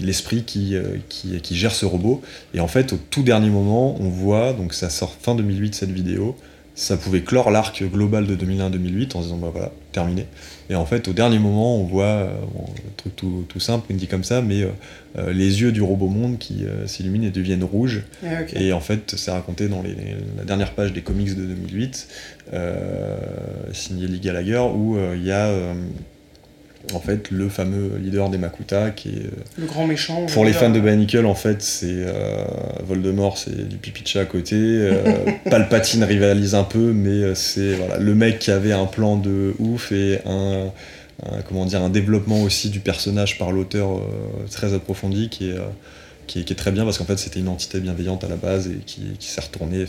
l'esprit 0.00 0.42
qui, 0.42 0.74
qui, 1.08 1.56
gère 1.56 1.74
ce 1.74 1.86
robot. 1.86 2.20
Et 2.52 2.60
en 2.60 2.68
fait, 2.68 2.92
au 2.92 2.98
tout 3.10 3.22
dernier 3.22 3.50
moment, 3.50 3.96
on 4.00 4.08
voit, 4.08 4.52
donc 4.52 4.74
ça 4.74 4.90
sort 4.90 5.14
fin 5.14 5.36
2008 5.36 5.74
cette 5.74 5.92
vidéo, 5.92 6.36
ça 6.74 6.96
pouvait 6.96 7.22
clore 7.22 7.50
l'arc 7.50 7.82
global 7.84 8.26
de 8.26 8.34
2001-2008 8.34 9.16
en 9.16 9.20
disant 9.20 9.36
bah 9.36 9.50
voilà, 9.52 9.72
terminé. 9.92 10.26
Et 10.70 10.74
en 10.74 10.86
fait, 10.86 11.06
au 11.08 11.12
dernier 11.12 11.38
moment, 11.38 11.76
on 11.76 11.84
voit, 11.84 12.04
euh, 12.04 12.30
un 12.30 12.92
truc 12.96 13.14
tout, 13.14 13.44
tout, 13.48 13.60
simple, 13.60 13.86
on 13.90 13.94
dit 13.94 14.06
comme 14.06 14.24
ça, 14.24 14.42
mais 14.42 14.62
euh, 14.62 14.68
euh, 15.18 15.32
les 15.32 15.60
yeux 15.60 15.70
du 15.70 15.82
robot 15.82 16.08
monde 16.08 16.38
qui 16.38 16.64
s'illuminent 16.86 17.26
et 17.26 17.30
deviennent 17.30 17.64
rouges. 17.64 18.02
Ah, 18.24 18.40
et 18.54 18.72
en 18.72 18.80
fait, 18.80 19.14
c'est 19.16 19.30
raconté 19.30 19.68
dans 19.68 19.82
les, 19.82 19.94
la 20.36 20.44
dernière 20.44 20.72
page 20.72 20.92
des 20.92 21.02
comics 21.02 21.36
de 21.36 21.44
2008, 21.44 22.08
signé 23.72 24.06
Lee 24.06 24.20
Gallagher, 24.20 24.64
où 24.74 24.96
il 25.14 25.24
y 25.24 25.30
a 25.30 25.50
en 26.94 27.00
fait 27.00 27.30
le 27.30 27.48
fameux 27.48 27.92
leader 27.98 28.28
des 28.30 28.38
Makuta 28.38 28.90
qui 28.90 29.10
est 29.10 29.30
le 29.58 29.66
grand 29.66 29.86
méchant 29.86 30.26
pour 30.26 30.44
les 30.44 30.52
fans 30.52 30.70
de 30.70 30.80
Bannicle 30.80 31.26
en 31.26 31.34
fait 31.34 31.62
c'est 31.62 32.04
Voldemort 32.84 33.38
c'est 33.38 33.68
du 33.68 33.76
pipi 33.76 34.02
de 34.02 34.08
chat 34.08 34.20
à 34.20 34.24
côté 34.24 34.90
Palpatine 35.50 36.04
rivalise 36.04 36.54
un 36.54 36.64
peu 36.64 36.92
mais 36.92 37.34
c'est 37.34 37.74
voilà, 37.74 37.98
le 37.98 38.14
mec 38.14 38.38
qui 38.38 38.50
avait 38.50 38.72
un 38.72 38.86
plan 38.86 39.16
de 39.16 39.54
ouf 39.58 39.92
et 39.92 40.20
un, 40.26 40.70
comment 41.48 41.64
dire 41.64 41.82
un 41.82 41.90
développement 41.90 42.42
aussi 42.42 42.70
du 42.70 42.80
personnage 42.80 43.38
par 43.38 43.52
l'auteur 43.52 44.00
très 44.50 44.74
approfondi 44.74 45.28
qui 45.28 45.50
est 45.50 45.56
qui 46.32 46.52
est, 46.52 46.56
très 46.56 46.72
bien 46.72 46.84
parce 46.84 46.96
qu'en 46.96 47.04
fait 47.04 47.18
c'était 47.18 47.40
une 47.40 47.48
entité 47.48 47.78
bienveillante 47.78 48.24
à 48.24 48.28
la 48.28 48.36
base 48.36 48.68
et 48.68 48.78
qui, 48.86 49.02
s'est 49.20 49.40
retournée 49.42 49.84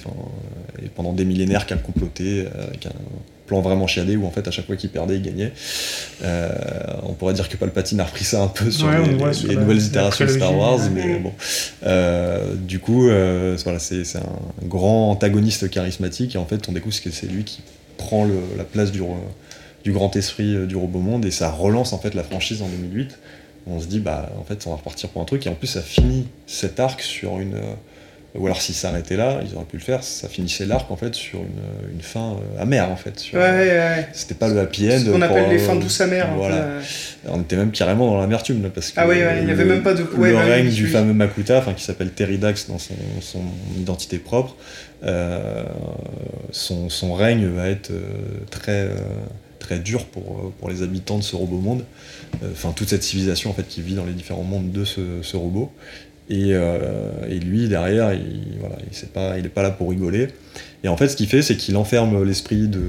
et 0.83 0.89
pendant 0.89 1.13
des 1.13 1.23
millénaires 1.23 1.65
qu'elle 1.65 1.81
complotait 1.81 2.47
avec 2.59 2.85
un 2.85 2.91
plan 3.47 3.61
vraiment 3.61 3.87
chiadé 3.87 4.17
où 4.17 4.25
en 4.25 4.31
fait 4.31 4.45
à 4.45 4.51
chaque 4.51 4.65
fois 4.65 4.75
qu'il 4.75 4.89
perdait 4.89 5.15
il 5.15 5.21
gagnait. 5.21 5.53
Euh, 6.23 6.49
on 7.03 7.13
pourrait 7.13 7.33
dire 7.33 7.47
que 7.47 7.55
Palpatine 7.55 8.01
a 8.01 8.05
repris 8.05 8.25
ça 8.25 8.43
un 8.43 8.47
peu 8.47 8.69
sur 8.71 8.89
les, 8.91 9.55
nouvelles 9.55 9.81
itérations 9.81 10.25
de 10.25 10.31
Star 10.31 10.57
Wars 10.57 10.79
mais 10.93 11.19
bon. 11.19 11.31
Euh, 11.85 12.55
du 12.55 12.79
coup 12.79 13.07
euh, 13.07 13.57
voilà 13.63 13.79
c'est 13.79 14.03
un 14.17 14.65
grand 14.65 15.11
antagoniste 15.11 15.69
charismatique 15.69 16.35
et 16.35 16.37
en 16.37 16.45
fait 16.45 16.67
on 16.67 16.73
découvre 16.73 16.99
que 17.01 17.11
c'est 17.11 17.27
lui 17.27 17.45
qui 17.45 17.61
prend 17.97 18.27
la 18.57 18.65
place 18.65 18.91
du, 18.91 19.01
du 19.85 19.93
grand 19.93 20.13
esprit 20.17 20.67
du 20.67 20.75
robot 20.75 20.99
monde 20.99 21.23
et 21.23 21.31
ça 21.31 21.49
relance 21.51 21.93
en 21.93 21.99
fait 21.99 22.15
la 22.15 22.23
franchise 22.23 22.61
en 22.61 22.67
2008 22.67 23.17
on 23.67 23.79
se 23.79 23.87
dit 23.87 23.99
bah 23.99 24.29
en 24.39 24.43
fait 24.43 24.65
on 24.67 24.71
va 24.71 24.75
repartir 24.77 25.09
pour 25.09 25.21
un 25.21 25.25
truc 25.25 25.45
et 25.45 25.49
en 25.49 25.55
plus 25.55 25.67
ça 25.67 25.81
finit 25.81 26.27
cet 26.47 26.79
arc 26.79 27.01
sur 27.01 27.39
une 27.39 27.59
ou 28.35 28.45
alors 28.47 28.61
s'ils 28.61 28.73
s'arrêtaient 28.73 29.15
là, 29.15 29.39
ils 29.45 29.55
auraient 29.55 29.65
pu 29.65 29.77
le 29.77 29.83
faire, 29.83 30.03
ça 30.03 30.27
finissait 30.27 30.65
l'arc 30.65 30.89
en 30.89 30.95
fait 30.95 31.13
sur 31.13 31.39
une, 31.39 31.93
une 31.93 32.01
fin 32.01 32.31
euh, 32.31 32.61
amère 32.61 32.89
en 32.89 32.95
fait. 32.95 33.25
ouais, 33.31 33.39
ouais, 33.39 34.07
C'était 34.13 34.33
pas 34.33 34.47
le 34.47 34.59
happy 34.59 34.91
end. 34.91 34.99
Ce 35.05 35.09
qu'on 35.11 35.21
appelle 35.21 35.49
les 35.49 35.59
fins 35.59 35.75
douces 35.75 36.01
amères. 36.01 36.29
Voilà. 36.35 36.79
On 37.27 37.41
était 37.41 37.55
même 37.55 37.71
carrément 37.71 38.07
dans 38.07 38.19
l'amertume 38.19 38.67
parce 38.73 38.91
que 38.91 38.99
ah 38.99 39.07
oui, 39.07 39.17
il 39.39 39.45
n'y 39.45 39.51
avait 39.51 39.65
même 39.65 39.83
pas 39.83 39.93
de. 39.93 40.03
le 40.03 40.35
règne 40.35 40.69
du 40.69 40.87
fameux 40.87 41.13
Makuta, 41.13 41.59
enfin 41.59 41.73
qui 41.73 41.83
s'appelle 41.83 42.09
Teridax 42.09 42.67
dans 42.67 42.79
son, 42.79 42.95
son 43.21 43.41
identité 43.77 44.17
propre, 44.17 44.55
euh, 45.03 45.63
son, 46.51 46.89
son, 46.89 47.13
règne 47.13 47.47
va 47.47 47.67
être 47.67 47.91
euh, 47.91 48.01
très 48.49 48.89
très 49.63 49.79
dur 49.79 50.05
pour, 50.05 50.51
pour 50.59 50.69
les 50.69 50.83
habitants 50.83 51.17
de 51.17 51.23
ce 51.23 51.35
robot 51.35 51.57
monde. 51.57 51.85
Enfin, 52.51 52.71
toute 52.71 52.89
cette 52.89 53.03
civilisation 53.03 53.49
en 53.49 53.53
fait 53.53 53.67
qui 53.67 53.81
vit 53.81 53.95
dans 53.95 54.05
les 54.05 54.13
différents 54.13 54.43
mondes 54.43 54.71
de 54.71 54.85
ce, 54.85 55.21
ce 55.21 55.37
robot. 55.37 55.71
Euh, 56.31 57.11
et, 57.29 57.39
lui, 57.39 57.67
derrière, 57.67 58.13
il 58.13 58.57
voilà, 58.59 58.77
il 58.79 59.07
pas, 59.09 59.37
il 59.37 59.43
n'est 59.43 59.49
pas 59.49 59.63
là 59.63 59.71
pour 59.71 59.89
rigoler. 59.89 60.29
Et 60.83 60.87
en 60.87 60.97
fait, 60.97 61.07
ce 61.07 61.15
qu'il 61.15 61.27
fait, 61.27 61.41
c'est 61.41 61.55
qu'il 61.55 61.77
enferme 61.77 62.23
l'esprit 62.23 62.67
de, 62.67 62.81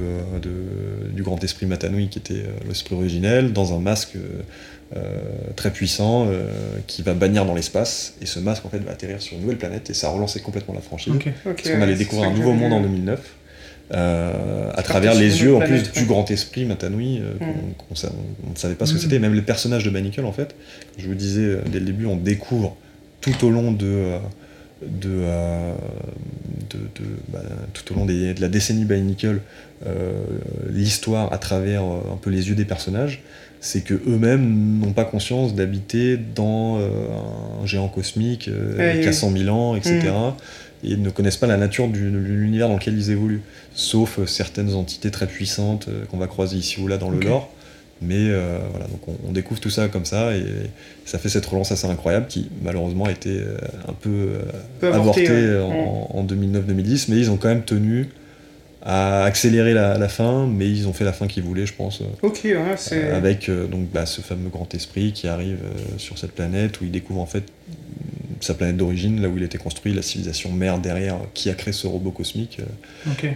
du 1.13 1.23
grand 1.23 1.43
esprit 1.43 1.67
Matanui, 1.67 2.09
qui 2.09 2.19
était 2.19 2.35
euh, 2.35 2.53
l'esprit 2.67 2.95
originel, 2.95 3.53
dans 3.53 3.75
un 3.75 3.81
masque 3.81 4.17
euh, 4.97 5.01
très 5.57 5.73
puissant 5.73 6.29
qui 6.87 7.03
va 7.03 7.15
bannir 7.15 7.45
dans 7.45 7.55
l'espace. 7.55 8.15
Et 8.21 8.27
ce 8.27 8.39
masque, 8.39 8.65
en 8.67 8.69
fait, 8.69 8.79
va 8.79 8.93
atterrir 8.93 9.21
sur 9.21 9.35
une 9.37 9.43
nouvelle 9.43 9.59
planète 9.59 9.91
et 9.91 9.95
ça 9.95 10.09
a 10.09 10.11
relancé 10.11 10.41
complètement 10.41 10.75
la 10.75 10.81
franchise. 10.81 11.15
parce 11.45 11.63
qu'on 11.63 11.83
allait 11.83 11.95
découvrir 11.97 12.29
un 12.29 12.35
nouveau 12.35 12.53
monde 12.53 12.73
en 12.73 12.81
2009. 12.81 13.21
À 13.91 14.83
travers 14.83 15.15
les 15.15 15.43
yeux 15.43 15.55
en 15.55 15.61
plus 15.61 15.93
du 15.93 16.05
grand 16.05 16.31
esprit 16.31 16.65
Matanui, 16.65 17.21
mm. 17.21 17.45
on, 17.91 18.51
ne 18.51 18.57
savait 18.57 18.75
pas 18.75 18.87
ce 18.87 18.93
que 18.93 18.99
mm. 18.99 19.01
c'était. 19.01 19.19
Même 19.19 19.35
les 19.35 19.43
personnages 19.43 19.85
de 19.85 19.91
Bannicle, 19.91 20.25
en 20.25 20.33
fait, 20.33 20.55
je 20.99 21.07
vous 21.07 21.15
disais 21.15 21.59
dès 21.71 21.81
le 21.81 21.87
début, 21.87 22.07
on 22.07 22.17
découvre 22.17 22.77
tout 23.25 23.47
au 23.47 23.51
long 23.51 23.73
de, 23.73 23.87
euh, 23.87 24.19
euh, 25.07 25.75
de, 26.71 26.79
de, 26.79 27.09
bah, 27.29 27.41
tout 27.73 27.93
au 27.93 27.97
long 27.97 28.05
de 28.05 28.41
la 28.41 28.49
décennie 28.49 28.85
Bionicle 28.85 29.29
euh, 29.29 29.39
l'histoire 30.71 31.33
à 31.33 31.39
travers 31.39 31.83
un 31.83 32.17
peu 32.21 32.31
les 32.31 32.49
yeux 32.49 32.55
des 32.55 32.65
personnages, 32.65 33.23
c'est 33.61 33.83
que 33.83 33.95
eux-mêmes 33.95 34.79
n'ont 34.79 34.93
pas 34.93 35.05
conscience 35.05 35.55
d'habiter 35.55 36.17
dans 36.17 36.79
un 36.79 37.67
géant 37.67 37.89
cosmique 37.89 38.49
qui 38.51 39.09
a 39.09 39.13
100 39.13 39.31
000 39.31 39.55
ans, 39.55 39.77
etc. 39.77 40.01
Mm. 40.09 40.87
Et 40.87 40.97
ne 40.97 41.11
connaissent 41.11 41.37
pas 41.37 41.47
la 41.47 41.57
nature 41.57 41.89
de 41.89 41.99
l'univers 41.99 42.69
dans 42.69 42.77
lequel 42.77 42.95
ils 42.95 43.11
évoluent, 43.11 43.43
sauf 43.75 44.25
certaines 44.27 44.75
entités 44.75 45.11
très 45.11 45.27
puissantes 45.27 45.89
qu'on 46.11 46.19
va 46.19 46.29
croiser 46.29 46.57
ici 46.57 46.81
ou 46.81 46.89
là 46.89 46.97
dans 46.97 47.11
le 47.11 47.21
lore. 47.21 47.51
Mais 48.03 48.29
euh, 48.29 48.59
voilà, 48.71 48.87
donc 48.87 49.01
on, 49.27 49.33
découvre 49.33 49.61
tout 49.61 49.71
ça 49.71 49.89
comme 49.89 50.05
ça 50.05 50.37
et 50.37 50.45
ça 51.05 51.19
fait 51.19 51.29
cette 51.29 51.47
relance 51.47 51.73
assez 51.73 51.87
incroyable 51.87 52.27
qui 52.27 52.51
malheureusement 52.63 53.05
a 53.05 53.13
été 53.13 53.39
euh, 53.39 53.57
un 53.89 53.93
peu, 53.93 54.29
euh, 54.83 54.93
avortée 54.93 55.29
en, 55.61 56.25
2009-2010, 56.25 57.07
mais 57.09 57.17
ils 57.17 57.31
ont 57.31 57.37
quand 57.37 57.49
même 57.49 57.65
tenu 57.65 58.09
à 58.85 59.25
accélérer 59.25 59.73
la, 59.73 60.09
fin, 60.09 60.47
mais 60.47 60.69
ils 60.69 60.87
ont 60.87 60.93
fait 60.93 61.05
la 61.05 61.13
fin 61.13 61.27
qu'ils 61.27 61.43
voulaient, 61.43 61.67
je 61.67 61.73
pense. 61.75 62.03
Ok, 62.23 62.41
ouais, 62.45 62.75
c'est. 62.77 63.11
avec 63.11 63.51
donc 63.51 63.91
bah, 63.91 64.05
ce 64.05 64.21
fameux 64.21 64.51
grand 64.51 64.73
esprit 64.75 65.13
qui 65.13 65.27
arrive 65.27 65.61
sur 65.97 66.19
cette 66.19 66.33
planète 66.33 66.81
où 66.81 66.85
il 66.85 66.91
découvre 66.91 67.21
en 67.21 67.27
fait 67.27 67.45
sa 68.41 68.53
planète 68.53 68.77
d'origine, 68.77 69.23
là 69.23 69.29
où 69.29 69.39
il 69.39 69.43
était 69.43 69.57
construit, 69.57 69.95
la 69.95 70.03
civilisation 70.03 70.53
mère 70.53 70.79
derrière 70.79 71.17
qui 71.33 71.49
a 71.49 71.55
créé 71.55 71.73
ce 71.73 71.87
robot 71.87 72.11
cosmique. 72.11 72.59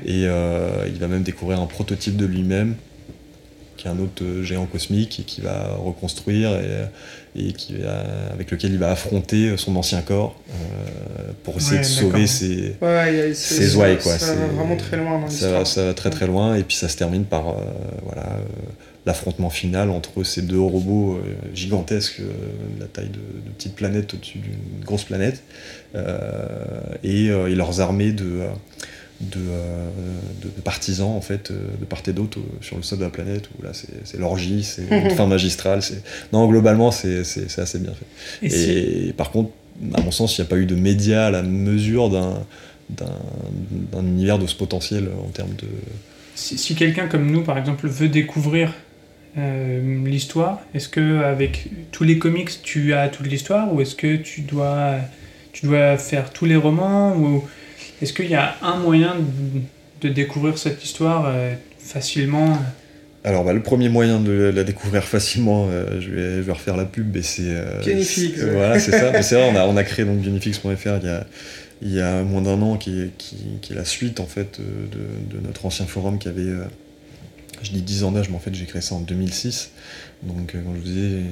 Et 0.04 0.24
il 0.24 0.98
va 0.98 1.08
même 1.08 1.22
découvrir 1.22 1.60
un 1.60 1.66
prototype 1.66 2.16
de 2.16 2.26
lui-même 2.26 2.74
qui 3.78 3.86
est 3.86 3.90
un 3.90 3.98
autre 3.98 4.22
euh, 4.22 4.42
géant 4.42 4.66
cosmique 4.66 5.20
et 5.20 5.22
qui 5.22 5.40
va 5.40 5.76
reconstruire 5.76 6.50
et, 7.36 7.52
qui 7.52 7.76
avec 8.32 8.50
lequel 8.50 8.72
il 8.72 8.78
va 8.78 8.90
affronter 8.90 9.56
son 9.56 9.76
ancien 9.76 10.02
corps 10.02 10.36
euh, 10.50 11.32
pour 11.44 11.56
essayer 11.56 11.78
de 11.78 11.84
sauver 11.84 12.26
ses, 12.26 12.74
ses 13.34 13.76
ouailles. 13.76 13.98
Quoi. 13.98 14.18
Ça 14.18 14.34
va 14.34 14.46
vraiment 14.46 14.76
très 14.76 14.96
loin 14.96 15.20
dans 15.20 15.28
ça 15.28 15.50
va, 15.50 15.64
ça 15.64 15.84
va 15.84 15.94
très 15.94 16.10
très 16.10 16.26
loin 16.26 16.56
et 16.56 16.64
puis 16.64 16.76
ça 16.76 16.88
se 16.88 16.96
termine 16.96 17.24
par 17.24 17.50
euh, 17.50 17.52
voilà, 18.02 18.26
l'affrontement 19.06 19.50
final 19.50 19.90
entre 19.90 20.24
ces 20.24 20.42
deux 20.42 20.60
robots 20.60 21.20
gigantesques, 21.55 22.20
de 22.20 22.80
la 22.80 22.86
taille 22.86 23.09
de, 23.10 23.18
de 23.46 23.50
petites 23.56 23.76
planètes 23.76 24.14
au-dessus 24.14 24.38
d'une 24.38 24.84
grosse 24.84 25.05
planète, 25.05 25.42
et, 27.05 27.26
et, 27.26 27.55
leurs 27.55 27.80
armées 27.80 28.12
de 28.12 28.42
euh, 29.20 29.90
de, 30.42 30.46
de, 30.46 30.60
partisans 30.62 31.08
en 31.08 31.20
fait 31.20 31.50
euh, 31.50 31.66
de 31.80 31.84
part 31.84 32.02
et 32.06 32.12
d'autre 32.12 32.38
euh, 32.38 32.42
sur 32.60 32.76
le 32.76 32.84
sol 32.84 33.00
de 33.00 33.04
la 33.04 33.10
planète 33.10 33.48
où 33.58 33.64
là 33.64 33.72
c'est 33.72 34.16
l'orgie, 34.16 34.62
c'est 34.62 34.86
une 34.90 35.10
fin 35.10 35.26
magistrale. 35.26 35.80
Non, 36.32 36.46
globalement 36.46 36.92
c'est 36.92 37.22
assez 37.58 37.78
bien 37.80 37.92
fait. 37.92 38.46
Et, 38.46 39.12
par 39.12 39.32
contre, 39.32 39.50
à 39.94 40.02
mon 40.02 40.12
sens, 40.12 40.38
il 40.38 40.42
n'y 40.42 40.46
a 40.46 40.48
pas 40.48 40.56
eu 40.56 40.66
de 40.66 40.76
médias 40.76 41.26
à 41.26 41.30
la 41.32 41.42
mesure 41.42 42.10
d'un 42.10 42.44
univers 44.00 44.38
de 44.38 44.46
ce 44.46 44.54
potentiel 44.54 45.08
en 45.26 45.30
termes 45.30 45.54
de. 45.56 45.66
Si, 46.36 46.76
quelqu'un 46.76 47.08
comme 47.08 47.28
nous, 47.28 47.42
par 47.42 47.58
exemple, 47.58 47.88
veut 47.88 48.08
découvrir 48.08 48.72
l'histoire, 49.34 50.60
est-ce 50.74 50.88
que 50.88 51.24
avec 51.24 51.70
tous 51.90 52.04
les 52.04 52.18
comics 52.18 52.62
tu 52.62 52.94
as 52.94 53.08
toute 53.08 53.26
l'histoire 53.26 53.72
ou 53.74 53.80
est-ce 53.80 53.96
que 53.96 54.14
tu 54.14 54.42
dois, 54.42 54.94
tu 55.52 55.66
dois 55.66 55.98
faire 55.98 56.30
tous 56.30 56.44
les 56.44 56.56
romans 56.56 57.16
ou 57.16 57.42
est-ce 58.00 58.12
qu'il 58.12 58.30
y 58.30 58.34
a 58.34 58.56
un 58.62 58.76
moyen 58.76 59.16
de, 60.00 60.08
découvrir 60.08 60.58
cette 60.58 60.84
histoire 60.84 61.24
euh, 61.26 61.54
facilement 61.78 62.58
alors, 63.24 63.44
bah, 63.44 63.52
le 63.52 63.62
premier 63.62 63.88
moyen 63.88 64.20
de 64.20 64.52
la 64.54 64.62
découvrir 64.62 65.02
facilement, 65.02 65.66
euh, 65.68 66.00
je, 66.00 66.08
vais, 66.08 66.36
je, 66.36 66.42
vais, 66.42 66.52
refaire 66.52 66.76
la 66.76 66.84
pub, 66.84 67.14
mais 67.14 67.22
c'est. 67.22 67.42
Euh, 67.42 67.82
Voilà, 68.52 68.78
c'est 68.78 68.92
ça. 68.92 69.22
c'est 69.22 69.34
vrai, 69.34 69.50
on 69.52 69.56
a, 69.56 69.66
on 69.66 69.76
a 69.76 69.82
créé 69.82 70.04
donc 70.06 70.18
Bienifix.fr 70.18 70.68
il 71.02 71.06
y 71.06 71.10
a, 71.10 71.26
il 71.82 71.92
y 71.92 72.00
a 72.00 72.22
moins 72.22 72.42
d'un 72.42 72.62
an, 72.62 72.76
qui 72.76 73.02
est, 73.02 73.10
qui, 73.18 73.36
qui 73.60 73.72
est, 73.72 73.76
la 73.76 73.84
suite 73.84 74.20
en 74.20 74.26
fait 74.26 74.60
de, 74.60 75.36
de, 75.36 75.44
notre 75.44 75.66
ancien 75.66 75.84
forum 75.84 76.18
qui 76.18 76.28
avait. 76.28 76.46
je 77.60 77.72
dis 77.72 77.82
10 77.82 78.04
ans 78.04 78.12
d'âge, 78.12 78.30
mais 78.30 78.36
en 78.36 78.40
fait 78.40 78.54
j'ai 78.54 78.66
créé 78.66 78.80
ça 78.80 78.94
en 78.94 79.00
2006. 79.00 79.72
Donc, 80.22 80.54
euh, 80.54 80.62
comme 80.62 80.74
je 80.74 80.80
vous 80.80 80.84
disais, 80.84 81.22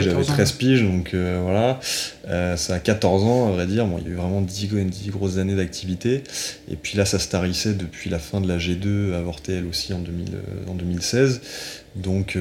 j'avais 0.00 0.24
13 0.24 0.52
piges, 0.52 0.82
donc 0.82 1.14
euh, 1.14 1.40
voilà. 1.42 1.80
Euh, 2.26 2.56
ça 2.56 2.74
a 2.74 2.80
14 2.80 3.24
ans, 3.24 3.48
à 3.48 3.52
vrai 3.52 3.66
dire. 3.66 3.86
Bon, 3.86 3.98
il 3.98 4.04
y 4.04 4.06
a 4.08 4.10
eu 4.10 4.16
vraiment 4.16 4.40
10, 4.40 4.68
10 4.68 5.10
grosses 5.10 5.38
années 5.38 5.54
d'activité. 5.54 6.24
Et 6.68 6.76
puis 6.76 6.98
là, 6.98 7.04
ça 7.04 7.18
se 7.18 7.28
tarissait 7.28 7.74
depuis 7.74 8.10
la 8.10 8.18
fin 8.18 8.40
de 8.40 8.48
la 8.48 8.58
G2, 8.58 9.14
avortée 9.14 9.54
elle 9.54 9.66
aussi 9.66 9.92
en, 9.92 10.00
2000, 10.00 10.32
en 10.68 10.74
2016. 10.74 11.40
Donc, 11.94 12.36
on 12.36 12.40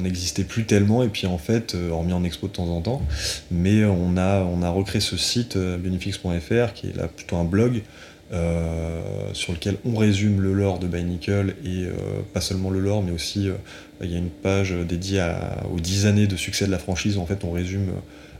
n'existait 0.00 0.44
plus 0.44 0.64
tellement. 0.64 1.02
Et 1.02 1.08
puis 1.08 1.26
en 1.26 1.38
fait, 1.38 1.76
hormis 1.90 2.12
en 2.12 2.22
expo 2.22 2.46
de 2.46 2.52
temps 2.52 2.68
en 2.68 2.80
temps, 2.80 3.02
mais 3.50 3.84
on 3.84 4.16
a, 4.16 4.42
on 4.42 4.62
a 4.62 4.70
recréé 4.70 5.00
ce 5.00 5.16
site, 5.16 5.58
benefix.fr, 5.58 6.74
qui 6.74 6.86
est 6.86 6.96
là 6.96 7.08
plutôt 7.08 7.36
un 7.36 7.44
blog. 7.44 7.82
Euh, 8.30 9.00
sur 9.32 9.54
lequel 9.54 9.76
on 9.86 9.96
résume 9.96 10.42
le 10.42 10.52
lore 10.52 10.78
de 10.78 10.86
Bionicle 10.86 11.54
et 11.64 11.84
euh, 11.84 11.92
pas 12.34 12.42
seulement 12.42 12.68
le 12.68 12.78
lore 12.78 13.02
mais 13.02 13.10
aussi 13.10 13.48
euh, 13.48 13.54
il 14.02 14.12
y 14.12 14.14
a 14.14 14.18
une 14.18 14.28
page 14.28 14.74
dédiée 14.86 15.26
aux 15.72 15.80
10 15.80 16.04
années 16.04 16.26
de 16.26 16.36
succès 16.36 16.66
de 16.66 16.70
la 16.70 16.78
franchise 16.78 17.16
où 17.16 17.22
en 17.22 17.26
fait 17.26 17.42
on 17.44 17.52
résume 17.52 17.90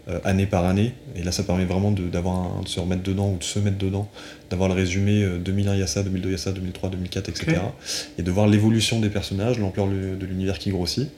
euh, 0.09 0.21
année 0.25 0.47
par 0.47 0.65
année. 0.65 0.95
Et 1.17 1.23
là, 1.23 1.33
ça 1.33 1.43
permet 1.43 1.67
vraiment 1.67 1.91
de, 1.91 2.05
d'avoir 2.05 2.63
de 2.63 2.69
se 2.69 2.81
remettre 2.81 3.03
dedans 3.03 3.31
ou 3.31 3.37
de 3.37 3.45
se 3.45 3.59
mettre 3.59 3.77
dedans, 3.77 4.09
d'avoir 4.49 4.71
le 4.71 4.75
résumé 4.75 5.27
2001 5.45 5.75
il 5.75 5.81
y 5.81 5.83
a 5.83 5.87
ça, 5.87 6.03
2002 6.03 6.31
il 6.31 6.33
y 6.33 6.35
a 6.35 6.39
ça, 6.39 6.53
2003, 6.53 6.89
2004, 6.89 7.29
etc. 7.29 7.59
Et 8.17 8.23
de 8.23 8.31
voir 8.31 8.47
l'évolution 8.47 9.01
des 9.01 9.11
personnages, 9.11 9.59
l'ampleur 9.59 9.87
de 9.87 10.25
l'univers 10.25 10.59
qui 10.59 10.71
grossit. 10.71 11.11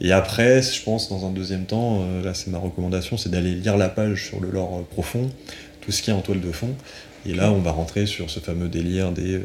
Et 0.00 0.12
après, 0.12 0.62
je 0.62 0.82
pense, 0.82 1.10
dans 1.10 1.26
un 1.26 1.30
deuxième 1.30 1.66
temps, 1.66 2.00
euh, 2.00 2.22
là 2.22 2.32
c'est 2.32 2.50
ma 2.50 2.58
recommandation, 2.58 3.18
c'est 3.18 3.28
d'aller 3.28 3.54
lire 3.54 3.76
la 3.76 3.90
page 3.90 4.28
sur 4.28 4.40
le 4.40 4.50
lore 4.50 4.82
profond, 4.84 5.30
tout 5.82 5.92
ce 5.92 6.00
qui 6.00 6.08
est 6.08 6.14
en 6.14 6.22
toile 6.22 6.40
de 6.40 6.52
fond. 6.52 6.74
Et 7.28 7.34
là, 7.34 7.52
on 7.52 7.60
va 7.60 7.72
rentrer 7.72 8.06
sur 8.06 8.30
ce 8.30 8.40
fameux 8.40 8.68
délire 8.68 9.12
des 9.12 9.40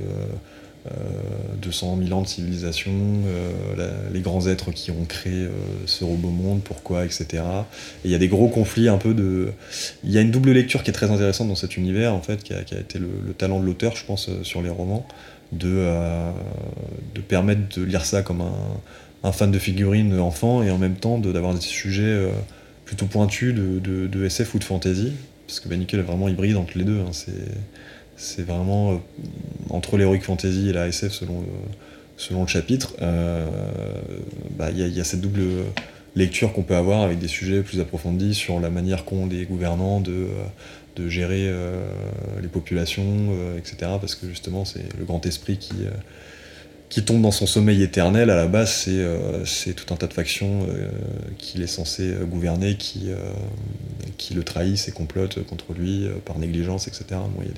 200 1.61 1.97
000 2.03 2.17
ans 2.17 2.21
de 2.21 2.27
civilisation, 2.27 2.91
euh, 2.91 4.09
les 4.13 4.19
grands 4.19 4.47
êtres 4.47 4.71
qui 4.71 4.91
ont 4.91 5.05
créé 5.07 5.33
euh, 5.33 5.49
ce 5.85 6.03
robot 6.03 6.29
monde, 6.29 6.61
pourquoi, 6.61 7.05
etc. 7.05 7.25
Et 8.03 8.05
il 8.05 8.11
y 8.11 8.15
a 8.15 8.17
des 8.17 8.27
gros 8.27 8.49
conflits 8.49 8.89
un 8.89 8.97
peu 8.97 9.13
de... 9.13 9.51
Il 10.03 10.11
y 10.11 10.17
a 10.17 10.21
une 10.21 10.31
double 10.31 10.51
lecture 10.51 10.83
qui 10.83 10.89
est 10.89 10.93
très 10.93 11.09
intéressante 11.09 11.47
dans 11.47 11.55
cet 11.55 11.77
univers, 11.77 12.13
en 12.13 12.21
fait, 12.21 12.43
qui 12.43 12.53
a, 12.53 12.59
été 12.59 12.99
le, 12.99 13.33
talent 13.33 13.59
de 13.59 13.65
l'auteur, 13.65 13.95
je 13.95 14.05
pense, 14.05 14.27
euh, 14.27 14.43
sur 14.43 14.61
les 14.61 14.69
romans, 14.69 15.07
de, 15.51 15.87
de 17.13 17.21
permettre 17.21 17.77
de 17.77 17.83
lire 17.83 18.05
ça 18.05 18.23
comme 18.23 18.41
un, 19.23 19.31
fan 19.31 19.51
de 19.51 19.59
figurines 19.59 20.19
enfant 20.19 20.63
et 20.63 20.71
en 20.71 20.79
même 20.79 20.95
temps 20.95 21.19
d'avoir 21.19 21.53
des 21.53 21.61
sujets 21.61 22.27
plutôt 22.85 23.05
pointus 23.05 23.53
de, 23.53 24.25
SF 24.25 24.55
ou 24.55 24.59
de 24.59 24.63
fantasy, 24.63 25.13
parce 25.45 25.59
que 25.59 25.71
Nickel 25.71 25.99
est 25.99 26.03
vraiment 26.03 26.27
hybride 26.27 26.57
entre 26.57 26.75
les 26.75 26.85
deux. 26.85 27.01
Hein, 27.01 27.11
c'est 28.23 28.43
vraiment 28.43 28.93
euh, 28.93 28.95
entre 29.69 29.97
l'heroic 29.97 30.21
fantasy 30.21 30.69
et 30.69 30.73
la 30.73 30.87
SF 30.87 31.11
selon 31.11 31.41
le, 31.41 31.47
selon 32.17 32.41
le 32.41 32.47
chapitre. 32.47 32.95
Euh, 33.01 33.45
bah, 34.57 34.71
il 34.71 34.79
y, 34.79 35.01
a 35.01 35.03
cette 35.03 35.21
double 35.21 35.41
lecture 36.15 36.53
qu'on 36.53 36.63
peut 36.63 36.75
avoir 36.75 37.01
avec 37.01 37.19
des 37.19 37.27
sujets 37.27 37.61
plus 37.61 37.79
approfondis 37.79 38.33
sur 38.33 38.59
la 38.59 38.69
manière 38.69 39.05
qu'ont 39.05 39.27
les 39.27 39.45
gouvernants 39.45 39.99
de, 39.99 40.11
euh, 40.11 40.43
de 40.95 41.09
gérer 41.09 41.51
les 42.41 42.47
populations, 42.47 43.33
etc. 43.57 43.93
Parce 43.99 44.13
que 44.13 44.29
justement, 44.29 44.63
c'est 44.63 44.95
le 44.97 45.05
grand 45.05 45.25
esprit 45.25 45.57
qui, 45.57 45.73
qui 46.93 47.03
tombe 47.03 47.23
dans 47.23 47.31
son 47.31 47.47
sommeil 47.47 47.81
éternel, 47.81 48.29
à 48.29 48.35
la 48.35 48.45
base, 48.45 48.71
c'est 48.71 48.91
euh, 48.91 49.43
tout 49.75 49.91
un 49.91 49.97
tas 49.97 50.05
de 50.05 50.13
factions 50.13 50.67
euh, 50.69 50.89
qu'il 51.39 51.63
est 51.63 51.67
censé 51.67 52.03
euh, 52.03 52.23
gouverner, 52.23 52.75
qui, 52.75 53.09
qui 54.17 54.35
le 54.35 54.43
trahissent 54.43 54.87
et 54.87 54.91
complotent 54.91 55.43
contre 55.43 55.73
lui 55.73 56.05
par 56.23 56.37
négligence, 56.37 56.87
etc. 56.87 57.05
Bon, 57.11 57.41
il 57.41 57.47
y 57.47 57.49
a 57.49 57.53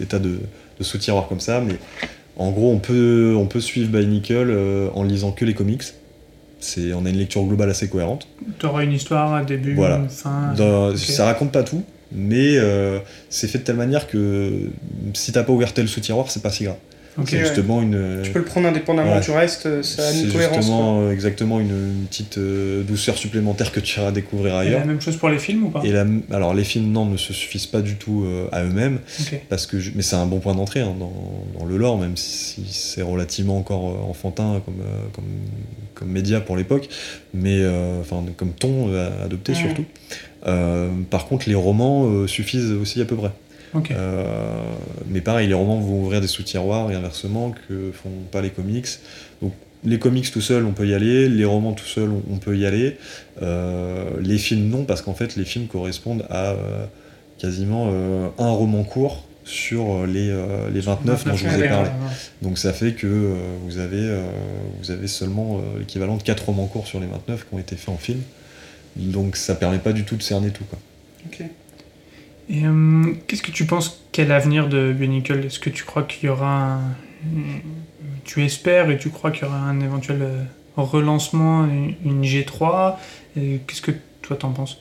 des, 0.00 0.06
tas 0.06 0.18
de, 0.18 0.40
de 0.76 0.84
sous-tiroirs 0.84 1.28
comme 1.28 1.38
ça, 1.38 1.60
mais 1.60 1.76
en 2.36 2.50
gros, 2.50 2.72
on 2.72 2.80
peut, 2.80 3.36
on 3.38 3.46
peut 3.46 3.60
suivre 3.60 3.96
By 3.96 4.04
Nickel 4.06 4.52
en 4.92 5.04
lisant 5.04 5.30
que 5.30 5.44
les 5.44 5.54
comics. 5.54 5.84
On 6.92 7.06
a 7.06 7.10
une 7.10 7.16
lecture 7.16 7.44
globale 7.44 7.70
assez 7.70 7.88
cohérente. 7.88 8.26
Tu 8.58 8.66
auras 8.66 8.82
une 8.82 8.92
histoire, 8.92 9.32
un 9.34 9.44
début, 9.44 9.76
une 9.76 10.08
fin. 10.08 10.52
Ça 10.96 11.26
raconte 11.26 11.52
pas 11.52 11.62
tout, 11.62 11.84
mais 12.10 12.56
c'est 13.28 13.46
fait 13.46 13.58
de 13.58 13.62
telle 13.62 13.76
manière 13.76 14.08
que 14.08 14.68
si 15.14 15.30
t'as 15.30 15.44
pas 15.44 15.52
ouvert 15.52 15.72
tel 15.74 15.86
sous-tiroir, 15.86 16.28
c'est 16.28 16.42
pas 16.42 16.50
si 16.50 16.64
grave 16.64 16.76
c'est 17.26 17.38
justement 17.38 17.82
une. 17.82 18.20
Tu 18.22 18.30
peux 18.30 18.38
le 18.38 18.44
prendre 18.44 18.68
indépendamment 18.68 19.20
du 19.20 19.30
reste, 19.30 19.82
ça 19.82 20.08
a 20.08 20.12
une 20.12 20.32
cohérence. 20.32 20.56
Justement, 20.56 21.00
euh, 21.00 21.12
exactement 21.12 21.60
une, 21.60 22.06
petite 22.08 22.38
euh, 22.38 22.82
douceur 22.82 23.16
supplémentaire 23.16 23.72
que 23.72 23.80
tu 23.80 23.98
iras 23.98 24.12
découvrir 24.12 24.56
ailleurs. 24.56 24.78
Et 24.78 24.80
la 24.80 24.86
même 24.86 25.00
chose 25.00 25.16
pour 25.16 25.28
les 25.28 25.38
films 25.38 25.64
ou 25.64 25.70
pas? 25.70 25.82
Et 25.84 25.94
Alors 26.32 26.54
les 26.54 26.64
films, 26.64 26.90
non, 26.92 27.06
ne 27.06 27.16
se 27.16 27.32
suffisent 27.32 27.66
pas 27.66 27.80
du 27.80 27.96
tout 27.96 28.24
euh, 28.24 28.48
à 28.52 28.62
eux-mêmes. 28.62 29.00
Parce 29.48 29.66
que 29.66 29.76
Mais 29.94 30.02
c'est 30.02 30.16
un 30.16 30.26
bon 30.26 30.40
point 30.40 30.54
d'entrée 30.54 30.80
hein, 30.80 30.94
dans, 30.98 31.64
le 31.64 31.76
lore, 31.76 31.98
même 31.98 32.16
si 32.16 32.66
c'est 32.70 33.02
relativement 33.02 33.58
encore 33.58 34.08
enfantin 34.08 34.60
comme, 34.64 34.82
comme, 35.12 35.24
comme 35.94 36.08
média 36.08 36.40
pour 36.40 36.56
l'époque, 36.56 36.88
mais 37.34 37.64
enfin 38.00 38.24
comme 38.36 38.52
ton 38.52 38.92
adopté 39.24 39.54
surtout. 39.54 39.84
par 41.10 41.26
contre, 41.26 41.48
les 41.48 41.54
romans 41.54 42.26
suffisent 42.26 42.72
aussi 42.72 43.00
à 43.00 43.04
peu 43.04 43.16
près. 43.16 43.30
Euh, 43.74 44.62
mais 45.08 45.20
pareil, 45.20 45.48
les 45.48 45.54
romans 45.54 45.78
vont 45.80 46.02
ouvrir 46.02 46.20
des 46.20 46.26
sous-tiroirs 46.26 46.90
et 46.90 46.94
inversement 46.94 47.54
que 47.68 47.92
font 47.92 48.10
pas 48.30 48.40
les 48.40 48.50
comics. 48.50 48.88
Donc 49.42 49.52
les 49.84 49.98
comics 49.98 50.30
tout 50.30 50.40
seul, 50.40 50.64
on 50.66 50.72
peut 50.72 50.86
y 50.86 50.94
aller. 50.94 51.28
Les 51.28 51.44
romans 51.44 51.72
tout 51.72 51.84
seul, 51.84 52.10
on, 52.30 52.36
peut 52.36 52.56
y 52.56 52.66
aller. 52.66 52.96
Euh, 53.42 54.10
les 54.20 54.38
films, 54.38 54.68
non, 54.68 54.84
parce 54.84 55.02
qu'en 55.02 55.14
fait, 55.14 55.36
les 55.36 55.44
films 55.44 55.66
correspondent 55.66 56.26
à 56.28 56.50
euh, 56.50 56.84
quasiment 57.38 57.90
un 58.38 58.50
roman 58.50 58.84
court 58.84 59.24
sur 59.44 60.06
les, 60.06 60.30
les 60.72 60.80
29 60.80 61.24
dont 61.24 61.34
je 61.34 61.48
vous 61.48 61.62
ai 61.62 61.68
parlé. 61.68 61.90
Donc 62.42 62.58
ça 62.58 62.72
fait 62.72 62.92
que 62.92 63.34
vous, 63.64 63.78
avez, 63.78 64.14
vous 64.80 64.90
avez 64.90 65.08
seulement 65.08 65.62
l'équivalent 65.78 66.18
de 66.18 66.22
4 66.22 66.46
romans 66.46 66.66
courts 66.66 66.86
sur 66.86 67.00
les 67.00 67.06
29 67.06 67.48
qui 67.48 67.54
ont 67.54 67.58
été 67.58 67.76
faits 67.76 67.88
en 67.88 67.96
film. 67.96 68.20
Donc 68.96 69.36
ça 69.36 69.54
permet 69.54 69.78
pas 69.78 69.92
du 69.92 70.04
tout 70.04 70.16
de 70.16 70.22
cerner 70.22 70.50
tout. 70.50 70.64
Quoi. 70.64 70.78
Euh, 72.52 73.12
qu'est-ce 73.26 73.42
que 73.42 73.50
tu 73.50 73.64
penses 73.64 74.02
quel 74.12 74.28
l'avenir 74.28 74.68
de 74.68 74.92
Bionicle? 74.92 75.44
Est-ce 75.44 75.60
que 75.60 75.70
tu 75.70 75.84
crois 75.84 76.02
qu'il 76.02 76.26
y 76.26 76.28
aura 76.28 76.74
un... 76.74 76.80
Tu 78.24 78.44
espères 78.44 78.90
et 78.90 78.98
tu 78.98 79.10
crois 79.10 79.30
qu'il 79.30 79.44
y 79.44 79.46
aura 79.46 79.58
un 79.58 79.80
éventuel 79.80 80.22
euh, 80.22 80.42
relancement, 80.76 81.66
une 82.04 82.22
G3 82.22 82.96
Qu'est-ce 83.34 83.82
que 83.82 83.92
toi 84.22 84.36
t'en 84.36 84.50
penses? 84.50 84.78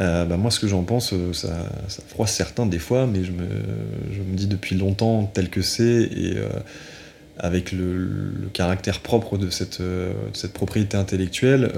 Euh, 0.00 0.24
bah 0.24 0.36
moi, 0.36 0.50
ce 0.50 0.60
que 0.60 0.68
j'en 0.68 0.82
pense, 0.82 1.14
ça, 1.32 1.48
ça, 1.88 2.02
froisse 2.06 2.34
certains 2.34 2.66
des 2.66 2.78
fois, 2.78 3.06
mais 3.06 3.24
je 3.24 3.32
me, 3.32 3.46
je 4.12 4.20
me 4.20 4.36
dis 4.36 4.46
depuis 4.46 4.76
longtemps 4.76 5.24
tel 5.32 5.48
que 5.48 5.62
c'est, 5.62 6.02
et 6.02 6.36
avec 7.38 7.72
le, 7.72 8.48
caractère 8.52 9.00
propre 9.00 9.38
de 9.38 9.48
cette, 9.50 9.82
cette 10.32 10.52
propriété 10.52 10.96
intellectuelle, 10.96 11.72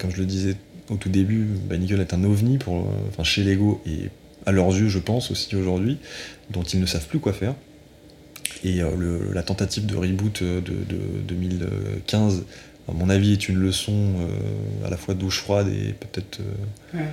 comme 0.00 0.10
je 0.10 0.18
le 0.18 0.26
disais 0.26 0.56
au 0.90 0.96
tout 0.96 1.10
début, 1.10 1.46
bah, 1.68 1.76
est 1.76 2.14
un 2.14 2.24
ovni 2.24 2.58
pour, 2.58 2.86
enfin, 3.08 3.24
chez 3.24 3.44
Lego 3.44 3.82
et 3.86 4.08
à 4.48 4.52
leurs 4.52 4.74
yeux, 4.74 4.88
je 4.88 4.98
pense 4.98 5.30
aussi 5.30 5.54
aujourd'hui, 5.56 5.98
dont 6.48 6.62
ils 6.62 6.80
ne 6.80 6.86
savent 6.86 7.06
plus 7.06 7.18
quoi 7.18 7.34
faire. 7.34 7.54
Et 8.64 8.80
euh, 8.80 8.88
la 9.34 9.42
tentative 9.42 9.84
de 9.84 9.94
reboot 9.94 10.42
de, 10.42 10.74
2015, 11.28 12.44
à 12.88 12.92
mon 12.92 13.10
avis, 13.10 13.34
est 13.34 13.48
une 13.50 13.58
leçon 13.58 13.92
euh, 13.92 14.86
à 14.86 14.90
la 14.90 14.96
fois 14.96 15.12
douche 15.12 15.40
froide 15.40 15.68
et 15.68 15.92
peut-être 15.92 16.40
euh, 16.94 17.04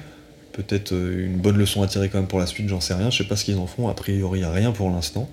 peut-être 0.53 0.94
une 0.94 1.36
bonne 1.36 1.57
leçon 1.57 1.82
à 1.82 1.88
tirer 1.88 2.07
quand 2.07 2.20
même 2.20 2.28
pour 2.28 2.40
la 2.40 2.45
suite, 2.45 2.70
j'en 2.70 2.80
sais 2.80 2.94
rien. 2.94 3.10
Je 3.10 3.18
sais 3.18 3.28
pas 3.28 3.36
ce 3.36 3.44
qu'ils 3.44 3.57
en 3.57 3.68
font, 3.68 3.90
a 3.90 3.94
priori 3.94 4.45
rien 4.45 4.72
pour 4.72 4.90
l'instant. 4.90 5.30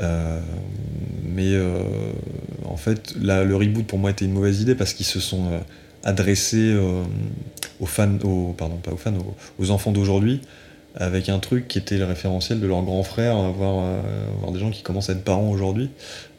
mais 0.00 1.56
en 2.64 2.76
fait, 2.76 3.14
le 3.22 3.54
reboot 3.54 3.86
pour 3.86 4.00
moi 4.00 4.10
était 4.10 4.24
une 4.24 4.32
mauvaise 4.32 4.60
idée 4.60 4.74
parce 4.74 4.94
qu'ils 4.94 5.06
se 5.06 5.20
sont 5.20 5.60
adressés 6.02 6.76
aux 7.78 7.86
fans, 7.86 8.18
aux, 8.24 8.52
pardon, 8.58 8.78
pas 8.78 8.90
aux 8.90 8.96
fans, 8.96 9.14
aux 9.60 9.70
enfants 9.70 9.92
d'aujourd'hui 9.92 10.40
avec 10.96 11.28
un 11.28 11.38
truc 11.38 11.68
qui 11.68 11.78
était 11.78 11.98
le 11.98 12.04
référentiel 12.04 12.60
de 12.60 12.66
leur 12.66 12.82
grand 12.82 13.02
frère, 13.02 13.36
voir, 13.52 13.84
euh, 13.84 14.00
voir 14.40 14.52
des 14.52 14.58
gens 14.58 14.70
qui 14.70 14.82
commencent 14.82 15.10
à 15.10 15.12
être 15.12 15.24
parents 15.24 15.50
aujourd'hui. 15.50 15.90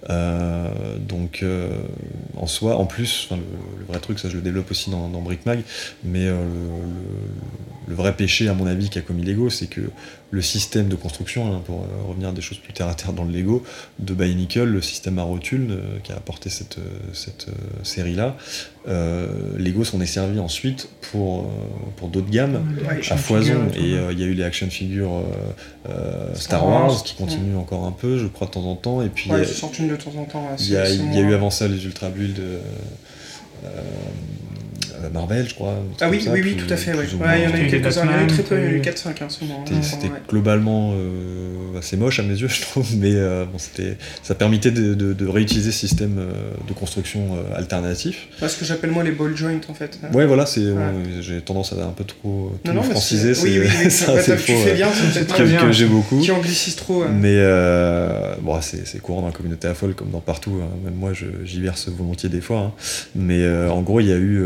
Euh, 0.10 0.98
donc 1.00 1.40
euh, 1.44 1.70
en 2.36 2.48
soi, 2.48 2.78
en 2.78 2.86
plus, 2.86 3.30
le, 3.32 3.86
vrai 3.88 4.00
truc, 4.00 4.20
ça 4.20 4.30
je 4.30 4.36
le 4.36 4.42
développe 4.42 4.72
aussi 4.72 4.90
dans, 4.90 5.10
dans 5.10 5.22
Brick 5.22 5.46
Mag, 5.46 5.62
mais 6.04 6.26
le, 6.26 6.36
le, 7.88 7.96
vrai 7.96 8.16
péché 8.16 8.48
à 8.48 8.54
mon 8.54 8.66
avis 8.68 8.90
qu'a 8.90 9.02
commis 9.02 9.24
Lego, 9.24 9.50
c'est 9.50 9.68
que 9.68 9.82
le 10.30 10.42
système 10.42 10.90
de 10.90 10.96
construction, 10.96 11.54
hein, 11.54 11.62
pour 11.66 11.86
revenir 12.08 12.30
à 12.30 12.32
des 12.32 12.42
choses 12.42 12.58
plus 12.58 12.74
terre 12.74 12.88
à 12.88 12.94
terre 12.96 13.14
dans 13.14 13.24
le 13.24 13.32
Lego, 13.32 13.64
de 14.00 14.14
Nickel, 14.26 14.68
le 14.68 14.82
système 14.82 15.20
à 15.20 15.24
rotule 15.24 15.80
qui 16.04 16.12
a 16.12 16.16
apporté 16.16 16.50
cette, 16.50 16.80
cette 17.14 17.48
série-là, 17.84 18.36
Lego 18.86 19.84
s'en 19.86 20.02
est 20.02 20.06
servi 20.06 20.40
ensuite 20.40 20.90
pour, 21.12 21.50
pour 21.96 22.10
d'autres 22.10 22.30
gammes 22.30 22.62
à 23.10 23.18
foison. 23.18 23.68
Et 23.76 23.92
il 24.12 24.20
y 24.20 24.24
a 24.24 24.26
eu 24.26 24.34
les 24.34 24.44
action 24.44 24.70
figures 24.70 25.24
Star, 26.34 26.68
Wars, 26.68 27.04
qui 27.04 27.16
continuent 27.16 27.58
encore 27.58 27.86
un 27.86 27.92
peu, 27.92 28.18
je 28.18 28.28
crois, 28.28 28.48
de 28.48 28.52
temps 28.52 28.66
en 28.66 28.76
temps. 28.76 29.02
Et 29.02 29.10
puis, 29.10 29.30
une 29.80 29.90
de 29.90 29.96
temps 29.96 30.16
en 30.18 30.26
temps. 30.26 30.56
Il 30.60 30.70
y, 30.70 30.78
a, 30.78 30.90
y 30.90 31.18
a 31.18 31.22
eu 31.22 31.34
avant 31.34 31.50
ça 31.50 31.68
les 31.68 31.86
Ultra 31.86 32.10
Build. 32.10 32.40
Euh, 32.40 32.60
euh, 33.66 33.82
Marvel, 35.14 35.48
je 35.48 35.56
crois. 35.56 35.76
Ah 36.02 36.10
oui, 36.10 36.26
oui, 36.32 36.42
oui, 36.44 36.56
tout 36.56 36.72
à 36.72 36.78
fait. 36.78 36.94
Ouais. 36.94 37.06
il 37.38 37.44
y 37.44 37.48
en 37.48 37.54
a 37.54 37.60
eu 37.60 37.68
quelques-uns, 37.68 38.06
il 38.06 38.12
y 38.12 38.14
en 38.14 38.18
a 38.18 38.24
eu 38.24 38.28
très 38.28 38.44
peu, 38.44 38.58
il 38.58 38.64
y 38.64 38.68
en 38.68 38.70
a 38.70 38.74
eu 38.74 38.82
4-5 38.82 39.24
hein, 39.24 39.28
C'était 39.82 40.12
globalement 40.30 40.94
euh, 40.94 41.78
assez 41.78 41.98
moche 41.98 42.20
à 42.20 42.24
mes 42.24 42.36
yeux, 42.36 42.48
je 42.50 42.62
trouve, 42.62 42.88
mais 42.98 43.14
euh, 43.14 43.46
bon, 43.46 43.58
ça 44.24 44.36
permettait 44.36 44.72
de, 44.72 44.94
de, 44.94 45.14
de, 45.14 45.28
réutiliser 45.28 45.72
ce 45.72 45.88
système 45.88 46.20
de 46.68 46.74
construction 46.74 47.38
alternatif. 47.56 48.28
ce 48.40 48.56
que 48.58 48.66
j'appelle 48.66 48.92
moi 48.92 49.04
les 49.04 49.12
ball 49.12 49.36
joints 49.36 49.62
en 49.70 49.74
fait. 49.74 50.00
Ouais, 50.14 50.26
voilà, 50.26 50.46
j'ai 51.22 51.42
tendance 51.42 51.74
à 51.74 51.78
un 51.78 51.92
peu 51.92 52.04
trop 52.04 52.52
non, 52.66 52.74
non, 52.74 52.84
franciser. 52.84 53.34
Oui, 53.44 53.60
oui, 53.60 53.70
oui, 53.84 53.92
ça, 53.92 54.20
c'est 54.22 54.74
bien. 54.76 54.90
Que 55.38 55.72
j'ai 55.72 55.86
beaucoup. 55.86 56.20
Qui 56.20 56.32
anglicise 56.32 56.76
trop. 56.76 57.06
Mais 57.08 57.38
bon, 58.42 58.60
c'est 58.62 59.00
courant 59.00 59.22
dans 59.22 59.28
la 59.28 59.34
communauté 59.34 59.68
à 59.68 59.74
folle 59.74 59.94
comme 59.94 60.10
dans 60.10 60.20
partout. 60.20 60.60
Hein. 60.62 60.70
Même 60.84 60.96
moi, 60.96 61.12
j'y 61.14 61.62
verse 61.62 61.90
volontiers 61.90 62.30
des 62.30 62.42
fois. 62.42 62.60
Hein. 62.60 62.72
Mais 63.16 63.48
en 63.68 63.82
gros, 63.82 64.00
il 64.00 64.08
y 64.08 64.12
a 64.12 64.18
eu 64.18 64.46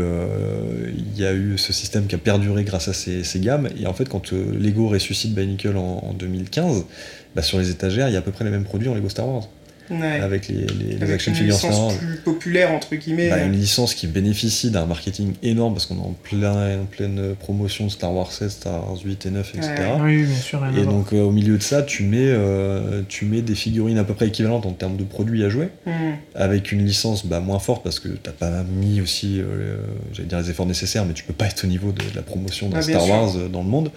il 0.96 1.20
y 1.20 1.24
a 1.24 1.32
eu 1.32 1.58
ce 1.58 1.72
système 1.72 2.06
qui 2.06 2.14
a 2.14 2.18
perduré 2.18 2.64
grâce 2.64 2.88
à 2.88 2.92
ces, 2.92 3.40
gammes. 3.40 3.68
Et 3.78 3.86
en 3.86 3.92
fait, 3.92 4.08
quand 4.08 4.32
euh, 4.32 4.56
Lego 4.58 4.88
ressuscite 4.88 5.36
en, 5.66 5.78
en 5.78 6.12
2015, 6.14 6.84
bah, 7.34 7.42
sur 7.42 7.58
les 7.58 7.70
étagères, 7.70 8.08
il 8.08 8.12
y 8.12 8.16
a 8.16 8.20
à 8.20 8.22
peu 8.22 8.32
près 8.32 8.44
les 8.44 8.50
mêmes 8.50 8.64
produits 8.64 8.88
en 8.88 8.94
Lego 8.94 9.08
Star 9.08 9.28
Wars. 9.28 9.48
Avec 9.90 10.48
les, 10.48 10.66
les, 10.98 11.12
action 11.12 11.34
figures 11.34 11.56
Star 11.56 11.78
Wars. 11.78 11.94
plus 11.96 12.16
populaire, 12.16 12.72
entre 12.72 12.94
guillemets. 12.94 13.30
Bah, 13.30 13.42
une 13.42 13.52
licence 13.52 13.94
qui 13.94 14.06
bénéficie 14.06 14.70
d'un 14.70 14.86
marketing 14.86 15.34
énorme 15.42 15.74
parce 15.74 15.86
qu'on 15.86 15.96
est 15.96 15.98
en, 15.98 16.14
plein, 16.22 16.80
en 16.80 16.84
pleine 16.84 17.34
promotion 17.38 17.86
de 17.86 17.90
Star 17.90 18.14
Wars 18.14 18.30
7, 18.32 18.50
Star 18.50 18.88
Wars 18.88 18.98
8 19.04 19.26
et 19.26 19.30
9, 19.30 19.54
etc. 19.54 19.72
Oui, 20.00 20.24
bien 20.24 20.36
sûr. 20.36 20.62
Et 20.76 20.84
donc, 20.84 21.12
au 21.12 21.30
milieu 21.30 21.58
de 21.58 21.62
ça, 21.62 21.82
tu 21.82 22.04
mets, 22.04 22.34
tu 23.08 23.24
mets 23.24 23.42
des 23.42 23.54
figurines 23.54 23.98
à 23.98 24.04
peu 24.04 24.14
près 24.14 24.28
équivalentes 24.28 24.66
en 24.66 24.72
termes 24.72 24.96
de 24.96 25.04
produits 25.04 25.44
à 25.44 25.48
jouer, 25.48 25.68
hmm. 25.86 26.12
avec 26.34 26.72
une 26.72 26.84
licence 26.84 27.26
bah, 27.26 27.40
moins 27.40 27.58
forte 27.58 27.82
parce 27.82 28.00
que 28.00 28.08
t'as 28.08 28.32
pas 28.32 28.62
mis 28.62 29.00
aussi, 29.00 29.40
j'allais 30.12 30.28
dire, 30.28 30.40
les 30.40 30.50
efforts 30.50 30.66
nécessaires, 30.66 31.04
mais 31.04 31.14
tu 31.14 31.24
peux 31.24 31.32
pas 31.32 31.46
être 31.46 31.64
au 31.64 31.68
niveau 31.68 31.92
de, 31.92 32.02
la 32.14 32.22
promotion 32.22 32.68
de 32.68 32.80
Star 32.80 33.08
Wars 33.08 33.34
dans 33.50 33.62
le 33.62 33.68
monde. 33.68 33.90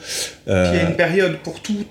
il 0.48 0.54
y 0.54 0.56
a 0.56 0.90
une 0.90 0.96
période 0.96 1.38
pour 1.44 1.62
tout 1.62 1.86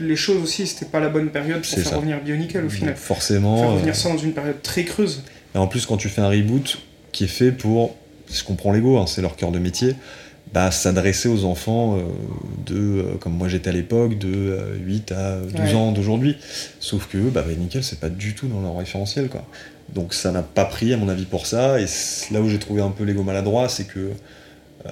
les 0.00 0.16
choses 0.16 0.42
aussi, 0.42 0.66
c'était 0.66 0.86
pas 0.86 1.00
la 1.00 1.08
bonne 1.08 1.30
période 1.30 1.62
pour 1.62 1.78
faire 1.78 1.96
revenir 1.96 2.20
Bionicle 2.20 2.64
au 2.64 2.70
final. 2.70 2.96
forcément. 2.96 3.58
Faire 3.58 3.72
revenir 3.72 3.94
euh, 3.94 3.96
ça 3.96 4.08
dans 4.08 4.18
une 4.18 4.32
période 4.32 4.62
très 4.62 4.84
creuse. 4.84 5.22
Et 5.54 5.58
en 5.58 5.66
plus, 5.66 5.86
quand 5.86 5.96
tu 5.96 6.08
fais 6.08 6.20
un 6.20 6.28
reboot 6.28 6.78
qui 7.12 7.24
est 7.24 7.28
fait 7.28 7.52
pour, 7.52 7.96
je 8.32 8.42
comprends 8.44 8.72
Lego, 8.72 8.98
hein, 8.98 9.06
c'est 9.06 9.22
leur 9.22 9.36
cœur 9.36 9.50
de 9.50 9.58
métier, 9.58 9.94
bah, 10.52 10.70
s'adresser 10.70 11.28
aux 11.28 11.44
enfants 11.44 11.96
euh, 11.96 12.02
de, 12.66 12.76
euh, 12.76 13.02
comme 13.20 13.34
moi 13.34 13.48
j'étais 13.48 13.70
à 13.70 13.72
l'époque, 13.72 14.18
de 14.18 14.56
8 14.84 15.12
à 15.12 15.36
12 15.36 15.74
ans 15.74 15.92
d'aujourd'hui. 15.92 16.36
Sauf 16.80 17.08
que 17.08 17.18
bah, 17.18 17.42
Bionicle, 17.42 17.82
c'est 17.82 18.00
pas 18.00 18.10
du 18.10 18.34
tout 18.34 18.48
dans 18.48 18.60
leur 18.60 18.76
référentiel. 18.76 19.28
Quoi. 19.28 19.44
Donc 19.94 20.14
ça 20.14 20.32
n'a 20.32 20.42
pas 20.42 20.64
pris, 20.64 20.92
à 20.92 20.96
mon 20.96 21.08
avis, 21.08 21.24
pour 21.24 21.46
ça. 21.46 21.80
Et 21.80 21.86
là 22.30 22.40
où 22.40 22.48
j'ai 22.48 22.58
trouvé 22.58 22.82
un 22.82 22.90
peu 22.90 23.04
Lego 23.04 23.22
maladroit, 23.22 23.68
c'est 23.68 23.84
que 23.84 24.10
euh, 24.86 24.90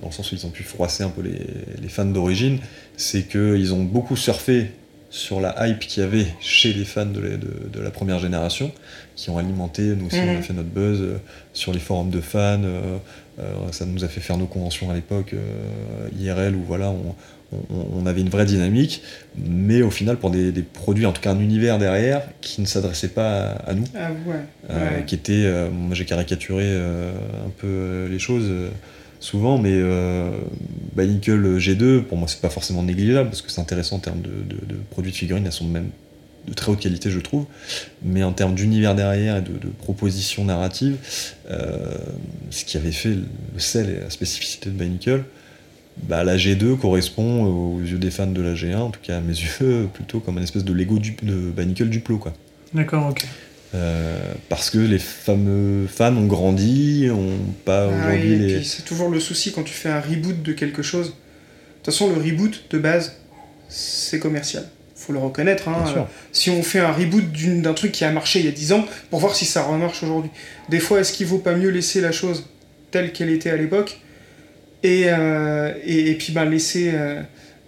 dans 0.00 0.08
le 0.08 0.12
sens 0.12 0.32
où 0.32 0.34
ils 0.34 0.46
ont 0.46 0.50
pu 0.50 0.64
froisser 0.64 1.04
un 1.04 1.10
peu 1.10 1.22
les, 1.22 1.88
fans 1.88 2.04
d'origine, 2.04 2.58
c'est 2.96 3.22
qu'ils 3.22 3.72
ont 3.72 3.84
beaucoup 3.84 4.16
surfé 4.16 4.72
sur 5.10 5.40
la 5.40 5.54
hype 5.66 5.78
qu'il 5.78 6.02
y 6.02 6.06
avait 6.06 6.26
chez 6.40 6.72
les 6.72 6.84
fans 6.84 7.06
de 7.06 7.80
la, 7.80 7.90
première 7.90 8.18
génération, 8.18 8.72
qui 9.14 9.30
ont 9.30 9.38
alimenté, 9.38 9.94
nous 9.94 10.06
aussi 10.06 10.18
on 10.18 10.28
a 10.28 10.34
mhm. 10.34 10.42
fait 10.42 10.52
notre 10.52 10.68
buzz 10.68 11.00
euh, 11.00 11.18
sur 11.52 11.72
les 11.72 11.78
forums 11.78 12.10
de 12.10 12.20
fans, 12.20 12.60
euh, 12.62 12.98
ça 13.70 13.86
nous 13.86 14.04
a 14.04 14.08
fait 14.08 14.20
faire 14.20 14.36
nos 14.36 14.46
conventions 14.46 14.90
à 14.90 14.94
l'époque, 14.94 15.34
IRL, 16.18 16.56
où 16.56 16.64
voilà, 16.64 16.92
on, 17.70 18.04
avait 18.04 18.20
une 18.20 18.28
vraie 18.28 18.44
dynamique, 18.44 19.02
mais 19.36 19.82
au 19.82 19.90
final 19.90 20.16
pour 20.16 20.30
des, 20.30 20.52
produits, 20.62 21.06
en 21.06 21.12
tout 21.12 21.22
cas 21.22 21.30
un 21.30 21.38
univers 21.38 21.78
derrière, 21.78 22.22
qui 22.40 22.60
ne 22.60 22.66
s'adressait 22.66 23.08
pas 23.08 23.50
à, 23.50 23.74
nous, 23.74 23.84
ah 23.94 24.10
qui 25.06 25.14
était, 25.14 25.70
moi 25.70 25.94
j'ai 25.94 26.04
caricaturé 26.04 26.68
un 26.74 27.50
peu 27.56 28.08
les 28.10 28.18
choses, 28.18 28.50
souvent, 29.20 29.58
mais 29.58 29.72
euh, 29.72 30.30
G2, 30.96 32.02
pour 32.02 32.18
moi, 32.18 32.28
c'est 32.28 32.40
pas 32.40 32.50
forcément 32.50 32.82
négligeable 32.82 33.28
parce 33.28 33.42
que 33.42 33.50
c'est 33.50 33.60
intéressant 33.60 33.96
en 33.96 34.00
termes 34.00 34.22
de, 34.22 34.76
produits 34.90 35.12
de 35.12 35.16
figurines, 35.16 35.46
elles 35.46 35.52
sont 35.52 35.66
même 35.66 35.90
de 36.46 36.54
très 36.54 36.72
haute 36.72 36.80
qualité, 36.80 37.10
je 37.10 37.20
trouve, 37.20 37.44
mais 38.02 38.22
en 38.22 38.32
termes 38.32 38.54
d'univers 38.54 38.94
derrière 38.94 39.36
et 39.36 39.42
de, 39.42 39.68
propositions 39.78 40.44
narratives, 40.44 40.96
euh, 41.50 41.94
ce 42.50 42.64
qui 42.64 42.76
avait 42.76 42.92
fait 42.92 43.10
le 43.10 43.58
sel 43.58 43.90
et 43.90 44.00
la 44.00 44.10
spécificité 44.10 44.70
de 44.70 44.74
Bionicle, 44.74 45.24
bah, 46.04 46.24
la 46.24 46.36
G2 46.36 46.78
correspond 46.78 47.44
aux 47.44 47.80
yeux 47.80 47.98
des 47.98 48.10
fans 48.10 48.26
de 48.26 48.40
la 48.40 48.54
G1, 48.54 48.76
en 48.76 48.90
tout 48.90 49.00
cas 49.02 49.18
à 49.18 49.20
mes 49.20 49.32
yeux, 49.60 49.88
plutôt 49.92 50.20
comme 50.20 50.38
une 50.38 50.44
espèce 50.44 50.64
de 50.64 50.72
Lego 50.72 50.98
du, 50.98 51.16
de 51.22 51.50
Bionicle 51.50 51.88
Duplo. 51.88 52.20
D'accord, 52.72 53.08
ok. 53.10 53.26
Euh, 53.74 54.32
parce 54.48 54.70
que 54.70 54.78
les 54.78 54.98
fameux 54.98 55.86
fans 55.86 56.16
ont 56.16 56.26
grandi, 56.26 57.08
ont 57.12 57.38
pas 57.64 57.84
ah 57.84 57.88
aujourd'hui 57.88 58.38
les. 58.38 58.64
C'est 58.64 58.84
toujours 58.84 59.10
le 59.10 59.20
souci 59.20 59.52
quand 59.52 59.62
tu 59.62 59.74
fais 59.74 59.90
un 59.90 60.00
reboot 60.00 60.42
de 60.42 60.52
quelque 60.52 60.82
chose. 60.82 61.08
De 61.08 61.12
toute 61.82 61.86
façon, 61.86 62.08
le 62.08 62.20
reboot 62.20 62.64
de 62.70 62.78
base, 62.78 63.16
c'est 63.68 64.18
commercial. 64.18 64.66
Faut 64.94 65.12
le 65.12 65.18
reconnaître. 65.18 65.68
Hein. 65.68 66.08
si 66.32 66.50
on 66.50 66.62
fait 66.62 66.80
un 66.80 66.92
reboot 66.92 67.24
d'un 67.62 67.74
truc 67.74 67.92
qui 67.92 68.04
a 68.04 68.10
marché 68.10 68.40
il 68.40 68.46
y 68.46 68.48
a 68.48 68.52
10 68.52 68.72
ans, 68.72 68.86
pour 69.10 69.20
voir 69.20 69.34
si 69.34 69.44
ça 69.44 69.62
remarche 69.62 70.02
aujourd'hui. 70.02 70.30
Des 70.70 70.80
fois, 70.80 71.00
est-ce 71.00 71.12
qu'il 71.12 71.26
vaut 71.26 71.38
pas 71.38 71.54
mieux 71.54 71.70
laisser 71.70 72.00
la 72.00 72.10
chose 72.10 72.46
telle 72.90 73.12
qu'elle 73.12 73.30
était 73.30 73.50
à 73.50 73.56
l'époque 73.56 74.00
et, 74.82 75.04
euh, 75.06 75.74
et, 75.84 76.14
puis 76.14 76.32
ben, 76.32 76.46
laisser. 76.46 76.92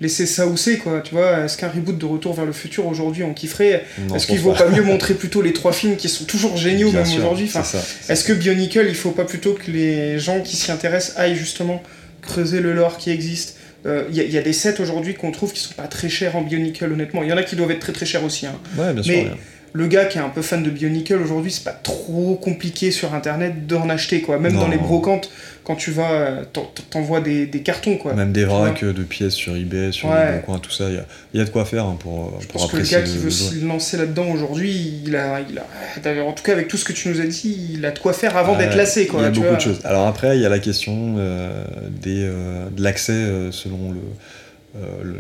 Laisser 0.00 0.24
ça 0.24 0.46
où 0.46 0.56
c'est 0.56 0.78
quoi 0.78 1.00
tu 1.00 1.14
vois. 1.14 1.44
Est-ce 1.44 1.58
qu'un 1.58 1.68
reboot 1.68 1.98
de 1.98 2.06
Retour 2.06 2.34
vers 2.34 2.46
le 2.46 2.52
futur 2.52 2.86
aujourd'hui 2.86 3.22
on 3.22 3.34
kifferait? 3.34 3.84
Est-ce 4.14 4.26
qu'il 4.26 4.38
vaut 4.38 4.52
pas. 4.52 4.68
mieux 4.68 4.82
montrer 4.82 5.14
plutôt 5.14 5.42
les 5.42 5.52
trois 5.52 5.72
films 5.72 5.96
qui 5.96 6.08
sont 6.08 6.24
toujours 6.24 6.56
géniaux 6.56 6.90
même 6.90 7.06
aujourd'hui? 7.16 7.50
Enfin, 7.54 7.78
est-ce 8.08 8.24
que 8.24 8.32
Bionicle 8.32 8.86
il 8.88 8.94
faut 8.94 9.10
pas 9.10 9.24
plutôt 9.24 9.54
que 9.54 9.70
les 9.70 10.18
gens 10.18 10.40
qui 10.40 10.56
s'y 10.56 10.72
intéressent 10.72 11.18
aillent 11.18 11.36
justement 11.36 11.82
creuser 12.22 12.60
le 12.60 12.72
lore 12.72 12.96
qui 12.96 13.10
existe? 13.10 13.56
Il 13.84 13.90
euh, 13.90 14.04
y, 14.10 14.36
a 14.36 14.42
des 14.42 14.52
sets 14.52 14.78
aujourd'hui 14.78 15.14
qu'on 15.14 15.30
trouve 15.30 15.54
qui 15.54 15.60
sont 15.60 15.72
pas 15.72 15.86
très 15.86 16.10
chers 16.10 16.36
en 16.36 16.42
Bionicle 16.42 16.84
honnêtement. 16.84 17.22
Il 17.22 17.30
y 17.30 17.32
en 17.32 17.38
a 17.38 17.42
qui 17.42 17.56
doivent 17.56 17.70
être 17.70 17.80
très 17.80 17.94
très 17.94 18.04
chers 18.04 18.22
aussi 18.24 18.44
hein. 18.46 18.52
ouais, 18.76 18.92
bien 18.92 19.02
sûr, 19.02 19.14
mais 19.14 19.30
le 19.72 19.86
gars 19.86 20.04
qui 20.06 20.18
est 20.18 20.20
un 20.20 20.28
peu 20.28 20.42
fan 20.42 20.62
de 20.62 20.70
Bionicle 20.70 21.14
aujourd'hui, 21.14 21.50
c'est 21.50 21.64
pas 21.64 21.72
trop 21.72 22.34
compliqué 22.34 22.90
sur 22.90 23.14
internet 23.14 23.66
d'en 23.66 23.88
acheter 23.88 24.20
quoi. 24.20 24.38
Même 24.38 24.54
dans 24.54 24.68
les 24.68 24.78
brocantes, 24.78 25.30
quand 25.64 25.76
tu 25.76 25.90
vas, 25.90 26.42
t'envoies 26.90 27.20
des, 27.20 27.46
des 27.46 27.60
cartons 27.60 27.96
quoi. 27.96 28.14
Même 28.14 28.32
des 28.32 28.44
vracs 28.44 28.84
de 28.84 29.02
pièces 29.02 29.34
sur 29.34 29.54
eBay, 29.56 29.92
sur 29.92 30.12
les 30.12 30.40
coins, 30.44 30.58
tout 30.58 30.70
ça, 30.70 30.86
il 30.88 31.38
y 31.38 31.40
a, 31.40 31.44
de 31.44 31.50
quoi 31.50 31.64
faire 31.64 31.84
hein, 31.84 31.96
pour, 32.00 32.40
Je 32.40 32.46
pour 32.46 32.62
pense 32.62 32.72
que 32.72 32.76
le 32.78 32.82
gars 32.82 33.02
qui 33.02 33.18
veut 33.18 33.30
se 33.30 33.64
lancer 33.64 33.96
là-dedans 33.96 34.26
aujourd'hui, 34.30 35.02
il 35.06 35.14
a, 35.16 35.40
il 35.40 35.58
a, 35.58 36.24
en 36.24 36.32
tout 36.32 36.42
cas 36.42 36.52
avec 36.52 36.68
tout 36.68 36.76
ce 36.76 36.84
que 36.84 36.92
tu 36.92 37.08
nous 37.08 37.20
as 37.20 37.26
dit, 37.26 37.70
il 37.74 37.84
a 37.84 37.90
de 37.90 37.98
quoi 37.98 38.12
faire 38.12 38.36
avant 38.36 38.56
d'être 38.56 38.76
lassé 38.76 39.06
quoi. 39.06 39.20
Il 39.20 39.24
y 39.24 39.26
a 39.26 39.30
beaucoup 39.30 39.54
de 39.54 39.60
choses. 39.60 39.80
Alors 39.84 40.06
après, 40.06 40.36
il 40.36 40.42
y 40.42 40.46
a 40.46 40.48
la 40.48 40.58
question 40.58 41.14
euh, 41.18 41.64
des, 41.90 42.24
euh, 42.24 42.68
de 42.70 42.82
l'accès 42.82 43.12
euh, 43.12 43.52
selon 43.52 43.92
le, 43.92 45.16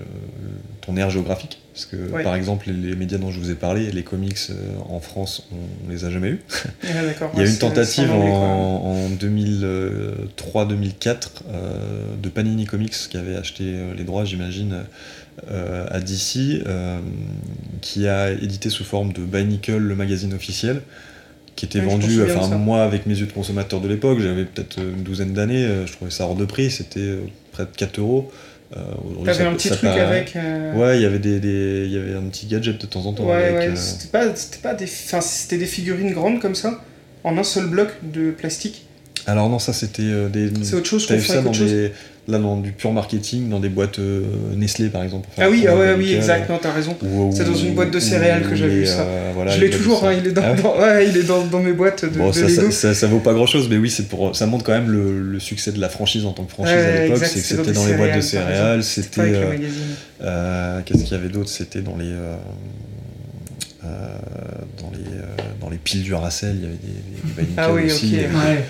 ton 0.80 0.96
aire 0.96 1.10
géographique. 1.10 1.59
Parce 1.80 1.92
que, 1.92 2.22
par 2.22 2.34
exemple, 2.34 2.70
les, 2.70 2.94
médias 2.94 3.16
dont 3.16 3.30
je 3.30 3.40
vous 3.40 3.50
ai 3.50 3.54
parlé, 3.54 3.90
les 3.90 4.02
comics 4.02 4.36
euh, 4.50 4.76
en 4.90 5.00
France, 5.00 5.48
on, 5.50 5.88
ne 5.88 5.92
les 5.92 6.04
a 6.04 6.10
jamais 6.10 6.28
eus. 6.28 6.40
Ah, 6.84 6.88
Il 7.32 7.38
y 7.38 7.42
a 7.42 7.46
eu 7.46 7.48
une 7.48 7.56
tentative 7.56 8.10
en, 8.10 9.08
2003-2004 9.18 11.28
euh, 11.48 12.04
de 12.22 12.28
Panini 12.28 12.66
Comics 12.66 12.92
qui 12.92 13.16
avait 13.16 13.34
acheté 13.34 13.64
euh, 13.64 13.94
les 13.96 14.04
droits, 14.04 14.26
j'imagine, 14.26 14.84
à 15.48 16.00
DC, 16.00 16.62
qui 17.80 18.06
a 18.06 18.30
édité 18.30 18.68
sous 18.68 18.84
forme 18.84 19.14
de 19.14 19.22
Bionicle, 19.22 19.78
le 19.78 19.96
magazine 19.96 20.34
officiel 20.34 20.82
qui 21.56 21.64
était 21.64 21.80
vendu, 21.80 22.22
enfin 22.22 22.56
moi 22.56 22.82
avec 22.82 23.06
mes 23.06 23.18
yeux 23.18 23.26
de 23.26 23.32
consommateur 23.32 23.80
de 23.80 23.88
l'époque, 23.88 24.20
j'avais 24.20 24.44
peut-être 24.44 24.78
une 24.78 25.02
douzaine 25.02 25.32
d'années, 25.32 25.66
je 25.86 25.92
trouvais 25.92 26.10
ça 26.10 26.24
hors 26.24 26.34
de 26.34 26.44
prix, 26.44 26.70
c'était 26.70 27.20
près 27.52 27.64
de 27.64 27.70
4 27.74 28.00
euros. 28.00 28.30
Euh, 28.76 29.24
T'avais 29.24 29.44
un 29.44 29.54
petit 29.54 29.68
truc 29.68 29.90
avec. 29.90 30.36
Euh, 30.36 30.74
ouais, 30.74 30.98
il 30.98 31.02
y 31.02 31.04
avait 31.04 31.18
des, 31.18 31.40
des, 31.40 31.88
y 31.88 31.98
avait 31.98 32.14
un 32.14 32.28
petit 32.28 32.46
gadget 32.46 32.80
de 32.80 32.86
temps 32.86 33.04
en 33.06 33.12
temps. 33.12 33.24
Ouais, 33.24 33.34
avec, 33.34 33.54
ouais. 33.54 33.68
Euh, 33.70 33.76
c'était 33.76 34.08
pas, 34.08 34.26
pas 34.62 34.74
des, 34.74 34.84
enfin, 34.84 35.20
c'était 35.20 35.58
des 35.58 35.66
figurines 35.66 36.12
grandes 36.12 36.40
comme 36.40 36.54
ça, 36.54 36.80
en 37.24 37.36
un 37.36 37.42
seul 37.42 37.66
bloc 37.66 37.88
de 38.02 38.30
plastique. 38.30 38.86
Alors 39.26 39.48
non, 39.48 39.58
ça 39.58 39.72
c'était 39.72 40.28
des. 40.32 40.50
C'est 40.62 40.76
autre 40.76 40.86
chose 40.86 41.06
qu'on 41.06 41.18
fait 41.18 41.32
ça 41.32 41.42
dans 41.42 41.50
des, 41.50 41.92
là 42.30 42.38
dans 42.38 42.56
du 42.56 42.72
pur 42.72 42.92
marketing, 42.92 43.48
dans 43.48 43.60
des 43.60 43.68
boîtes 43.68 43.98
euh, 43.98 44.22
Nestlé 44.56 44.88
par 44.88 45.02
exemple. 45.02 45.28
ah 45.38 45.48
oui, 45.50 45.66
ah 45.68 45.76
ouais, 45.76 45.94
oui, 45.96 46.14
exact, 46.14 46.48
non, 46.48 46.58
t'as 46.60 46.72
raison. 46.72 46.96
C'est 47.32 47.44
dans 47.44 47.54
une 47.54 47.74
boîte 47.74 47.90
de 47.90 48.00
céréales 48.00 48.48
que 48.48 48.54
j'avais 48.54 48.80
vu 48.80 48.86
ça. 48.86 49.02
Euh, 49.02 49.48
je 49.48 49.60
l'ai 49.60 49.70
toujours, 49.70 50.04
hein, 50.06 50.12
il 50.12 50.28
est, 50.28 50.32
dans, 50.32 50.42
ah 50.42 50.80
ouais 50.80 51.08
il 51.08 51.16
est 51.16 51.22
dans, 51.22 51.44
dans, 51.44 51.60
mes 51.60 51.72
boîtes 51.72 52.04
de, 52.04 52.18
bon, 52.18 52.32
ça, 52.32 52.46
Lego. 52.46 52.70
Ça, 52.70 52.94
ça, 52.94 53.06
vaut 53.06 53.20
pas 53.20 53.32
grand 53.32 53.46
chose, 53.46 53.68
mais 53.68 53.76
oui, 53.76 53.90
c'est 53.90 54.08
pour, 54.08 54.34
ça 54.36 54.46
montre 54.46 54.64
quand 54.64 54.72
même 54.72 54.90
le, 54.90 55.20
le, 55.20 55.40
succès 55.40 55.72
de 55.72 55.80
la 55.80 55.88
franchise 55.88 56.24
en 56.24 56.32
tant 56.32 56.44
que 56.44 56.52
franchise 56.52 56.74
à 56.74 57.02
l'époque. 57.02 57.24
C'est 57.24 57.40
que 57.40 57.46
c'était 57.46 57.72
dans, 57.72 57.86
les 57.86 57.94
boîtes 57.94 58.16
de 58.16 58.20
céréales, 58.20 58.84
c'était. 58.84 59.34
Euh, 60.22 60.80
qu'est-ce 60.84 61.04
qu'il 61.04 61.12
y 61.12 61.20
avait 61.20 61.28
d'autre? 61.28 61.48
C'était 61.48 61.80
dans 61.80 61.96
les. 61.96 62.12
dans, 63.82 64.90
les, 64.92 65.04
dans 65.60 65.70
les 65.70 65.78
piles 65.78 66.02
du 66.02 66.14
Racel, 66.14 66.56
il 66.56 66.62
y 66.62 66.66
avait 66.66 66.74
des, 66.74 67.42
des, 67.42 67.48
ah 67.56 67.72
oui, 67.72 67.86
aussi. 67.86 68.14
Okay, 68.14 68.26
ouais. 68.26 68.64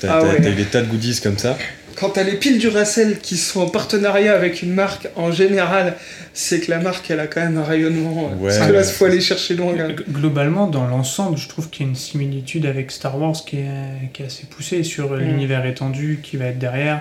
T'as 0.00 0.20
ah 0.20 0.38
des 0.38 0.64
tas 0.64 0.82
de 0.82 0.88
goodies 0.88 1.20
comme 1.22 1.38
ça 1.38 1.56
quand 1.96 2.10
t'as 2.10 2.22
les 2.22 2.36
piles 2.36 2.58
du 2.58 2.68
Racel 2.68 3.18
qui 3.18 3.36
sont 3.36 3.60
en 3.60 3.68
partenariat 3.68 4.34
avec 4.34 4.62
une 4.62 4.72
marque, 4.72 5.08
en 5.16 5.32
général, 5.32 5.96
c'est 6.34 6.60
que 6.60 6.70
la 6.70 6.78
marque, 6.78 7.10
elle 7.10 7.20
a 7.20 7.26
quand 7.26 7.40
même 7.40 7.56
un 7.56 7.64
rayonnement. 7.64 8.32
Ouais, 8.38 8.50
parce 8.50 8.58
que 8.58 8.72
là, 8.72 8.82
il 8.82 8.92
faut 8.92 9.06
aller 9.06 9.20
chercher 9.20 9.54
loin. 9.54 9.74
Globalement, 10.10 10.66
dans 10.66 10.86
l'ensemble, 10.86 11.38
je 11.38 11.48
trouve 11.48 11.70
qu'il 11.70 11.86
y 11.86 11.88
a 11.88 11.90
une 11.90 11.96
similitude 11.96 12.66
avec 12.66 12.90
Star 12.90 13.18
Wars 13.18 13.34
qui 13.44 13.56
est, 13.56 14.12
qui 14.12 14.22
est 14.22 14.26
assez 14.26 14.44
poussée 14.44 14.84
sur 14.84 15.12
mm. 15.12 15.18
l'univers 15.18 15.64
étendu 15.64 16.20
qui 16.22 16.36
va 16.36 16.46
être 16.46 16.58
derrière, 16.58 17.00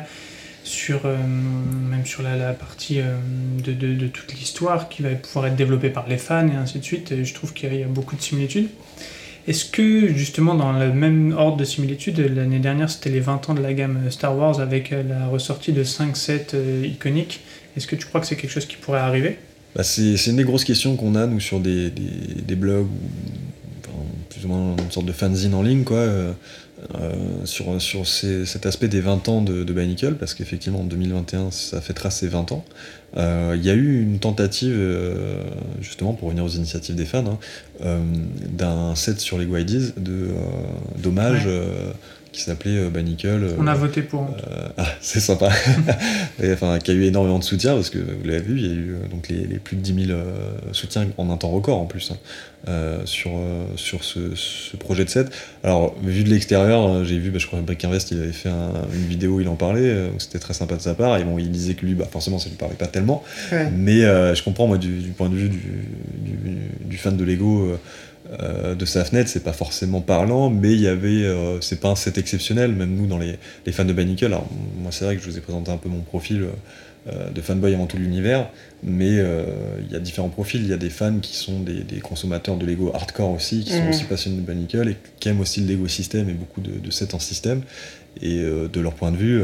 sur, 0.63 1.05
euh, 1.05 1.17
même 1.17 2.05
sur 2.05 2.23
la, 2.23 2.53
partie 2.53 3.01
euh, 3.01 3.17
de, 3.63 3.73
de, 3.73 3.93
de, 3.93 4.07
toute 4.07 4.34
l'histoire 4.34 4.89
qui 4.89 5.03
va 5.03 5.09
pouvoir 5.09 5.47
être 5.47 5.55
développée 5.55 5.89
par 5.89 6.07
les 6.07 6.17
fans 6.17 6.47
et 6.47 6.55
ainsi 6.55 6.80
de 6.80 6.85
suite. 6.85 7.11
Et 7.11 7.26
je 7.26 7.34
trouve 7.34 7.53
qu'il 7.53 7.76
y 7.76 7.84
a 7.84 7.88
beaucoup 7.88 8.15
de 8.15 8.22
similitudes. 8.22 8.69
Est-ce 9.47 9.65
que, 9.65 10.07
justement, 10.07 10.55
dans 10.55 10.73
le 10.73 10.91
même 10.91 11.35
ordre 11.38 11.57
de 11.57 11.65
similitude, 11.65 12.19
l'année 12.19 12.59
dernière, 12.59 12.89
c'était 12.89 13.11
les 13.11 13.19
20 13.19 13.49
ans 13.49 13.53
de 13.53 13.61
la 13.61 13.73
gamme 13.73 14.09
Star 14.09 14.35
Wars 14.35 14.59
avec 14.59 14.91
euh, 14.91 15.03
la 15.07 15.27
ressortie 15.27 15.72
de 15.72 15.84
5 15.84 16.17
sets 16.17 16.47
euh, 16.55 16.84
iconiques, 16.84 17.41
est-ce 17.77 17.85
que 17.85 17.95
tu 17.95 18.07
crois 18.07 18.22
que 18.22 18.27
c'est 18.27 18.35
quelque 18.35 18.51
chose 18.51 18.65
qui 18.65 18.77
pourrait 18.77 18.99
arriver? 18.99 19.38
Bah 19.76 19.84
c'est, 19.84 20.15
une 20.27 20.38
des 20.38 20.43
grosses 20.45 20.63
questions 20.63 20.95
qu'on 20.95 21.15
a, 21.15 21.27
sur 21.39 21.59
des, 21.59 21.91
blogs, 22.55 22.88
plus 24.30 24.45
ou 24.45 24.47
moins 24.47 24.76
une 24.77 24.91
sorte 24.91 25.05
de 25.05 25.11
fanzine 25.11 25.53
en 25.53 25.61
ligne, 25.61 25.84
quoi. 25.84 25.97
Euh, 25.97 26.31
sur, 27.44 27.82
sur 27.82 28.07
cet 28.07 28.66
aspect 28.66 28.88
des 28.88 29.02
20 29.02 29.30
ans 29.30 29.41
de, 29.41 29.64
de 29.64 29.74
Bionicle, 29.74 30.16
parce 30.16 30.34
qu'effectivement 30.34 30.82
en 30.82 30.84
2021 30.84 31.52
ça 31.52 31.82
fait 31.82 31.94
tracer 31.94 32.28
20 32.28 32.52
ans. 32.52 32.66
Il 33.18 33.64
y 33.64 33.70
a 33.70 33.74
eu 33.74 34.02
une 34.02 34.20
tentative, 34.20 34.78
justement 35.82 36.14
pour 36.14 36.28
revenir 36.28 36.44
aux 36.44 36.49
initiatives 36.49 36.95
des 36.95 37.06
fans, 37.06 37.40
hein, 37.82 37.99
d'un 38.49 38.95
set 38.95 39.20
sur 39.20 39.38
les 39.38 39.45
Guides 39.45 39.94
de 39.98 40.30
d'hommage 40.98 41.48
qui 42.36 42.41
s'appelait 42.41 42.78
euh, 42.78 42.90
Banicle. 42.90 43.56
On 43.57 43.66
a 43.66 43.74
voté 43.74 44.02
pour. 44.02 44.28
Euh, 44.52 44.68
ah, 44.78 44.86
c'est 45.02 45.22
sympa. 45.22 45.49
enfin, 46.44 46.80
qui 46.80 46.91
a 46.91 46.94
eu 46.94 47.03
énormément 47.03 47.40
de 47.40 47.44
soutien 47.44 47.76
parce 47.76 47.90
que 47.90 47.98
vous 47.98 48.26
l'avez 48.26 48.41
vu, 48.41 48.57
il 48.57 48.66
y 48.66 48.70
a 48.70 48.74
eu 48.74 48.91
euh, 48.91 49.07
donc 49.07 49.30
les, 49.30 49.57
plus 49.57 49.78
de 49.78 49.82
10 49.82 50.07
000 50.07 50.20
soutiens 50.74 51.07
en 51.18 51.30
un 51.30 51.38
temps 51.38 51.49
record 51.49 51.80
en 51.80 51.86
plus 51.86 52.12
hein, 52.12 52.99
sur, 53.06 53.32
sur 53.76 54.03
ce, 54.03 54.76
projet 54.78 55.06
de 55.06 55.10
set. 55.10 55.32
Alors, 55.64 55.95
vu 56.03 56.24
de 56.24 56.30
l'extérieur, 56.30 57.06
j'ai 57.06 57.18
vu, 57.18 57.32
bah, 57.32 57.40
je 57.40 57.48
crois 57.48 57.60
que 57.60 57.66
Brick 57.66 57.84
Invest, 57.86 58.12
il 58.12 58.22
avait 58.22 58.32
fait 58.34 58.49
une 58.49 59.07
vidéo, 59.07 59.40
il 59.40 59.48
en 59.48 59.56
parlait, 59.56 60.10
c'était 60.18 60.40
très 60.40 60.53
sympa 60.53 60.76
de 60.76 60.82
sa 60.82 60.94
part. 60.94 61.18
Et 61.18 61.24
bon, 61.24 61.40
il 61.40 61.49
disait 61.49 61.76
que 61.76 61.86
lui, 61.86 61.94
bah, 61.94 62.07
forcément, 62.12 62.38
ça 62.38 62.49
lui 62.49 62.57
parlait 62.57 62.76
pas 62.76 62.88
tellement. 62.88 63.24
Mais 63.72 64.02
je 64.02 64.44
comprends, 64.44 64.68
moi, 64.68 64.78
du, 64.78 64.90
point 65.16 65.30
de 65.30 65.36
vue 65.36 65.49
du, 65.49 65.62
du 66.86 66.98
fan 66.98 67.16
de 67.16 67.24
Lego 67.24 67.78
euh, 68.41 68.76
de 68.76 68.86
sa 68.86 69.06
fenêtre, 69.06 69.30
c'est 69.30 69.44
pas 69.44 69.53
forcément 69.53 70.02
parlant, 70.02 70.49
mais 70.49 70.74
il 70.74 70.82
y 70.82 70.88
avait, 70.88 71.24
euh, 71.24 71.62
c'est 71.62 71.80
pas 71.80 71.90
un 71.90 71.95
set 71.95 72.18
exceptionnel, 72.18 72.72
même 72.72 72.95
nous 72.95 73.07
dans 73.07 73.18
les, 73.18 73.38
fans 73.72 73.86
de 73.86 73.94
Banicle. 73.94 74.26
Alors, 74.26 74.48
moi, 74.78 74.91
c'est 74.91 75.06
vrai 75.06 75.16
que 75.16 75.24
je 75.24 75.30
vous 75.30 75.38
ai 75.38 75.41
présenté 75.41 75.72
un 75.72 75.78
peu 75.78 75.90
mon 75.90 76.02
profil 76.02 76.48
euh, 77.07 77.30
de 77.30 77.41
fanboy 77.41 77.74
avant 77.74 77.86
tout 77.86 77.98
l'univers, 77.98 78.49
mais 78.84 79.18
il 79.18 79.91
y 79.91 79.95
a 79.95 79.99
différents 79.99 80.30
profils. 80.30 80.62
Il 80.62 80.68
y 80.68 80.74
a 80.74 80.78
des 80.78 80.90
fans 80.90 81.20
qui 81.20 81.36
sont 81.36 81.60
des, 81.62 81.99
consommateurs 82.02 82.57
de 82.57 82.66
Lego 82.66 82.91
hardcore 82.94 83.32
aussi, 83.32 83.64
qui 83.64 83.72
sont 83.72 83.84
mhm. 83.84 83.90
aussi 83.90 84.03
passionnés 84.06 84.38
de 84.38 84.41
Banicle 84.41 84.90
et 84.90 84.98
qui 85.20 85.30
aiment 85.30 85.41
aussi 85.41 85.62
le 85.62 85.68
Lego 85.68 85.88
système 85.88 86.30
et 86.30 86.34
beaucoup 86.34 86.62
de, 86.62 86.80
de 86.80 86.91
sets 86.91 87.14
en 87.14 87.20
système. 87.20 87.62
Et 88.22 88.41
de 88.41 88.80
leur 88.80 88.94
point 88.94 89.12
de 89.12 89.18
vue, 89.18 89.44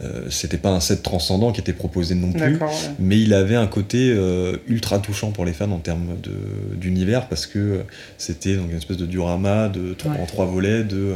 euh, 0.00 0.30
c'était 0.30 0.58
pas 0.58 0.70
un 0.70 0.78
set 0.78 1.02
transcendant 1.02 1.50
qui 1.50 1.60
était 1.60 1.72
proposé 1.72 2.14
non 2.14 2.30
plus, 2.30 2.56
mais 3.00 3.20
il 3.20 3.34
avait 3.34 3.56
un 3.56 3.66
côté 3.66 4.12
euh, 4.14 4.56
ultra 4.68 5.00
touchant 5.00 5.32
pour 5.32 5.44
les 5.44 5.52
fans 5.52 5.72
en 5.72 5.78
termes 5.78 6.16
d'univers 6.76 7.28
parce 7.28 7.46
que 7.46 7.80
c'était 8.16 8.54
donc 8.54 8.70
une 8.70 8.76
espèce 8.76 8.96
de 8.96 9.06
diorama 9.06 9.68
de 9.68 9.96
en 10.06 10.24
trois 10.26 10.46
volets 10.46 10.84
de, 10.84 11.14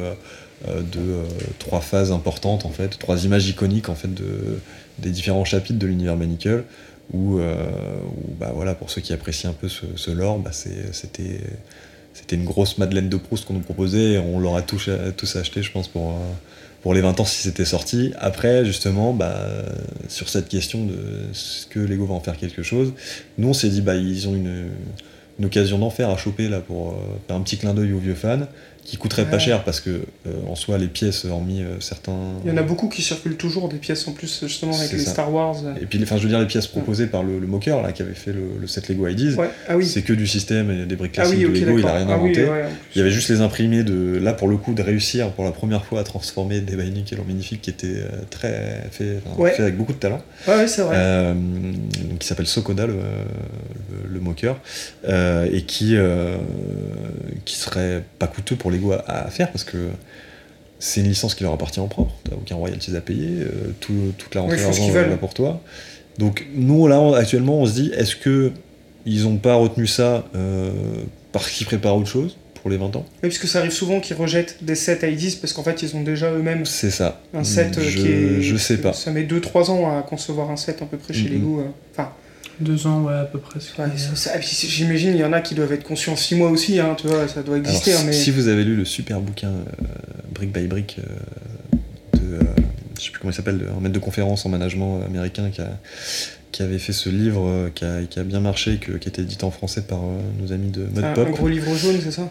euh, 0.66 0.80
de 0.80 1.22
trois 1.60 1.80
phases 1.80 2.10
importantes 2.10 2.66
en 2.66 2.70
fait, 2.70 2.98
trois 2.98 3.24
images 3.24 3.48
iconiques 3.48 3.88
en 3.88 3.94
fait 3.94 4.12
de, 4.12 4.59
des 4.98 5.10
différents 5.10 5.44
chapitres 5.44 5.78
de 5.78 5.86
l'univers 5.86 6.16
Manicle 6.16 6.64
où, 7.12 7.38
bah 8.40 8.52
voilà 8.54 8.74
pour 8.74 8.90
ceux 8.90 9.00
qui 9.00 9.12
apprécient 9.12 9.50
un 9.50 9.52
peu 9.54 9.68
ce, 9.68 10.10
lore, 10.10 10.38
bah 10.40 10.50
c'était 10.52 11.40
c'était 12.14 12.36
une 12.36 12.44
grosse 12.44 12.78
Madeleine 12.78 13.09
de 13.09 13.16
Proust 13.16 13.44
qu'on 13.44 13.54
nous 13.54 13.60
proposait 13.60 14.14
et 14.14 14.18
on 14.18 14.40
l'aura 14.40 14.62
tous, 14.62 14.90
tous 15.16 15.36
acheté 15.36 15.62
je 15.62 15.70
pense 15.70 15.86
pour 15.86 16.18
pour 16.82 16.94
les 16.94 17.00
20 17.00 17.20
ans 17.20 17.24
si 17.24 17.42
c'était 17.42 17.64
sorti. 17.64 18.12
Après, 18.18 18.64
justement, 18.64 19.14
bah, 19.14 19.46
sur 20.09 20.28
cette 20.28 20.48
question 20.48 20.84
de 20.84 20.98
ce 21.32 21.66
que 21.66 21.80
Lego 21.80 22.06
va 22.06 22.14
en 22.14 22.20
faire 22.20 22.36
quelque 22.36 22.62
chose, 22.62 22.92
nous 23.38 23.48
on 23.48 23.54
s'est 23.54 23.70
dit, 23.70 23.80
bah, 23.80 23.94
ils 23.94 24.28
ont 24.28 24.34
une, 24.34 24.68
une 25.38 25.46
occasion 25.46 25.78
d'en 25.78 25.90
faire 25.90 26.10
à 26.10 26.16
choper 26.16 26.48
là 26.48 26.60
pour 26.60 26.90
euh, 26.90 26.94
faire 27.26 27.36
un 27.36 27.40
petit 27.40 27.56
clin 27.56 27.74
d'œil 27.74 27.92
aux 27.92 27.98
vieux 27.98 28.14
fans 28.14 28.46
qui 28.84 28.96
coûterait 28.96 29.30
pas 29.30 29.38
cher 29.38 29.62
parce 29.62 29.80
que 29.80 29.90
euh, 29.90 30.30
en 30.48 30.56
soi 30.56 30.76
les 30.76 30.88
pièces 30.88 31.24
hormis 31.24 31.62
euh, 31.62 31.78
certains 31.78 32.18
il 32.44 32.50
y 32.50 32.52
en 32.52 32.56
a 32.56 32.62
beaucoup 32.62 32.88
qui 32.88 33.00
circulent 33.00 33.36
toujours 33.36 33.68
des 33.68 33.76
pièces 33.76 34.09
en 34.09 34.12
plus 34.12 34.40
justement 34.42 34.76
avec 34.76 34.92
les 34.92 34.98
Star 34.98 35.32
Wars. 35.32 35.56
Et 35.80 35.86
puis 35.86 36.00
enfin 36.02 36.16
je 36.16 36.24
veux 36.24 36.28
dire 36.28 36.40
les 36.40 36.46
pièces 36.46 36.66
proposées 36.66 37.06
par 37.06 37.22
le, 37.22 37.38
moqueur 37.46 37.82
là 37.82 37.92
qui 37.92 38.02
avait 38.02 38.14
fait 38.14 38.32
le, 38.32 38.66
set 38.66 38.88
Lego 38.88 39.06
IDs 39.06 39.36
ah 39.68 39.76
oui. 39.76 39.86
c'est 39.86 40.02
que 40.02 40.12
du 40.12 40.26
système 40.26 40.70
et 40.70 40.86
des 40.86 40.96
briques 40.96 41.12
ah 41.18 41.22
classiques 41.22 41.40
de 41.40 41.46
Lego 41.46 41.78
il 41.78 41.86
a 41.86 41.94
rien 41.94 42.06
ah 42.09 42.14
inventé. 42.14 42.48
il 42.94 42.98
y 42.98 43.00
avait 43.00 43.10
juste 43.10 43.28
les 43.28 43.40
imprimés 43.40 43.84
de 43.84 44.18
là 44.18 44.32
pour 44.32 44.48
le 44.48 44.56
coup 44.56 44.74
de 44.74 44.82
réussir 44.82 45.30
pour 45.30 45.44
la 45.44 45.52
première 45.52 45.84
fois 45.84 46.00
à 46.00 46.04
transformer 46.04 46.60
des 46.60 46.72
et 46.72 47.14
leur 47.14 47.24
magnifique 47.26 47.62
qui 47.62 47.70
était 47.70 48.02
très 48.30 48.88
fait, 48.90 49.20
fait, 49.54 49.62
avec 49.62 49.76
beaucoup 49.76 49.92
de 49.92 49.98
talent. 49.98 50.20
Ouais, 50.48 50.66
c'est 50.66 50.82
vrai. 50.82 51.34
Qui 52.18 52.26
s'appelle 52.26 52.46
Sokoda 52.46 52.86
le, 52.86 52.96
le, 54.10 54.20
moqueur 54.20 54.59
et 55.06 55.62
qui 55.62 55.96
qui 57.44 57.56
serait 57.56 58.02
pas 58.18 58.26
coûteux 58.26 58.56
pour 58.56 58.71
Lego 58.72 58.92
à, 58.92 59.30
faire 59.30 59.50
parce 59.50 59.64
que 59.64 59.88
c'est 60.78 61.00
une 61.00 61.08
licence 61.08 61.34
qui 61.34 61.44
leur 61.44 61.52
appartient 61.52 61.80
en 61.80 61.88
propre. 61.88 62.12
T'as 62.24 62.34
aucun 62.34 62.56
royalties 62.56 62.96
à 62.96 63.00
payer, 63.00 63.40
euh, 63.40 63.72
toute 63.80 64.34
la 64.34 64.40
rentrée 64.40 64.58
d'argent 64.58 64.88
est 64.88 65.08
là 65.08 65.16
pour 65.16 65.34
toi. 65.34 65.60
Donc 66.18 66.46
nous 66.54 66.86
là 66.86 67.00
actuellement 67.16 67.60
on 67.60 67.66
se 67.66 67.72
dit 67.72 67.92
est-ce 67.96 68.16
que 68.16 68.52
ils 69.06 69.26
ont 69.26 69.36
pas 69.36 69.54
retenu 69.54 69.86
ça 69.86 70.24
euh, 70.34 70.70
parce 71.32 71.50
qu'ils 71.50 71.66
préparent 71.66 71.96
autre 71.96 72.08
chose 72.08 72.36
pour 72.54 72.70
les 72.70 72.76
20 72.76 72.96
ans? 72.96 73.06
Oui, 73.22 73.28
parce 73.28 73.38
que 73.38 73.46
ça 73.46 73.60
arrive 73.60 73.72
souvent 73.72 74.00
qu'ils 74.00 74.16
rejettent 74.16 74.58
des 74.62 74.74
sets 74.74 74.98
i10 75.02 75.40
parce 75.40 75.52
qu'en 75.52 75.62
fait 75.62 75.82
ils 75.82 75.96
ont 75.96 76.02
déjà 76.02 76.30
eux-mêmes. 76.30 76.66
C'est 76.66 76.90
ça. 76.90 77.20
Un 77.34 77.44
set 77.44 77.78
euh, 77.78 77.90
qui 77.90 78.06
est. 78.08 78.42
Je 78.42 78.56
sais 78.56 78.78
pas. 78.78 78.92
Ça 78.92 79.10
met 79.10 79.24
2-3 79.24 79.70
ans 79.70 79.98
à 79.98 80.02
concevoir 80.02 80.50
un 80.50 80.56
set 80.56 80.82
à 80.82 80.86
peu 80.86 80.98
près 80.98 81.14
chez 81.14 81.28
mm-hmm. 81.28 81.32
Lego. 81.32 81.64
Enfin, 81.92 82.12
deux 82.60 82.86
ans, 82.86 83.02
ouais, 83.02 83.14
à 83.14 83.24
peu 83.24 83.38
près. 83.38 83.58
J'imagine, 84.40 85.10
il 85.10 85.20
y 85.20 85.24
en 85.24 85.32
a 85.32 85.40
qui 85.40 85.54
doivent 85.54 85.72
être 85.72 85.84
conscients 85.84 86.16
six 86.16 86.34
mois 86.34 86.50
aussi, 86.50 86.78
hein, 86.78 86.96
tu 86.98 87.06
vois, 87.06 87.28
ça 87.28 87.42
doit 87.42 87.58
exister. 87.58 87.92
Alors, 87.92 88.04
mais... 88.04 88.12
Si 88.12 88.30
vous 88.30 88.48
avez 88.48 88.64
lu 88.64 88.76
le 88.76 88.84
super 88.84 89.20
bouquin 89.20 89.48
euh, 89.48 89.64
Brick 90.32 90.52
by 90.52 90.66
Brick 90.66 90.98
euh, 90.98 91.02
de, 92.18 92.34
euh, 92.34 92.40
je 92.98 93.04
sais 93.04 93.10
plus 93.10 93.20
comment 93.20 93.32
il 93.32 93.34
s'appelle, 93.34 93.68
un 93.76 93.80
maître 93.80 93.94
de 93.94 93.98
conférence 93.98 94.46
en 94.46 94.48
management 94.48 95.02
américain 95.04 95.50
qui, 95.50 95.60
a, 95.60 95.78
qui 96.52 96.62
avait 96.62 96.78
fait 96.78 96.92
ce 96.92 97.08
livre 97.08 97.70
qui 97.74 97.84
a, 97.84 98.02
qui, 98.02 98.18
a, 98.18 98.24
bien 98.24 98.40
marché, 98.40 98.76
que, 98.76 98.92
qui 98.92 99.08
a 99.08 99.10
été 99.10 99.22
édité 99.22 99.44
en 99.44 99.50
français 99.50 99.82
par 99.82 100.00
nos 100.40 100.52
amis 100.52 100.70
de 100.70 100.82
Mud 100.82 101.14
Pop. 101.14 101.28
Un 101.28 101.30
gros 101.30 101.48
livre 101.48 101.74
jaune, 101.74 101.98
c'est 102.02 102.12
ça? 102.12 102.30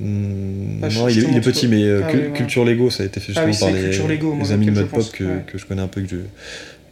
Non, 0.00 1.08
il 1.08 1.36
est, 1.36 1.40
petit, 1.40 1.68
mais 1.68 1.88
ah 1.90 2.12
Culture 2.34 2.64
Lego, 2.64 2.90
ça 2.90 3.02
a 3.02 3.06
été 3.06 3.20
fait 3.20 3.32
ah 3.36 3.46
justement 3.46 3.72
par 3.72 3.80
les, 3.80 4.52
amis 4.52 4.66
de 4.66 4.70
Mud 4.72 4.86
Pop 4.88 5.10
que, 5.12 5.40
que, 5.46 5.58
je 5.58 5.66
connais 5.66 5.82
un 5.82 5.88
peu, 5.88 6.02
que 6.02 6.08
je, 6.08 6.16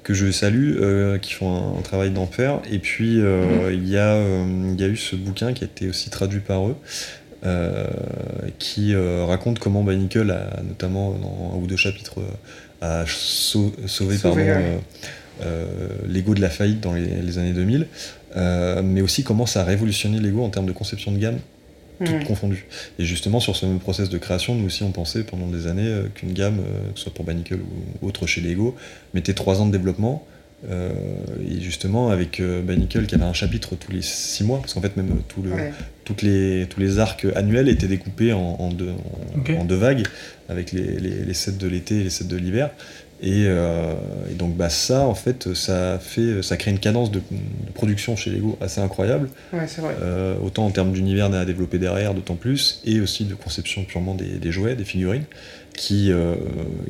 que 0.06 0.14
je 0.14 0.30
salue, 0.30 0.76
euh, 0.78 1.18
qui 1.18 1.32
font 1.32 1.76
un, 1.76 1.82
travail 1.82 2.10
d'enfer. 2.10 2.60
Et 2.70 2.78
puis, 2.78 3.20
euh, 3.20 3.72
il 3.72 3.88
y, 3.88 3.96
euh, 3.96 4.72
y, 4.78 4.84
a 4.84 4.86
eu 4.86 4.96
ce 4.96 5.16
bouquin 5.16 5.52
qui 5.52 5.64
a 5.64 5.66
été 5.66 5.88
aussi 5.88 6.10
traduit 6.10 6.38
par 6.38 6.68
eux, 6.68 6.76
qui 8.60 8.94
raconte 8.94 9.58
comment 9.58 9.82
Nickel 9.82 10.30
a, 10.30 10.62
notamment 10.62 11.12
dans 11.12 11.54
un 11.54 11.58
ou 11.60 11.66
deux 11.66 11.76
chapitres, 11.76 12.20
a 12.80 13.04
sauvé, 13.06 14.16
l'ego 16.06 16.34
de 16.34 16.40
la 16.40 16.50
faillite 16.50 16.80
dans 16.80 16.94
les, 16.94 17.38
années 17.38 17.52
2000, 17.52 17.88
mais 18.84 19.00
aussi 19.00 19.24
comment 19.24 19.46
ça 19.46 19.62
a 19.62 19.64
révolutionné 19.64 20.20
l'ego 20.20 20.44
en 20.44 20.50
termes 20.50 20.66
de 20.66 20.72
conception 20.72 21.10
de 21.10 21.18
gamme 21.18 21.38
toutes 22.04 22.24
confondues. 22.24 22.66
Et 22.98 23.04
justement, 23.04 23.40
sur 23.40 23.56
ce 23.56 23.66
même 23.66 23.78
process 23.78 24.08
de 24.08 24.18
création, 24.18 24.54
nous 24.54 24.66
aussi, 24.66 24.82
on 24.82 24.92
pensait 24.92 25.24
pendant 25.24 25.46
des 25.46 25.66
années 25.66 25.88
euh, 25.88 26.08
qu'une 26.14 26.32
gamme, 26.32 26.60
euh, 26.60 26.92
que 26.92 26.98
ce 26.98 27.04
soit 27.04 27.14
pour 27.14 27.24
Banicle 27.24 27.58
ou 28.02 28.06
autre 28.06 28.26
chez 28.26 28.40
Lego, 28.40 28.76
mettait 29.14 29.34
trois 29.34 29.60
ans 29.60 29.66
de 29.66 29.72
développement. 29.72 30.26
Euh, 30.70 30.90
et 31.48 31.60
justement, 31.60 32.08
avec 32.08 32.40
Banicle 32.40 33.06
qui 33.06 33.14
avait 33.14 33.24
un 33.24 33.34
chapitre 33.34 33.76
tous 33.76 33.92
les 33.92 34.00
six 34.00 34.42
mois, 34.42 34.58
parce 34.58 34.72
qu'en 34.72 34.80
fait, 34.80 34.96
même 34.96 35.20
tout 35.28 35.42
le, 35.42 35.50
toutes 36.04 36.22
les, 36.22 36.66
tous 36.68 36.80
les 36.80 36.98
arcs 36.98 37.26
annuels 37.34 37.68
étaient 37.68 37.86
découpés 37.86 38.32
en, 38.32 38.70
deux, 38.70 38.92
en, 39.58 39.64
deux, 39.64 39.76
vagues, 39.76 40.04
avec 40.48 40.72
les, 40.72 40.98
les, 40.98 41.24
les 41.24 41.34
sets 41.34 41.52
de 41.52 41.68
l'été 41.68 42.00
et 42.00 42.04
les 42.04 42.10
sets 42.10 42.24
de 42.24 42.36
l'hiver. 42.36 42.70
Euh, 43.24 43.94
et, 44.30 44.34
donc 44.34 44.56
bah, 44.56 44.68
ça, 44.68 45.06
en 45.06 45.14
fait, 45.14 45.54
ça, 45.54 45.98
fait, 45.98 46.42
ça 46.42 46.56
crée 46.56 46.70
une 46.70 46.78
cadence 46.78 47.10
de, 47.10 47.20
production 47.74 48.16
chez 48.16 48.30
Lego 48.30 48.56
assez 48.60 48.80
incroyable. 48.80 49.28
Ouais, 49.52 49.66
vrai. 49.78 49.96
Euh, 50.02 50.36
autant 50.42 50.66
en 50.66 50.70
termes 50.70 50.92
d'univers 50.92 51.32
à 51.32 51.44
développer 51.44 51.78
derrière, 51.78 52.14
d'autant 52.14 52.36
plus, 52.36 52.80
et 52.84 53.00
aussi 53.00 53.24
de 53.24 53.34
conception 53.34 53.84
purement 53.84 54.14
des, 54.14 54.52
jouets, 54.52 54.76
des 54.76 54.84
figurines, 54.84 55.24
qui, 55.74 56.10
euh, 56.10 56.34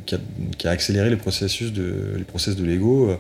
qui, 0.05 0.67
a, 0.67 0.71
accéléré 0.71 1.11
les 1.11 1.17
processus 1.17 1.73
de, 1.73 2.15
les 2.17 2.25
process 2.25 2.57
de 2.57 2.65
Lego. 2.65 3.17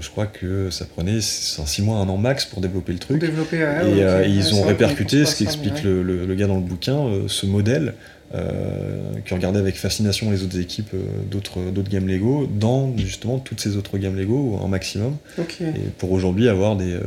je 0.00 0.08
crois 0.10 0.26
que 0.26 0.70
ça 0.70 0.84
prenait 0.86 1.20
6 1.20 1.82
mois, 1.82 1.98
un 1.98 2.08
an 2.08 2.16
max 2.16 2.46
pour 2.46 2.60
développer 2.60 2.92
le 2.92 2.98
truc. 2.98 3.20
Développer, 3.20 3.58
et, 3.58 4.28
ils 4.28 4.54
ont 4.54 4.62
répercuté, 4.62 5.24
ce 5.24 5.36
qu'explique 5.36 5.82
le, 5.82 6.02
le, 6.02 6.34
gars 6.34 6.46
dans 6.46 6.56
le 6.56 6.62
bouquin, 6.62 7.08
ce 7.28 7.46
modèle 7.46 7.94
qui 8.32 9.34
regardaient 9.34 9.58
avec 9.58 9.76
fascination 9.76 10.30
les 10.30 10.42
autres 10.42 10.58
équipes 10.58 10.94
euh, 10.94 11.22
d'autres 11.30 11.90
games 11.90 12.06
Lego 12.06 12.46
dans 12.46 12.96
justement 12.96 13.38
toutes 13.38 13.60
ces 13.60 13.76
autres 13.76 13.98
gammes 13.98 14.16
Lego 14.16 14.58
un 14.62 14.68
maximum 14.68 15.16
et 15.38 15.90
pour 15.98 16.12
aujourd'hui 16.12 16.48
avoir 16.48 16.76
des, 16.76 16.92
euh, 16.92 17.00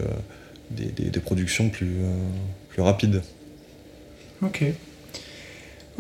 des, 0.72 1.10
des, 1.10 1.20
productions 1.20 1.70
plus, 1.70 1.96
plus 2.70 2.82
rapides. 2.82 3.22
Ok. 4.42 4.64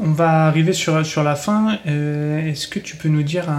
On 0.01 0.11
va 0.11 0.47
arriver 0.47 0.71
sur, 0.71 1.05
sur 1.05 1.23
la 1.23 1.35
fin. 1.35 1.77
Est-ce 1.85 2.69
que 2.69 2.79
tu 2.79 2.95
peux 2.95 3.09
nous 3.09 3.23
dire 3.23 3.53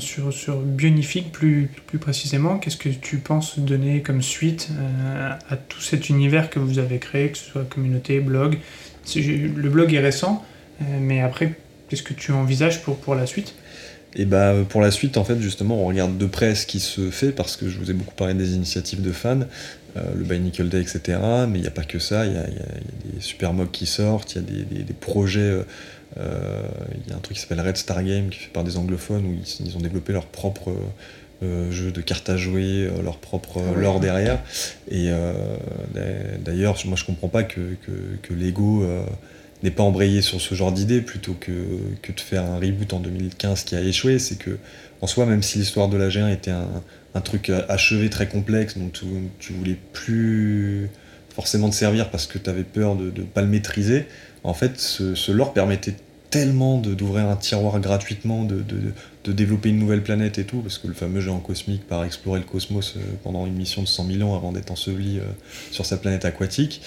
sur, 0.00 0.32
sur 0.32 0.58
Bionific 0.58 1.30
plus, 1.30 1.70
plus 1.86 1.98
précisément, 1.98 2.58
qu'est-ce 2.58 2.76
que 2.76 2.88
tu 2.88 3.18
penses 3.18 3.60
donner 3.60 4.02
comme 4.02 4.20
suite 4.20 4.70
à 5.48 5.56
tout 5.56 5.80
cet 5.80 6.08
univers 6.08 6.50
que 6.50 6.58
vous 6.58 6.80
avez 6.80 6.98
créé, 6.98 7.30
que 7.30 7.38
ce 7.38 7.44
soit 7.44 7.68
communauté, 7.68 8.18
blog? 8.18 8.58
Le 9.14 9.68
blog 9.68 9.94
est 9.94 10.00
récent, 10.00 10.42
euh, 10.42 10.55
mais 10.80 11.20
après, 11.20 11.54
qu'est-ce 11.88 12.02
que 12.02 12.14
tu 12.14 12.32
envisages 12.32 12.82
pour, 12.82 12.96
pour 12.96 13.14
la 13.14 13.26
suite? 13.26 13.54
Et 14.14 14.24
bah 14.24 14.54
pour 14.68 14.80
la 14.80 14.90
suite, 14.90 15.18
en 15.18 15.24
fait, 15.24 15.38
justement, 15.40 15.82
on 15.82 15.86
regarde 15.86 16.16
de 16.16 16.26
près 16.26 16.54
ce 16.54 16.66
qui 16.66 16.80
se 16.80 17.10
fait 17.10 17.32
parce 17.32 17.56
que 17.56 17.68
je 17.68 17.78
vous 17.78 17.90
ai 17.90 17.94
beaucoup 17.94 18.14
parlé 18.14 18.32
des 18.32 18.54
initiatives 18.54 19.02
de 19.02 19.12
fans, 19.12 19.40
le 19.94 20.24
Buy 20.24 20.38
Nickel 20.40 20.70
Day, 20.70 20.80
etc. 20.80 21.18
Mais 21.48 21.58
il 21.58 21.62
n'y 21.62 21.66
a 21.66 21.72
pas 21.72 21.84
que 21.84 21.98
ça, 21.98 22.24
il 22.24 22.32
y, 22.32 22.38
a, 22.38 22.44
des 22.44 23.20
super 23.20 23.52
mocks 23.52 23.72
qui 23.72 23.84
sortent, 23.84 24.34
il 24.34 24.38
y 24.38 24.80
a 24.80 24.84
des, 24.84 24.94
projets. 24.94 25.60
Il 26.16 27.10
y 27.10 27.12
a 27.12 27.16
un 27.16 27.18
truc 27.18 27.36
qui 27.36 27.42
s'appelle 27.42 27.60
Red 27.60 27.76
Star 27.76 28.02
Game 28.02 28.30
qui 28.30 28.38
fait 28.38 28.52
par 28.52 28.64
des 28.64 28.78
anglophones 28.78 29.26
où 29.26 29.34
ils, 29.34 29.66
ils 29.66 29.76
ont 29.76 29.80
développé 29.80 30.14
leur 30.14 30.26
propre 30.26 30.72
euh, 31.42 31.70
jeux 31.70 31.92
de 31.92 32.00
cartes 32.00 32.30
à 32.30 32.38
jouer, 32.38 32.86
euh, 32.86 33.02
leur 33.02 33.18
propre 33.18 33.58
euh, 33.58 33.78
lore 33.78 34.00
derrière. 34.00 34.38
Et 34.90 35.10
d'ailleurs, 36.40 36.78
moi 36.86 36.96
je 36.96 37.04
comprends 37.04 37.28
pas 37.28 37.42
que, 37.42 37.76
que, 38.22 38.32
Lego 38.32 38.86
n'ait 39.66 39.74
pas 39.74 39.82
embrayé 39.82 40.22
sur 40.22 40.40
ce 40.40 40.54
genre 40.54 40.72
d'idée 40.72 41.00
plutôt 41.00 41.34
que, 41.34 41.50
de 41.50 42.20
faire 42.20 42.44
un 42.44 42.56
reboot 42.56 42.92
en 42.92 43.00
2015 43.00 43.64
qui 43.64 43.76
a 43.76 43.80
échoué. 43.80 44.18
C'est 44.18 44.36
que, 44.36 44.58
en 45.00 45.06
soi, 45.06 45.26
même 45.26 45.42
si 45.42 45.58
l'histoire 45.58 45.88
de 45.88 45.96
la 45.96 46.08
G1 46.08 46.32
était 46.32 46.52
un, 46.52 47.20
truc 47.22 47.50
achevé 47.68 48.10
très 48.10 48.28
complexe, 48.28 48.76
dont 48.76 48.90
tu, 49.38 49.52
voulais 49.52 49.78
plus 49.92 50.90
forcément 51.34 51.70
te 51.70 51.74
servir 51.74 52.10
parce 52.10 52.26
que 52.26 52.36
tu 52.38 52.50
avais 52.50 52.62
peur 52.62 52.94
de 52.94 53.06
ne 53.06 53.24
pas 53.24 53.40
le 53.40 53.48
maîtriser, 53.48 54.06
en 54.44 54.54
fait, 54.54 54.78
ce, 54.78 55.14
ce 55.14 55.32
lore 55.32 55.52
permettait 55.52 55.96
tellement 56.30 56.78
d'ouvrir 56.78 57.28
un 57.28 57.36
tiroir 57.36 57.78
gratuitement, 57.80 58.44
de, 58.44 58.62
de, 58.62 59.32
développer 59.32 59.70
une 59.70 59.78
nouvelle 59.78 60.02
planète 60.02 60.38
et 60.38 60.44
tout, 60.44 60.60
parce 60.60 60.78
que 60.78 60.86
le 60.86 60.94
fameux 60.94 61.20
géant 61.20 61.40
cosmique 61.40 61.86
part 61.86 62.04
explorer 62.04 62.40
le 62.40 62.46
cosmos 62.46 62.94
euh, 62.96 63.00
pendant 63.24 63.44
une 63.44 63.54
mission 63.54 63.82
de 63.82 63.88
100 63.88 64.06
000 64.06 64.30
ans 64.30 64.36
avant 64.36 64.52
d'être 64.52 64.70
enseveli 64.70 65.18
euh, 65.18 65.22
sur 65.72 65.84
sa 65.84 65.96
planète 65.96 66.24
aquatique, 66.24 66.80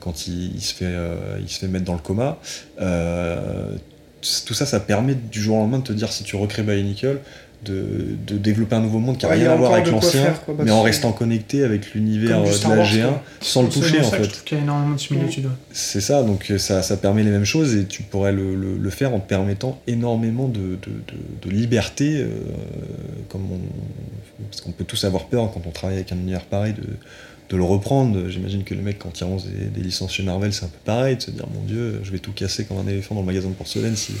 quand 0.00 0.26
il, 0.26 0.60
se, 0.60 0.74
fait, 0.74 0.86
euh, 0.86 1.38
il 1.40 1.48
se 1.48 1.58
fait 1.58 1.68
mettre 1.68 1.84
dans 1.84 1.94
le 1.94 1.98
coma. 1.98 2.38
tout 2.78 4.54
ça, 4.54 4.66
ça 4.66 4.80
permet 4.80 5.14
du 5.14 5.40
jour 5.40 5.56
au 5.56 5.60
lendemain 5.60 5.78
de 5.78 5.84
te 5.84 5.92
dire 5.92 6.12
si 6.12 6.24
tu 6.24 6.36
recrées 6.36 6.62
Bionicle, 6.62 7.20
de, 7.64 8.36
développer 8.36 8.76
un 8.76 8.80
nouveau 8.80 8.98
monde 8.98 9.18
qui 9.18 9.26
n'a 9.26 9.32
rien 9.32 9.50
à 9.50 9.56
voir 9.56 9.72
avec 9.72 9.90
l'ancien, 9.90 10.34
mais 10.62 10.70
en 10.70 10.82
restant 10.82 11.12
connecté 11.12 11.64
avec 11.64 11.94
l'univers 11.94 12.42
de 12.42 12.48
la 12.48 12.84
G1 12.84 13.12
sans 13.40 13.62
le 13.62 13.68
toucher 13.68 14.00
en 14.00 14.10
fait. 14.10 14.44
C'est 15.72 16.00
ça, 16.00 16.22
donc 16.22 16.50
euh, 16.50 16.58
ça, 16.58 16.82
ça, 16.82 16.96
permet 16.96 17.22
les 17.22 17.30
mêmes 17.30 17.44
choses 17.44 17.74
et 17.74 17.84
tu 17.84 18.02
pourrais 18.02 18.32
le, 18.32 18.54
le, 18.54 18.90
faire 18.90 19.14
en 19.14 19.20
te 19.20 19.28
permettant 19.28 19.80
énormément 19.86 20.48
de, 20.48 20.78
de, 21.42 21.50
liberté, 21.50 22.18
euh, 22.18 22.28
comme 23.28 23.42
parce 24.50 24.60
qu'on 24.60 24.72
peut 24.72 24.84
tous 24.84 25.04
avoir 25.04 25.26
peur 25.26 25.50
quand 25.52 25.62
on 25.66 25.70
travaille 25.70 25.96
avec 25.96 26.12
un 26.12 26.16
univers 26.16 26.44
pareil 26.44 26.74
de 26.74 26.82
de 27.54 27.58
le 27.58 27.64
reprendre. 27.64 28.28
J'imagine 28.28 28.64
que 28.64 28.74
les 28.74 28.82
mecs, 28.82 28.98
quand 28.98 29.20
ils 29.20 29.24
lancent 29.24 29.46
des, 29.46 29.80
licences 29.80 30.12
chez 30.12 30.22
Marvel, 30.22 30.52
c'est 30.52 30.64
un 30.64 30.68
peu 30.68 30.78
pareil, 30.84 31.16
de 31.16 31.22
se 31.22 31.30
dire, 31.30 31.46
mon 31.54 31.62
Dieu, 31.62 32.00
je 32.02 32.10
vais 32.10 32.18
tout 32.18 32.32
casser 32.32 32.64
comme 32.64 32.78
un 32.78 32.90
éléphant 32.90 33.14
dans 33.14 33.20
le 33.20 33.26
magasin 33.26 33.48
de 33.48 33.54
porcelaine. 33.54 33.94
Si... 33.94 34.12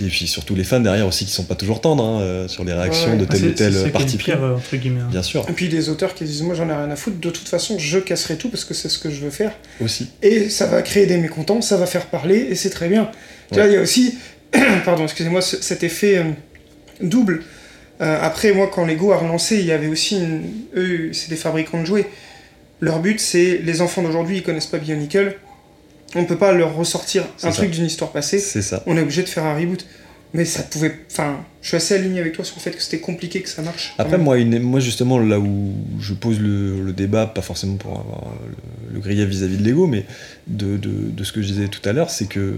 Et 0.00 0.08
puis 0.08 0.26
surtout 0.26 0.54
les 0.54 0.64
fans 0.64 0.80
derrière 0.80 1.06
aussi 1.06 1.24
qui 1.24 1.32
sont 1.32 1.44
pas 1.44 1.56
toujours 1.56 1.80
tendres 1.80 2.04
hein, 2.04 2.20
euh, 2.20 2.48
sur 2.48 2.64
les 2.64 2.72
réactions 2.72 3.16
de 3.16 3.24
telle 3.24 3.46
ou 3.46 3.50
telle 3.52 3.92
partie 3.92 4.16
pire, 4.16 4.42
euh, 4.42 4.56
entre 4.56 4.76
guillemets. 4.76 5.00
Hein. 5.00 5.08
Bien 5.10 5.22
sûr. 5.22 5.44
Et 5.48 5.52
puis 5.52 5.68
des 5.68 5.88
auteurs 5.88 6.14
qui 6.14 6.24
disent, 6.24 6.42
moi 6.42 6.54
j'en 6.54 6.68
ai 6.68 6.74
rien 6.74 6.90
à 6.90 6.96
foutre, 6.96 7.18
de 7.18 7.30
toute 7.30 7.48
façon, 7.48 7.78
je 7.78 7.98
casserai 7.98 8.36
tout 8.36 8.48
parce 8.48 8.64
que 8.64 8.74
c'est 8.74 8.88
ce 8.88 8.98
que 8.98 9.10
je 9.10 9.20
veux 9.20 9.30
faire. 9.30 9.52
Aussi. 9.80 10.08
Et 10.22 10.48
ça 10.48 10.66
va 10.66 10.82
créer 10.82 11.06
des 11.06 11.18
mécontents, 11.18 11.60
ça 11.60 11.76
va 11.76 11.86
faire 11.86 12.06
parler, 12.06 12.36
et 12.36 12.54
c'est 12.54 12.70
très 12.70 12.88
bien. 12.88 13.10
Tu 13.50 13.58
vois, 13.58 13.66
il 13.66 13.72
y 13.72 13.76
a 13.76 13.80
aussi, 13.80 14.14
pardon, 14.84 15.04
excusez-moi, 15.04 15.42
cet 15.42 15.82
effet 15.82 16.18
euh, 16.18 16.24
double. 17.00 17.42
après, 17.98 18.52
moi, 18.52 18.70
quand 18.72 18.84
Lego 18.86 19.12
a 19.12 19.16
relancé, 19.16 19.58
il 19.58 19.66
y 19.66 19.72
avait 19.72 19.88
aussi, 19.88 20.20
eux, 20.76 21.10
c'est 21.12 21.30
des 21.30 21.36
fabricants 21.36 21.80
de 21.80 21.86
jouets. 21.86 22.06
Leur 22.84 23.00
but, 23.00 23.18
c'est 23.18 23.62
les 23.64 23.80
enfants 23.80 24.02
d'aujourd'hui, 24.02 24.36
ils 24.36 24.42
connaissent 24.42 24.66
pas 24.66 24.76
Bionicle. 24.76 25.36
On 26.14 26.26
peut 26.26 26.36
pas 26.36 26.52
leur 26.52 26.76
ressortir 26.76 27.24
un 27.42 27.50
truc 27.50 27.70
d'une 27.70 27.86
histoire 27.86 28.12
passée. 28.12 28.38
C'est 28.38 28.60
ça. 28.60 28.82
On 28.86 28.98
est 28.98 29.00
obligé 29.00 29.22
de 29.22 29.28
faire 29.28 29.44
un 29.44 29.54
reboot. 29.54 29.86
Mais 30.34 30.44
ça 30.44 30.62
pouvait. 30.64 30.92
Enfin, 31.10 31.38
je 31.62 31.68
suis 31.68 31.76
assez 31.76 31.94
aligné 31.94 32.20
avec 32.20 32.34
toi 32.34 32.44
sur 32.44 32.56
le 32.56 32.60
fait 32.60 32.72
que 32.72 32.82
c'était 32.82 32.98
compliqué 32.98 33.40
que 33.40 33.48
ça 33.48 33.62
marche. 33.62 33.94
Après, 33.98 34.18
moi, 34.18 34.36
moi, 34.44 34.80
justement, 34.80 35.18
là 35.18 35.38
où 35.38 35.72
je 35.98 36.12
pose 36.12 36.40
le, 36.40 36.92
débat, 36.92 37.26
pas 37.26 37.40
forcément 37.40 37.76
pour 37.76 37.92
avoir 37.92 38.34
le, 38.92 39.00
le 39.00 39.24
vis-à-vis 39.24 39.56
de 39.56 39.64
Lego, 39.64 39.86
mais 39.86 40.04
de, 40.46 40.76
de, 40.76 41.24
ce 41.24 41.32
que 41.32 41.40
je 41.40 41.46
disais 41.46 41.68
tout 41.68 41.88
à 41.88 41.92
l'heure, 41.92 42.10
c'est 42.10 42.26
que, 42.26 42.56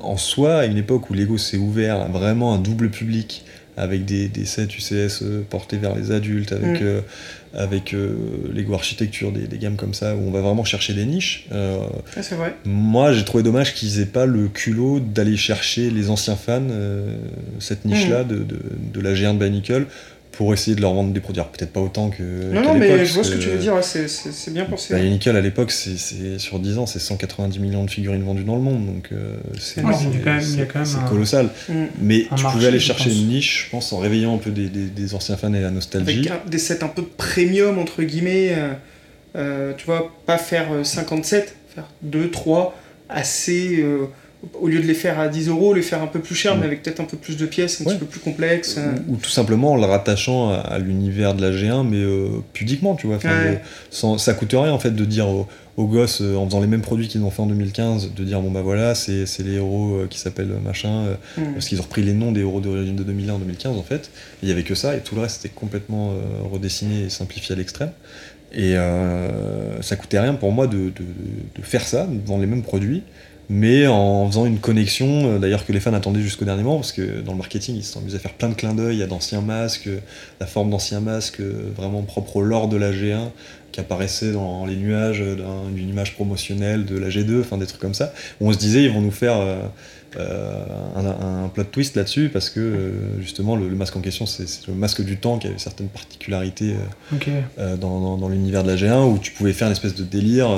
en 0.00 0.18
soi, 0.18 0.56
à 0.56 0.66
une 0.66 0.76
époque 0.76 1.08
où 1.08 1.14
Lego 1.14 1.38
s'est 1.38 1.56
ouvert 1.56 2.00
à 2.00 2.08
vraiment 2.08 2.52
un 2.52 2.58
double 2.58 2.90
public, 2.90 3.44
avec 3.76 4.04
des, 4.04 4.28
des 4.28 4.44
sets 4.44 4.64
UCS 4.64 5.22
euh, 5.22 5.42
portés 5.48 5.76
vers 5.76 5.94
les 5.94 6.10
adultes, 6.10 6.52
avec, 6.52 6.80
mm. 6.80 6.84
euh, 6.84 7.00
avec 7.56 7.94
euh, 7.94 8.14
Lego 8.54 8.74
Architecture, 8.74 9.32
des, 9.32 9.46
des, 9.46 9.58
gammes 9.58 9.76
comme 9.76 9.94
ça, 9.94 10.14
où 10.14 10.20
on 10.20 10.30
va 10.30 10.40
vraiment 10.40 10.64
chercher 10.64 10.94
des 10.94 11.06
niches. 11.06 11.46
c'est 12.20 12.34
vrai. 12.34 12.54
Moi, 12.64 13.12
j'ai 13.12 13.24
trouvé 13.24 13.42
dommage 13.42 13.74
qu'ils 13.74 14.00
aient 14.00 14.06
pas 14.06 14.26
le 14.26 14.48
culot 14.48 15.00
d'aller 15.00 15.36
chercher 15.36 15.90
les 15.90 16.10
anciens 16.10 16.36
fans, 16.36 16.62
cette 17.58 17.84
niche-là 17.84 18.24
mm. 18.24 18.28
de, 18.28 18.36
de, 18.36 18.58
de, 18.92 19.00
la 19.00 19.14
G1 19.14 19.34
de 19.34 19.38
Bionicle, 19.38 19.86
pour 20.36 20.52
essayer 20.52 20.76
de 20.76 20.82
leur 20.82 20.92
vendre 20.92 21.12
des 21.12 21.20
produits. 21.20 21.42
Peut-être 21.52 21.72
pas 21.72 21.80
autant 21.80 22.10
que. 22.10 22.22
Non, 22.22 22.62
non, 22.62 22.74
mais 22.74 23.06
je 23.06 23.14
vois 23.14 23.24
ce 23.24 23.32
que 23.32 23.38
tu 23.38 23.48
veux 23.48 23.58
dire, 23.58 23.74
c'est 23.82 24.52
bien 24.52 24.64
pensé. 24.66 24.94
Bah, 24.94 25.00
Nickel 25.00 25.36
à 25.36 25.40
l'époque, 25.40 25.70
c'est 25.70 26.38
sur 26.38 26.58
10 26.58 26.78
ans, 26.78 26.86
c'est 26.86 26.98
190 26.98 27.58
millions 27.58 27.84
de 27.84 27.90
figurines 27.90 28.22
vendues 28.22 28.44
dans 28.44 28.56
le 28.56 28.62
monde, 28.62 28.86
donc 28.86 29.08
euh, 29.12 29.36
c'est 29.58 29.82
colossal. 31.08 31.48
Mm. 31.68 31.74
Mais 32.00 32.26
tu 32.36 32.44
pouvais 32.44 32.66
aller 32.66 32.80
chercher 32.80 33.10
une 33.10 33.28
niche, 33.28 33.64
je 33.66 33.70
pense, 33.70 33.92
en 33.92 33.98
réveillant 33.98 34.34
un 34.34 34.38
peu 34.38 34.50
des, 34.50 34.68
des, 34.68 35.14
anciens 35.14 35.36
fans 35.36 35.52
et 35.54 35.60
la 35.60 35.70
nostalgie. 35.70 36.28
Avec 36.28 36.48
des 36.48 36.58
sets 36.58 36.84
un 36.84 36.88
peu 36.88 37.02
premium, 37.02 37.78
entre 37.78 38.02
guillemets, 38.02 38.52
euh, 38.52 38.72
euh, 39.36 39.72
tu 39.76 39.86
vois, 39.86 40.12
pas 40.26 40.38
faire 40.38 40.66
57, 40.82 41.56
faire 41.74 41.84
2, 42.02 42.30
3, 42.30 42.76
assez 43.08 43.84
au 44.60 44.68
lieu 44.68 44.80
de 44.80 44.86
les 44.86 44.94
faire 44.94 45.18
à 45.18 45.28
10 45.28 45.48
euros, 45.48 45.74
les 45.74 45.82
faire 45.82 46.02
un 46.02 46.06
peu 46.06 46.20
plus 46.20 46.34
cher, 46.34 46.56
mm. 46.56 46.60
mais 46.60 46.66
avec 46.66 46.82
peut-être 46.82 47.00
un 47.00 47.04
peu 47.04 47.16
plus 47.16 47.36
de 47.36 47.46
pièces, 47.46 47.80
un 47.80 47.84
petit 47.84 47.98
peu 47.98 48.06
plus 48.06 48.20
complexes. 48.20 48.78
Ou, 49.08 49.16
tout 49.16 49.30
simplement 49.30 49.72
en 49.72 49.76
le 49.76 49.84
rattachant 49.84 50.50
à, 50.50 50.78
l'univers 50.78 51.34
de 51.34 51.42
la 51.42 51.52
G1, 51.52 51.86
mais 51.88 51.96
euh, 51.96 52.28
pudiquement, 52.52 52.94
tu 52.94 53.06
vois. 53.06 53.18
sans, 53.90 54.18
ça 54.18 54.34
coûte 54.34 54.52
rien 54.52 54.72
en 54.72 54.78
fait 54.78 54.90
de 54.90 55.04
dire 55.04 55.28
aux, 55.28 55.46
gosses, 55.86 56.22
euh, 56.22 56.36
en 56.36 56.46
faisant 56.46 56.60
les 56.60 56.66
mêmes 56.66 56.82
produits 56.82 57.08
qu'ils 57.08 57.22
ont 57.22 57.30
fait 57.30 57.42
en 57.42 57.46
2015, 57.46 58.12
de 58.14 58.24
dire 58.24 58.40
bon 58.40 58.50
bah 58.50 58.62
voilà, 58.62 58.94
c'est 58.94 59.26
les 59.40 59.54
héros 59.54 59.96
euh, 59.96 60.06
qui 60.08 60.18
s'appellent 60.18 60.54
machin, 60.64 61.16
mm. 61.36 61.52
parce 61.54 61.68
qu'ils 61.68 61.80
ont 61.80 61.84
repris 61.84 62.02
les 62.02 62.14
noms 62.14 62.32
des 62.32 62.40
héros 62.40 62.60
d'origine 62.60 62.96
de 62.96 63.02
2001 63.02 63.34
en 63.34 63.38
2015 63.38 63.76
en 63.76 63.82
fait. 63.82 64.10
Il 64.42 64.48
y 64.48 64.52
avait 64.52 64.64
que 64.64 64.74
ça, 64.74 64.96
et 64.96 65.00
tout 65.00 65.14
le 65.14 65.22
reste 65.22 65.44
était 65.44 65.54
complètement 65.54 66.12
redessiné 66.50 67.04
et 67.04 67.08
simplifié 67.10 67.54
à 67.54 67.58
l'extrême. 67.58 67.90
Et 68.52 68.74
ça 69.80 69.96
coûtait 69.96 70.20
rien 70.20 70.34
pour 70.34 70.52
moi 70.52 70.66
de, 70.66 70.76
de, 70.76 71.04
de 71.54 71.62
faire 71.62 71.82
ça, 71.82 72.06
de 72.06 72.26
vendre 72.26 72.40
les 72.40 72.46
mêmes 72.46 72.62
produits 72.62 73.02
mais 73.48 73.86
en 73.86 74.26
faisant 74.26 74.44
une 74.44 74.58
connexion, 74.58 75.06
euh, 75.06 75.38
d'ailleurs 75.38 75.64
que 75.64 75.72
les 75.72 75.78
fans 75.78 75.92
attendaient 75.94 76.20
jusqu'au 76.20 76.44
dernier 76.44 76.62
moment, 76.62 76.76
parce 76.76 76.92
que 76.92 77.20
dans 77.20 77.32
le 77.32 77.38
marketing, 77.38 77.76
ils 77.76 77.84
s'amusent 77.84 78.16
à 78.16 78.18
faire 78.18 78.34
plein 78.34 78.48
de 78.48 78.54
clins 78.54 78.74
d'œil 78.74 79.02
à 79.02 79.06
d'anciens 79.06 79.40
masques, 79.40 79.88
la 80.40 80.46
forme 80.46 80.70
d'anciens 80.70 81.00
masques 81.00 81.40
euh, 81.40 81.70
vraiment 81.76 82.02
propre 82.02 82.36
au 82.36 82.42
lore 82.42 82.68
de 82.68 82.76
la 82.76 82.90
G1, 82.90 83.30
qui 83.70 83.80
apparaissait 83.80 84.32
dans 84.32 84.66
les 84.66 84.74
nuages 84.74 85.22
d'une 85.70 85.88
image 85.88 86.14
promotionnelle 86.14 86.86
de 86.86 86.98
la 86.98 87.08
G2, 87.08 87.40
enfin 87.40 87.58
des 87.58 87.66
trucs 87.66 87.80
comme 87.80 87.94
ça, 87.94 88.12
où 88.40 88.48
on 88.48 88.52
se 88.52 88.58
disait 88.58 88.82
ils 88.82 88.90
vont 88.90 89.02
nous 89.02 89.10
faire 89.10 89.36
euh, 89.38 90.64
un, 90.96 91.48
plot 91.48 91.64
twist 91.64 91.94
là-dessus, 91.94 92.30
parce 92.32 92.48
que 92.48 92.92
justement 93.20 93.54
le, 93.54 93.68
masque 93.68 93.94
en 93.96 94.00
question, 94.00 94.24
c'est 94.24 94.66
le 94.66 94.74
masque 94.74 95.04
du 95.04 95.18
temps 95.18 95.38
qui 95.38 95.46
avait 95.48 95.58
certaines 95.58 95.88
particularités 95.88 96.74
dans, 97.58 98.16
dans 98.16 98.28
l'univers 98.28 98.64
de 98.64 98.70
la 98.70 98.76
G1, 98.76 99.12
où 99.12 99.18
tu 99.18 99.32
pouvais 99.32 99.52
faire 99.52 99.66
une 99.66 99.72
espèce 99.72 99.94
de 99.94 100.04
délire. 100.04 100.48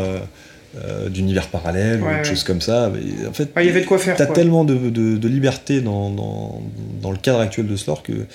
Euh, 0.85 1.09
d'univers 1.09 1.49
parallèle, 1.49 2.03
ou 2.03 2.25
choses 2.25 2.45
comme 2.45 2.61
ça. 2.61 2.93
en 3.29 3.33
fait, 3.33 3.51
il 3.57 3.67
y 3.67 3.69
avait 3.69 3.81
de 3.81 3.87
quoi 3.87 3.99
faire. 3.99 4.17
T'as 4.17 4.27
tellement 4.27 4.65
de, 4.65 4.91
de, 4.91 5.29
liberté 5.29 5.81
dans, 5.81 6.11
dans, 6.11 6.63
dans, 7.01 7.11
le 7.11 7.17
cadre 7.17 7.41
actuel 7.41 7.67
de 7.67 7.75
ce 7.75 7.87
lore 7.87 8.03
que 8.03 8.27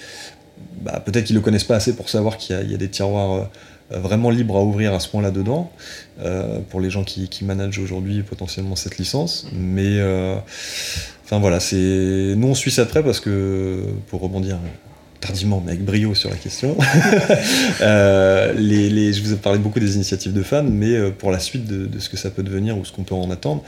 bah, 0.81 1.01
peut-être 1.05 1.25
qu'ils 1.25 1.35
le 1.35 1.41
connaissent 1.41 1.63
pas 1.63 1.75
assez 1.75 1.95
pour 1.95 2.09
savoir 2.09 2.37
qu'il 2.37 2.59
y, 2.67 2.71
y, 2.71 2.73
a 2.73 2.77
des 2.77 2.89
tiroirs 2.89 3.49
euh, 3.91 3.99
vraiment 3.99 4.29
libres 4.29 4.57
à 4.57 4.63
ouvrir 4.63 4.93
à 4.93 4.99
ce 4.99 5.07
point-là 5.09 5.31
dedans, 5.31 5.71
euh, 6.21 6.59
pour 6.69 6.81
les 6.81 6.89
gens 6.89 7.03
qui, 7.03 7.29
qui 7.29 7.45
managent 7.45 7.79
aujourd'hui 7.79 8.23
potentiellement 8.23 8.75
cette 8.75 8.97
licence. 8.97 9.47
Mais 9.53 9.99
enfin 11.23 11.39
voilà, 11.39 11.59
c'est 11.59 12.33
nous 12.35 12.47
on 12.47 12.55
suit 12.55 12.71
ça 12.71 12.83
de 12.83 12.89
près 12.89 13.03
parce 13.03 13.19
que 13.19 13.83
pour 14.07 14.21
rebondir 14.21 14.57
tardivement, 15.23 15.61
mais 15.65 15.71
avec 15.71 15.85
brio 15.85 16.13
sur 16.15 16.29
la 16.29 16.35
question. 16.35 16.77
Euh, 17.81 18.53
je 18.55 19.21
vous 19.21 19.33
ai 19.33 19.35
parlé 19.35 19.59
beaucoup 19.59 19.79
des 19.79 19.95
initiatives 19.95 20.33
de 20.33 20.43
fans, 20.43 20.63
mais 20.63 20.95
euh, 20.95 21.11
pour 21.11 21.31
la 21.31 21.39
suite 21.39 21.65
de, 21.65 21.99
ce 21.99 22.09
que 22.09 22.17
ça 22.17 22.29
peut 22.29 22.43
devenir 22.43 22.77
ou 22.77 22.85
ce 22.85 22.91
qu'on 22.91 23.03
peut 23.03 23.15
en 23.15 23.29
attendre, 23.31 23.63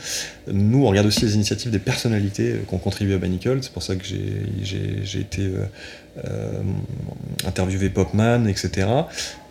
nous, 0.52 0.86
on 0.86 0.90
regarde 0.90 1.08
aussi 1.08 1.26
les 1.26 1.36
initiatives 1.36 1.72
des 1.72 1.80
personnalités 1.80 2.52
euh, 2.52 2.60
qui 2.68 2.74
ont 2.74 2.78
contribué 2.78 3.16
à 3.16 3.18
Banicle. 3.18 3.60
C'est 3.62 3.72
pour 3.72 3.84
ça 3.84 3.96
que 3.96 4.04
j'ai 4.06 5.20
été 5.20 5.50
euh, 6.24 6.62
interviewer 7.46 7.90
Popman, 7.90 8.48
etc. 8.48 8.88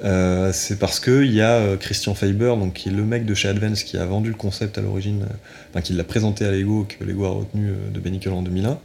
Euh, 0.02 0.50
c'est 0.52 0.78
parce 0.78 0.98
qu'il 0.98 1.32
y 1.32 1.42
a 1.42 1.52
euh, 1.56 1.76
Christian 1.76 2.14
Faber, 2.14 2.54
donc, 2.58 2.72
qui 2.72 2.88
est 2.88 2.92
le 2.92 3.04
mec 3.04 3.26
de 3.26 3.34
chez 3.34 3.48
Advance, 3.48 3.82
qui 3.82 3.98
a 3.98 4.06
vendu 4.06 4.30
le 4.30 4.34
concept 4.34 4.78
à 4.78 4.80
l'origine, 4.80 5.26
enfin, 5.70 5.82
qui 5.82 5.92
l'a 5.92 6.04
présenté 6.04 6.46
à 6.46 6.50
Lego, 6.50 6.86
que 6.88 7.04
Lego 7.04 7.26
a 7.26 7.30
retenu 7.30 7.70
de 7.92 8.00
Benny 8.00 8.18
en 8.28 8.42
2001. 8.42 8.78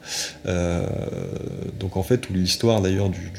donc 1.79 1.95
en 1.95 2.03
fait, 2.03 2.29
l'histoire 2.29 2.81
d'ailleurs 2.81 3.09
du, 3.09 3.31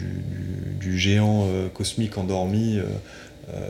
du, 0.81 0.99
géant 0.99 1.47
cosmique 1.75 2.17
endormi, 2.17 2.79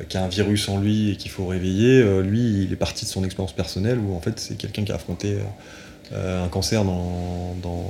qui 0.09 0.17
a 0.17 0.25
un 0.25 0.29
virus 0.29 0.69
en 0.69 0.79
lui 0.79 1.11
et 1.11 1.17
qu'il 1.17 1.31
faut 1.31 1.47
réveiller, 1.47 2.23
lui, 2.23 2.65
il 2.65 2.73
est 2.73 2.77
parti 2.77 3.05
de 3.05 3.11
son 3.11 3.25
expérience 3.25 3.53
personnelle 3.53 3.99
où 3.99 4.15
en 4.15 4.21
fait 4.21 4.39
c'est 4.39 4.57
quelqu'un 4.57 4.85
qui 4.85 4.93
a 4.93 4.95
affronté 4.95 5.37
un 6.13 6.49
cancer 6.49 6.85
dans, 6.85 7.55
dans, 7.63 7.87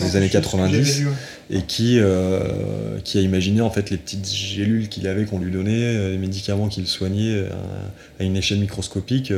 les 0.00 0.16
années 0.16 0.28
90 0.28 1.04
et 1.50 1.62
qui, 1.62 1.98
euh, 1.98 2.98
qui 3.04 3.18
a 3.18 3.20
imaginé 3.20 3.60
en 3.60 3.70
fait 3.70 3.90
les 3.90 3.98
petites 3.98 4.30
gélules 4.30 4.88
qu'il 4.88 5.06
avait, 5.06 5.24
qu'on 5.24 5.38
lui 5.38 5.50
donnait, 5.50 5.70
euh, 5.72 6.10
les 6.12 6.18
médicaments 6.18 6.68
qu'il 6.68 6.86
soignait 6.86 7.44
à, 8.18 8.24
une 8.24 8.36
échelle 8.36 8.58
microscopique. 8.58 9.32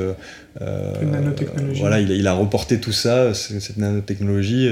Euh, 0.60 0.93
nanotechnologie. 1.05 1.81
Voilà, 1.81 2.01
il 2.01 2.12
a, 2.12 2.14
il 2.14 2.26
a, 2.26 2.32
reporté 2.32 2.78
tout 2.78 2.93
ça, 2.93 3.35
cette 3.35 3.76
nanotechnologie, 3.76 4.68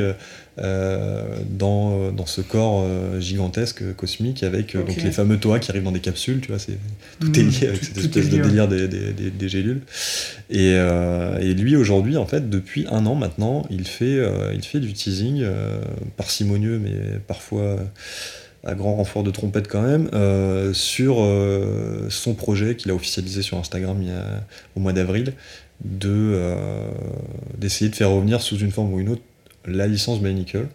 euh, 0.58 1.38
dans, 1.48 2.12
dans, 2.12 2.26
ce 2.26 2.42
corps 2.42 2.84
euh, 2.84 3.18
gigantesque, 3.20 3.94
cosmique, 3.94 4.42
avec 4.42 4.74
euh, 4.74 4.82
donc 4.82 5.02
les 5.02 5.10
fameux 5.10 5.38
toits 5.38 5.58
qui 5.58 5.70
arrivent 5.70 5.84
dans 5.84 5.92
des 5.92 6.00
capsules, 6.00 6.42
tu 6.42 6.48
vois, 6.48 6.58
c'est, 6.58 6.76
tout 7.20 7.38
est 7.38 7.42
hmm, 7.42 7.48
lié 7.48 7.68
avec 7.68 7.82
cette 7.82 7.96
espèce 7.96 8.28
de 8.28 8.36
délire 8.36 8.68
des, 8.68 8.86
des, 8.86 9.30
des, 9.30 9.48
gélules. 9.48 9.80
Et, 10.50 10.72
et 10.72 11.54
lui, 11.54 11.74
aujourd'hui, 11.74 12.18
en 12.18 12.26
fait, 12.26 12.50
depuis 12.50 12.86
un 12.90 13.06
an 13.06 13.14
maintenant, 13.14 13.64
il 13.70 13.86
fait, 13.86 14.20
il 14.52 14.62
fait 14.62 14.80
du 14.80 14.92
teasing, 14.92 15.42
parcimonieux, 16.18 16.78
mais 16.78 17.18
parfois 17.26 17.78
à 18.64 18.74
grand 18.74 18.94
renfort 18.94 19.24
de 19.24 19.30
trompette 19.30 19.68
quand 19.68 19.82
même, 19.82 20.10
sur 20.74 21.26
son 22.10 22.34
projet 22.34 22.76
qu'il 22.76 22.90
a 22.90 22.94
officialisé 22.94 23.40
sur 23.40 23.56
Instagram 23.56 23.96
il 24.02 24.08
y 24.08 24.12
a, 24.12 24.44
au 24.76 24.80
mois 24.80 24.92
d'avril, 24.92 25.32
d'essayer 25.84 27.90
de 27.90 27.96
faire 27.96 28.10
revenir 28.10 28.40
sous 28.40 28.58
une 28.58 28.70
forme 28.70 28.92
ou 28.92 29.00
une 29.00 29.08
autre 29.08 29.22
la 29.66 29.86
licence 29.86 30.20
Bionicle. 30.20 30.66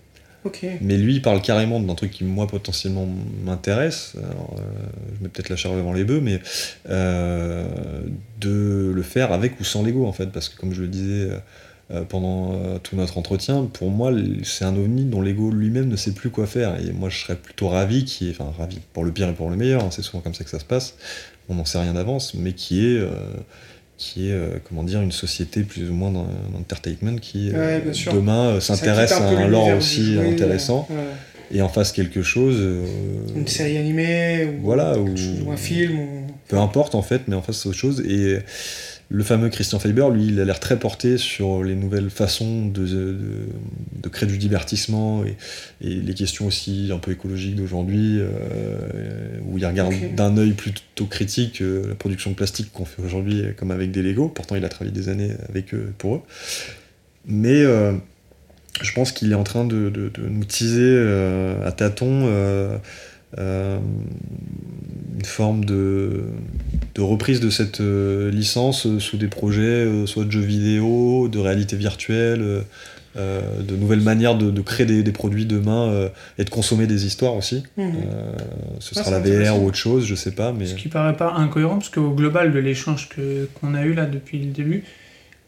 Mais 0.81 0.97
lui, 0.97 1.15
il 1.15 1.21
parle 1.21 1.41
carrément 1.41 1.79
d'un 1.79 1.95
truc 1.95 2.11
qui, 2.11 2.23
moi, 2.23 2.47
potentiellement 2.47 3.07
m'intéresse. 3.43 4.13
Euh, 4.15 4.21
je 5.17 5.23
mets 5.23 5.29
peut-être 5.29 5.49
la 5.49 5.55
charge 5.55 5.75
devant 5.75 5.93
les 5.93 6.03
bœufs, 6.03 6.21
mais 6.21 6.39
euh, 6.89 7.65
de 8.39 8.91
le 8.93 9.01
faire 9.01 9.33
avec 9.33 9.59
ou 9.59 9.63
sans 9.63 9.83
Lego, 9.83 10.05
en 10.05 10.13
fait. 10.13 10.27
Parce 10.27 10.49
que, 10.49 10.57
comme 10.57 10.73
je 10.73 10.81
le 10.81 10.87
disais 10.87 11.29
euh, 11.91 12.03
pendant 12.03 12.79
tout 12.79 12.95
notre 12.95 13.17
entretien, 13.17 13.65
pour 13.65 13.89
moi, 13.89 14.11
c'est 14.43 14.63
un 14.63 14.75
ovni 14.75 15.05
dont 15.05 15.21
Lego 15.21 15.51
lui-même 15.51 15.89
ne 15.89 15.97
sait 15.97 16.13
plus 16.13 16.29
quoi 16.29 16.47
faire. 16.47 16.79
Et 16.79 16.93
moi, 16.93 17.09
je 17.09 17.19
serais 17.19 17.35
plutôt 17.35 17.67
ravi, 17.67 18.05
qui 18.05 18.29
est, 18.29 18.39
enfin, 18.39 18.53
ravi 18.57 18.79
pour 18.93 19.03
le 19.03 19.11
pire 19.11 19.27
et 19.27 19.33
pour 19.33 19.49
le 19.49 19.57
meilleur, 19.57 19.83
hein, 19.83 19.89
c'est 19.91 20.01
souvent 20.01 20.21
comme 20.21 20.33
ça 20.33 20.43
que 20.43 20.49
ça 20.49 20.59
se 20.59 20.65
passe. 20.65 20.95
On 21.49 21.55
n'en 21.55 21.65
sait 21.65 21.79
rien 21.79 21.93
d'avance, 21.93 22.33
mais 22.33 22.53
qui 22.53 22.85
est 22.85 23.01
qui 23.97 24.29
est 24.29 24.33
euh, 24.33 24.59
comment 24.67 24.83
dire 24.83 25.01
une 25.01 25.11
société 25.11 25.63
plus 25.63 25.89
ou 25.89 25.93
moins 25.93 26.11
d'entertainment 26.11 27.17
qui 27.19 27.51
euh, 27.53 27.79
demain 28.13 28.49
euh, 28.49 28.59
s'intéresse 28.59 29.11
à 29.11 29.27
un 29.27 29.47
lore 29.47 29.69
aussi 29.75 30.17
intéressant 30.19 30.87
et 31.49 31.61
en 31.61 31.69
fasse 31.69 31.91
quelque 31.91 32.21
chose 32.21 32.61
une 33.35 33.47
série 33.47 33.77
animée 33.77 34.45
ou, 34.45 34.65
voilà, 34.65 34.97
ou, 34.99 35.51
un 35.51 35.57
film 35.57 35.97
peu 36.47 36.57
importe 36.57 36.93
en 36.93 37.01
fait 37.01 37.21
mais 37.27 37.35
en 37.35 37.41
fasse 37.41 37.65
autre 37.65 37.77
chose. 37.77 38.01
Et 38.01 38.37
le 39.09 39.23
fameux 39.23 39.47
Christian 39.49 39.79
Faber, 39.79 40.07
lui, 40.11 40.27
il 40.27 40.39
a 40.41 40.45
l'air 40.45 40.59
très 40.59 40.77
porté 40.77 41.17
sur 41.17 41.63
les 41.63 41.75
nouvelles 41.75 42.09
façons 42.09 42.65
de, 42.65 42.85
de, 42.85 44.09
créer 44.09 44.27
du 44.27 44.37
divertissement 44.37 45.23
et, 45.23 45.37
les 45.81 46.13
questions 46.13 46.45
aussi 46.45 46.89
un 46.93 46.97
peu 46.97 47.11
écologiques 47.11 47.55
d'aujourd'hui, 47.55 48.19
euh, 48.19 48.27
où 49.45 49.57
il 49.57 49.65
regarde 49.65 49.93
d'un 50.15 50.35
œil 50.37 50.51
plutôt 50.51 51.05
critique 51.05 51.61
euh, 51.61 51.89
la 51.89 51.95
production 51.95 52.31
de 52.31 52.35
plastique 52.35 52.71
qu'on 52.73 52.83
fait 52.83 53.01
aujourd'hui, 53.01 53.43
comme 53.55 53.71
avec 53.71 53.91
des 53.91 54.01
Lego. 54.01 54.27
Pourtant, 54.27 54.55
il 54.55 54.65
a 54.65 54.69
travaillé 54.69 54.91
des 54.91 55.07
années 55.07 55.31
avec 55.47 55.73
eux 55.73 55.93
pour 55.97 56.15
eux. 56.15 56.21
Mais 57.25 57.61
euh, 57.61 57.93
je 58.81 58.91
pense 58.93 59.13
qu'il 59.13 59.31
est 59.31 59.35
en 59.35 59.43
train 59.43 59.63
de, 59.63 60.11
nous 60.17 60.45
teaser 60.45 60.97
à 61.65 61.71
tâtons 61.71 62.29
une 63.35 65.25
forme 65.25 65.65
de 65.65 66.23
de 66.97 67.01
reprise 67.03 67.39
de 67.39 67.49
cette 67.49 67.79
euh, 67.79 68.31
licence 68.31 68.87
euh, 68.87 68.99
sous 68.99 69.17
des 69.17 69.27
projets 69.27 69.61
euh, 69.61 70.05
soit 70.07 70.25
de 70.25 70.31
jeux 70.31 70.41
vidéo, 70.41 71.27
de 71.27 71.37
réalité 71.37 71.77
virtuelle, 71.77 72.63
de 73.15 73.75
nouvelles 73.75 74.01
manières 74.01 74.37
de, 74.37 74.61
créer 74.61 74.85
des, 74.85 75.11
produits 75.11 75.47
demain 75.47 76.07
et 76.37 76.43
de 76.43 76.49
consommer 76.51 76.85
des 76.85 77.07
histoires 77.07 77.33
aussi. 77.33 77.63
Mhm. 77.75 77.93
ce 78.79 78.93
sera 78.93 79.09
la 79.09 79.19
VR 79.19 79.59
ou 79.59 79.65
autre 79.65 79.77
chose, 79.77 80.05
je 80.05 80.13
sais 80.13 80.33
pas. 80.33 80.51
Mais... 80.51 80.67
Ce 80.67 80.75
qui 80.75 80.87
paraît 80.87 81.17
pas 81.17 81.33
incohérent, 81.33 81.77
parce 81.79 81.89
qu'au 81.89 82.11
global 82.11 82.53
de 82.53 82.59
l'échange 82.59 83.09
qu'on 83.59 83.73
a 83.73 83.81
eu 83.81 83.93
là 83.95 84.05
depuis 84.05 84.37
le 84.37 84.51
début, 84.51 84.83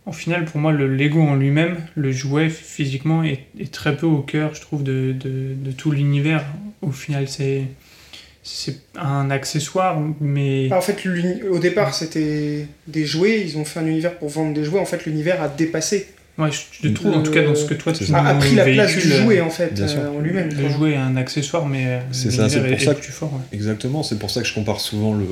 au 0.10 0.14
final, 0.14 0.46
pour 0.46 0.60
moi, 0.60 0.72
le 0.72 0.88
Lego 0.88 1.22
en 1.22 1.36
lui-même, 1.36 1.78
le 1.96 2.12
jouet 2.12 2.50
physiquement, 2.50 3.24
est, 3.24 3.46
très 3.72 3.96
peu 3.96 4.06
au 4.06 4.22
cœur, 4.22 4.56
je 4.56 4.62
trouve, 4.62 4.84
de, 4.84 5.14
de 5.14 5.72
tout 5.72 5.92
l'univers. 5.92 6.44
Au 6.82 6.92
final, 6.92 7.28
c'est 7.28 7.64
c'est 8.50 8.78
un 8.98 9.30
accessoire, 9.30 10.00
mais... 10.20 10.70
Ah, 10.72 10.78
en 10.78 10.82
fait, 10.82 10.98
au 11.50 11.60
départ, 11.60 11.94
c'était 11.94 12.66
des 12.88 13.06
jouets, 13.06 13.42
ils 13.42 13.58
ont 13.58 13.66
fait 13.66 13.80
un 13.80 13.86
univers 13.86 14.18
pour 14.18 14.30
vendre 14.30 14.54
des 14.54 14.64
jouets, 14.64 14.80
en 14.80 14.86
fait, 14.86 15.06
l'univers 15.06 15.42
a 15.42 15.50
dépassé. 15.50 16.08
Ouais, 16.38 16.50
je 16.52 16.88
te 16.88 16.94
trouve, 16.94 17.14
en 17.14 17.22
tout 17.22 17.32
cas, 17.32 17.44
dans 17.44 17.54
ce 17.54 17.66
que 17.66 17.74
toi, 17.74 17.92
tu 17.92 18.06
a, 18.14 18.34
pris 18.36 18.56
la 18.56 18.64
place 18.64 18.96
du 18.96 19.12
jouet, 19.12 19.42
en 19.42 19.50
fait, 19.50 19.78
euh, 19.80 20.10
en 20.10 20.20
lui-même. 20.20 20.50
Le 20.50 20.70
jouet 20.70 20.94
est 20.94 20.98
un 20.98 21.18
accessoire, 21.18 21.66
mais 21.66 21.86
euh, 21.86 22.00
c'est 22.12 22.32
ça, 22.32 22.48
c'est 22.48 22.62
pour 22.62 22.80
ça 22.80 22.96
que, 22.96 23.02
plus 23.02 23.12
fort. 23.12 23.42
Exactement, 23.52 24.04
c'est 24.04 24.18
pour 24.18 24.32
ça 24.32 24.42
que 24.42 24.48
je 24.48 24.54
compare 24.54 24.80
souvent 24.80 25.14
le... 25.14 25.26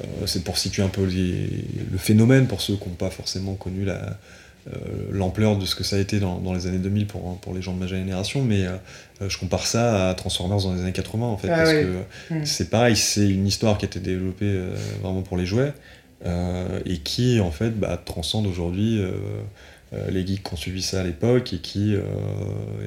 Euh, 0.00 0.26
c'est 0.26 0.42
pour 0.42 0.58
situer 0.58 0.82
un 0.82 0.88
peu 0.88 1.04
le 1.04 1.98
phénomène, 1.98 2.46
pour 2.46 2.60
ceux 2.60 2.76
qui 2.76 2.88
n'ont 2.88 2.94
pas 2.94 3.10
forcément 3.10 3.54
connu 3.54 3.84
la 3.84 4.18
euh, 4.66 4.78
l'ampleur 5.10 5.58
de 5.58 5.66
ce 5.66 5.74
que 5.74 5.84
ça 5.84 5.96
a 5.96 5.98
été 5.98 6.20
dans, 6.20 6.40
les 6.54 6.66
années 6.66 6.78
2000 6.78 7.06
pour, 7.06 7.38
pour 7.40 7.52
les 7.52 7.60
gens 7.60 7.74
de 7.74 7.78
ma 7.78 7.86
génération, 7.86 8.42
mais 8.42 8.64
euh, 8.64 8.78
je 9.28 9.36
compare 9.36 9.66
ça 9.66 10.08
à 10.08 10.14
Transformers 10.14 10.62
dans 10.62 10.72
les 10.72 10.80
années 10.80 10.92
80 10.92 11.26
en 11.26 11.36
fait, 11.36 11.50
ah 11.50 11.56
parce 11.56 11.72
que 11.72 11.98
hmm. 12.30 12.46
c'est 12.46 12.70
pareil, 12.70 12.96
c'est 12.96 13.28
une 13.28 13.46
histoire 13.46 13.76
qui 13.76 13.84
a 13.84 13.88
été 13.88 14.00
développée 14.00 14.46
euh, 14.46 14.74
vraiment 15.02 15.20
pour 15.20 15.36
les 15.36 15.44
jouets 15.44 15.72
et 16.86 16.98
qui 17.00 17.38
en 17.40 17.50
fait 17.50 17.78
bah, 17.78 18.00
transcende 18.02 18.46
aujourd'hui 18.46 18.98
les 20.10 20.26
geeks 20.26 20.42
qui 20.42 20.52
ont 20.52 20.56
suivi 20.56 20.82
ça 20.82 21.00
à 21.00 21.04
l'époque 21.04 21.52
et 21.52 21.58
qui 21.58 21.94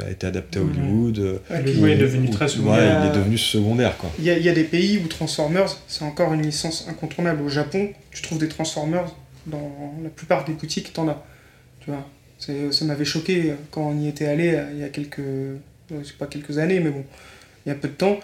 a 0.06 0.10
été 0.10 0.28
adapté 0.28 0.60
à 0.60 0.62
Hollywood. 0.62 1.40
le 1.50 1.74
jouet 1.74 1.94
est 1.94 1.98
devenu 1.98 2.30
très 2.30 2.48
secondaire. 2.48 3.04
il 3.04 3.10
est 3.10 3.18
devenu 3.18 3.38
secondaire. 3.38 3.96
Il 4.20 4.26
y, 4.26 4.28
y, 4.28 4.50
a 4.50 4.54
des 4.54 4.64
pays 4.64 4.98
où 4.98 5.08
Transformers, 5.08 5.78
c'est 5.88 6.04
encore 6.04 6.34
une 6.34 6.42
licence 6.42 6.86
incontournable. 6.90 7.42
Au 7.44 7.50
Japon, 7.50 7.90
tu 8.12 8.22
trouves 8.22 8.40
des 8.40 8.50
Transformers 8.50 9.14
dans 9.46 9.72
la 10.04 10.10
plupart 10.10 10.46
des 10.46 10.54
boutiques, 10.54 10.94
t'en 10.94 11.08
as 11.08 11.24
ça 12.40 12.86
m'avait 12.86 13.06
choqué 13.06 13.54
quand 13.72 13.82
on 13.82 13.98
y 14.00 14.08
était 14.08 14.28
allé 14.28 14.54
euh, 14.54 14.70
il 14.74 14.80
y 14.80 14.84
a 14.84 14.90
quelques, 14.90 15.22
pas 16.20 16.28
quelques 16.28 16.58
années, 16.58 16.80
mais 16.80 16.92
bon, 16.92 17.04
il 17.66 17.70
y 17.70 17.72
a 17.72 17.76
peu 17.76 17.88
de 17.88 17.94
temps. 17.94 18.20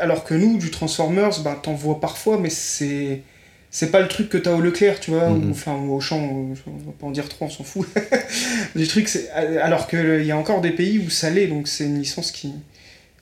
Alors 0.00 0.24
que 0.24 0.34
nous, 0.34 0.58
du 0.58 0.70
Transformers, 0.70 1.40
bah, 1.42 1.58
t'en 1.62 1.74
vois 1.74 2.00
parfois, 2.00 2.38
mais 2.38 2.50
c'est 2.50 3.22
c'est 3.70 3.90
pas 3.90 4.00
le 4.00 4.08
truc 4.08 4.28
que 4.28 4.38
t'as 4.38 4.54
au 4.54 4.60
Leclerc, 4.60 5.00
tu 5.00 5.10
vois, 5.10 5.28
ou, 5.30 5.50
enfin 5.50 5.74
au 5.74 6.00
champ, 6.00 6.18
on 6.18 6.52
va 6.52 6.92
pas 6.98 7.06
en 7.06 7.10
dire 7.10 7.28
trop, 7.28 7.46
on 7.46 7.50
s'en 7.50 7.64
fout. 7.64 7.86
du 8.76 8.86
truc, 8.86 9.08
c'est 9.08 9.30
alors 9.30 9.86
qu'il 9.86 10.24
y 10.24 10.30
a 10.30 10.36
encore 10.36 10.60
des 10.60 10.70
pays 10.70 10.98
où 10.98 11.10
ça 11.10 11.30
l'est, 11.30 11.46
donc 11.46 11.68
c'est 11.68 11.84
une 11.84 11.98
licence 11.98 12.32
qui, 12.32 12.52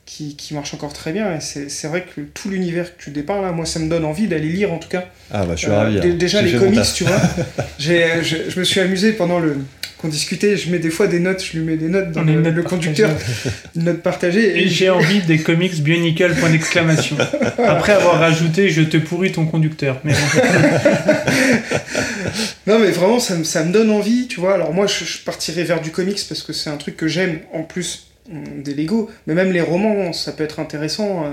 qui, 0.07 0.37
qui, 0.37 0.55
marche 0.55 0.73
encore 0.73 0.93
très 0.93 1.12
bien. 1.12 1.37
Et 1.37 1.41
c'est 1.41 1.89
vrai 1.89 2.05
que 2.05 2.20
tout 2.20 2.49
l'univers 2.49 2.97
que 2.97 3.03
tu 3.03 3.11
dépeins 3.11 3.43
là, 3.43 3.53
moi 3.53 3.66
ça 3.66 3.81
me 3.81 3.91
donne 3.91 4.05
envie 4.05 4.28
d'aller 4.28 4.49
lire 4.49 4.73
en 4.73 4.78
tout 4.78 4.89
cas. 4.89 5.05
Ah 5.33 5.45
bah 5.45 5.55
je 5.57 5.62
suis 5.62 5.70
ravi. 5.70 5.99
Euh, 5.99 6.03
hein. 6.05 6.15
Déjà 6.15 6.41
les 6.41 6.53
comics, 6.53 6.81
tu 6.95 7.05
vois. 7.05 7.20
je, 7.78 8.23
je, 8.23 8.59
me 8.59 8.65
suis 8.65 8.81
amusé 8.81 9.12
pendant 9.12 9.41
le 9.41 9.59
qu'on 9.99 10.09
discutait, 10.09 10.59
je 10.59 10.70
mets 10.70 10.78
des 10.78 10.91
fois 10.91 11.07
des 11.07 11.20
notes, 11.20 11.43
je 11.43 11.57
lui 11.57 11.65
mets 11.65 11.78
des 11.78 11.89
notes 11.89 12.12
dans 12.12 12.23
le, 12.23 12.62
conducteur, 12.62 13.11
une 13.74 13.85
note 13.85 14.03
partagée. 14.03 14.62
Et, 14.62 14.69
j'ai 14.69 14.91
envie 14.91 15.20
des 15.20 15.39
comics 15.39 15.83
Bionicle, 15.83 16.35
point 16.35 16.51
d'exclamation. 16.51 17.16
Après 17.66 17.95
avoir 17.95 18.19
rajouté, 18.19 18.69
je 18.69 18.83
te 18.83 18.99
pourris 18.99 19.33
ton 19.33 19.47
conducteur. 19.47 19.99
Mais... 20.05 20.12
non 22.66 22.78
mais 22.78 22.91
vraiment, 22.91 23.19
ça, 23.19 23.43
ça, 23.43 23.65
me 23.65 23.73
donne 23.73 23.91
envie, 23.91 24.27
tu 24.28 24.39
vois. 24.39 24.53
Alors 24.53 24.74
moi, 24.74 24.87
je, 24.87 25.05
je 25.05 25.24
partirais 25.24 25.65
vers 25.65 25.81
du 25.81 25.91
comics 25.91 26.20
parce 26.28 26.43
que 26.43 26.53
c'est 26.53 26.69
un 26.69 26.77
truc 26.77 26.99
que 26.99 27.09
j'aime 27.09 27.39
en 27.55 27.62
plus 27.62 28.07
des 28.28 28.74
Lego, 28.74 29.11
mais 29.27 29.35
même 29.35 29.53
les 29.53 29.61
romans, 29.61 30.12
ça 30.12 30.32
peut 30.32 30.44
être 30.44 30.61
intéressant. 30.61 31.24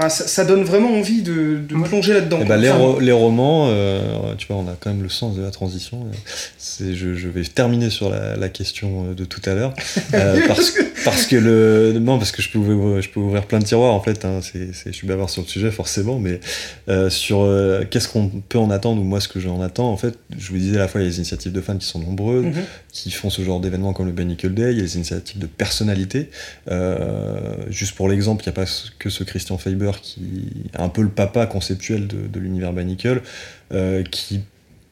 Euh, 0.00 0.06
enfin, 0.06 0.08
ça, 0.08 0.44
donne 0.44 0.64
vraiment 0.64 0.92
envie 0.92 1.22
de, 1.22 1.58
de 1.58 1.82
plonger 1.84 2.14
là-dedans. 2.14 2.38
Eh 2.42 2.44
ben, 2.44 2.56
les, 2.56 2.72
les, 3.00 3.12
romans, 3.12 3.68
euh, 3.68 4.34
tu 4.36 4.46
vois, 4.48 4.56
on 4.56 4.68
a 4.68 4.76
quand 4.78 4.90
même 4.90 5.02
le 5.02 5.08
sens 5.08 5.36
de 5.36 5.42
la 5.42 5.50
transition. 5.50 6.06
C'est, 6.58 6.94
je, 6.94 7.14
je, 7.14 7.28
vais 7.28 7.42
terminer 7.44 7.90
sur 7.90 8.10
la, 8.10 8.36
la, 8.36 8.48
question 8.48 9.12
de 9.12 9.24
tout 9.24 9.42
à 9.46 9.54
l'heure. 9.54 9.74
Euh, 10.12 10.46
parce, 10.46 10.74
parce, 11.04 11.26
que 11.26 11.34
le. 11.34 11.98
Non, 11.98 12.18
parce 12.18 12.30
que 12.30 12.40
je 12.40 12.50
peux 12.50 12.58
ouvrir, 12.58 13.02
je 13.02 13.08
peux 13.08 13.18
ouvrir 13.18 13.46
plein 13.46 13.58
de 13.58 13.64
tiroirs 13.64 13.92
en 13.94 14.00
fait. 14.00 14.24
Hein, 14.24 14.40
c'est, 14.42 14.68
je 14.86 14.92
suis 14.92 15.08
bavard 15.08 15.28
sur 15.28 15.42
le 15.42 15.48
sujet 15.48 15.70
forcément, 15.72 16.20
mais 16.20 16.40
sur 17.08 17.48
qu'est-ce 17.90 18.08
qu'on 18.08 18.28
peut 18.28 18.58
en 18.58 18.70
attendre 18.70 19.00
ou 19.00 19.04
moi 19.04 19.20
ce 19.20 19.26
que 19.26 19.40
j'en 19.40 19.60
attends, 19.60 19.90
en 19.90 19.96
fait, 19.96 20.16
je 20.36 20.50
vous 20.50 20.58
disais 20.58 20.76
à 20.76 20.80
la 20.80 20.88
fois 20.88 21.00
il 21.00 21.04
y 21.04 21.06
a 21.06 21.10
les 21.10 21.16
initiatives 21.16 21.52
de 21.52 21.60
fans 21.60 21.76
qui 21.76 21.86
sont 21.86 21.98
nombreuses, 21.98 22.44
mhm. 22.44 22.62
qui 22.92 23.10
font 23.10 23.30
ce 23.30 23.42
genre 23.42 23.60
d'événements 23.60 23.92
comme 23.92 24.06
le 24.06 24.12
Benicle 24.12 24.54
Day, 24.54 24.70
il 24.72 24.76
y 24.76 24.80
a 24.80 24.82
les 24.82 24.96
initiatives 24.96 25.40
de 25.40 25.46
personnalités 25.46 26.30
euh, 26.70 27.56
juste 27.68 27.94
pour 27.94 28.08
l'exemple, 28.08 28.42
il 28.44 28.48
n'y 28.48 28.52
a 28.52 28.64
pas 28.64 28.70
que 28.98 29.10
ce 29.10 29.24
Christian 29.24 29.58
Faber 29.58 29.83
qui 29.92 30.70
est 30.72 30.80
un 30.80 30.88
peu 30.88 31.02
le 31.02 31.08
papa 31.08 31.46
conceptuel 31.46 32.06
de, 32.06 32.38
l'univers 32.40 32.72
Banicle, 32.72 33.22
euh, 33.72 34.02
qui 34.02 34.40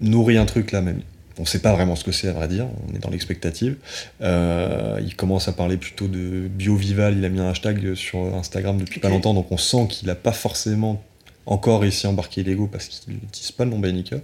nourrit 0.01 0.37
un 0.37 0.47
truc 0.47 0.73
là 0.73 0.81
même. 0.81 1.01
On 1.39 1.43
ne 1.43 1.47
sait 1.47 1.61
pas 1.61 1.73
vraiment 1.73 1.97
ce 1.97 2.05
que 2.05 2.13
c'est 2.13 2.29
à 2.29 2.33
vrai 2.33 2.47
dire, 2.47 2.67
on 2.89 2.95
est 2.95 2.99
dans 2.99 3.09
l'expectative. 3.09 3.77
Euh, 4.21 5.01
il 5.03 5.17
commence 5.17 5.49
à 5.49 5.53
parler 5.53 5.79
plutôt 5.79 6.07
de 6.07 6.47
biovival, 6.49 7.17
il 7.17 7.25
a 7.25 7.29
mis 7.31 7.41
un 7.41 7.49
hashtag 7.49 7.95
sur 7.95 8.19
Instagram 8.35 8.77
depuis 8.79 9.01
pas 9.01 9.09
longtemps, 9.09 9.33
donc 9.33 9.51
on 9.51 9.57
sent 9.57 9.87
qu'il 9.89 10.09
n'a 10.09 10.15
pas 10.15 10.33
forcément 10.33 11.03
encore 11.47 11.81
réussi 11.81 12.07
à 12.07 12.11
embarquer 12.11 12.43
Lego 12.43 12.69
parce 12.71 12.87
qu'il 12.87 13.15
n'utilise 13.15 13.53
pas 13.53 13.65
le 13.65 13.71
nom 13.71 13.79
Bionicle. 13.79 14.21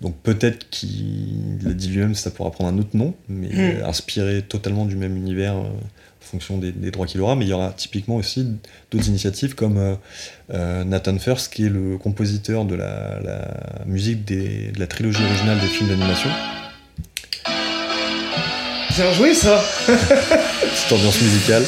Donc 0.00 0.16
peut-être 0.22 0.68
qu'il 0.70 1.60
a 1.66 1.72
dit 1.72 1.88
lui-même 1.88 2.14
ça 2.14 2.30
pourra 2.30 2.50
prendre 2.50 2.70
un 2.70 2.78
autre 2.78 2.96
nom, 2.96 3.14
mais 3.28 3.48
Hmm. 3.48 3.84
inspiré 3.84 4.42
totalement 4.42 4.84
du 4.84 4.96
même 4.96 5.16
univers 5.16 5.56
euh, 5.56 5.70
fonction 6.30 6.58
des, 6.58 6.72
des 6.72 6.90
droits 6.90 7.06
qu'il 7.06 7.20
aura. 7.20 7.34
Mais 7.36 7.44
il 7.44 7.48
y 7.48 7.52
aura 7.52 7.72
typiquement 7.72 8.16
aussi 8.16 8.46
d'autres 8.90 9.08
initiatives 9.08 9.54
comme 9.54 9.76
euh, 9.78 9.94
euh, 10.54 10.84
Nathan 10.84 11.18
First, 11.18 11.52
qui 11.52 11.66
est 11.66 11.70
le 11.70 11.98
compositeur 11.98 12.64
de 12.64 12.74
la, 12.74 13.18
la 13.20 13.84
musique 13.86 14.24
des- 14.24 14.70
de 14.72 14.78
la 14.80 14.86
trilogie 14.86 15.22
originale 15.24 15.58
des 15.60 15.66
films 15.66 15.88
d'animation. 15.90 16.30
Bien 18.96 19.12
joué 19.12 19.32
ça 19.34 19.62
Petite 19.86 20.92
ambiance 20.92 21.20
musicale. 21.22 21.62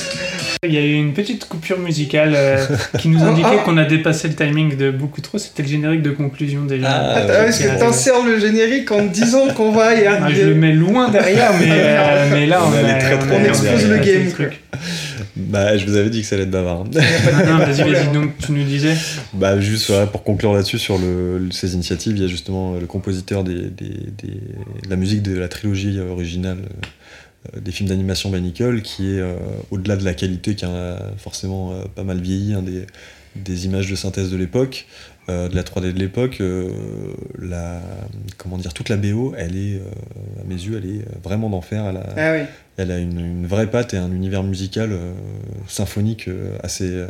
Il 0.62 0.74
y 0.74 0.76
a 0.76 0.82
eu 0.82 0.92
une 0.92 1.14
petite 1.14 1.46
coupure 1.48 1.78
musicale 1.78 2.34
euh, 2.36 2.58
qui 2.98 3.08
nous 3.08 3.22
indiquait 3.22 3.48
Ah. 3.60 3.62
qu'on 3.64 3.78
a 3.78 3.84
dépassé 3.86 4.28
le 4.28 4.34
timing 4.34 4.76
de 4.76 4.90
beaucoup 4.90 5.22
trop. 5.22 5.38
C'était 5.38 5.62
le 5.62 5.68
générique 5.70 6.02
de 6.02 6.10
conclusion 6.10 6.64
déjà. 6.66 6.90
Ah, 6.90 7.46
Est-ce 7.46 7.62
qui 7.62 7.64
que 7.64 7.78
t'insères 7.78 8.22
le 8.26 8.38
générique 8.38 8.90
en 8.92 9.06
disant 9.06 9.48
qu'on 9.54 9.72
va 9.72 9.94
y 9.94 10.04
Ah, 10.06 10.18
je 10.18 10.22
arriver 10.24 10.44
le 10.44 10.54
mets 10.54 10.72
loin 10.74 11.08
derrière, 11.08 11.52
mais, 11.58 11.68
euh, 11.70 12.28
mais 12.32 12.46
là 12.46 12.60
on, 12.62 12.68
On 12.68 12.74
a- 12.74 12.92
très, 12.94 13.18
très 13.18 13.36
a- 13.36 13.38
On 13.40 13.44
explose 13.48 13.88
le 13.88 13.96
game, 14.00 14.24
le 14.26 14.30
truc. 14.32 14.60
Bah, 15.34 15.78
je 15.78 15.86
vous 15.86 15.96
avais 15.96 16.10
dit 16.10 16.20
que 16.20 16.26
ça 16.26 16.34
allait 16.34 16.44
être 16.44 16.50
bavard. 16.50 16.84
Non, 16.84 16.90
non, 17.46 17.56
vas-y, 17.64 17.90
vas-y, 17.90 18.08
donc 18.12 18.36
tu 18.44 18.52
nous 18.52 18.64
disais. 18.64 18.94
Bah 19.32 19.58
juste 19.58 19.90
pour 20.12 20.22
conclure 20.24 20.52
là-dessus 20.52 20.78
sur 20.78 20.98
le, 20.98 21.38
le- 21.38 21.52
ces 21.52 21.72
initiatives, 21.72 22.18
il 22.18 22.22
y 22.22 22.26
a 22.26 22.28
justement 22.28 22.74
le 22.78 22.84
compositeur 22.86 23.44
des, 23.44 23.54
des- 23.54 23.88
des- 24.22 24.28
de 24.84 24.90
la 24.90 24.96
musique 24.96 25.22
de 25.22 25.38
la 25.38 25.48
trilogie 25.48 25.98
originale 26.00 26.58
euh, 26.60 26.86
des 27.60 27.70
films 27.72 27.88
d'animation 27.88 28.30
Bionicle 28.30 28.82
qui 28.82 29.14
est 29.14 29.18
euh, 29.20 29.34
au-delà 29.70 29.96
de 29.96 30.04
la 30.04 30.14
qualité 30.14 30.54
qui 30.54 30.64
a 30.64 30.98
forcément 31.16 31.72
euh, 31.72 31.84
pas 31.94 32.04
mal 32.04 32.20
vieilli 32.20 32.52
hein, 32.54 32.62
des, 32.62 32.84
des 33.36 33.64
images 33.66 33.90
de 33.90 33.96
synthèse 33.96 34.30
de 34.30 34.36
l'époque, 34.36 34.86
euh, 35.28 35.48
de 35.48 35.54
la 35.56 35.62
3D 35.62 35.92
de 35.92 35.98
l'époque, 35.98 36.38
euh, 36.40 36.68
la 37.38 37.80
comment 38.36 38.58
dire 38.58 38.74
toute 38.74 38.88
la 38.88 38.96
BO, 38.96 39.32
elle 39.38 39.56
est 39.56 39.76
euh, 39.76 40.40
à 40.40 40.44
mes 40.44 40.54
yeux, 40.54 40.76
elle 40.82 40.90
est 40.90 41.04
vraiment 41.22 41.48
d'enfer. 41.48 41.84
Elle 41.88 41.96
a, 41.98 42.06
Ah 42.16 42.32
oui. 42.32 42.46
elle 42.76 42.90
a 42.90 42.98
une, 42.98 43.20
une 43.20 43.46
vraie 43.46 43.70
patte 43.70 43.94
et 43.94 43.98
un 43.98 44.10
univers 44.10 44.42
musical 44.42 44.90
euh, 44.92 45.12
symphonique 45.68 46.26
euh, 46.28 46.56
assez, 46.62 46.88
euh, 46.90 47.06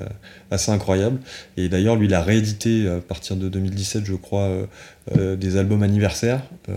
assez 0.51 0.71
incroyable. 0.71 1.19
Et 1.57 1.69
d'ailleurs, 1.69 1.97
lui, 1.97 2.07
il 2.07 2.15
a 2.15 2.23
réédité 2.23 2.87
à 2.89 3.01
partir 3.01 3.37
de 3.37 3.49
2017, 3.49 4.05
je 4.05 4.15
crois, 4.15 4.69
euh, 5.17 5.37
des 5.37 5.57
albums 5.57 5.83
anniversaires 5.83 6.43
euh, 6.69 6.75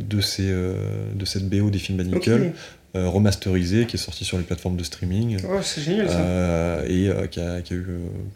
de, 0.00 0.20
ces, 0.20 0.48
euh, 0.50 0.74
de 1.14 1.24
cette 1.24 1.48
BO 1.48 1.70
des 1.70 1.78
films 1.78 1.98
Ok. 2.00 2.06
Banical, 2.10 2.52
euh, 2.96 3.08
remasterisé, 3.08 3.86
qui 3.86 3.96
est 3.96 3.98
sorti 3.98 4.24
sur 4.24 4.38
les 4.38 4.44
plateformes 4.44 4.76
de 4.76 4.84
streaming. 4.84 5.38
Oh, 5.50 5.56
c'est 5.62 5.80
génial 5.80 6.08
ça. 6.08 6.78
Et 6.86 7.10
qui, 7.28 7.40
a, 7.40 7.60
qui 7.60 7.72
a 7.72 7.76
eu 7.76 7.86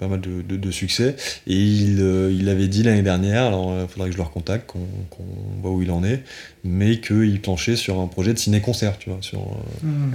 pas 0.01 0.09
mal 0.09 0.21
de, 0.21 0.43
de- 0.43 0.57
de 0.57 0.71
succès. 0.73 1.15
Et 1.47 1.55
il, 1.55 2.01
il 2.33 2.49
avait 2.49 2.67
dit 2.67 2.83
l'année 2.83 3.03
dernière, 3.03 3.45
alors 3.45 3.73
il 3.83 3.87
faudrait 3.89 4.09
que 4.09 4.15
je 4.15 4.19
le 4.19 4.25
recontacte, 4.25 4.67
qu'on 4.69 5.23
voit 5.63 5.71
où 5.71 5.81
il 5.83 5.93
en 5.93 6.03
est, 6.03 6.23
mais 6.65 6.99
qu'il 6.99 7.41
planchait 7.41 7.77
sur 7.77 8.01
un 8.01 8.09
projet 8.09 8.35
de 8.35 8.39
ciné-concert, 8.41 8.99
tu 8.99 9.11
vois, 9.11 9.19
sur. 9.21 9.47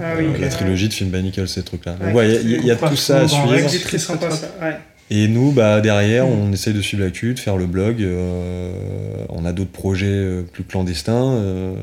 Ah 0.02 0.12
oui, 0.18 0.24
la 0.34 0.38
ouais. 0.40 0.48
trilogie 0.50 0.88
de 0.88 0.92
Film 0.92 1.08
Banical, 1.08 1.48
ces 1.48 1.62
trucs-là. 1.62 1.92
Donc 1.92 2.02
Ouais, 2.08 2.12
voilà, 2.12 2.34
il 2.34 2.50
y 2.50 2.54
a- 2.56 2.58
y, 2.58 2.70
a 2.70 2.76
c'est 2.78 2.88
tout 2.90 2.96
ça 2.96 3.20
à 3.20 3.28
suivre. 3.28 3.68
C'est 3.70 3.78
très 3.78 3.98
sympa 3.98 4.30
ça. 4.30 4.48
Ouais. 4.60 4.76
Et 5.10 5.28
nous, 5.28 5.52
bah, 5.52 5.80
derrière, 5.82 6.26
Mm. 6.26 6.30
on 6.30 6.52
essaye 6.52 6.72
de 6.72 6.80
suivre 6.80 7.02
l'actu, 7.04 7.34
de 7.34 7.38
faire 7.38 7.56
le 7.58 7.66
blog. 7.66 8.02
euh, 8.02 8.72
on 9.28 9.44
a 9.44 9.52
d'autres 9.52 9.70
projets 9.70 10.06
euh, 10.08 10.42
plus 10.42 10.64
clandestins 10.64 11.34
euh, 11.34 11.74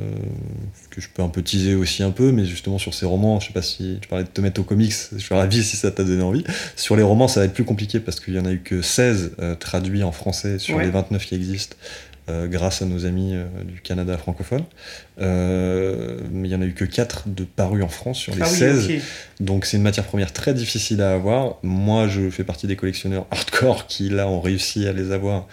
que 0.89 0.99
je 1.01 1.07
peux 1.13 1.21
un 1.21 1.27
peu 1.29 1.41
teaser 1.43 1.75
aussi 1.75 2.01
un 2.03 2.11
peu, 2.11 2.31
mais 2.31 2.45
justement 2.45 2.77
sur 2.79 2.93
ces 2.93 3.05
romans, 3.05 3.39
je 3.39 3.47
sais 3.47 3.53
pas 3.53 3.61
si 3.61 3.97
tu 4.01 4.07
parlais 4.07 4.23
de 4.23 4.29
te 4.29 4.41
mettre 4.41 4.59
aux 4.59 4.63
comics, 4.63 4.93
je 5.13 5.17
suis 5.19 5.35
ravi 5.35 5.63
si 5.63 5.77
ça 5.77 5.91
t'a 5.91 6.03
donné 6.03 6.23
envie. 6.23 6.43
Sur 6.75 6.95
les 6.95 7.03
romans, 7.03 7.27
ça 7.27 7.41
va 7.41 7.45
être 7.45 7.53
plus 7.53 7.63
compliqué 7.63 7.99
parce 7.99 8.19
qu'il 8.19 8.33
y 8.33 8.39
en 8.39 8.45
a 8.45 8.51
eu 8.51 8.59
que 8.59 8.81
16 8.81 9.33
euh, 9.39 9.55
traduits 9.55 10.03
en 10.03 10.11
français 10.11 10.57
sur 10.59 10.77
Ouais. 10.77 10.85
les 10.85 10.89
29 10.91 11.23
qui 11.25 11.35
existent. 11.35 11.75
Euh, 12.31 12.47
grâce 12.47 12.81
à 12.81 12.85
nos 12.85 13.05
amis 13.05 13.31
euh, 13.35 13.45
du 13.63 13.81
Canada 13.81 14.17
francophone. 14.17 14.63
Euh, 15.19 16.17
mais 16.31 16.47
il 16.47 16.51
y 16.51 16.55
en 16.55 16.61
a 16.61 16.65
eu 16.65 16.73
que 16.73 16.85
4 16.85 17.23
de 17.29 17.43
parus 17.43 17.83
en 17.83 17.87
France 17.89 18.17
sur 18.17 18.33
les 18.35 18.41
Ah 18.41 18.47
oui, 18.51 18.57
16. 18.57 18.85
ok. 18.89 19.01
Donc 19.39 19.65
c'est 19.65 19.77
une 19.77 19.83
matière 19.83 20.05
première 20.05 20.33
très 20.33 20.53
difficile 20.53 21.01
à 21.01 21.13
avoir. 21.13 21.57
Moi, 21.63 22.07
je 22.07 22.29
fais 22.29 22.43
partie 22.43 22.67
des 22.67 22.75
collectionneurs 22.75 23.27
hardcore 23.31 23.87
qui, 23.87 24.09
là, 24.09 24.27
ont 24.27 24.41
réussi 24.41 24.87
à 24.87 24.93
les 24.93 25.11
avoir, 25.11 25.47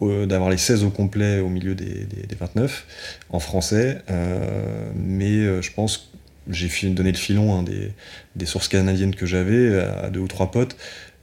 d'avoir 0.00 0.50
les 0.50 0.56
16 0.58 0.84
au 0.84 0.90
complet 0.90 1.40
au 1.40 1.48
milieu 1.48 1.74
des, 1.74 2.04
des- 2.04 2.26
des 2.26 2.36
29 2.38 2.86
en 3.30 3.40
français. 3.40 3.98
Euh, 4.10 4.90
mais 4.94 5.62
je 5.62 5.72
pense 5.72 5.96
que 5.98 6.02
j'ai 6.50 6.88
donné 6.90 7.12
le 7.12 7.18
filon 7.18 7.58
hein, 7.58 7.62
des, 7.62 7.92
des 8.36 8.46
sources 8.46 8.68
canadiennes 8.68 9.14
que 9.14 9.26
j'avais 9.26 9.78
à 9.80 10.08
deux 10.08 10.20
ou 10.20 10.28
trois 10.28 10.50
potes 10.50 10.76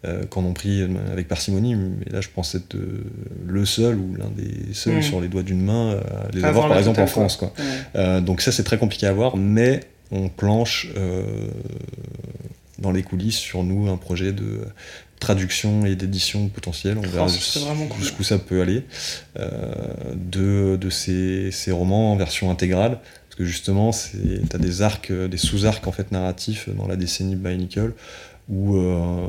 euh, 0.06 0.24
qui 0.26 0.38
en 0.40 0.46
ont 0.46 0.54
pris 0.54 0.82
avec 1.12 1.28
parcimonie. 1.28 1.76
Mais 1.76 2.12
là, 2.12 2.22
je 2.22 2.30
pense 2.34 2.56
être 2.56 2.76
euh, 2.76 3.04
le 3.46 3.66
seul 3.66 3.96
ou 3.98 4.16
l'un 4.16 4.30
des 4.30 4.74
seuls 4.74 4.98
Mm. 4.98 5.02
sur 5.02 5.20
les 5.22 5.28
doigts 5.28 5.44
d'une 5.44 5.62
main 5.64 5.92
à 5.94 6.32
les 6.34 6.44
avoir, 6.44 6.68
par 6.68 6.78
exemple, 6.78 7.02
en. 7.02 7.08
France. 7.08 7.36
Quoi. 7.38 7.54
Ouais. 7.58 7.64
Euh, 7.96 8.22
donc 8.22 8.42
ça 8.42 8.52
c'est 8.52 8.64
très 8.64 8.78
compliqué 8.78 9.08
à 9.08 9.14
voir, 9.14 9.36
mais 9.38 9.82
on 10.12 10.30
planche 10.30 10.90
dans 12.80 12.92
les 12.92 13.04
coulisses 13.04 13.38
sur 13.38 13.64
nous 13.64 13.90
un 13.90 13.98
projet 13.98 14.32
de 14.34 14.60
traduction 15.20 15.86
et 15.86 15.96
d'édition 15.96 16.50
potentielle. 16.50 16.98
On 16.98 17.02
Oh, 17.06 17.10
verra 17.10 17.26
cool. 17.28 18.00
jusqu'où 18.00 18.24
ça 18.24 18.38
peut 18.38 18.62
aller 18.62 18.84
euh, 19.40 19.50
de, 20.14 20.76
de 20.76 20.90
ces, 20.90 21.52
ces 21.52 21.72
romans 21.72 22.12
en 22.12 22.16
version 22.18 22.52
intégrale. 22.52 23.00
Parce 23.30 23.38
que 23.38 23.46
justement, 23.46 23.92
tu 23.92 24.56
as 24.56 24.58
des 24.58 24.82
arcs, 24.82 25.12
des 25.12 25.38
sous-arcs 25.38 25.88
en 25.88 25.92
fait 25.92 26.12
narratifs 26.12 26.70
dans 26.78 26.88
la 26.88 26.96
décennie 26.98 27.36
Bionicle 27.36 27.94
où 28.50 28.76
euh, 28.78 29.28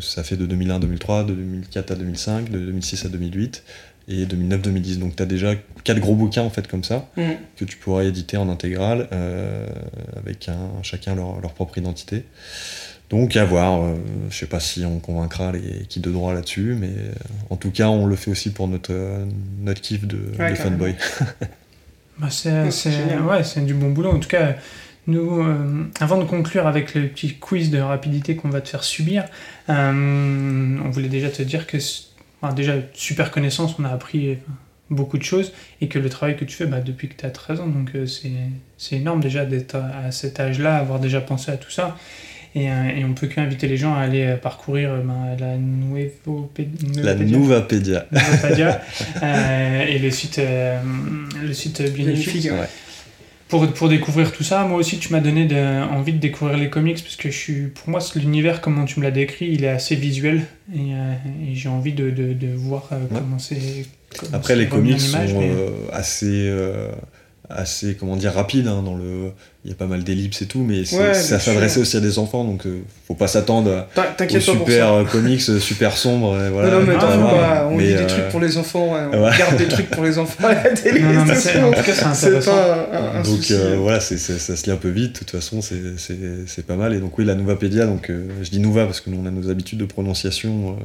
ça 0.00 0.22
fait 0.22 0.36
de 0.36 0.46
2001 0.46 0.76
à 0.76 0.78
2003, 0.78 1.24
de 1.24 1.34
2004 1.34 1.90
à 1.92 1.94
2005, 1.94 2.50
de 2.50 2.58
2006 2.58 3.04
à 3.06 3.08
2008 3.08 3.62
et 4.08 4.24
2009-2010. 4.26 4.98
Donc 4.98 5.16
tu 5.16 5.22
as 5.22 5.26
déjà 5.26 5.52
quatre 5.84 6.00
gros 6.00 6.14
bouquins 6.14 6.42
en 6.42 6.50
fait 6.50 6.66
comme 6.68 6.84
ça 6.84 7.08
Mm. 7.16 7.22
que 7.56 7.64
tu 7.64 7.76
pourras 7.76 8.04
éditer 8.04 8.36
en 8.36 8.48
intégrale 8.48 9.08
euh, 9.12 9.66
avec 10.16 10.48
un, 10.48 10.82
chacun 10.82 11.14
leur, 11.14 11.40
leur 11.40 11.52
propre 11.52 11.78
identité. 11.78 12.24
Donc 13.10 13.36
à 13.36 13.44
voir, 13.46 13.82
euh, 13.82 13.94
je 14.28 14.36
sais 14.36 14.44
pas 14.46 14.60
si 14.60 14.84
on 14.84 14.98
convaincra 14.98 15.52
les 15.52 15.86
qui 15.88 16.00
de 16.00 16.10
droit 16.10 16.34
là-dessus, 16.34 16.76
mais 16.78 16.88
euh, 16.88 17.12
en 17.48 17.56
tout 17.56 17.70
cas 17.70 17.88
on 17.88 18.04
le 18.06 18.16
fait 18.16 18.30
aussi 18.30 18.50
pour 18.50 18.68
notre, 18.68 18.92
euh, 18.92 19.24
notre 19.62 19.80
kiff 19.80 20.06
de, 20.06 20.18
Ouais, 20.38 20.50
de 20.50 20.54
fanboy. 20.56 20.94
Bah, 22.18 22.26
c'est 22.30 22.50
Ouais, 22.50 22.70
c'est- 22.70 22.90
c'est 22.90 22.92
génial. 22.96 23.22
ouais, 23.22 23.44
c'est 23.44 23.64
du 23.64 23.74
bon 23.74 23.90
boulot. 23.92 24.10
En 24.10 24.18
tout 24.18 24.28
cas, 24.28 24.56
nous, 25.08 25.42
euh, 25.42 25.84
avant 26.00 26.18
de 26.18 26.24
conclure 26.24 26.66
avec 26.66 26.94
le 26.94 27.08
petit 27.08 27.34
quiz 27.34 27.70
de 27.70 27.78
rapidité 27.78 28.36
qu'on 28.36 28.50
va 28.50 28.60
te 28.60 28.68
faire 28.68 28.84
subir, 28.84 29.24
euh, 29.70 30.78
on 30.84 30.90
voulait 30.90 31.08
déjà 31.08 31.30
te 31.30 31.42
dire 31.42 31.66
que, 31.66 31.78
enfin, 32.40 32.54
déjà, 32.54 32.74
super 32.92 33.30
connaissance, 33.30 33.74
on 33.78 33.84
a 33.84 33.88
appris 33.88 34.32
euh, 34.32 34.34
beaucoup 34.90 35.16
de 35.16 35.22
choses 35.22 35.52
et 35.80 35.88
que 35.88 35.98
le 35.98 36.10
travail 36.10 36.36
que 36.36 36.44
tu 36.44 36.54
fais 36.54 36.66
bah, 36.66 36.80
depuis 36.80 37.08
que 37.08 37.14
tu 37.14 37.24
as 37.24 37.30
13 37.30 37.60
ans, 37.60 37.66
donc 37.66 37.90
euh, 37.94 38.06
c'est 38.06 38.30
c'est 38.76 38.96
énorme 38.96 39.20
déjà 39.20 39.44
d'être 39.44 39.76
à 39.76 40.06
à 40.06 40.10
cet 40.12 40.38
âge-là, 40.40 40.76
avoir 40.76 41.00
déjà 41.00 41.20
pensé 41.20 41.50
à 41.50 41.56
tout 41.56 41.70
ça. 41.70 41.96
Et, 42.54 42.64
et 42.64 43.04
on 43.04 43.12
peut 43.12 43.26
qu'inviter 43.26 43.68
les 43.68 43.76
gens 43.76 43.94
à 43.94 44.00
aller 44.00 44.34
parcourir 44.40 44.90
ben, 45.04 45.36
la. 45.38 45.56
La 47.02 47.14
Nouvapédia. 47.14 48.06
Euh, 49.22 49.86
et 49.86 49.98
le 49.98 50.10
site, 50.10 50.38
euh, 50.38 50.80
le 51.42 51.52
site 51.52 51.80
ouais. 51.80 52.68
Ouais. 53.52 53.58
Pour, 53.66 53.66
pour 53.72 53.88
découvrir 53.88 54.32
tout 54.32 54.44
ça, 54.44 54.64
moi 54.64 54.78
aussi 54.78 54.98
tu 54.98 55.12
m'as 55.12 55.20
donné 55.20 55.46
de- 55.46 55.82
envie 55.90 56.12
de 56.12 56.18
découvrir 56.18 56.56
les 56.58 56.68
comics 56.70 57.02
parce 57.02 57.16
que 57.16 57.30
je 57.30 57.36
suis, 57.36 57.66
pour 57.68 57.88
moi 57.88 58.00
l'univers 58.14 58.60
comment 58.60 58.84
tu 58.84 59.00
me 59.00 59.04
l'as 59.04 59.10
décrit, 59.10 59.46
il 59.52 59.64
est 59.64 59.68
assez 59.68 59.96
visuel 59.96 60.42
et, 60.74 60.78
euh, 60.92 61.14
et 61.50 61.54
j'ai 61.54 61.68
envie 61.68 61.92
de, 61.92 62.10
de, 62.10 62.32
de 62.34 62.48
voir 62.54 62.88
euh, 62.92 62.98
comment 63.12 63.38
c'est. 63.38 63.86
Après 64.32 64.56
les 64.56 64.66
comics 64.68 65.02
image, 65.02 65.30
sont 65.30 65.40
mais- 65.40 65.50
euh, 65.50 65.70
assez, 65.92 66.26
euh, 66.48 66.90
assez 67.50 67.94
comment 67.94 68.16
dire 68.16 68.32
rapides 68.34 68.66
hein, 68.68 68.82
dans 68.84 68.94
le. 68.94 69.32
Il 69.64 69.70
y 69.70 69.72
a 69.72 69.76
pas 69.76 69.86
mal 69.86 70.02
d'ellipses 70.04 70.40
et 70.40 70.46
tout, 70.46 70.60
mais 70.60 70.84
ça 70.84 71.38
s'adressait 71.38 71.80
aussi 71.80 71.96
à 71.96 72.00
des 72.00 72.18
enfants, 72.18 72.44
donc 72.44 72.64
euh, 72.64 72.78
faut 73.06 73.14
pas 73.14 73.26
s'attendre 73.26 73.70
à- 73.72 73.88
T'in- 73.94 74.02
aux 74.02 74.14
T'inquiète 74.16 74.46
pas 74.46 74.52
pour 74.54 74.66
super 74.66 74.86
ça. 74.86 74.92
euh, 74.94 75.04
comics 75.04 75.42
euh, 75.50 75.58
super 75.58 75.96
sombres. 75.96 76.40
et 76.40 76.48
voilà, 76.48 76.70
non, 76.70 76.80
non, 76.80 76.86
mais 76.86 76.94
Ah, 76.96 77.00
pas, 77.00 77.68
on 77.70 77.76
Mais, 77.76 77.82
lit 77.88 77.94
des 77.94 78.02
euh, 78.02 78.06
trucs 78.06 78.28
pour 78.28 78.40
les 78.40 78.56
enfants, 78.56 78.94
ouais, 78.94 79.00
on 79.12 79.20
ouais. 79.24 79.30
regarde 79.30 79.56
des 79.56 79.68
trucs 79.68 79.90
pour 79.90 80.04
les 80.04 80.16
enfants 80.18 80.46
à 80.46 80.54
la 80.54 80.70
télé. 80.70 81.00
Non, 81.00 81.12
non, 81.12 81.24
mais 81.26 81.34
c'est 81.34 81.52
c'est- 81.54 81.62
en 81.62 81.70
tout 81.72 81.82
cas, 81.82 81.92
c'est 81.92 82.14
c'est 82.14 82.26
intéressant. 82.28 82.52
pas 82.52 82.88
un, 82.92 83.18
un 83.18 83.22
donc 83.22 83.36
souci. 83.36 83.52
euh, 83.54 83.76
voilà, 83.78 84.00
ça 84.00 84.16
se 84.16 84.64
lit 84.64 84.70
un 84.70 84.76
peu 84.76 84.88
vite, 84.90 85.12
de 85.14 85.18
toute 85.18 85.30
façon, 85.32 85.60
c'est, 85.60 85.98
c'est, 85.98 86.16
c'est 86.46 86.64
pas 86.64 86.76
mal. 86.76 86.94
Et 86.94 86.98
donc 87.00 87.18
oui, 87.18 87.24
la 87.26 87.34
Nouvapédia, 87.34 87.84
donc 87.84 88.08
euh, 88.10 88.26
je 88.42 88.50
dis 88.50 88.60
Nouva 88.60 88.86
parce 88.86 89.00
que 89.00 89.10
nous 89.10 89.20
on 89.22 89.26
a 89.26 89.30
nos 89.30 89.50
habitudes 89.50 89.78
de 89.80 89.84
prononciation, 89.86 90.76
euh, 90.80 90.84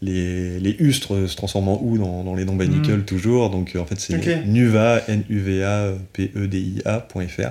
les, 0.00 0.60
les 0.60 0.76
ustres 0.78 1.28
se 1.28 1.36
transforment 1.36 1.68
en 1.68 1.80
ou 1.82 1.98
dans, 1.98 2.24
dans 2.24 2.34
les 2.34 2.44
noms 2.44 2.56
Bionicle 2.56 2.98
Mm. 2.98 3.04
toujours, 3.04 3.50
donc 3.50 3.74
euh, 3.74 3.80
en 3.80 3.84
fait 3.84 3.98
c'est. 3.98 4.14
Nuva, 4.46 5.02
N-U-V-A, 5.08 5.92
P-E-D-I-A.fr. 6.12 7.50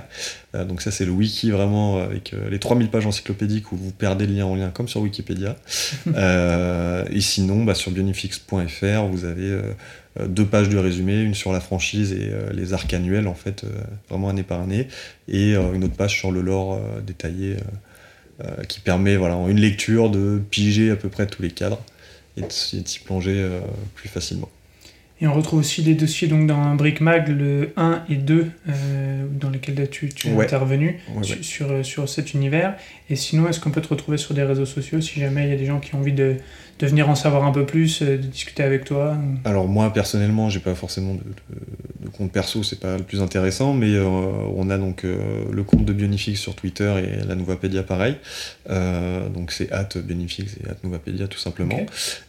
Euh, 0.54 0.64
donc 0.64 0.80
ça 0.80 0.90
c'est 0.90 1.04
le 1.04 1.10
wiki 1.10 1.50
vraiment 1.50 1.98
euh, 1.98 2.04
avec 2.04 2.32
euh, 2.32 2.48
les 2.50 2.58
3000 2.58 2.88
pages 2.88 3.06
encyclopédiques 3.06 3.70
où 3.72 3.76
vous 3.76 3.90
perdez 3.90 4.26
le 4.26 4.34
lien 4.34 4.46
en 4.46 4.54
lien 4.56 4.70
comme 4.70 4.88
sur 4.88 5.00
Wikipédia. 5.00 5.56
Euh, 6.16 7.04
et 7.10 7.20
sinon, 7.20 7.64
bah, 7.64 7.74
sur 7.74 7.90
bionifix.fr, 7.90 9.04
vous 9.10 9.24
avez 9.24 9.50
euh, 9.50 9.62
euh, 10.18 10.26
deux 10.26 10.44
pages 10.44 10.68
de 10.68 10.78
résumé, 10.78 11.20
une 11.22 11.34
sur 11.34 11.52
la 11.52 11.60
franchise 11.60 12.12
et 12.12 12.30
euh, 12.32 12.50
les 12.52 12.72
arcs 12.72 12.92
annuels, 12.92 13.28
en 13.28 13.34
fait, 13.34 13.64
euh, 13.64 13.68
vraiment 14.08 14.28
année 14.28 14.42
par 14.42 14.60
année, 14.60 14.88
et 15.28 15.54
euh, 15.54 15.74
une 15.74 15.84
autre 15.84 15.94
page 15.94 16.18
sur 16.18 16.32
le 16.32 16.40
lore 16.40 16.74
euh, 16.74 17.00
détaillé, 17.00 17.52
euh, 17.52 18.44
euh, 18.44 18.64
qui 18.64 18.80
permet, 18.80 19.16
voilà, 19.16 19.36
en 19.36 19.48
une 19.48 19.60
lecture, 19.60 20.10
de 20.10 20.40
piger 20.50 20.90
à 20.90 20.96
peu 20.96 21.08
près 21.08 21.26
tous 21.26 21.42
les 21.42 21.50
cadres. 21.50 21.80
Et 22.38 22.46
de 22.46 22.88
s'y 22.88 23.00
plonger 23.00 23.46
plus 23.94 24.08
facilement. 24.08 24.48
Et 25.20 25.26
on 25.26 25.34
retrouve 25.34 25.58
aussi 25.58 25.82
des 25.82 25.94
dossiers 25.94 26.28
donc 26.28 26.46
dans 26.46 26.74
BrickMag, 26.76 27.28
le 27.28 27.72
1 27.76 28.04
et 28.08 28.14
2, 28.14 28.50
euh, 28.68 29.26
dans 29.32 29.50
lesquels 29.50 29.88
tu, 29.90 30.08
tu 30.10 30.28
es 30.28 30.40
intervenu 30.40 31.00
sur, 31.42 31.84
sur, 31.84 32.08
cet 32.08 32.34
univers. 32.34 32.76
Et 33.10 33.16
sinon, 33.16 33.48
est-ce 33.48 33.60
qu'on 33.60 33.70
peut 33.70 33.80
te 33.80 33.88
retrouver 33.88 34.18
sur 34.18 34.34
des 34.34 34.42
réseaux 34.42 34.66
sociaux 34.66 35.00
si 35.00 35.18
jamais 35.20 35.44
il 35.44 35.50
y 35.50 35.52
a 35.52 35.56
des 35.56 35.64
gens 35.64 35.80
qui 35.80 35.94
ont 35.94 35.98
envie 35.98 36.12
de, 36.12 36.36
de 36.78 36.86
venir 36.86 37.08
en 37.08 37.14
savoir 37.14 37.44
un 37.44 37.52
peu 37.52 37.64
plus, 37.64 38.02
euh, 38.02 38.18
de 38.18 38.22
discuter 38.22 38.62
avec 38.62 38.84
toi 38.84 39.16
Alors 39.44 39.66
moi 39.66 39.92
personnellement, 39.92 40.50
j'ai 40.50 40.60
pas 40.60 40.74
forcément 40.74 41.14
de, 41.14 42.10
compte 42.10 42.32
perso, 42.32 42.62
c'est 42.62 42.80
pas 42.80 42.96
le 42.96 43.02
plus 43.02 43.22
intéressant, 43.22 43.72
mais 43.72 43.94
euh, 43.94 44.04
on 44.04 44.70
a 44.70 44.78
donc 44.78 45.04
le 45.04 45.62
compte 45.62 45.84
de 45.84 45.92
Bionifix 45.92 46.36
sur 46.36 46.54
Twitter 46.54 46.92
et 46.98 47.26
la 47.26 47.34
Nouvapédia 47.34 47.82
pareil. 47.82 48.16
donc 48.68 49.52
c'est 49.52 49.70
at 49.72 49.88
Bionifix 49.96 50.56
et 50.62 50.68
at 50.68 50.76
Nouvapédia 50.82 51.28
tout 51.28 51.38
simplement. 51.38 51.80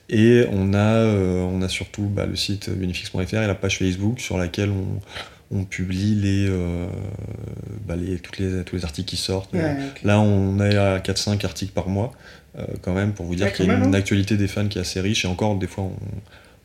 Et 0.10 0.46
on 0.52 0.74
a, 0.74 1.06
on 1.06 1.62
a 1.62 1.70
surtout 1.70 2.04
bah, 2.04 2.26
le 2.26 2.36
site 2.36 2.70
Benefix.fr 2.70 3.36
et 3.36 3.48
la 3.48 3.56
page 3.56 3.78
Facebook 3.78 4.20
sur 4.20 4.38
laquelle 4.38 4.70
on, 4.70 5.00
publie 5.70 6.16
les, 6.16 6.48
euh, 6.48 6.88
bah, 7.86 7.96
les, 7.96 8.20
toutes 8.20 8.38
les, 8.38 8.64
tous 8.64 8.76
les 8.76 8.84
articles 8.84 9.10
qui 9.10 9.18
sortent. 9.18 9.54
Là, 10.04 10.20
on 10.20 10.60
est 10.60 10.78
à 10.78 11.00
4-5 11.00 11.44
articles 11.46 11.74
par 11.74 11.90
mois, 11.90 12.12
euh, 12.58 12.66
quand 12.82 12.94
même, 12.94 13.14
pour 13.14 13.26
vous 13.26 13.36
dire 13.36 13.52
qu'il 13.52 13.66
y 13.66 13.70
a 13.70 13.76
une, 13.76 13.84
hein. 13.84 13.94
actualité 13.94 14.38
des 14.38 14.48
fans 14.48 14.68
qui 14.68 14.78
est 14.78 14.82
assez 14.82 15.02
riche. 15.02 15.26
Et 15.26 15.28
encore, 15.28 15.56
des 15.56 15.68
fois, 15.68 15.86
on, 15.86 15.96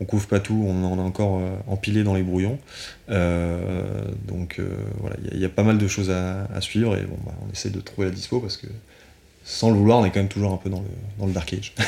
on 0.01 0.05
couvre 0.05 0.27
pas 0.27 0.41
tout, 0.41 0.65
on 0.67 0.85
en 0.85 0.99
a 0.99 1.03
encore 1.03 1.41
euh, 1.41 1.57
empilé 1.67 2.03
dans 2.05 2.15
les 2.15 2.23
brouillons. 2.23 2.59
donc 3.09 4.61
voilà, 5.01 5.17
il 5.33 5.39
y, 5.39 5.45
a 5.45 5.49
pas 5.49 5.63
mal 5.63 5.79
de 5.79 5.89
choses 5.89 6.11
à, 6.11 6.61
suivre 6.61 6.97
et 6.97 7.03
bon, 7.03 7.17
bah, 7.25 7.33
on 7.47 7.53
essaie 7.53 7.71
de 7.71 7.81
trouver 7.81 8.09
la 8.09 8.15
dispo 8.15 8.41
parce 8.41 8.57
que 8.57 8.67
sans 9.45 9.71
le 9.71 9.77
vouloir, 9.77 9.99
on 9.99 10.05
est 10.05 10.11
quand 10.11 10.21
même 10.21 10.29
toujours 10.29 10.53
un 10.53 10.57
peu 10.57 10.71
dans 10.71 10.81
le, 10.81 10.89
dans 11.19 11.27
le 11.27 11.33
dark 11.33 11.53
age. 11.55 11.75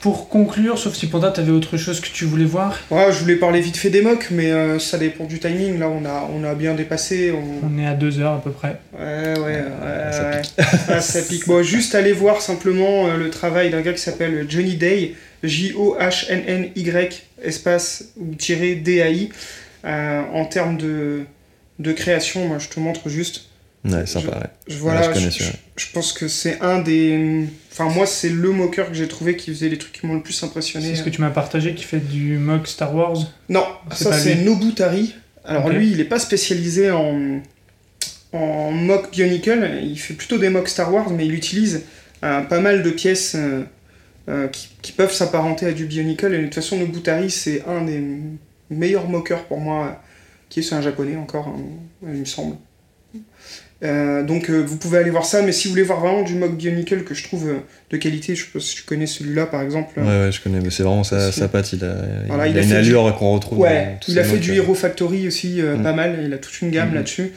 Pour 0.00 0.28
conclure, 0.28 0.78
sauf 0.78 0.94
si 0.94 1.08
Panda, 1.08 1.32
t'avais 1.32 1.50
autre 1.50 1.76
chose 1.76 2.00
que 2.00 2.06
tu 2.08 2.24
voulais 2.24 2.44
voir? 2.44 2.78
Ouais, 2.90 3.10
je 3.10 3.18
voulais 3.18 3.34
parler 3.34 3.60
vite 3.60 3.76
fait 3.76 3.90
des 3.90 4.00
mocks, 4.00 4.28
mais 4.30 4.52
euh, 4.52 4.78
ça 4.78 4.96
dépend 4.96 5.24
du 5.24 5.40
timing. 5.40 5.78
Là, 5.78 5.88
on 5.88 6.04
a, 6.04 6.28
on 6.32 6.44
a 6.44 6.54
bien 6.54 6.74
dépassé. 6.74 7.32
On... 7.32 7.78
est 7.78 7.86
à 7.86 7.94
deux 7.94 8.20
heures 8.20 8.34
à 8.34 8.40
peu 8.40 8.52
près. 8.52 8.80
Ouais, 8.96 9.34
ouais, 9.38 9.44
ouais. 9.44 10.12
ça, 10.12 10.30
Pique. 10.40 10.54
Ah, 10.88 11.00
ça 11.00 11.22
pique. 11.22 11.46
Bon, 11.48 11.62
juste 11.64 11.96
aller 11.96 12.12
voir 12.12 12.40
simplement 12.40 13.08
euh, 13.08 13.16
le 13.16 13.30
travail 13.30 13.70
d'un 13.70 13.80
gars 13.80 13.92
qui 13.92 14.00
s'appelle 14.00 14.46
Johnny 14.48 14.76
Day, 14.76 15.14
J-O-H-N-N-Y, 15.42 17.22
espace 17.42 18.04
ou 18.16 18.34
tiré 18.36 18.76
D-A-I. 18.76 19.30
Euh, 19.84 20.22
en 20.32 20.44
termes 20.44 20.76
de, 20.76 21.24
de 21.80 21.92
création, 21.92 22.46
moi, 22.46 22.58
je 22.58 22.68
te 22.68 22.78
montre 22.78 23.08
juste. 23.08 23.47
Ouais, 23.88 24.06
sympa, 24.06 24.50
je, 24.66 24.76
voilà, 24.78 25.12
je, 25.12 25.86
pense 25.92 26.12
que 26.12 26.28
c'est 26.28 26.60
un 26.60 26.80
des. 26.80 27.46
Enfin, 27.72 27.88
moi, 27.88 28.06
c'est 28.06 28.28
le 28.28 28.50
moqueur 28.50 28.88
que 28.88 28.94
j'ai 28.94 29.08
trouvé 29.08 29.36
qui 29.36 29.50
faisait 29.50 29.68
les 29.68 29.78
trucs 29.78 29.92
qui 29.92 30.06
m'ont 30.06 30.14
le 30.14 30.22
plus 30.22 30.42
impressionné. 30.42 30.88
C'est 30.88 30.96
ce 30.96 31.02
que 31.02 31.10
tu 31.10 31.20
m'as 31.20 31.30
partagé 31.30 31.74
qui 31.74 31.84
fait 31.84 32.00
du 32.00 32.38
mock 32.38 32.66
Star 32.66 32.94
Wars 32.94 33.16
Non, 33.48 33.64
ça 33.92 34.12
c'est 34.12 34.36
Nobutari. 34.36 35.14
Alors 35.44 35.68
lui, 35.70 35.90
il 35.90 35.96
n'est 35.96 36.04
pas 36.04 36.18
spécialisé 36.18 36.90
en, 36.90 37.40
en 38.32 38.70
mock 38.70 39.10
Bionicle, 39.10 39.80
il 39.82 39.98
fait 39.98 40.14
plutôt 40.14 40.38
des 40.38 40.50
mock 40.50 40.68
Star 40.68 40.92
Wars, 40.92 41.10
mais 41.10 41.26
il 41.26 41.34
utilise 41.34 41.84
euh, 42.24 42.42
pas 42.42 42.60
mal 42.60 42.82
de 42.82 42.90
pièces 42.90 43.34
euh, 43.36 43.62
euh, 44.28 44.48
qui, 44.48 44.68
qui, 44.82 44.92
peuvent 44.92 45.12
s'apparenter 45.12 45.66
à 45.66 45.72
du 45.72 45.86
Bionicle. 45.86 46.34
Et 46.34 46.38
de 46.38 46.44
toute 46.44 46.56
façon, 46.56 46.76
Nobutari, 46.76 47.30
c'est 47.30 47.64
un 47.66 47.84
des 47.84 48.02
meilleurs 48.70 49.08
mockers 49.08 49.44
pour 49.44 49.60
moi, 49.60 50.02
qui 50.48 50.60
est 50.60 50.72
un 50.72 50.82
japonais 50.82 51.16
encore, 51.16 51.48
hein, 51.48 51.60
il 52.02 52.20
me 52.20 52.24
semble. 52.24 52.56
Euh, 53.84 54.24
donc 54.24 54.50
euh, 54.50 54.60
vous 54.60 54.76
pouvez 54.76 54.98
aller 54.98 55.10
voir 55.10 55.24
ça, 55.24 55.40
mais 55.42 55.52
si 55.52 55.68
vous 55.68 55.72
voulez 55.72 55.84
voir 55.84 56.00
vraiment 56.00 56.22
du 56.22 56.34
mock 56.34 56.56
Bionicle 56.56 57.04
que 57.04 57.14
je 57.14 57.22
trouve 57.22 57.48
euh, 57.48 57.58
de 57.90 57.96
qualité, 57.96 58.34
je 58.34 58.44
sais 58.44 58.50
pas 58.52 58.58
si 58.58 58.74
tu 58.74 58.82
connais 58.82 59.06
celui-là 59.06 59.46
par 59.46 59.62
exemple. 59.62 60.00
Ouais, 60.00 60.04
ouais, 60.04 60.32
je 60.32 60.40
connais, 60.40 60.60
mais 60.60 60.70
c'est 60.70 60.82
vraiment 60.82 61.04
sa, 61.04 61.30
sa 61.30 61.46
patte, 61.46 61.72
il 61.72 61.84
a, 61.84 61.94
il, 62.48 62.58
a, 62.58 62.62
une 62.62 62.72
allure 62.72 63.14
qu'on 63.16 63.34
retrouve. 63.34 63.60
Ouais, 63.60 63.98
il 64.08 64.18
a 64.18 64.24
fait 64.24 64.38
du 64.38 64.52
Hero 64.54 64.74
Factory 64.74 65.28
aussi 65.28 65.62
mm. 65.62 65.82
pas 65.82 65.92
mal, 65.92 66.20
il 66.24 66.32
a 66.32 66.38
toute 66.38 66.60
une 66.60 66.70
gamme 66.70 66.90
mm. 66.90 66.94
là-dessus. 66.94 67.32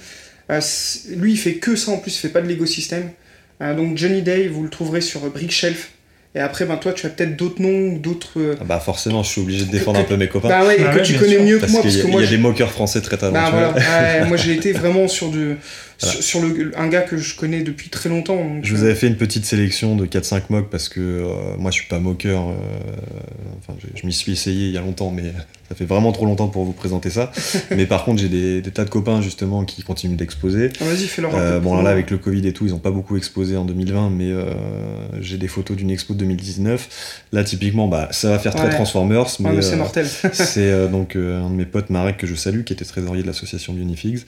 lui 1.15 1.33
il 1.33 1.37
fait 1.37 1.55
que 1.55 1.75
ça 1.75 1.91
en 1.91 1.97
plus, 1.97 2.15
il 2.15 2.19
fait 2.19 2.29
pas 2.29 2.41
de 2.41 2.47
Lego 2.47 2.65
System. 2.65 3.11
donc 3.59 3.97
Johnny 3.97 4.23
Day, 4.23 4.47
vous 4.47 4.63
le 4.63 4.69
trouverez 4.69 5.01
sur 5.01 5.21
Brick 5.29 5.51
Shelf. 5.51 5.91
Et 6.33 6.39
après, 6.39 6.63
ben, 6.63 6.77
toi, 6.77 6.93
tu 6.93 7.05
as 7.05 7.09
peut-être 7.09 7.35
d'autres 7.35 7.61
noms, 7.61 7.97
d'autres. 7.97 8.39
Euh, 8.39 8.55
ah 8.61 8.63
bah 8.63 8.79
forcément, 8.79 9.21
je 9.21 9.29
suis 9.29 9.41
obligé 9.41 9.65
de 9.65 9.71
défendre 9.71 9.99
un 9.99 10.03
peu 10.03 10.15
mes 10.15 10.29
copains. 10.29 10.47
Bah 10.47 10.65
ouais, 10.65 10.79
et 10.79 10.85
ah 10.87 10.95
que 10.95 11.01
tu 11.01 11.15
connais 11.15 11.39
mieux 11.39 11.59
que 11.59 11.69
moi. 11.69 11.81
Parce 11.81 11.93
qu'il 11.93 12.09
y, 12.09 12.15
a, 12.15 12.21
y 12.21 12.23
a 12.23 12.29
des 12.29 12.37
moqueurs 12.37 12.71
français 12.71 13.01
très 13.01 13.17
talentueux. 13.17 13.51
Bah 13.51 13.73
voilà. 13.73 14.25
moi, 14.29 14.37
j'ai 14.37 14.53
été 14.53 14.71
vraiment 14.71 15.09
sur, 15.09 15.29
du, 15.29 15.57
sur, 16.01 16.41
le, 16.41 16.71
un 16.77 16.87
gars 16.87 17.01
que 17.01 17.17
je 17.17 17.35
connais 17.35 17.61
depuis 17.61 17.89
très 17.89 18.09
longtemps. 18.09 18.61
je 18.63 18.75
vous 18.75 18.83
avais 18.83 18.95
fait 18.95 19.07
une 19.07 19.17
petite 19.17 19.45
sélection 19.45 19.95
de 19.95 20.05
4-5 20.05 20.43
mocks 20.49 20.69
parce 20.69 20.89
que 20.89 20.99
euh, 20.99 21.57
moi, 21.57 21.71
je 21.71 21.75
suis 21.75 21.87
pas 21.87 21.99
moqueur. 21.99 22.49
Euh, 22.49 22.53
enfin, 23.59 23.77
je, 23.79 23.87
je 23.99 24.05
m'y 24.05 24.13
suis 24.13 24.31
essayé 24.31 24.67
il 24.67 24.73
y 24.73 24.77
a 24.77 24.81
longtemps, 24.81 25.11
mais 25.11 25.33
ça 25.71 25.75
fait 25.77 25.85
vraiment 25.85 26.11
trop 26.11 26.25
longtemps 26.25 26.49
pour 26.49 26.65
vous 26.65 26.73
présenter 26.73 27.09
ça. 27.09 27.31
mais 27.71 27.85
par 27.85 28.03
contre, 28.03 28.21
j'ai 28.21 28.27
des, 28.27 28.61
tas 28.71 28.83
de 28.83 28.89
copains 28.89 29.21
justement 29.21 29.63
qui 29.63 29.83
continuent 29.83 30.17
d'exposer. 30.17 30.69
Ah, 30.81 30.83
vas-y, 30.83 31.07
fais-leur 31.07 31.33
euh, 31.33 31.61
Bon, 31.61 31.81
là, 31.81 31.91
avec 31.91 32.11
le 32.11 32.17
Covid 32.17 32.45
et 32.45 32.51
tout, 32.51 32.65
ils 32.65 32.71
n'ont 32.71 32.79
pas 32.79 32.91
beaucoup 32.91 33.15
exposé 33.15 33.55
en 33.55 33.63
2020, 33.63 34.09
mais 34.09 34.31
euh, 34.31 34.51
j'ai 35.21 35.37
des 35.37 35.47
photos 35.47 35.77
d'une 35.77 35.89
expo 35.89 36.13
de 36.13 36.19
2019. 36.19 37.23
Là, 37.31 37.45
typiquement, 37.45 37.87
bah, 37.87 38.09
ça 38.11 38.31
va 38.31 38.39
faire 38.39 38.53
très 38.53 38.69
Transformers, 38.69 39.27
mais, 39.39 39.61
c'est 39.61 39.75
euh, 39.75 39.77
mortel. 39.77 40.07
c'est 40.33 40.89
donc 40.89 41.15
un 41.15 41.49
de 41.49 41.55
mes 41.55 41.65
potes, 41.65 41.89
Marek, 41.89 42.17
que 42.17 42.27
je 42.27 42.35
salue, 42.35 42.63
qui 42.63 42.73
était 42.73 42.83
trésorier 42.83 43.21
de 43.21 43.27
l'association 43.27 43.71
Bionifigs, 43.71 44.25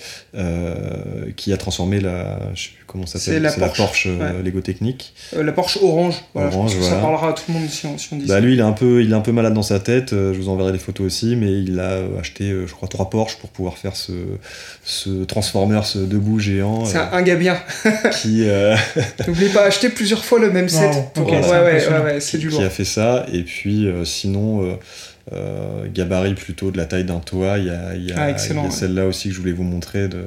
qui 1.35 1.51
a 1.51 1.57
transformé 1.63 1.99
la, 1.99 2.39
je 2.53 2.63
sais 2.63 2.69
plus 2.69 2.85
comment 2.85 3.05
ça 3.05 3.19
s'appelle, 3.19 3.49
c'est 3.51 3.59
la, 3.59 3.69
Porsche, 3.69 4.07
Lego 4.43 4.61
Technique. 4.61 5.13
la 5.35 5.51
Porsche 5.51 5.79
orange. 5.81 6.15
orange, 6.35 6.79
Ça 6.79 6.95
parlera 6.97 7.29
à 7.29 7.33
tout 7.33 7.43
le 7.47 7.53
monde 7.55 7.69
si 7.69 7.87
on, 7.87 8.15
dit 8.15 8.25
bah, 8.27 8.39
Lui, 8.39 8.53
il 8.53 8.59
est 8.59 8.63
un 8.63 8.71
peu, 8.71 9.01
il 9.01 9.11
est 9.11 9.15
un 9.15 9.21
peu 9.21 9.31
malade 9.31 9.53
dans 9.53 9.63
sa 9.63 9.79
tête. 9.79 10.11
je 10.11 10.37
vous 10.37 10.49
enverrai 10.49 10.71
des 10.71 10.77
photos 10.79 11.07
aussi 11.07 11.33
mais 11.35 11.61
il 11.61 11.79
a 11.79 11.99
acheté, 12.19 12.51
euh, 12.51 12.67
je 12.67 12.73
crois, 12.73 12.87
trois 12.87 13.09
Porsche 13.09 13.37
pour 13.37 13.49
pouvoir 13.49 13.77
faire 13.77 13.95
ce, 13.95 14.11
ce 14.83 15.23
Transformers 15.23 15.85
debout 15.95 16.39
géant. 16.39 16.85
C'est 16.85 16.97
un 16.97 17.21
gars 17.21 17.35
bien. 17.35 17.57
qui. 18.21 18.47
Euh, 18.47 18.75
N'oublie 19.27 19.49
pas, 19.49 19.65
acheter 19.65 19.89
plusieurs 19.89 20.23
fois 20.23 20.39
le 20.39 20.51
même 20.51 20.69
set. 20.69 20.91
ouais, 21.17 21.39
ouais, 21.39 21.87
ouais, 22.03 22.19
c'est 22.19 22.37
du 22.37 22.49
lourd. 22.49 22.59
Qui 22.59 22.65
a 22.65 22.69
fait 22.69 22.85
ça, 22.85 23.25
et 23.31 23.43
puis 23.43 23.87
euh, 23.87 24.05
sinon. 24.05 24.77
gabarit 25.93 26.35
plutôt 26.35 26.71
de 26.71 26.77
la 26.77 26.85
taille 26.85 27.05
d'un 27.05 27.19
toit. 27.19 27.57
Il 27.57 27.65
y 27.65 27.69
a, 27.69 27.95
il 27.95 28.09
y 28.09 28.11
a, 28.11 28.35
ah, 28.35 28.37
celle-là 28.37 29.05
aussi 29.05 29.29
que 29.29 29.35
je 29.35 29.39
voulais 29.39 29.53
vous 29.53 29.63
montrer. 29.63 30.07
De, 30.07 30.25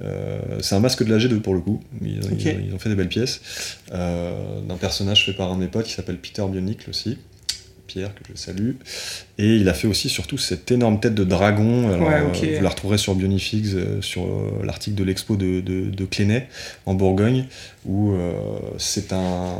c'est 0.00 0.74
un 0.74 0.80
masque 0.80 1.04
de 1.04 1.14
la 1.14 1.18
G2 1.18 1.40
pour 1.40 1.54
le 1.54 1.60
coup. 1.60 1.82
Ils, 2.02 2.20
ils, 2.38 2.74
ont 2.74 2.78
fait 2.78 2.88
des 2.88 2.94
belles 2.94 3.08
pièces. 3.08 3.78
d'un 3.90 4.76
personnage 4.78 5.24
fait 5.24 5.32
par 5.32 5.52
un 5.52 5.56
de 5.56 5.60
mes 5.60 5.68
potes 5.68 5.86
qui 5.86 5.92
s'appelle 5.92 6.18
Peter 6.18 6.44
Bionicle 6.48 6.90
aussi. 6.90 7.18
Pierre, 7.86 8.14
que 8.14 8.20
je 8.28 8.36
salue. 8.36 8.72
Et 9.38 9.56
il 9.56 9.68
a 9.68 9.74
fait 9.74 9.86
aussi 9.86 10.08
surtout 10.08 10.38
cette 10.38 10.70
énorme 10.70 10.98
tête 10.98 11.14
de 11.14 11.24
dragon. 11.24 11.90
Euh, 11.90 12.22
vous 12.32 12.62
la 12.62 12.68
retrouverez 12.70 12.96
sur 12.96 13.14
Bionifix, 13.14 13.74
euh, 13.74 14.00
sur 14.00 14.22
euh, 14.22 14.62
l'article 14.64 14.96
de 14.96 15.04
l'expo 15.04 15.36
de, 15.36 15.60
de, 15.60 15.90
de 15.90 16.04
Clénet, 16.06 16.48
en 16.86 16.94
Bourgogne, 16.94 17.44
où 17.84 18.14
c'est 18.78 19.12
un 19.12 19.54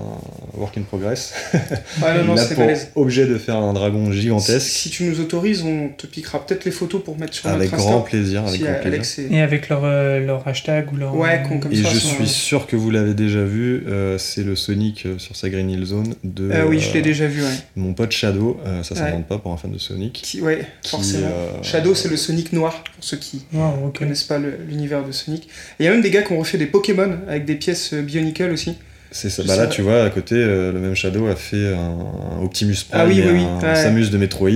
work 0.55 0.77
in 0.79 0.83
progress. 0.83 1.35
Ah, 2.03 2.23
non, 2.23 2.35
il 2.35 2.41
a 2.41 2.45
pour 2.47 3.03
objet 3.03 3.27
de 3.27 3.39
faire 3.39 3.57
un 3.57 3.73
dragon 3.73 4.13
gigantesque. 4.13 4.67
Si, 4.67 4.91
tu 4.91 5.05
nous 5.05 5.21
autorises, 5.21 5.63
on 5.63 5.89
te 5.89 6.07
piquera 6.07 6.45
peut-être 6.45 6.65
les 6.65 6.71
photos 6.71 7.03
pour 7.03 7.19
mettre 7.19 7.35
sur 7.35 7.49
avec 7.49 7.73
notre 7.73 7.83
grand 7.83 8.01
plaisir, 8.01 8.47
avec 8.47 8.61
grand 8.61 8.81
plaisir. 8.81 9.33
Et 9.33 9.41
avec 9.41 9.69
leur, 9.69 9.83
leur 9.83 10.47
hashtag 10.47 10.93
ou 10.93 10.97
leur... 10.97 11.17
Ouais, 11.17 11.43
comme 11.43 11.73
Et 11.73 11.77
je 11.77 11.97
suis 11.97 12.29
sûr 12.29 12.67
que 12.67 12.77
vous 12.77 12.91
l'avez 12.91 13.15
déjà 13.15 13.45
vu, 13.45 13.85
c'est 14.19 14.43
le 14.43 14.57
Sonic 14.57 15.07
sur 15.19 15.37
sa 15.37 15.49
Green 15.49 15.71
Hill 15.71 15.85
Zone 15.85 16.15
de... 16.23 16.51
Ah 16.53 16.67
oui, 16.67 16.81
je 16.81 16.93
l'ai 16.93 17.03
déjà 17.03 17.27
vu, 17.27 17.43
ouais. 17.43 17.49
Mon 17.77 17.95
pote 17.95 18.13
Shadow, 18.13 18.61
ça 18.83 18.95
ne 18.95 18.99
s'invente 18.99 19.27
pas 19.27 19.39
pour 19.39 19.53
un 19.53 19.57
de 19.69 19.79
Sonic. 19.79 20.21
Qui, 20.23 20.41
ouais, 20.41 20.67
forcément. 20.85 21.29
Euh, 21.31 21.63
Shadow, 21.63 21.95
c'est 21.95 22.09
le 22.09 22.17
Sonic 22.17 22.53
noir, 22.53 22.85
pour 22.85 23.05
ceux 23.05 23.17
qui 23.17 23.45
ne 23.53 23.91
connaissent 23.91 24.25
pas 24.25 24.39
l'univers 24.39 25.05
de 25.05 25.13
Sonic. 25.13 25.49
il 25.79 25.85
y 25.85 25.89
a 25.89 25.93
même 25.93 26.03
des 26.03 26.11
gars 26.11 26.23
qui 26.23 26.33
ont 26.33 26.39
refait 26.39 26.59
des 26.59 26.67
Pokémon 26.67 27.19
avec 27.29 27.45
des 27.45 27.57
pièces 27.57 27.93
euh, 27.93 28.03
Bionicle 28.03 28.51
aussi. 28.51 28.77
C'est 29.11 29.31
ça. 29.31 29.43
Bah 29.45 29.57
là, 29.57 29.67
tu 29.67 29.83
vois, 29.83 30.05
à 30.05 30.11
côté, 30.11 30.35
euh, 30.35 30.73
le 30.73 30.79
même 30.79 30.95
Shadow 30.95 31.27
a 31.27 31.37
fait 31.37 31.75
un, 31.75 32.43
Optimus 32.43 32.77
Prime 32.89 33.01
ah, 33.01 33.07
oui, 33.07 33.23
oui, 33.33 33.45
un, 33.63 33.75
Samus 33.75 34.11
de 34.11 34.19
Metroid. 34.19 34.51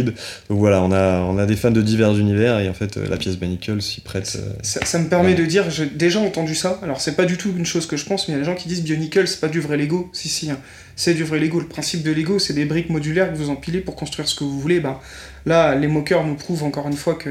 Donc 0.48 0.58
voilà, 0.58 0.82
on 0.82 0.92
a, 0.92 1.20
on 1.20 1.38
a 1.38 1.46
des 1.46 1.56
fans 1.56 1.70
de 1.70 1.82
divers 1.82 2.16
univers 2.16 2.58
et 2.58 2.68
en 2.68 2.74
fait, 2.74 2.96
la 2.96 3.16
pièce 3.16 3.36
Bionicle 3.36 3.80
s'y 3.80 4.00
prête. 4.00 4.38
Ça, 4.62 4.98
me 4.98 5.08
permet 5.08 5.34
de 5.34 5.44
dire, 5.44 5.70
j'ai 5.70 5.86
déjà 5.86 6.20
entendu 6.20 6.54
ça. 6.54 6.78
Alors, 6.82 7.00
c'est 7.00 7.16
pas 7.16 7.24
du 7.24 7.36
tout 7.36 7.52
une 7.56 7.66
chose 7.66 7.86
que 7.86 7.96
je 7.96 8.04
pense, 8.04 8.28
mais 8.28 8.34
il 8.34 8.36
y 8.36 8.40
a 8.40 8.44
des 8.44 8.50
gens 8.50 8.56
qui 8.56 8.68
disent 8.68 8.82
Bionicle, 8.82 9.26
c'est 9.26 9.40
pas 9.40 9.48
du 9.48 9.60
vrai 9.60 9.76
Lego. 9.76 10.10
Si, 10.12 10.28
si, 10.28 10.50
hein. 10.50 10.58
c'est 10.96 11.14
du 11.14 11.24
vrai 11.24 11.38
Lego. 11.38 11.60
Le 11.60 11.66
principe 11.66 12.02
de 12.02 12.10
Lego, 12.10 12.38
c'est 12.38 12.54
des 12.54 12.64
briques 12.64 12.90
modulaires 12.90 13.32
que 13.32 13.36
vous 13.36 13.50
empilez 13.50 13.80
pour 13.80 13.96
construire 13.96 14.28
ce 14.28 14.34
que 14.34 14.44
vous 14.44 14.60
voulez. 14.60 14.80
Bah, 14.80 15.00
Là, 15.46 15.74
les 15.74 15.86
moqueurs 15.86 16.26
nous 16.26 16.34
prouvent 16.34 16.64
encore 16.64 16.88
une 16.88 16.96
fois 16.96 17.14
que. 17.14 17.30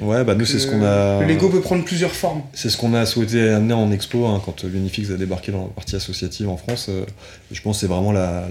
Ouais, 0.00 0.24
bah 0.24 0.34
nous, 0.34 0.46
c'est 0.46 0.58
ce 0.58 0.66
qu'on 0.66 0.82
a. 0.82 1.20
Le 1.20 1.26
Lego 1.26 1.48
peut 1.48 1.60
prendre 1.60 1.84
plusieurs 1.84 2.12
formes. 2.12 2.42
C'est 2.54 2.70
ce 2.70 2.76
qu'on 2.76 2.94
a 2.94 3.04
souhaité 3.04 3.50
amener 3.50 3.74
en 3.74 3.90
expo 3.90 4.26
hein, 4.26 4.40
quand 4.44 4.64
Unifix 4.64 5.10
a 5.12 5.16
débarqué 5.16 5.52
dans 5.52 5.62
la 5.62 5.68
partie 5.68 5.96
associative 5.96 6.48
en 6.48 6.56
France. 6.56 6.86
Euh, 6.88 7.04
je 7.50 7.60
pense 7.60 7.76
que 7.76 7.80
c'est 7.82 7.86
vraiment 7.86 8.12
la, 8.12 8.46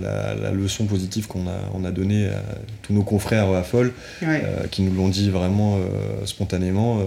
leçon 0.54 0.86
positive 0.86 1.28
qu'on 1.28 1.48
a, 1.48 1.58
on 1.74 1.84
a 1.84 1.92
donnée 1.92 2.28
à 2.28 2.44
tous 2.84 2.94
nos 2.94 3.04
confrères 3.04 3.50
à 3.52 3.64
Folle, 3.64 3.94
euh, 4.22 4.68
qui 4.70 4.84
nous 4.84 4.94
l'ont 4.94 5.08
dit 5.08 5.30
vraiment 5.30 5.78
euh, 5.78 6.26
spontanément. 6.26 7.00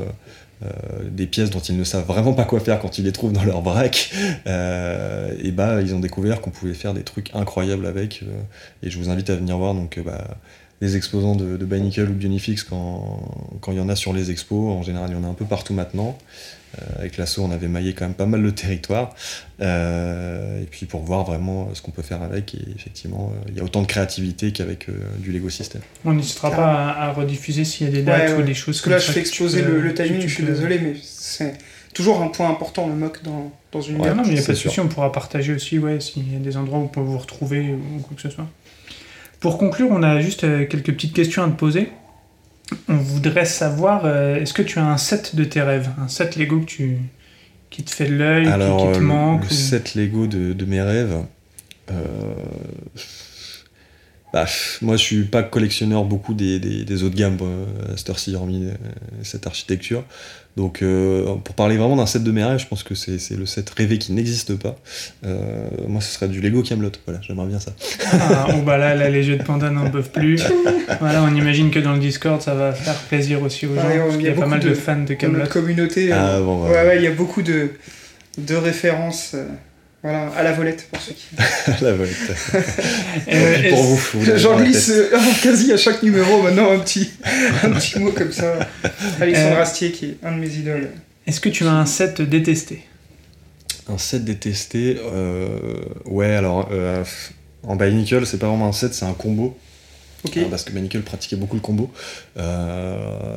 des 1.11 1.27
pièces 1.27 1.51
dont 1.51 1.61
ils 1.61 1.77
ne 1.77 1.85
savent 1.85 2.07
vraiment 2.07 2.33
pas 2.33 2.45
quoi 2.45 2.59
faire 2.59 2.81
quand 2.81 2.97
ils 2.97 3.05
les 3.05 3.13
trouvent 3.13 3.35
dans 3.35 3.45
leur 3.45 3.61
vrac, 3.61 4.11
et 4.47 5.53
bah 5.53 5.83
ils 5.83 5.95
ont 5.95 6.01
découvert 6.01 6.41
qu'on 6.41 6.51
pouvait 6.51 6.73
faire 6.73 6.95
des 6.95 7.03
trucs 7.03 7.31
incroyables 7.35 7.85
avec. 7.85 8.25
et 8.83 8.89
je 8.89 8.99
vous 8.99 9.11
invite 9.11 9.29
à 9.29 9.37
venir 9.37 9.59
voir 9.59 9.75
donc 9.75 10.01
bah, 10.03 10.39
les 10.81 10.97
exposants 10.97 11.37
de, 11.37 11.57
de 11.57 11.65
Bionicle 11.65 12.11
ou 12.11 12.15
Bionifix 12.15 12.63
quand, 12.63 13.59
quand 13.61 13.73
il 13.73 13.79
y 13.79 13.81
en 13.81 13.89
a 13.89 13.97
sur 13.97 14.13
les 14.13 14.31
expos. 14.31 14.73
En 14.73 14.83
général, 14.83 15.11
il 15.11 15.17
y 15.17 15.19
en 15.19 15.25
a 15.25 15.29
un 15.29 15.35
peu 15.35 15.45
partout 15.45 15.75
maintenant. 15.75 16.17
Euh, 16.79 16.99
avec 16.99 17.17
l'assaut, 17.17 17.43
on 17.43 17.51
avait 17.51 17.69
maillé 17.69 17.93
quand 17.93 18.05
même 18.05 18.15
pas 18.15 18.27
mal 18.27 18.41
le 18.41 18.53
territoire. 18.53 19.15
Euh, 19.61 20.63
et 20.63 20.65
puis 20.65 20.87
pour 20.87 21.03
voir 21.03 21.25
vraiment 21.25 21.71
ce 21.75 21.83
qu'on 21.83 21.91
peut 21.91 22.03
faire 22.03 22.23
avec. 22.23 22.55
Et 22.55 22.65
effectivement, 22.75 23.33
euh, 23.33 23.49
il 23.49 23.57
y 23.57 23.61
a 23.61 23.65
autant 23.65 23.83
de 23.83 23.87
créativité 23.87 24.53
qu'avec 24.53 24.89
du 25.19 25.33
Lego 25.33 25.51
System. 25.51 25.83
On 26.05 26.15
n'hésitera 26.15 26.51
pas 26.51 26.91
à, 26.91 27.13
rediffuser 27.13 27.65
s'il 27.65 27.87
y 27.87 27.91
a 27.91 27.93
des 27.93 28.03
dates 28.03 28.39
ou 28.39 28.43
des 28.43 28.55
choses 28.55 28.81
Parce 28.81 28.83
que 28.83 28.91
là, 28.91 28.99
je 28.99 29.13
fais 29.13 29.21
exposer 29.21 29.63
le, 29.63 29.95
timing, 29.95 30.23
je 30.23 30.35
suis 30.35 30.45
désolé, 30.45 30.79
mais 30.79 30.95
c'est 31.01 31.57
toujours 31.93 32.21
un 32.21 32.29
point 32.29 32.51
important, 32.51 32.89
le 32.89 32.95
mock, 32.95 33.23
dans, 33.23 33.53
dans 33.71 33.81
une 33.81 34.01
ouais, 34.01 34.09
Non, 34.09 34.23
mais 34.23 34.29
il 34.29 34.35
n'y 34.35 34.41
a 34.41 34.43
pas 34.43 34.53
de 34.53 34.59
souci, 34.59 34.81
on 34.81 34.89
pourra 34.89 35.13
partager 35.13 35.55
aussi 35.55 35.79
ouais, 35.79 36.01
s'il 36.01 36.33
y 36.33 36.37
a 36.37 36.41
des 36.41 36.57
endroits 36.57 36.79
où 36.81 36.83
on 36.83 36.89
peut 36.89 37.01
vous 37.01 37.19
retrouver 37.19 37.73
ou 37.73 38.01
quoi 38.01 38.17
que 38.17 38.23
ce 38.23 38.31
soit. 38.31 38.47
Pour 39.45 39.59
conclure, 39.59 39.89
on 39.91 40.03
a 40.03 40.21
juste 40.21 40.41
quelques 40.41 40.95
petites 40.95 41.13
questions 41.13 41.45
à 41.45 41.49
te 41.49 41.53
poser. 41.53 41.91
On 42.89 42.97
voudrait 42.97 43.45
savoir, 43.45 44.07
euh, 44.07 44.37
est-ce 44.37 44.55
que 44.55 44.63
tu 44.63 44.79
as 44.79 44.87
un 44.87 44.97
set 44.97 45.37
de 45.37 45.45
tes 45.45 45.61
rêves? 45.61 45.91
Un 46.03 46.09
set 46.09 46.37
Lego 46.37 46.61
que 46.61 46.65
tu, 46.65 46.97
qui 47.69 47.83
te 47.83 47.91
fait 47.91 48.07
de 48.07 48.15
l'œil, 48.15 48.45
qui, 48.47 48.99
te 48.99 49.01
manque 49.01 49.43
Le, 49.43 49.55
set 49.55 49.97
Lego 49.97 50.27
de, 50.27 50.65
mes 50.65 50.81
rêves. 50.81 51.19
Euh, 51.91 51.95
bah, 54.35 54.47
moi, 54.83 54.97
je 54.97 55.03
suis 55.03 55.23
pas 55.23 55.45
collectionneur 55.45 56.03
beaucoup 56.03 56.35
des, 56.35 56.59
des, 56.59 57.03
autres 57.05 57.15
gammes, 57.15 57.39
euh, 57.41 57.95
à 57.95 57.97
cette 57.97 58.35
hormis 58.35 58.69
cette 59.23 59.47
architecture. 59.47 60.03
Donc, 60.57 60.83
euh, 60.83 61.37
pour 61.45 61.55
parler 61.55 61.77
vraiment 61.77 61.95
d'un 61.95 62.07
set 62.07 62.25
de 62.25 62.33
mes 62.33 62.43
rêves, 62.43 62.59
je 62.59 62.67
pense 62.67 62.83
que 62.83 62.97
c'est 62.97 63.37
le 63.37 63.47
set 63.47 63.71
rêvé 63.71 63.97
qui 63.99 64.13
n'existe 64.13 64.57
pas. 64.57 64.75
Euh, 65.25 65.69
moi, 65.87 66.01
ce 66.01 66.13
serait 66.13 66.27
du 66.27 66.41
Lego 66.41 66.63
Camelot. 66.63 66.91
Voilà, 67.07 67.21
j'aimerais 67.23 67.47
bien 67.47 67.61
ça. 67.61 67.75
Ah, 68.11 68.49
oh, 68.51 68.63
bah 68.67 68.77
là, 68.77 69.09
les 69.09 69.23
jeux 69.23 69.37
de 69.37 69.45
panda 69.45 69.71
n'en 69.71 69.89
peuvent 69.89 70.11
plus. 70.11 70.43
voilà, 70.99 71.23
on 71.23 71.33
imagine 71.37 71.71
que 71.71 71.79
dans 71.79 71.93
le 71.93 72.01
Discord, 72.01 72.43
ça 72.43 72.57
va 72.57 72.73
faire 72.73 72.99
plaisir 73.03 73.41
aussi 73.41 73.67
aux 73.67 73.77
gens. 73.77 73.83
il 74.19 74.23
y 74.23 74.29
a, 74.29 74.33
pas 74.33 74.47
mal 74.47 74.59
de, 74.59 74.75
fans 74.75 75.05
de 75.05 75.15
Camelot. 75.15 75.45
Dans 75.45 75.49
communauté, 75.49 76.11
ah, 76.11 76.41
bon, 76.41 76.65
ouais, 76.65 76.73
ouais, 76.73 76.97
il 76.97 77.05
y 77.05 77.07
a 77.07 77.13
beaucoup 77.13 77.43
de, 77.43 77.71
de 78.39 78.57
références. 78.57 79.35
Euh, 79.35 79.47
voilà, 80.05 80.29
à 80.37 80.43
la 80.43 80.53
volette 80.53 80.87
pour 80.93 81.01
ceux 81.01 81.15
qui. 81.15 81.25
la 81.83 81.95
volette. 81.95 82.15
et 83.27 83.71
pour 83.71 83.83
vous. 83.83 84.37
J'en 84.37 84.59
glisse 84.59 84.93
quasi 85.43 85.73
à 85.73 85.79
chaque 85.79 86.03
numéro 86.03 86.43
maintenant 86.43 86.71
un 86.73 86.79
petit, 86.79 87.11
un 87.63 87.71
petit 87.71 87.99
mot 87.99 88.13
comme 88.13 88.31
ça. 88.31 88.69
Alexandre 89.19 89.57
euh, 89.57 89.63
Astier 89.63 89.93
qui 89.93 90.05
est 90.05 90.17
un 90.23 90.33
de 90.33 90.41
mes 90.41 90.55
idoles. 90.55 90.91
Est-ce 91.27 91.41
que 91.41 91.49
tu 91.49 91.65
as 91.65 91.73
un 91.73 91.87
set 91.87 92.21
détesté? 92.21 92.85
Un 93.89 93.97
set 93.97 94.25
détesté 94.25 95.01
euh, 95.03 95.49
Ouais, 96.05 96.35
alors 96.35 96.69
euh, 96.71 97.03
en 97.63 97.75
Bionicle, 97.75 98.27
c'est 98.27 98.37
pas 98.37 98.49
vraiment 98.49 98.69
un 98.69 98.73
set, 98.73 98.93
c'est 98.93 99.07
un 99.07 99.15
combo. 99.15 99.57
Okay. 100.25 100.47
parce 100.47 100.65
que 100.65 100.73
Bionicle 100.73 101.03
pratiquait 101.03 101.37
beaucoup 101.37 101.57
le 101.57 101.61
combo. 101.61 101.91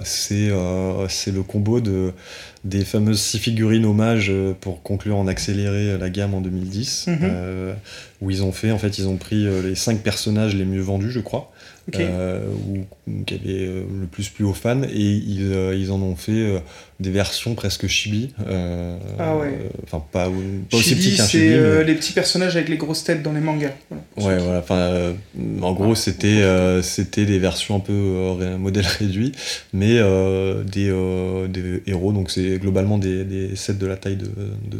c'est 0.03 0.51
le 0.51 1.41
combo 1.43 1.81
de 1.81 2.13
des 2.67 2.83
fameuses 2.83 3.21
six 3.21 3.39
figurines 3.39 3.85
hommages 3.85 4.29
euh, 4.29 4.53
pour 4.59 4.83
conclure 4.83 5.17
en 5.17 5.27
accéléré 5.27 5.97
la 5.97 6.09
gamme 6.09 6.33
en 6.33 6.41
2010, 6.41 7.07
mhm. 7.07 7.17
euh, 7.23 7.73
où 8.21 8.29
ils 8.29 8.43
ont 8.43 8.51
fait, 8.51 8.71
en 8.71 8.77
fait, 8.77 8.97
ils 8.97 9.07
ont 9.07 9.17
pris 9.17 9.47
euh, 9.47 9.61
les 9.61 9.75
cinq 9.75 9.99
personnages 9.99 10.55
les 10.55 10.65
mieux 10.65 10.81
vendus, 10.81 11.11
je 11.11 11.19
crois, 11.19 11.51
ou, 11.95 12.85
qui 13.25 13.33
avaient 13.33 13.65
le 13.65 14.07
plus 14.11 14.29
plu 14.29 14.45
aux 14.45 14.53
fans, 14.53 14.83
et 14.83 14.89
ils, 14.91 15.53
ils 15.75 15.91
en 15.91 16.01
ont 16.01 16.15
fait 16.15 16.61
des 16.99 17.11
versions 17.11 17.55
presque 17.55 17.87
chibi. 17.87 18.33
ah 19.19 19.35
ouais. 19.37 19.69
Enfin, 19.83 20.03
pas, 20.11 20.29
aussi 20.73 20.95
petits 20.95 21.15
qu'un 21.15 21.25
chibi. 21.25 21.49
c'est 21.49 21.83
les 21.83 21.95
petits 21.95 22.13
personnages 22.13 22.55
avec 22.55 22.69
les 22.69 22.77
grosses 22.77 23.03
têtes 23.03 23.23
dans 23.23 23.33
les 23.33 23.39
mangas. 23.39 23.73
ouais, 24.17 24.37
voilà. 24.37 24.59
Enfin, 24.59 25.13
en 25.61 25.73
gros, 25.73 25.95
c'était 25.95 26.43
c'était 26.81 27.25
des 27.25 27.39
versions 27.39 27.77
un 27.77 27.79
peu 27.79 27.93
modèle 28.57 28.85
réduit, 28.99 29.31
mais 29.73 29.95
des, 30.65 30.93
des 31.49 31.83
héros, 31.87 32.11
donc 32.11 32.31
c'est 32.31 32.59
globalement 32.59 32.97
des, 32.97 33.55
sets 33.55 33.73
de 33.73 33.87
la 33.87 33.97
taille 33.97 34.17
de, 34.17 34.27
de, 34.27 34.79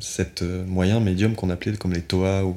sets 0.00 0.42
euh, 0.42 0.64
moyens, 0.66 1.02
médiums, 1.02 1.34
qu'on 1.34 1.50
appelait 1.50 1.76
comme 1.76 1.92
les 1.92 2.02
Toa 2.02 2.44
ou, 2.44 2.56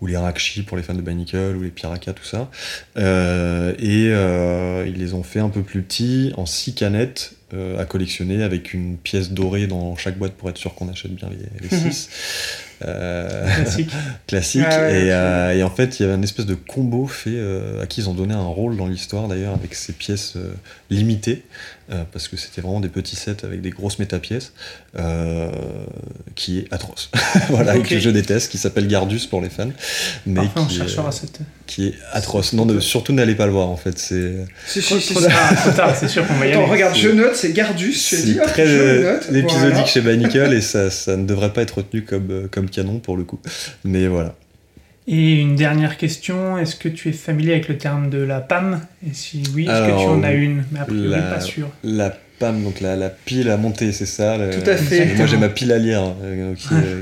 ou 0.00 0.06
les 0.06 0.16
Rakshi 0.16 0.62
pour 0.62 0.76
les 0.76 0.82
fans 0.82 0.94
de 0.94 1.00
Bannicle, 1.00 1.54
ou 1.56 1.62
les 1.62 1.70
Piraka, 1.70 2.12
tout 2.12 2.24
ça. 2.24 2.50
Euh, 2.98 3.74
et 3.78 4.10
euh, 4.10 4.84
ils 4.86 4.98
les 4.98 5.14
ont 5.14 5.22
fait 5.22 5.40
un 5.40 5.48
peu 5.48 5.62
plus 5.62 5.82
petits, 5.82 6.32
en 6.36 6.46
6 6.46 6.74
canettes 6.74 7.32
euh, 7.54 7.80
à 7.80 7.84
collectionner, 7.84 8.42
avec 8.42 8.74
une 8.74 8.96
pièce 8.98 9.30
dorée 9.30 9.66
dans 9.66 9.96
chaque 9.96 10.18
boîte 10.18 10.34
pour 10.34 10.50
être 10.50 10.58
sûr 10.58 10.74
qu'on 10.74 10.88
achète 10.88 11.12
bien 11.12 11.30
les 11.60 11.68
6. 11.68 12.10
Euh, 12.84 13.46
classique. 14.26 14.64
Euh, 14.76 15.52
et, 15.52 15.62
en 15.62 15.70
fait, 15.70 15.98
il 15.98 16.02
y 16.02 16.06
avait 16.06 16.14
une 16.14 16.24
espèce 16.24 16.46
de 16.46 16.54
combo 16.54 17.06
fait 17.06 17.30
euh, 17.34 17.82
à 17.82 17.86
qui 17.86 18.00
ils 18.00 18.08
ont 18.08 18.14
donné 18.14 18.34
un 18.34 18.46
rôle 18.46 18.76
dans 18.76 18.86
l'histoire 18.86 19.28
d'ailleurs 19.28 19.54
avec 19.54 19.74
ces 19.74 19.92
pièces 19.92 20.34
limitées. 20.90 21.42
Parce 22.12 22.26
que 22.26 22.36
c'était 22.36 22.60
vraiment 22.60 22.80
des 22.80 22.88
petits 22.88 23.14
sets 23.14 23.44
avec 23.44 23.60
des 23.60 23.70
grosses 23.70 24.00
métapièces, 24.00 24.52
euh, 24.98 25.48
qui 26.34 26.58
est 26.58 26.72
atroce. 26.72 27.10
voilà, 27.48 27.78
que 27.78 27.98
je 27.98 28.10
déteste, 28.10 28.50
qui 28.50 28.58
s'appelle 28.58 28.88
Gardus 28.88 29.28
pour 29.30 29.40
les 29.40 29.50
fans. 29.50 29.70
Mais 30.26 30.40
qui, 31.66 31.86
est, 31.86 31.94
atroce. 32.12 32.54
Non, 32.54 32.80
surtout 32.80 33.12
n'allez 33.12 33.34
pas 33.34 33.46
le 33.46 33.52
voir 33.52 33.68
en 33.68 33.76
fait. 33.76 33.98
C'est 33.98 34.80
trop 34.80 35.20
tard, 35.72 35.94
c'est 35.96 36.08
sûr 36.08 36.26
qu'on 36.26 36.34
va 36.34 36.46
y 36.46 36.52
aller. 36.52 36.64
Regarde, 36.64 36.96
je 36.96 37.08
note, 37.08 37.36
c'est 37.36 37.52
Gardus. 37.52 37.92
C'est 37.92 38.36
très 38.42 39.20
oh, 39.20 39.34
épisodique 39.34 39.86
chez 39.86 40.00
Bannicle 40.00 40.54
et 40.54 40.60
ça, 40.62 40.90
ça 40.90 41.16
ne 41.16 41.26
devrait 41.26 41.52
pas 41.52 41.62
être 41.62 41.78
retenu 41.78 42.02
comme, 42.02 42.48
comme 42.50 42.65
canon 42.70 42.98
pour 42.98 43.16
le 43.16 43.24
coup. 43.24 43.40
Mais 43.84 44.06
voilà. 44.06 44.34
Et 45.08 45.34
une 45.34 45.54
dernière 45.54 45.98
question, 45.98 46.58
est-ce 46.58 46.74
que 46.74 46.88
tu 46.88 47.10
es 47.10 47.12
familier 47.12 47.52
avec 47.52 47.68
le 47.68 47.78
terme 47.78 48.10
de 48.10 48.18
la 48.18 48.40
PAM? 48.40 48.80
Et 49.08 49.14
si 49.14 49.44
oui, 49.54 49.64
est-ce 49.64 49.92
que 49.92 50.02
tu 50.02 50.08
en 50.08 50.22
as 50.24 50.32
une? 50.32 50.64
Mais 50.72 50.80
a 50.80 50.84
priori, 50.84 51.20
pas 51.20 51.40
sûr. 51.40 51.68
La 51.84 52.10
PAM, 52.40 52.64
donc 52.64 52.80
la, 52.80 52.96
la 52.96 53.08
pile 53.08 53.50
à 53.50 53.56
monter, 53.56 53.92
c'est 53.92 54.04
ça 54.06 54.36
Tout 54.36 54.68
à 54.68 54.76
fait. 54.76 55.14
Moi 55.14 55.26
j'ai 55.26 55.36
ma 55.36 55.48
pile 55.48 55.70
à 55.70 55.78
lire, 55.78 56.02
euh, 56.22 56.54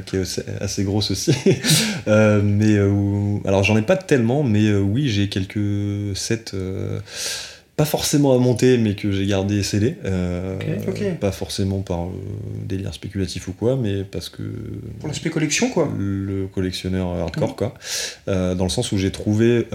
qui, 0.04 0.16
est, 0.16 0.44
assez 0.60 0.84
grosse 0.84 1.10
aussi. 1.10 1.34
euh, 2.08 2.42
mais 2.44 2.72
euh, 2.72 3.38
alors 3.46 3.62
j'en 3.62 3.76
ai 3.76 3.82
pas 3.82 3.96
tellement, 3.96 4.42
mais 4.42 4.66
euh, 4.66 4.80
oui, 4.80 5.08
j'ai 5.08 5.30
quelques 5.30 6.14
sets 6.14 6.52
pas 7.76 7.84
forcément 7.84 8.34
à 8.34 8.38
monter, 8.38 8.78
mais 8.78 8.94
que 8.94 9.10
j'ai 9.10 9.26
gardé 9.26 9.64
scellé. 9.64 9.96
Euh, 10.04 10.58
pas 11.20 11.32
forcément 11.32 11.80
par 11.80 12.04
euh, 12.04 12.10
délire 12.64 12.94
spéculatif 12.94 13.48
ou 13.48 13.52
quoi, 13.52 13.76
mais 13.76 14.04
parce 14.04 14.28
que. 14.28 14.42
Pour 15.00 15.08
l'aspect 15.08 15.30
collection, 15.30 15.70
quoi. 15.70 15.92
Le 15.98 16.46
collectionneur 16.46 17.08
hardcore, 17.08 17.56
quoi. 17.56 17.74
Euh, 18.28 18.54
dans 18.54 18.62
le 18.62 18.70
sens 18.70 18.92
où 18.92 18.98
j'ai 18.98 19.10
trouvé. 19.10 19.66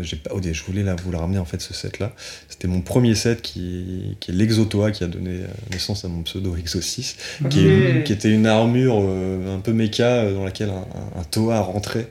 j'ai 0.00 0.16
pas, 0.16 0.30
oh, 0.34 0.40
je 0.42 0.62
voulais 0.64 0.82
la, 0.82 0.94
vous 0.94 1.12
la 1.12 1.18
ramener, 1.18 1.38
en 1.38 1.44
fait, 1.44 1.60
ce 1.60 1.74
set-là. 1.74 2.14
C'était 2.48 2.68
mon 2.68 2.80
premier 2.80 3.14
set 3.14 3.42
qui, 3.42 4.16
qui 4.20 4.30
est 4.30 4.34
l'Exotoa, 4.34 4.90
qui 4.90 5.04
a 5.04 5.06
donné 5.06 5.40
naissance 5.70 6.06
à 6.06 6.08
mon 6.08 6.22
pseudo 6.22 6.56
Exo 6.56 6.80
6, 6.80 7.16
qui, 7.50 7.66
qui, 8.04 8.12
était 8.12 8.30
une 8.30 8.46
armure 8.46 8.98
un 8.98 9.60
peu 9.60 9.72
méca 9.74 10.30
dans 10.30 10.44
laquelle 10.44 10.70
un, 10.70 11.20
un 11.20 11.24
Toa 11.24 11.60
rentrait. 11.60 12.08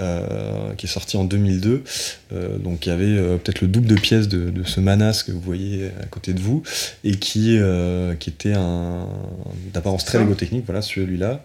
Euh, 0.00 0.74
qui 0.74 0.86
est 0.86 0.88
sorti 0.88 1.16
en 1.16 1.22
2002. 1.22 1.84
Euh, 2.32 2.58
donc 2.58 2.84
il 2.84 2.88
y 2.88 2.92
avait 2.92 3.04
euh, 3.04 3.36
peut-être 3.36 3.60
le 3.60 3.68
double 3.68 3.86
de 3.86 3.94
pièces 3.94 4.26
de, 4.26 4.52
ce 4.64 4.80
Manas 4.80 5.22
que 5.24 5.30
vous 5.30 5.40
voyez 5.40 5.92
à 6.02 6.06
côté 6.06 6.32
de 6.32 6.40
vous 6.40 6.64
et 7.04 7.12
qui, 7.12 7.60
qui 8.18 8.30
était 8.30 8.54
un 8.54 9.06
d'apparence 9.72 10.04
très 10.04 10.18
Lego 10.18 10.34
technique, 10.34 10.64
voilà 10.66 10.82
celui-là 10.82 11.44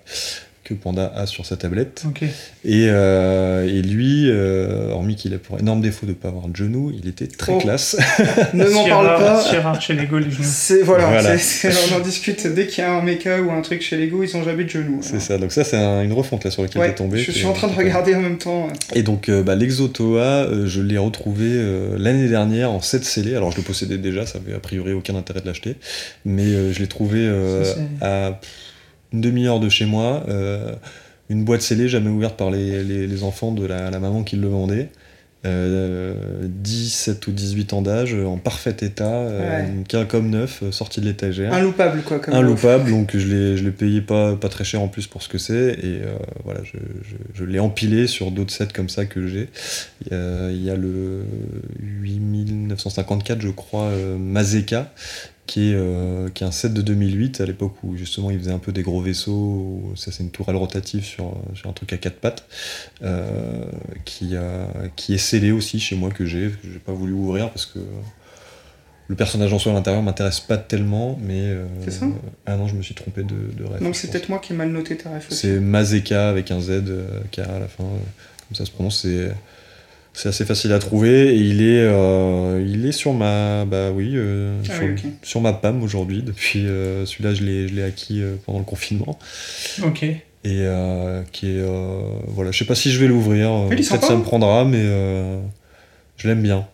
que 0.69 0.75
Panda 0.75 1.11
a 1.15 1.25
sur 1.25 1.45
sa 1.45 1.57
tablette. 1.57 2.03
Et, 2.63 2.85
euh, 2.89 3.67
et, 3.67 3.81
lui, 3.81 4.29
euh, 4.29 4.91
hormis 4.91 5.15
qu'il 5.15 5.33
a 5.33 5.39
pour 5.39 5.59
énorme 5.59 5.81
défaut 5.81 6.05
de 6.05 6.11
ne 6.11 6.15
pas 6.15 6.27
avoir 6.27 6.47
de 6.47 6.55
genoux, 6.55 6.91
il 6.95 7.09
était 7.09 7.25
très 7.25 7.53
oh. 7.53 7.57
classe. 7.57 7.97
ne 8.53 8.65
m'en 8.69 8.85
parle 8.87 9.07
pas. 9.17 9.41
C'est 9.41 9.57
rare 9.57 9.81
chez 9.81 9.93
Lego 9.93 10.19
les 10.19 10.29
genoux. 10.29 10.43
C'est 10.43 10.83
voilà, 10.83 11.09
on 11.09 11.95
en 11.95 11.99
discute 12.01 12.45
dès 12.47 12.67
qu'il 12.67 12.83
y 12.83 12.87
a 12.87 12.93
un 12.93 13.01
mecha 13.01 13.41
ou 13.41 13.51
un 13.51 13.61
truc 13.61 13.81
chez 13.81 13.97
Lego, 13.97 14.23
ils 14.23 14.37
ont 14.37 14.43
jamais 14.43 14.63
de 14.63 14.69
genoux. 14.69 14.99
C'est 15.01 15.19
ça. 15.19 15.39
Donc 15.39 15.51
ça 15.51 15.63
c'est 15.63 15.77
une 15.77 16.13
refonte 16.13 16.43
là 16.43 16.51
sur 16.51 16.61
laquelle 16.61 16.81
ouais, 16.81 16.93
tombé. 16.93 17.17
Je 17.17 17.31
suis 17.31 17.45
en 17.45 17.53
train 17.53 17.67
de 17.67 17.75
regarder 17.75 18.13
en 18.13 18.21
même 18.21 18.37
temps. 18.37 18.67
Et 18.93 19.01
donc 19.01 19.29
euh, 19.29 19.41
bah, 19.41 19.55
l'Exotoa, 19.55 20.65
je 20.65 20.81
l'ai 20.81 20.99
retrouvé 20.99 21.49
l'année 21.97 22.27
dernière 22.27 22.71
en 22.71 22.81
7 22.81 23.03
scellé. 23.03 23.35
Alors 23.35 23.51
je 23.51 23.57
le 23.57 23.63
possédais 23.63 23.97
déjà, 23.97 24.27
ça 24.27 24.37
avait 24.37 24.55
a 24.55 24.59
priori 24.59 24.93
aucun 24.93 25.15
intérêt 25.15 25.41
de 25.41 25.47
l'acheter, 25.47 25.75
mais 26.25 26.73
je 26.73 26.79
l'ai 26.79 26.87
trouvé 26.87 27.27
à 28.01 28.39
une 29.13 29.21
demi-heure 29.21 29.59
de 29.59 29.69
chez 29.69 29.85
moi, 29.85 30.23
euh, 30.27 30.73
une 31.29 31.43
boîte 31.45 31.61
scellée 31.61 31.87
jamais 31.87 32.09
ouverte 32.09 32.37
par 32.37 32.51
les, 32.51 32.83
les, 32.83 33.23
enfants 33.23 33.51
de 33.51 33.65
la, 33.65 33.91
maman 33.99 34.23
qui 34.23 34.35
le 34.35 34.47
vendait. 34.47 34.89
Euh, 35.45 36.13
17 36.43 37.25
ou 37.27 37.31
18 37.31 37.71
ans 37.71 37.81
d'âge, 37.81 38.13
en 38.13 38.37
parfait 38.37 38.75
état, 38.81 39.05
euh, 39.05 39.63
comme 40.09 40.29
neuf, 40.29 40.63
euh, 40.63 40.73
sorti 40.73 40.99
de 40.99 41.05
l'étagère. 41.05 41.53
Inloupable 41.53 42.01
quoi. 42.01 42.19
Comme 42.19 42.33
Inloupable, 42.33 42.91
donc 42.91 43.15
je 43.15 43.25
l'ai, 43.25 43.55
je 43.55 43.63
l'ai 43.63 43.71
payé 43.71 44.01
pas, 44.01 44.35
pas 44.35 44.49
très 44.49 44.65
cher 44.65 44.81
en 44.81 44.89
plus 44.89 45.07
pour 45.07 45.23
ce 45.23 45.29
que 45.29 45.37
c'est, 45.37 45.79
et 45.81 46.01
voilà, 46.43 46.59
je, 46.65 46.77
je, 47.33 47.45
l'ai 47.45 47.59
empilé 47.59 48.07
sur 48.07 48.31
d'autres 48.31 48.51
sets 48.51 48.67
comme 48.73 48.89
ça 48.89 49.05
que 49.05 49.27
j'ai. 49.27 49.47
Il 50.11 50.61
y 50.61 50.69
a, 50.69 50.75
le 50.75 51.23
8954, 51.79 53.39
je 53.39 53.47
crois, 53.47 53.91
Mazeka, 54.19 54.91
qui 55.49 55.71
est, 55.71 55.75
euh, 55.75 56.29
qui 56.29 56.43
est 56.43 56.47
un 56.47 56.51
set 56.51 56.75
de 56.75 56.83
2008 56.83 57.41
à 57.41 57.45
l'époque 57.47 57.73
où 57.83 57.97
justement 57.97 58.29
il 58.29 58.37
faisait 58.37 58.51
un 58.51 58.59
peu 58.59 58.71
des 58.71 58.83
gros 58.83 59.01
vaisseaux. 59.01 59.81
Ça 59.95 60.11
c'est 60.11 60.21
une 60.21 60.29
tourelle 60.29 60.55
rotative 60.55 61.03
sur, 61.03 61.35
sur 61.55 61.67
un 61.67 61.73
truc 61.73 61.91
à 61.91 61.97
quatre 61.97 62.19
pattes 62.19 62.47
euh, 63.01 63.65
qui, 64.05 64.35
qui 64.95 65.15
est 65.15 65.17
scellé 65.17 65.49
aussi 65.49 65.79
chez 65.79 65.95
moi 65.95 66.11
que 66.11 66.23
j'ai. 66.23 66.51
J'ai 66.63 66.77
pas 66.77 66.93
voulu 66.93 67.13
ouvrir 67.13 67.49
parce 67.49 67.65
que 67.65 67.79
le 69.07 69.15
personnage 69.15 69.51
en 69.51 69.57
soi 69.57 69.71
à 69.71 69.75
l'intérieur 69.75 70.03
m'intéresse 70.03 70.39
pas 70.39 70.57
tellement, 70.57 71.19
mais. 71.19 71.41
Euh, 71.41 71.65
c'est 71.83 71.89
ça? 71.89 72.05
Ah 72.45 72.55
non, 72.55 72.67
je 72.67 72.75
me 72.75 72.83
suis 72.83 72.93
trompé 72.93 73.23
de, 73.23 73.51
de 73.57 73.63
ref. 73.63 73.81
Non, 73.81 73.91
c'est 73.91 74.11
peut-être 74.11 74.29
moi 74.29 74.37
qui 74.37 74.53
ai 74.53 74.55
mal 74.55 74.69
noté 74.69 74.97
ta 74.97 75.09
ref 75.09 75.25
C'est 75.31 75.59
Mazeka 75.59 76.29
avec 76.29 76.51
un 76.51 76.61
Z, 76.61 76.83
K 77.31 77.39
à 77.39 77.57
la 77.57 77.67
fin, 77.67 77.85
comme 77.85 78.55
ça 78.55 78.65
se 78.65 78.71
prononce. 78.71 79.01
C'est 79.01 79.31
c'est 80.21 80.27
assez 80.29 80.43
facile 80.45 80.73
à 80.73 80.79
trouver 80.79 81.29
et 81.33 81.37
il 81.37 81.61
est, 81.61 81.79
euh, 81.81 82.61
il 82.67 82.85
est 82.85 82.91
sur 82.91 83.13
ma, 83.13 83.63
bah 83.65 83.91
oui, 83.93 84.13
euh, 84.15 84.59
Ah 84.69 84.73
sur, 84.73 84.83
oui, 84.83 84.91
ok. 84.91 85.11
sur 85.23 85.39
ma 85.41 85.53
PAM 85.53 85.81
aujourd'hui. 85.81 86.21
Depuis 86.23 86.65
euh, 86.67 87.05
celui-là, 87.05 87.33
je 87.33 87.43
l'ai, 87.43 87.67
je 87.69 87.73
l'ai 87.75 87.83
acquis 87.83 88.21
euh, 88.21 88.35
pendant 88.45 88.59
le 88.59 88.65
confinement 88.65 89.17
Ok. 89.83 90.03
et 90.03 90.17
euh, 90.45 91.21
qui 91.31 91.47
est, 91.47 91.59
euh, 91.61 92.01
voilà, 92.27 92.51
je 92.51 92.57
sais 92.59 92.65
pas 92.65 92.75
si 92.75 92.91
je 92.91 92.99
vais 92.99 93.07
l'ouvrir. 93.07 93.49
euh, 93.49 93.69
Peut-être 93.69 94.03
ça 94.05 94.15
me 94.15 94.21
prendra, 94.23 94.65
mais 94.65 94.81
euh, 94.81 95.39
je 96.17 96.27
l'aime 96.27 96.41
bien. 96.41 96.65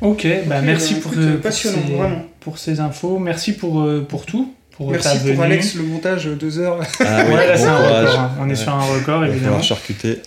Ok, 0.00 0.26
bah 0.46 0.60
merci 0.62 0.94
bah, 0.94 1.00
pour, 1.04 1.12
écoute, 1.12 1.24
euh, 1.24 1.36
pour 1.38 1.52
ces, 1.52 1.70
vraiment. 1.70 2.22
pour 2.40 2.58
ces 2.58 2.80
infos. 2.80 3.18
Merci 3.18 3.52
pour, 3.52 3.80
euh, 3.82 4.04
pour 4.06 4.26
tout. 4.26 4.52
Pour 4.72 4.90
Merci 4.90 5.16
pour 5.18 5.28
venue. 5.28 5.40
Alex, 5.42 5.74
le 5.76 5.84
montage, 5.84 6.26
deux 6.26 6.58
heures. 6.58 6.80
Ah 7.00 7.24
oui, 7.28 7.34
Ouais, 7.34 7.46
là, 7.46 7.52
bon 7.56 7.58
c'est 7.62 7.66
un 7.68 7.76
courage. 7.78 8.08
record. 8.08 8.20
hein. 8.20 8.30
On 8.40 8.46
est 8.46 8.48
Ouais. 8.50 8.54
sur 8.56 8.74
un 8.74 8.80
record, 8.84 9.20
va 9.20 9.28
évidemment. 9.28 9.62
charcuter. 9.62 10.18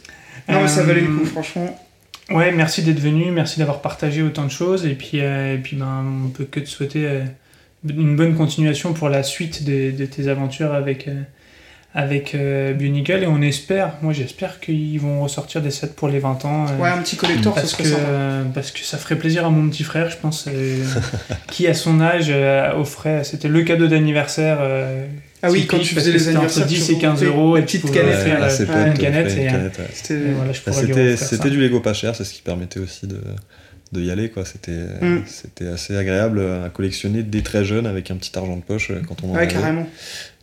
non, 0.49 0.61
mais 0.63 0.67
ça 0.67 0.81
valait 0.83 1.01
le 1.01 1.07
coup, 1.15 1.25
franchement. 1.25 1.79
Ouais, 2.31 2.51
merci 2.51 2.83
d'être 2.83 2.99
venu, 2.99 3.31
merci 3.31 3.57
d'avoir 3.57 3.81
partagé 3.81 4.21
autant 4.21 4.45
de 4.45 4.51
choses. 4.51 4.85
Et 4.85 4.93
puis, 4.93 5.19
euh, 5.21 5.55
et 5.55 5.57
puis 5.57 5.75
ben, 5.75 6.05
on 6.25 6.29
peut 6.29 6.45
que 6.45 6.59
te 6.59 6.67
souhaiter 6.67 7.07
euh, 7.07 7.23
une 7.87 8.15
bonne 8.15 8.35
continuation 8.35 8.93
pour 8.93 9.09
la 9.09 9.23
suite 9.23 9.63
de, 9.63 9.91
de 9.91 10.05
tes 10.05 10.27
aventures 10.27 10.73
avec, 10.73 11.07
euh, 11.07 11.23
avec 11.95 12.35
euh, 12.35 12.73
Bionicle. 12.73 13.23
Et 13.23 13.27
on 13.27 13.41
espère, 13.41 13.93
moi 14.01 14.13
j'espère 14.13 14.59
qu'ils 14.59 14.99
vont 14.99 15.21
ressortir 15.23 15.61
des 15.61 15.71
sets 15.71 15.87
pour 15.95 16.07
les 16.07 16.19
20 16.19 16.45
ans. 16.45 16.65
euh, 16.69 16.77
Ouais, 16.81 16.89
un 16.89 17.01
petit 17.01 17.15
collector, 17.15 17.53
parce 17.55 17.73
que, 17.75 17.83
euh, 17.85 18.43
parce 18.53 18.71
que 18.71 18.79
ça 18.81 18.97
ferait 18.97 19.15
plaisir 19.17 19.45
à 19.45 19.49
mon 19.49 19.67
petit 19.69 19.83
frère, 19.83 20.09
je 20.09 20.17
pense, 20.17 20.45
euh, 20.47 20.83
qui 21.47 21.67
à 21.67 21.73
son 21.73 21.99
âge 22.01 22.31
offrait, 22.77 23.23
c'était 23.23 23.47
le 23.47 23.63
cadeau 23.63 23.87
d'anniversaire. 23.87 24.59
Ah 25.41 25.49
oui, 25.49 25.65
quand 25.67 25.79
tu 25.79 25.95
faisais 25.95 26.11
les 26.11 26.19
c'était 26.19 26.31
entre 26.35 26.57
anniversaires. 26.61 26.65
10 26.67 26.85
tu 26.87 26.91
et 26.93 26.97
15 26.99 27.19
remontais 27.21 27.25
euros. 27.25 27.57
Et 27.57 27.61
petite 27.61 27.91
canette. 27.91 28.27
Ouais, 28.69 28.87
une 28.87 28.97
canette. 28.97 29.79
C'était. 29.93 30.15
voilà, 30.35 30.51
du 31.49 31.59
Lego 31.61 31.79
pas 31.79 31.93
cher, 31.93 32.13
c'est 32.15 32.25
ce 32.25 32.33
qui 32.33 32.41
permettait 32.41 32.81
aussi 32.81 33.07
de, 33.07 33.21
de 33.93 34.01
y 34.01 34.11
aller. 34.11 34.29
quoi. 34.29 34.43
C'était 34.43 34.71
Mm. 35.01 35.19
c'était 35.25 35.67
assez 35.67 35.95
agréable 35.95 36.41
à 36.65 36.67
collectionner 36.69 37.23
dès 37.23 37.41
très 37.41 37.63
jeune 37.63 37.87
avec 37.87 38.11
un 38.11 38.15
petit 38.15 38.37
argent 38.37 38.57
de 38.57 38.61
poche 38.61 38.91
quand 39.07 39.23
on 39.23 39.29
en 39.29 39.35
Ouais, 39.35 39.43
avait. 39.43 39.47
carrément. 39.47 39.87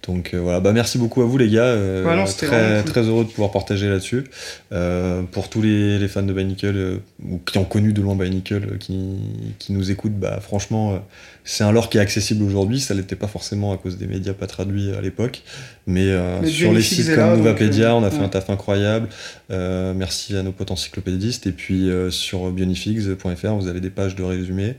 Donc 0.09 0.35
euh, 0.35 0.41
voilà, 0.41 0.61
bah, 0.61 0.73
merci 0.73 0.99
beaucoup 0.99 1.23
à 1.23 1.25
vous 1.25 1.39
les 1.39 1.49
gars. 1.49 1.65
euh, 1.65 2.83
très, 2.83 3.03
heureux 3.03 3.25
de 3.25 3.31
pouvoir 3.31 3.51
partager 3.51 3.89
là-dessus. 3.89 4.25
Euh, 4.73 5.23
pour 5.23 5.49
tous 5.49 5.63
les, 5.63 5.99
les 5.99 6.09
fans 6.09 6.23
de 6.23 6.33
euh, 6.77 6.99
ou 7.29 7.39
qui 7.39 7.59
ont 7.59 7.65
connu 7.65 7.93
de 7.93 8.01
loin 8.01 8.15
euh, 8.57 8.77
qui, 8.79 9.17
qui 9.59 9.73
nous 9.73 9.91
écoutent, 9.91 10.19
bah, 10.19 10.39
franchement, 10.41 10.95
euh, 10.95 10.99
c'est 11.47 11.65
un 11.65 11.73
lore 11.73 11.89
qui 11.89 11.97
est 11.97 12.01
accessible 12.01 12.43
aujourd'hui. 12.43 12.81
Ça 12.81 12.93
l'était 12.93 13.17
pas 13.17 13.29
forcément 13.29 13.73
à 13.73 13.79
cause 13.79 13.97
des 13.97 14.07
médias 14.07 14.35
pas 14.35 14.47
traduits 14.47 14.93
à 14.93 15.01
l'époque. 15.01 15.43
Mais, 15.87 16.09
euh, 16.11 16.41
Mais 16.43 16.49
sur 16.49 16.73
les 16.73 16.83
sites 16.83 17.07
comme 17.07 17.17
là, 17.19 17.37
donc, 17.37 17.63
euh, 17.63 17.91
on 17.93 18.03
a 18.05 18.11
fait 18.11 18.19
ouais. 18.19 18.25
un 18.25 18.29
taf 18.29 18.51
incroyable. 18.51 19.09
Euh, 19.51 19.95
merci 19.95 20.37
à 20.37 20.43
nos 20.43 20.53
potes 20.53 20.73
encyclopédistes. 20.73 21.47
Et 21.47 21.53
puis 21.53 21.89
euh, 21.89 22.11
sur 22.11 22.51
bionifigs.fr, 22.51 23.55
vous 23.55 23.69
avez 23.69 23.81
des 23.81 23.91
pages 23.91 24.17
de 24.17 24.23
résumés. 24.25 24.75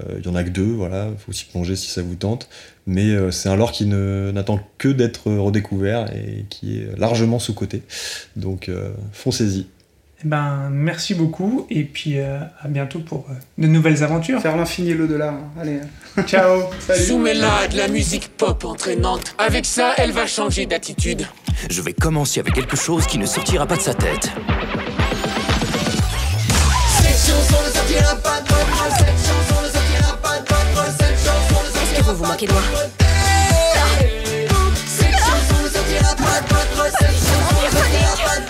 Euh, 0.00 0.18
Il 0.18 0.26
y 0.26 0.28
en 0.28 0.34
a 0.34 0.44
que 0.44 0.50
deux, 0.50 0.62
voilà. 0.62 1.08
Il 1.10 1.18
faut 1.18 1.32
s'y 1.32 1.46
plonger 1.46 1.74
si 1.74 1.88
ça 1.88 2.02
vous 2.02 2.14
tente. 2.16 2.48
Mais 2.86 3.06
euh, 3.10 3.30
c'est 3.30 3.48
un 3.48 3.56
lore 3.56 3.72
qui 3.72 3.86
ne- 3.86 4.30
n'attend 4.32 4.60
que 4.78 4.88
d'être 4.88 5.30
redécouvert 5.32 6.12
et 6.14 6.44
qui 6.50 6.78
est 6.78 6.98
largement 6.98 7.38
sous-coté. 7.38 7.82
Donc 8.36 8.68
euh, 8.68 8.90
foncez-y. 9.12 9.66
Eh 10.22 10.28
Ben, 10.28 10.68
merci 10.70 11.14
beaucoup 11.14 11.66
et 11.70 11.84
puis 11.84 12.18
euh, 12.18 12.40
à 12.62 12.68
bientôt 12.68 12.98
pour 13.00 13.26
euh, 13.30 13.34
de 13.56 13.66
nouvelles 13.66 14.02
aventures. 14.04 14.40
Faire 14.42 14.56
l'infini 14.56 14.90
et 14.90 14.94
l'au-delà. 14.94 15.34
Allez, 15.58 15.80
Ciao 16.26 16.64
salut. 16.78 17.02
Soumets-la 17.04 17.68
de 17.68 17.76
la 17.78 17.88
musique 17.88 18.28
pop 18.36 18.64
entraînante. 18.66 19.34
Avec 19.38 19.64
ça, 19.64 19.94
elle 19.96 20.12
va 20.12 20.26
changer 20.26 20.66
d'attitude. 20.66 21.26
Je 21.70 21.80
vais 21.80 21.94
commencer 21.94 22.38
avec 22.40 22.52
quelque 22.54 22.76
chose 22.76 23.06
qui 23.06 23.16
ne 23.18 23.24
sortira 23.24 23.66
pas 23.66 23.76
de 23.76 23.82
sa 23.82 23.94
tête. 23.94 24.30
Cette 26.98 27.16
chanson 27.16 27.56
ne 27.66 27.70
sortira 27.72 28.14
pas 28.16 28.40
de 28.42 28.48
votre 28.48 28.96
Cette 28.98 29.06
chanson 29.08 29.62
ne 29.62 29.68
sortira 29.68 30.16
pas 30.22 30.38
de 30.38 30.48
votre 30.48 30.96
Cette 30.98 31.18
chanson 31.18 31.62
ne 31.64 31.82
Est-ce 31.82 31.98
que 31.98 32.02
vous 32.04 32.14
vous 32.16 32.24
moquez 32.26 32.46
de 32.46 32.52
moi? 32.52 32.62
Cette 34.86 35.12
chanson 35.16 35.62
ne 35.64 35.68
sortira 35.68 36.14
pas 36.14 36.40
de 36.42 36.46
votre 36.48 36.90
Cette 36.98 37.08
chanson 37.08 37.56
ne 37.64 37.70
sortira 37.70 38.14
pas 38.26 38.40
de 38.40 38.49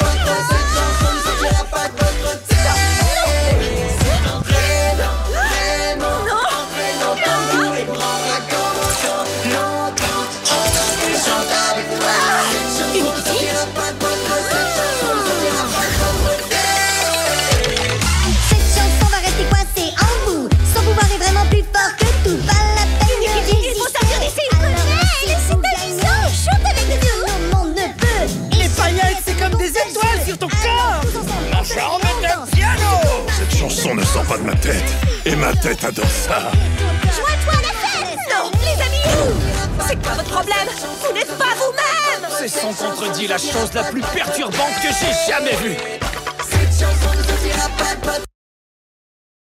sort 34.21 34.37
pas 34.37 34.39
de 34.39 34.47
ma 34.47 34.55
tête. 34.55 34.85
Et 35.25 35.37
ma 35.37 35.53
tête 35.53 35.85
adore 35.85 36.11
ça. 36.11 36.51
Joins-toi 37.17 37.53
à 37.53 37.63
la 37.63 37.69
fête. 37.69 38.19
Non, 38.31 38.51
les 38.61 38.83
amis. 38.83 39.35
C'est 39.87 40.03
quoi 40.03 40.13
votre 40.15 40.31
problème 40.31 40.69
Vous 41.07 41.15
n'êtes 41.15 41.39
pas 41.39 41.55
vous-même. 41.57 42.31
C'est 42.39 42.49
sans 42.49 42.73
contredit 42.73 43.27
la 43.27 43.39
chose 43.39 43.73
la 43.75 43.85
plus 43.85 44.03
perturbante 44.03 44.75
que 44.83 44.89
j'ai 44.89 45.33
jamais 45.33 45.57
vue. 45.57 45.77
Cette 46.51 46.73
chanson 46.73 47.15
ne 47.17 48.07
pas 48.07 48.30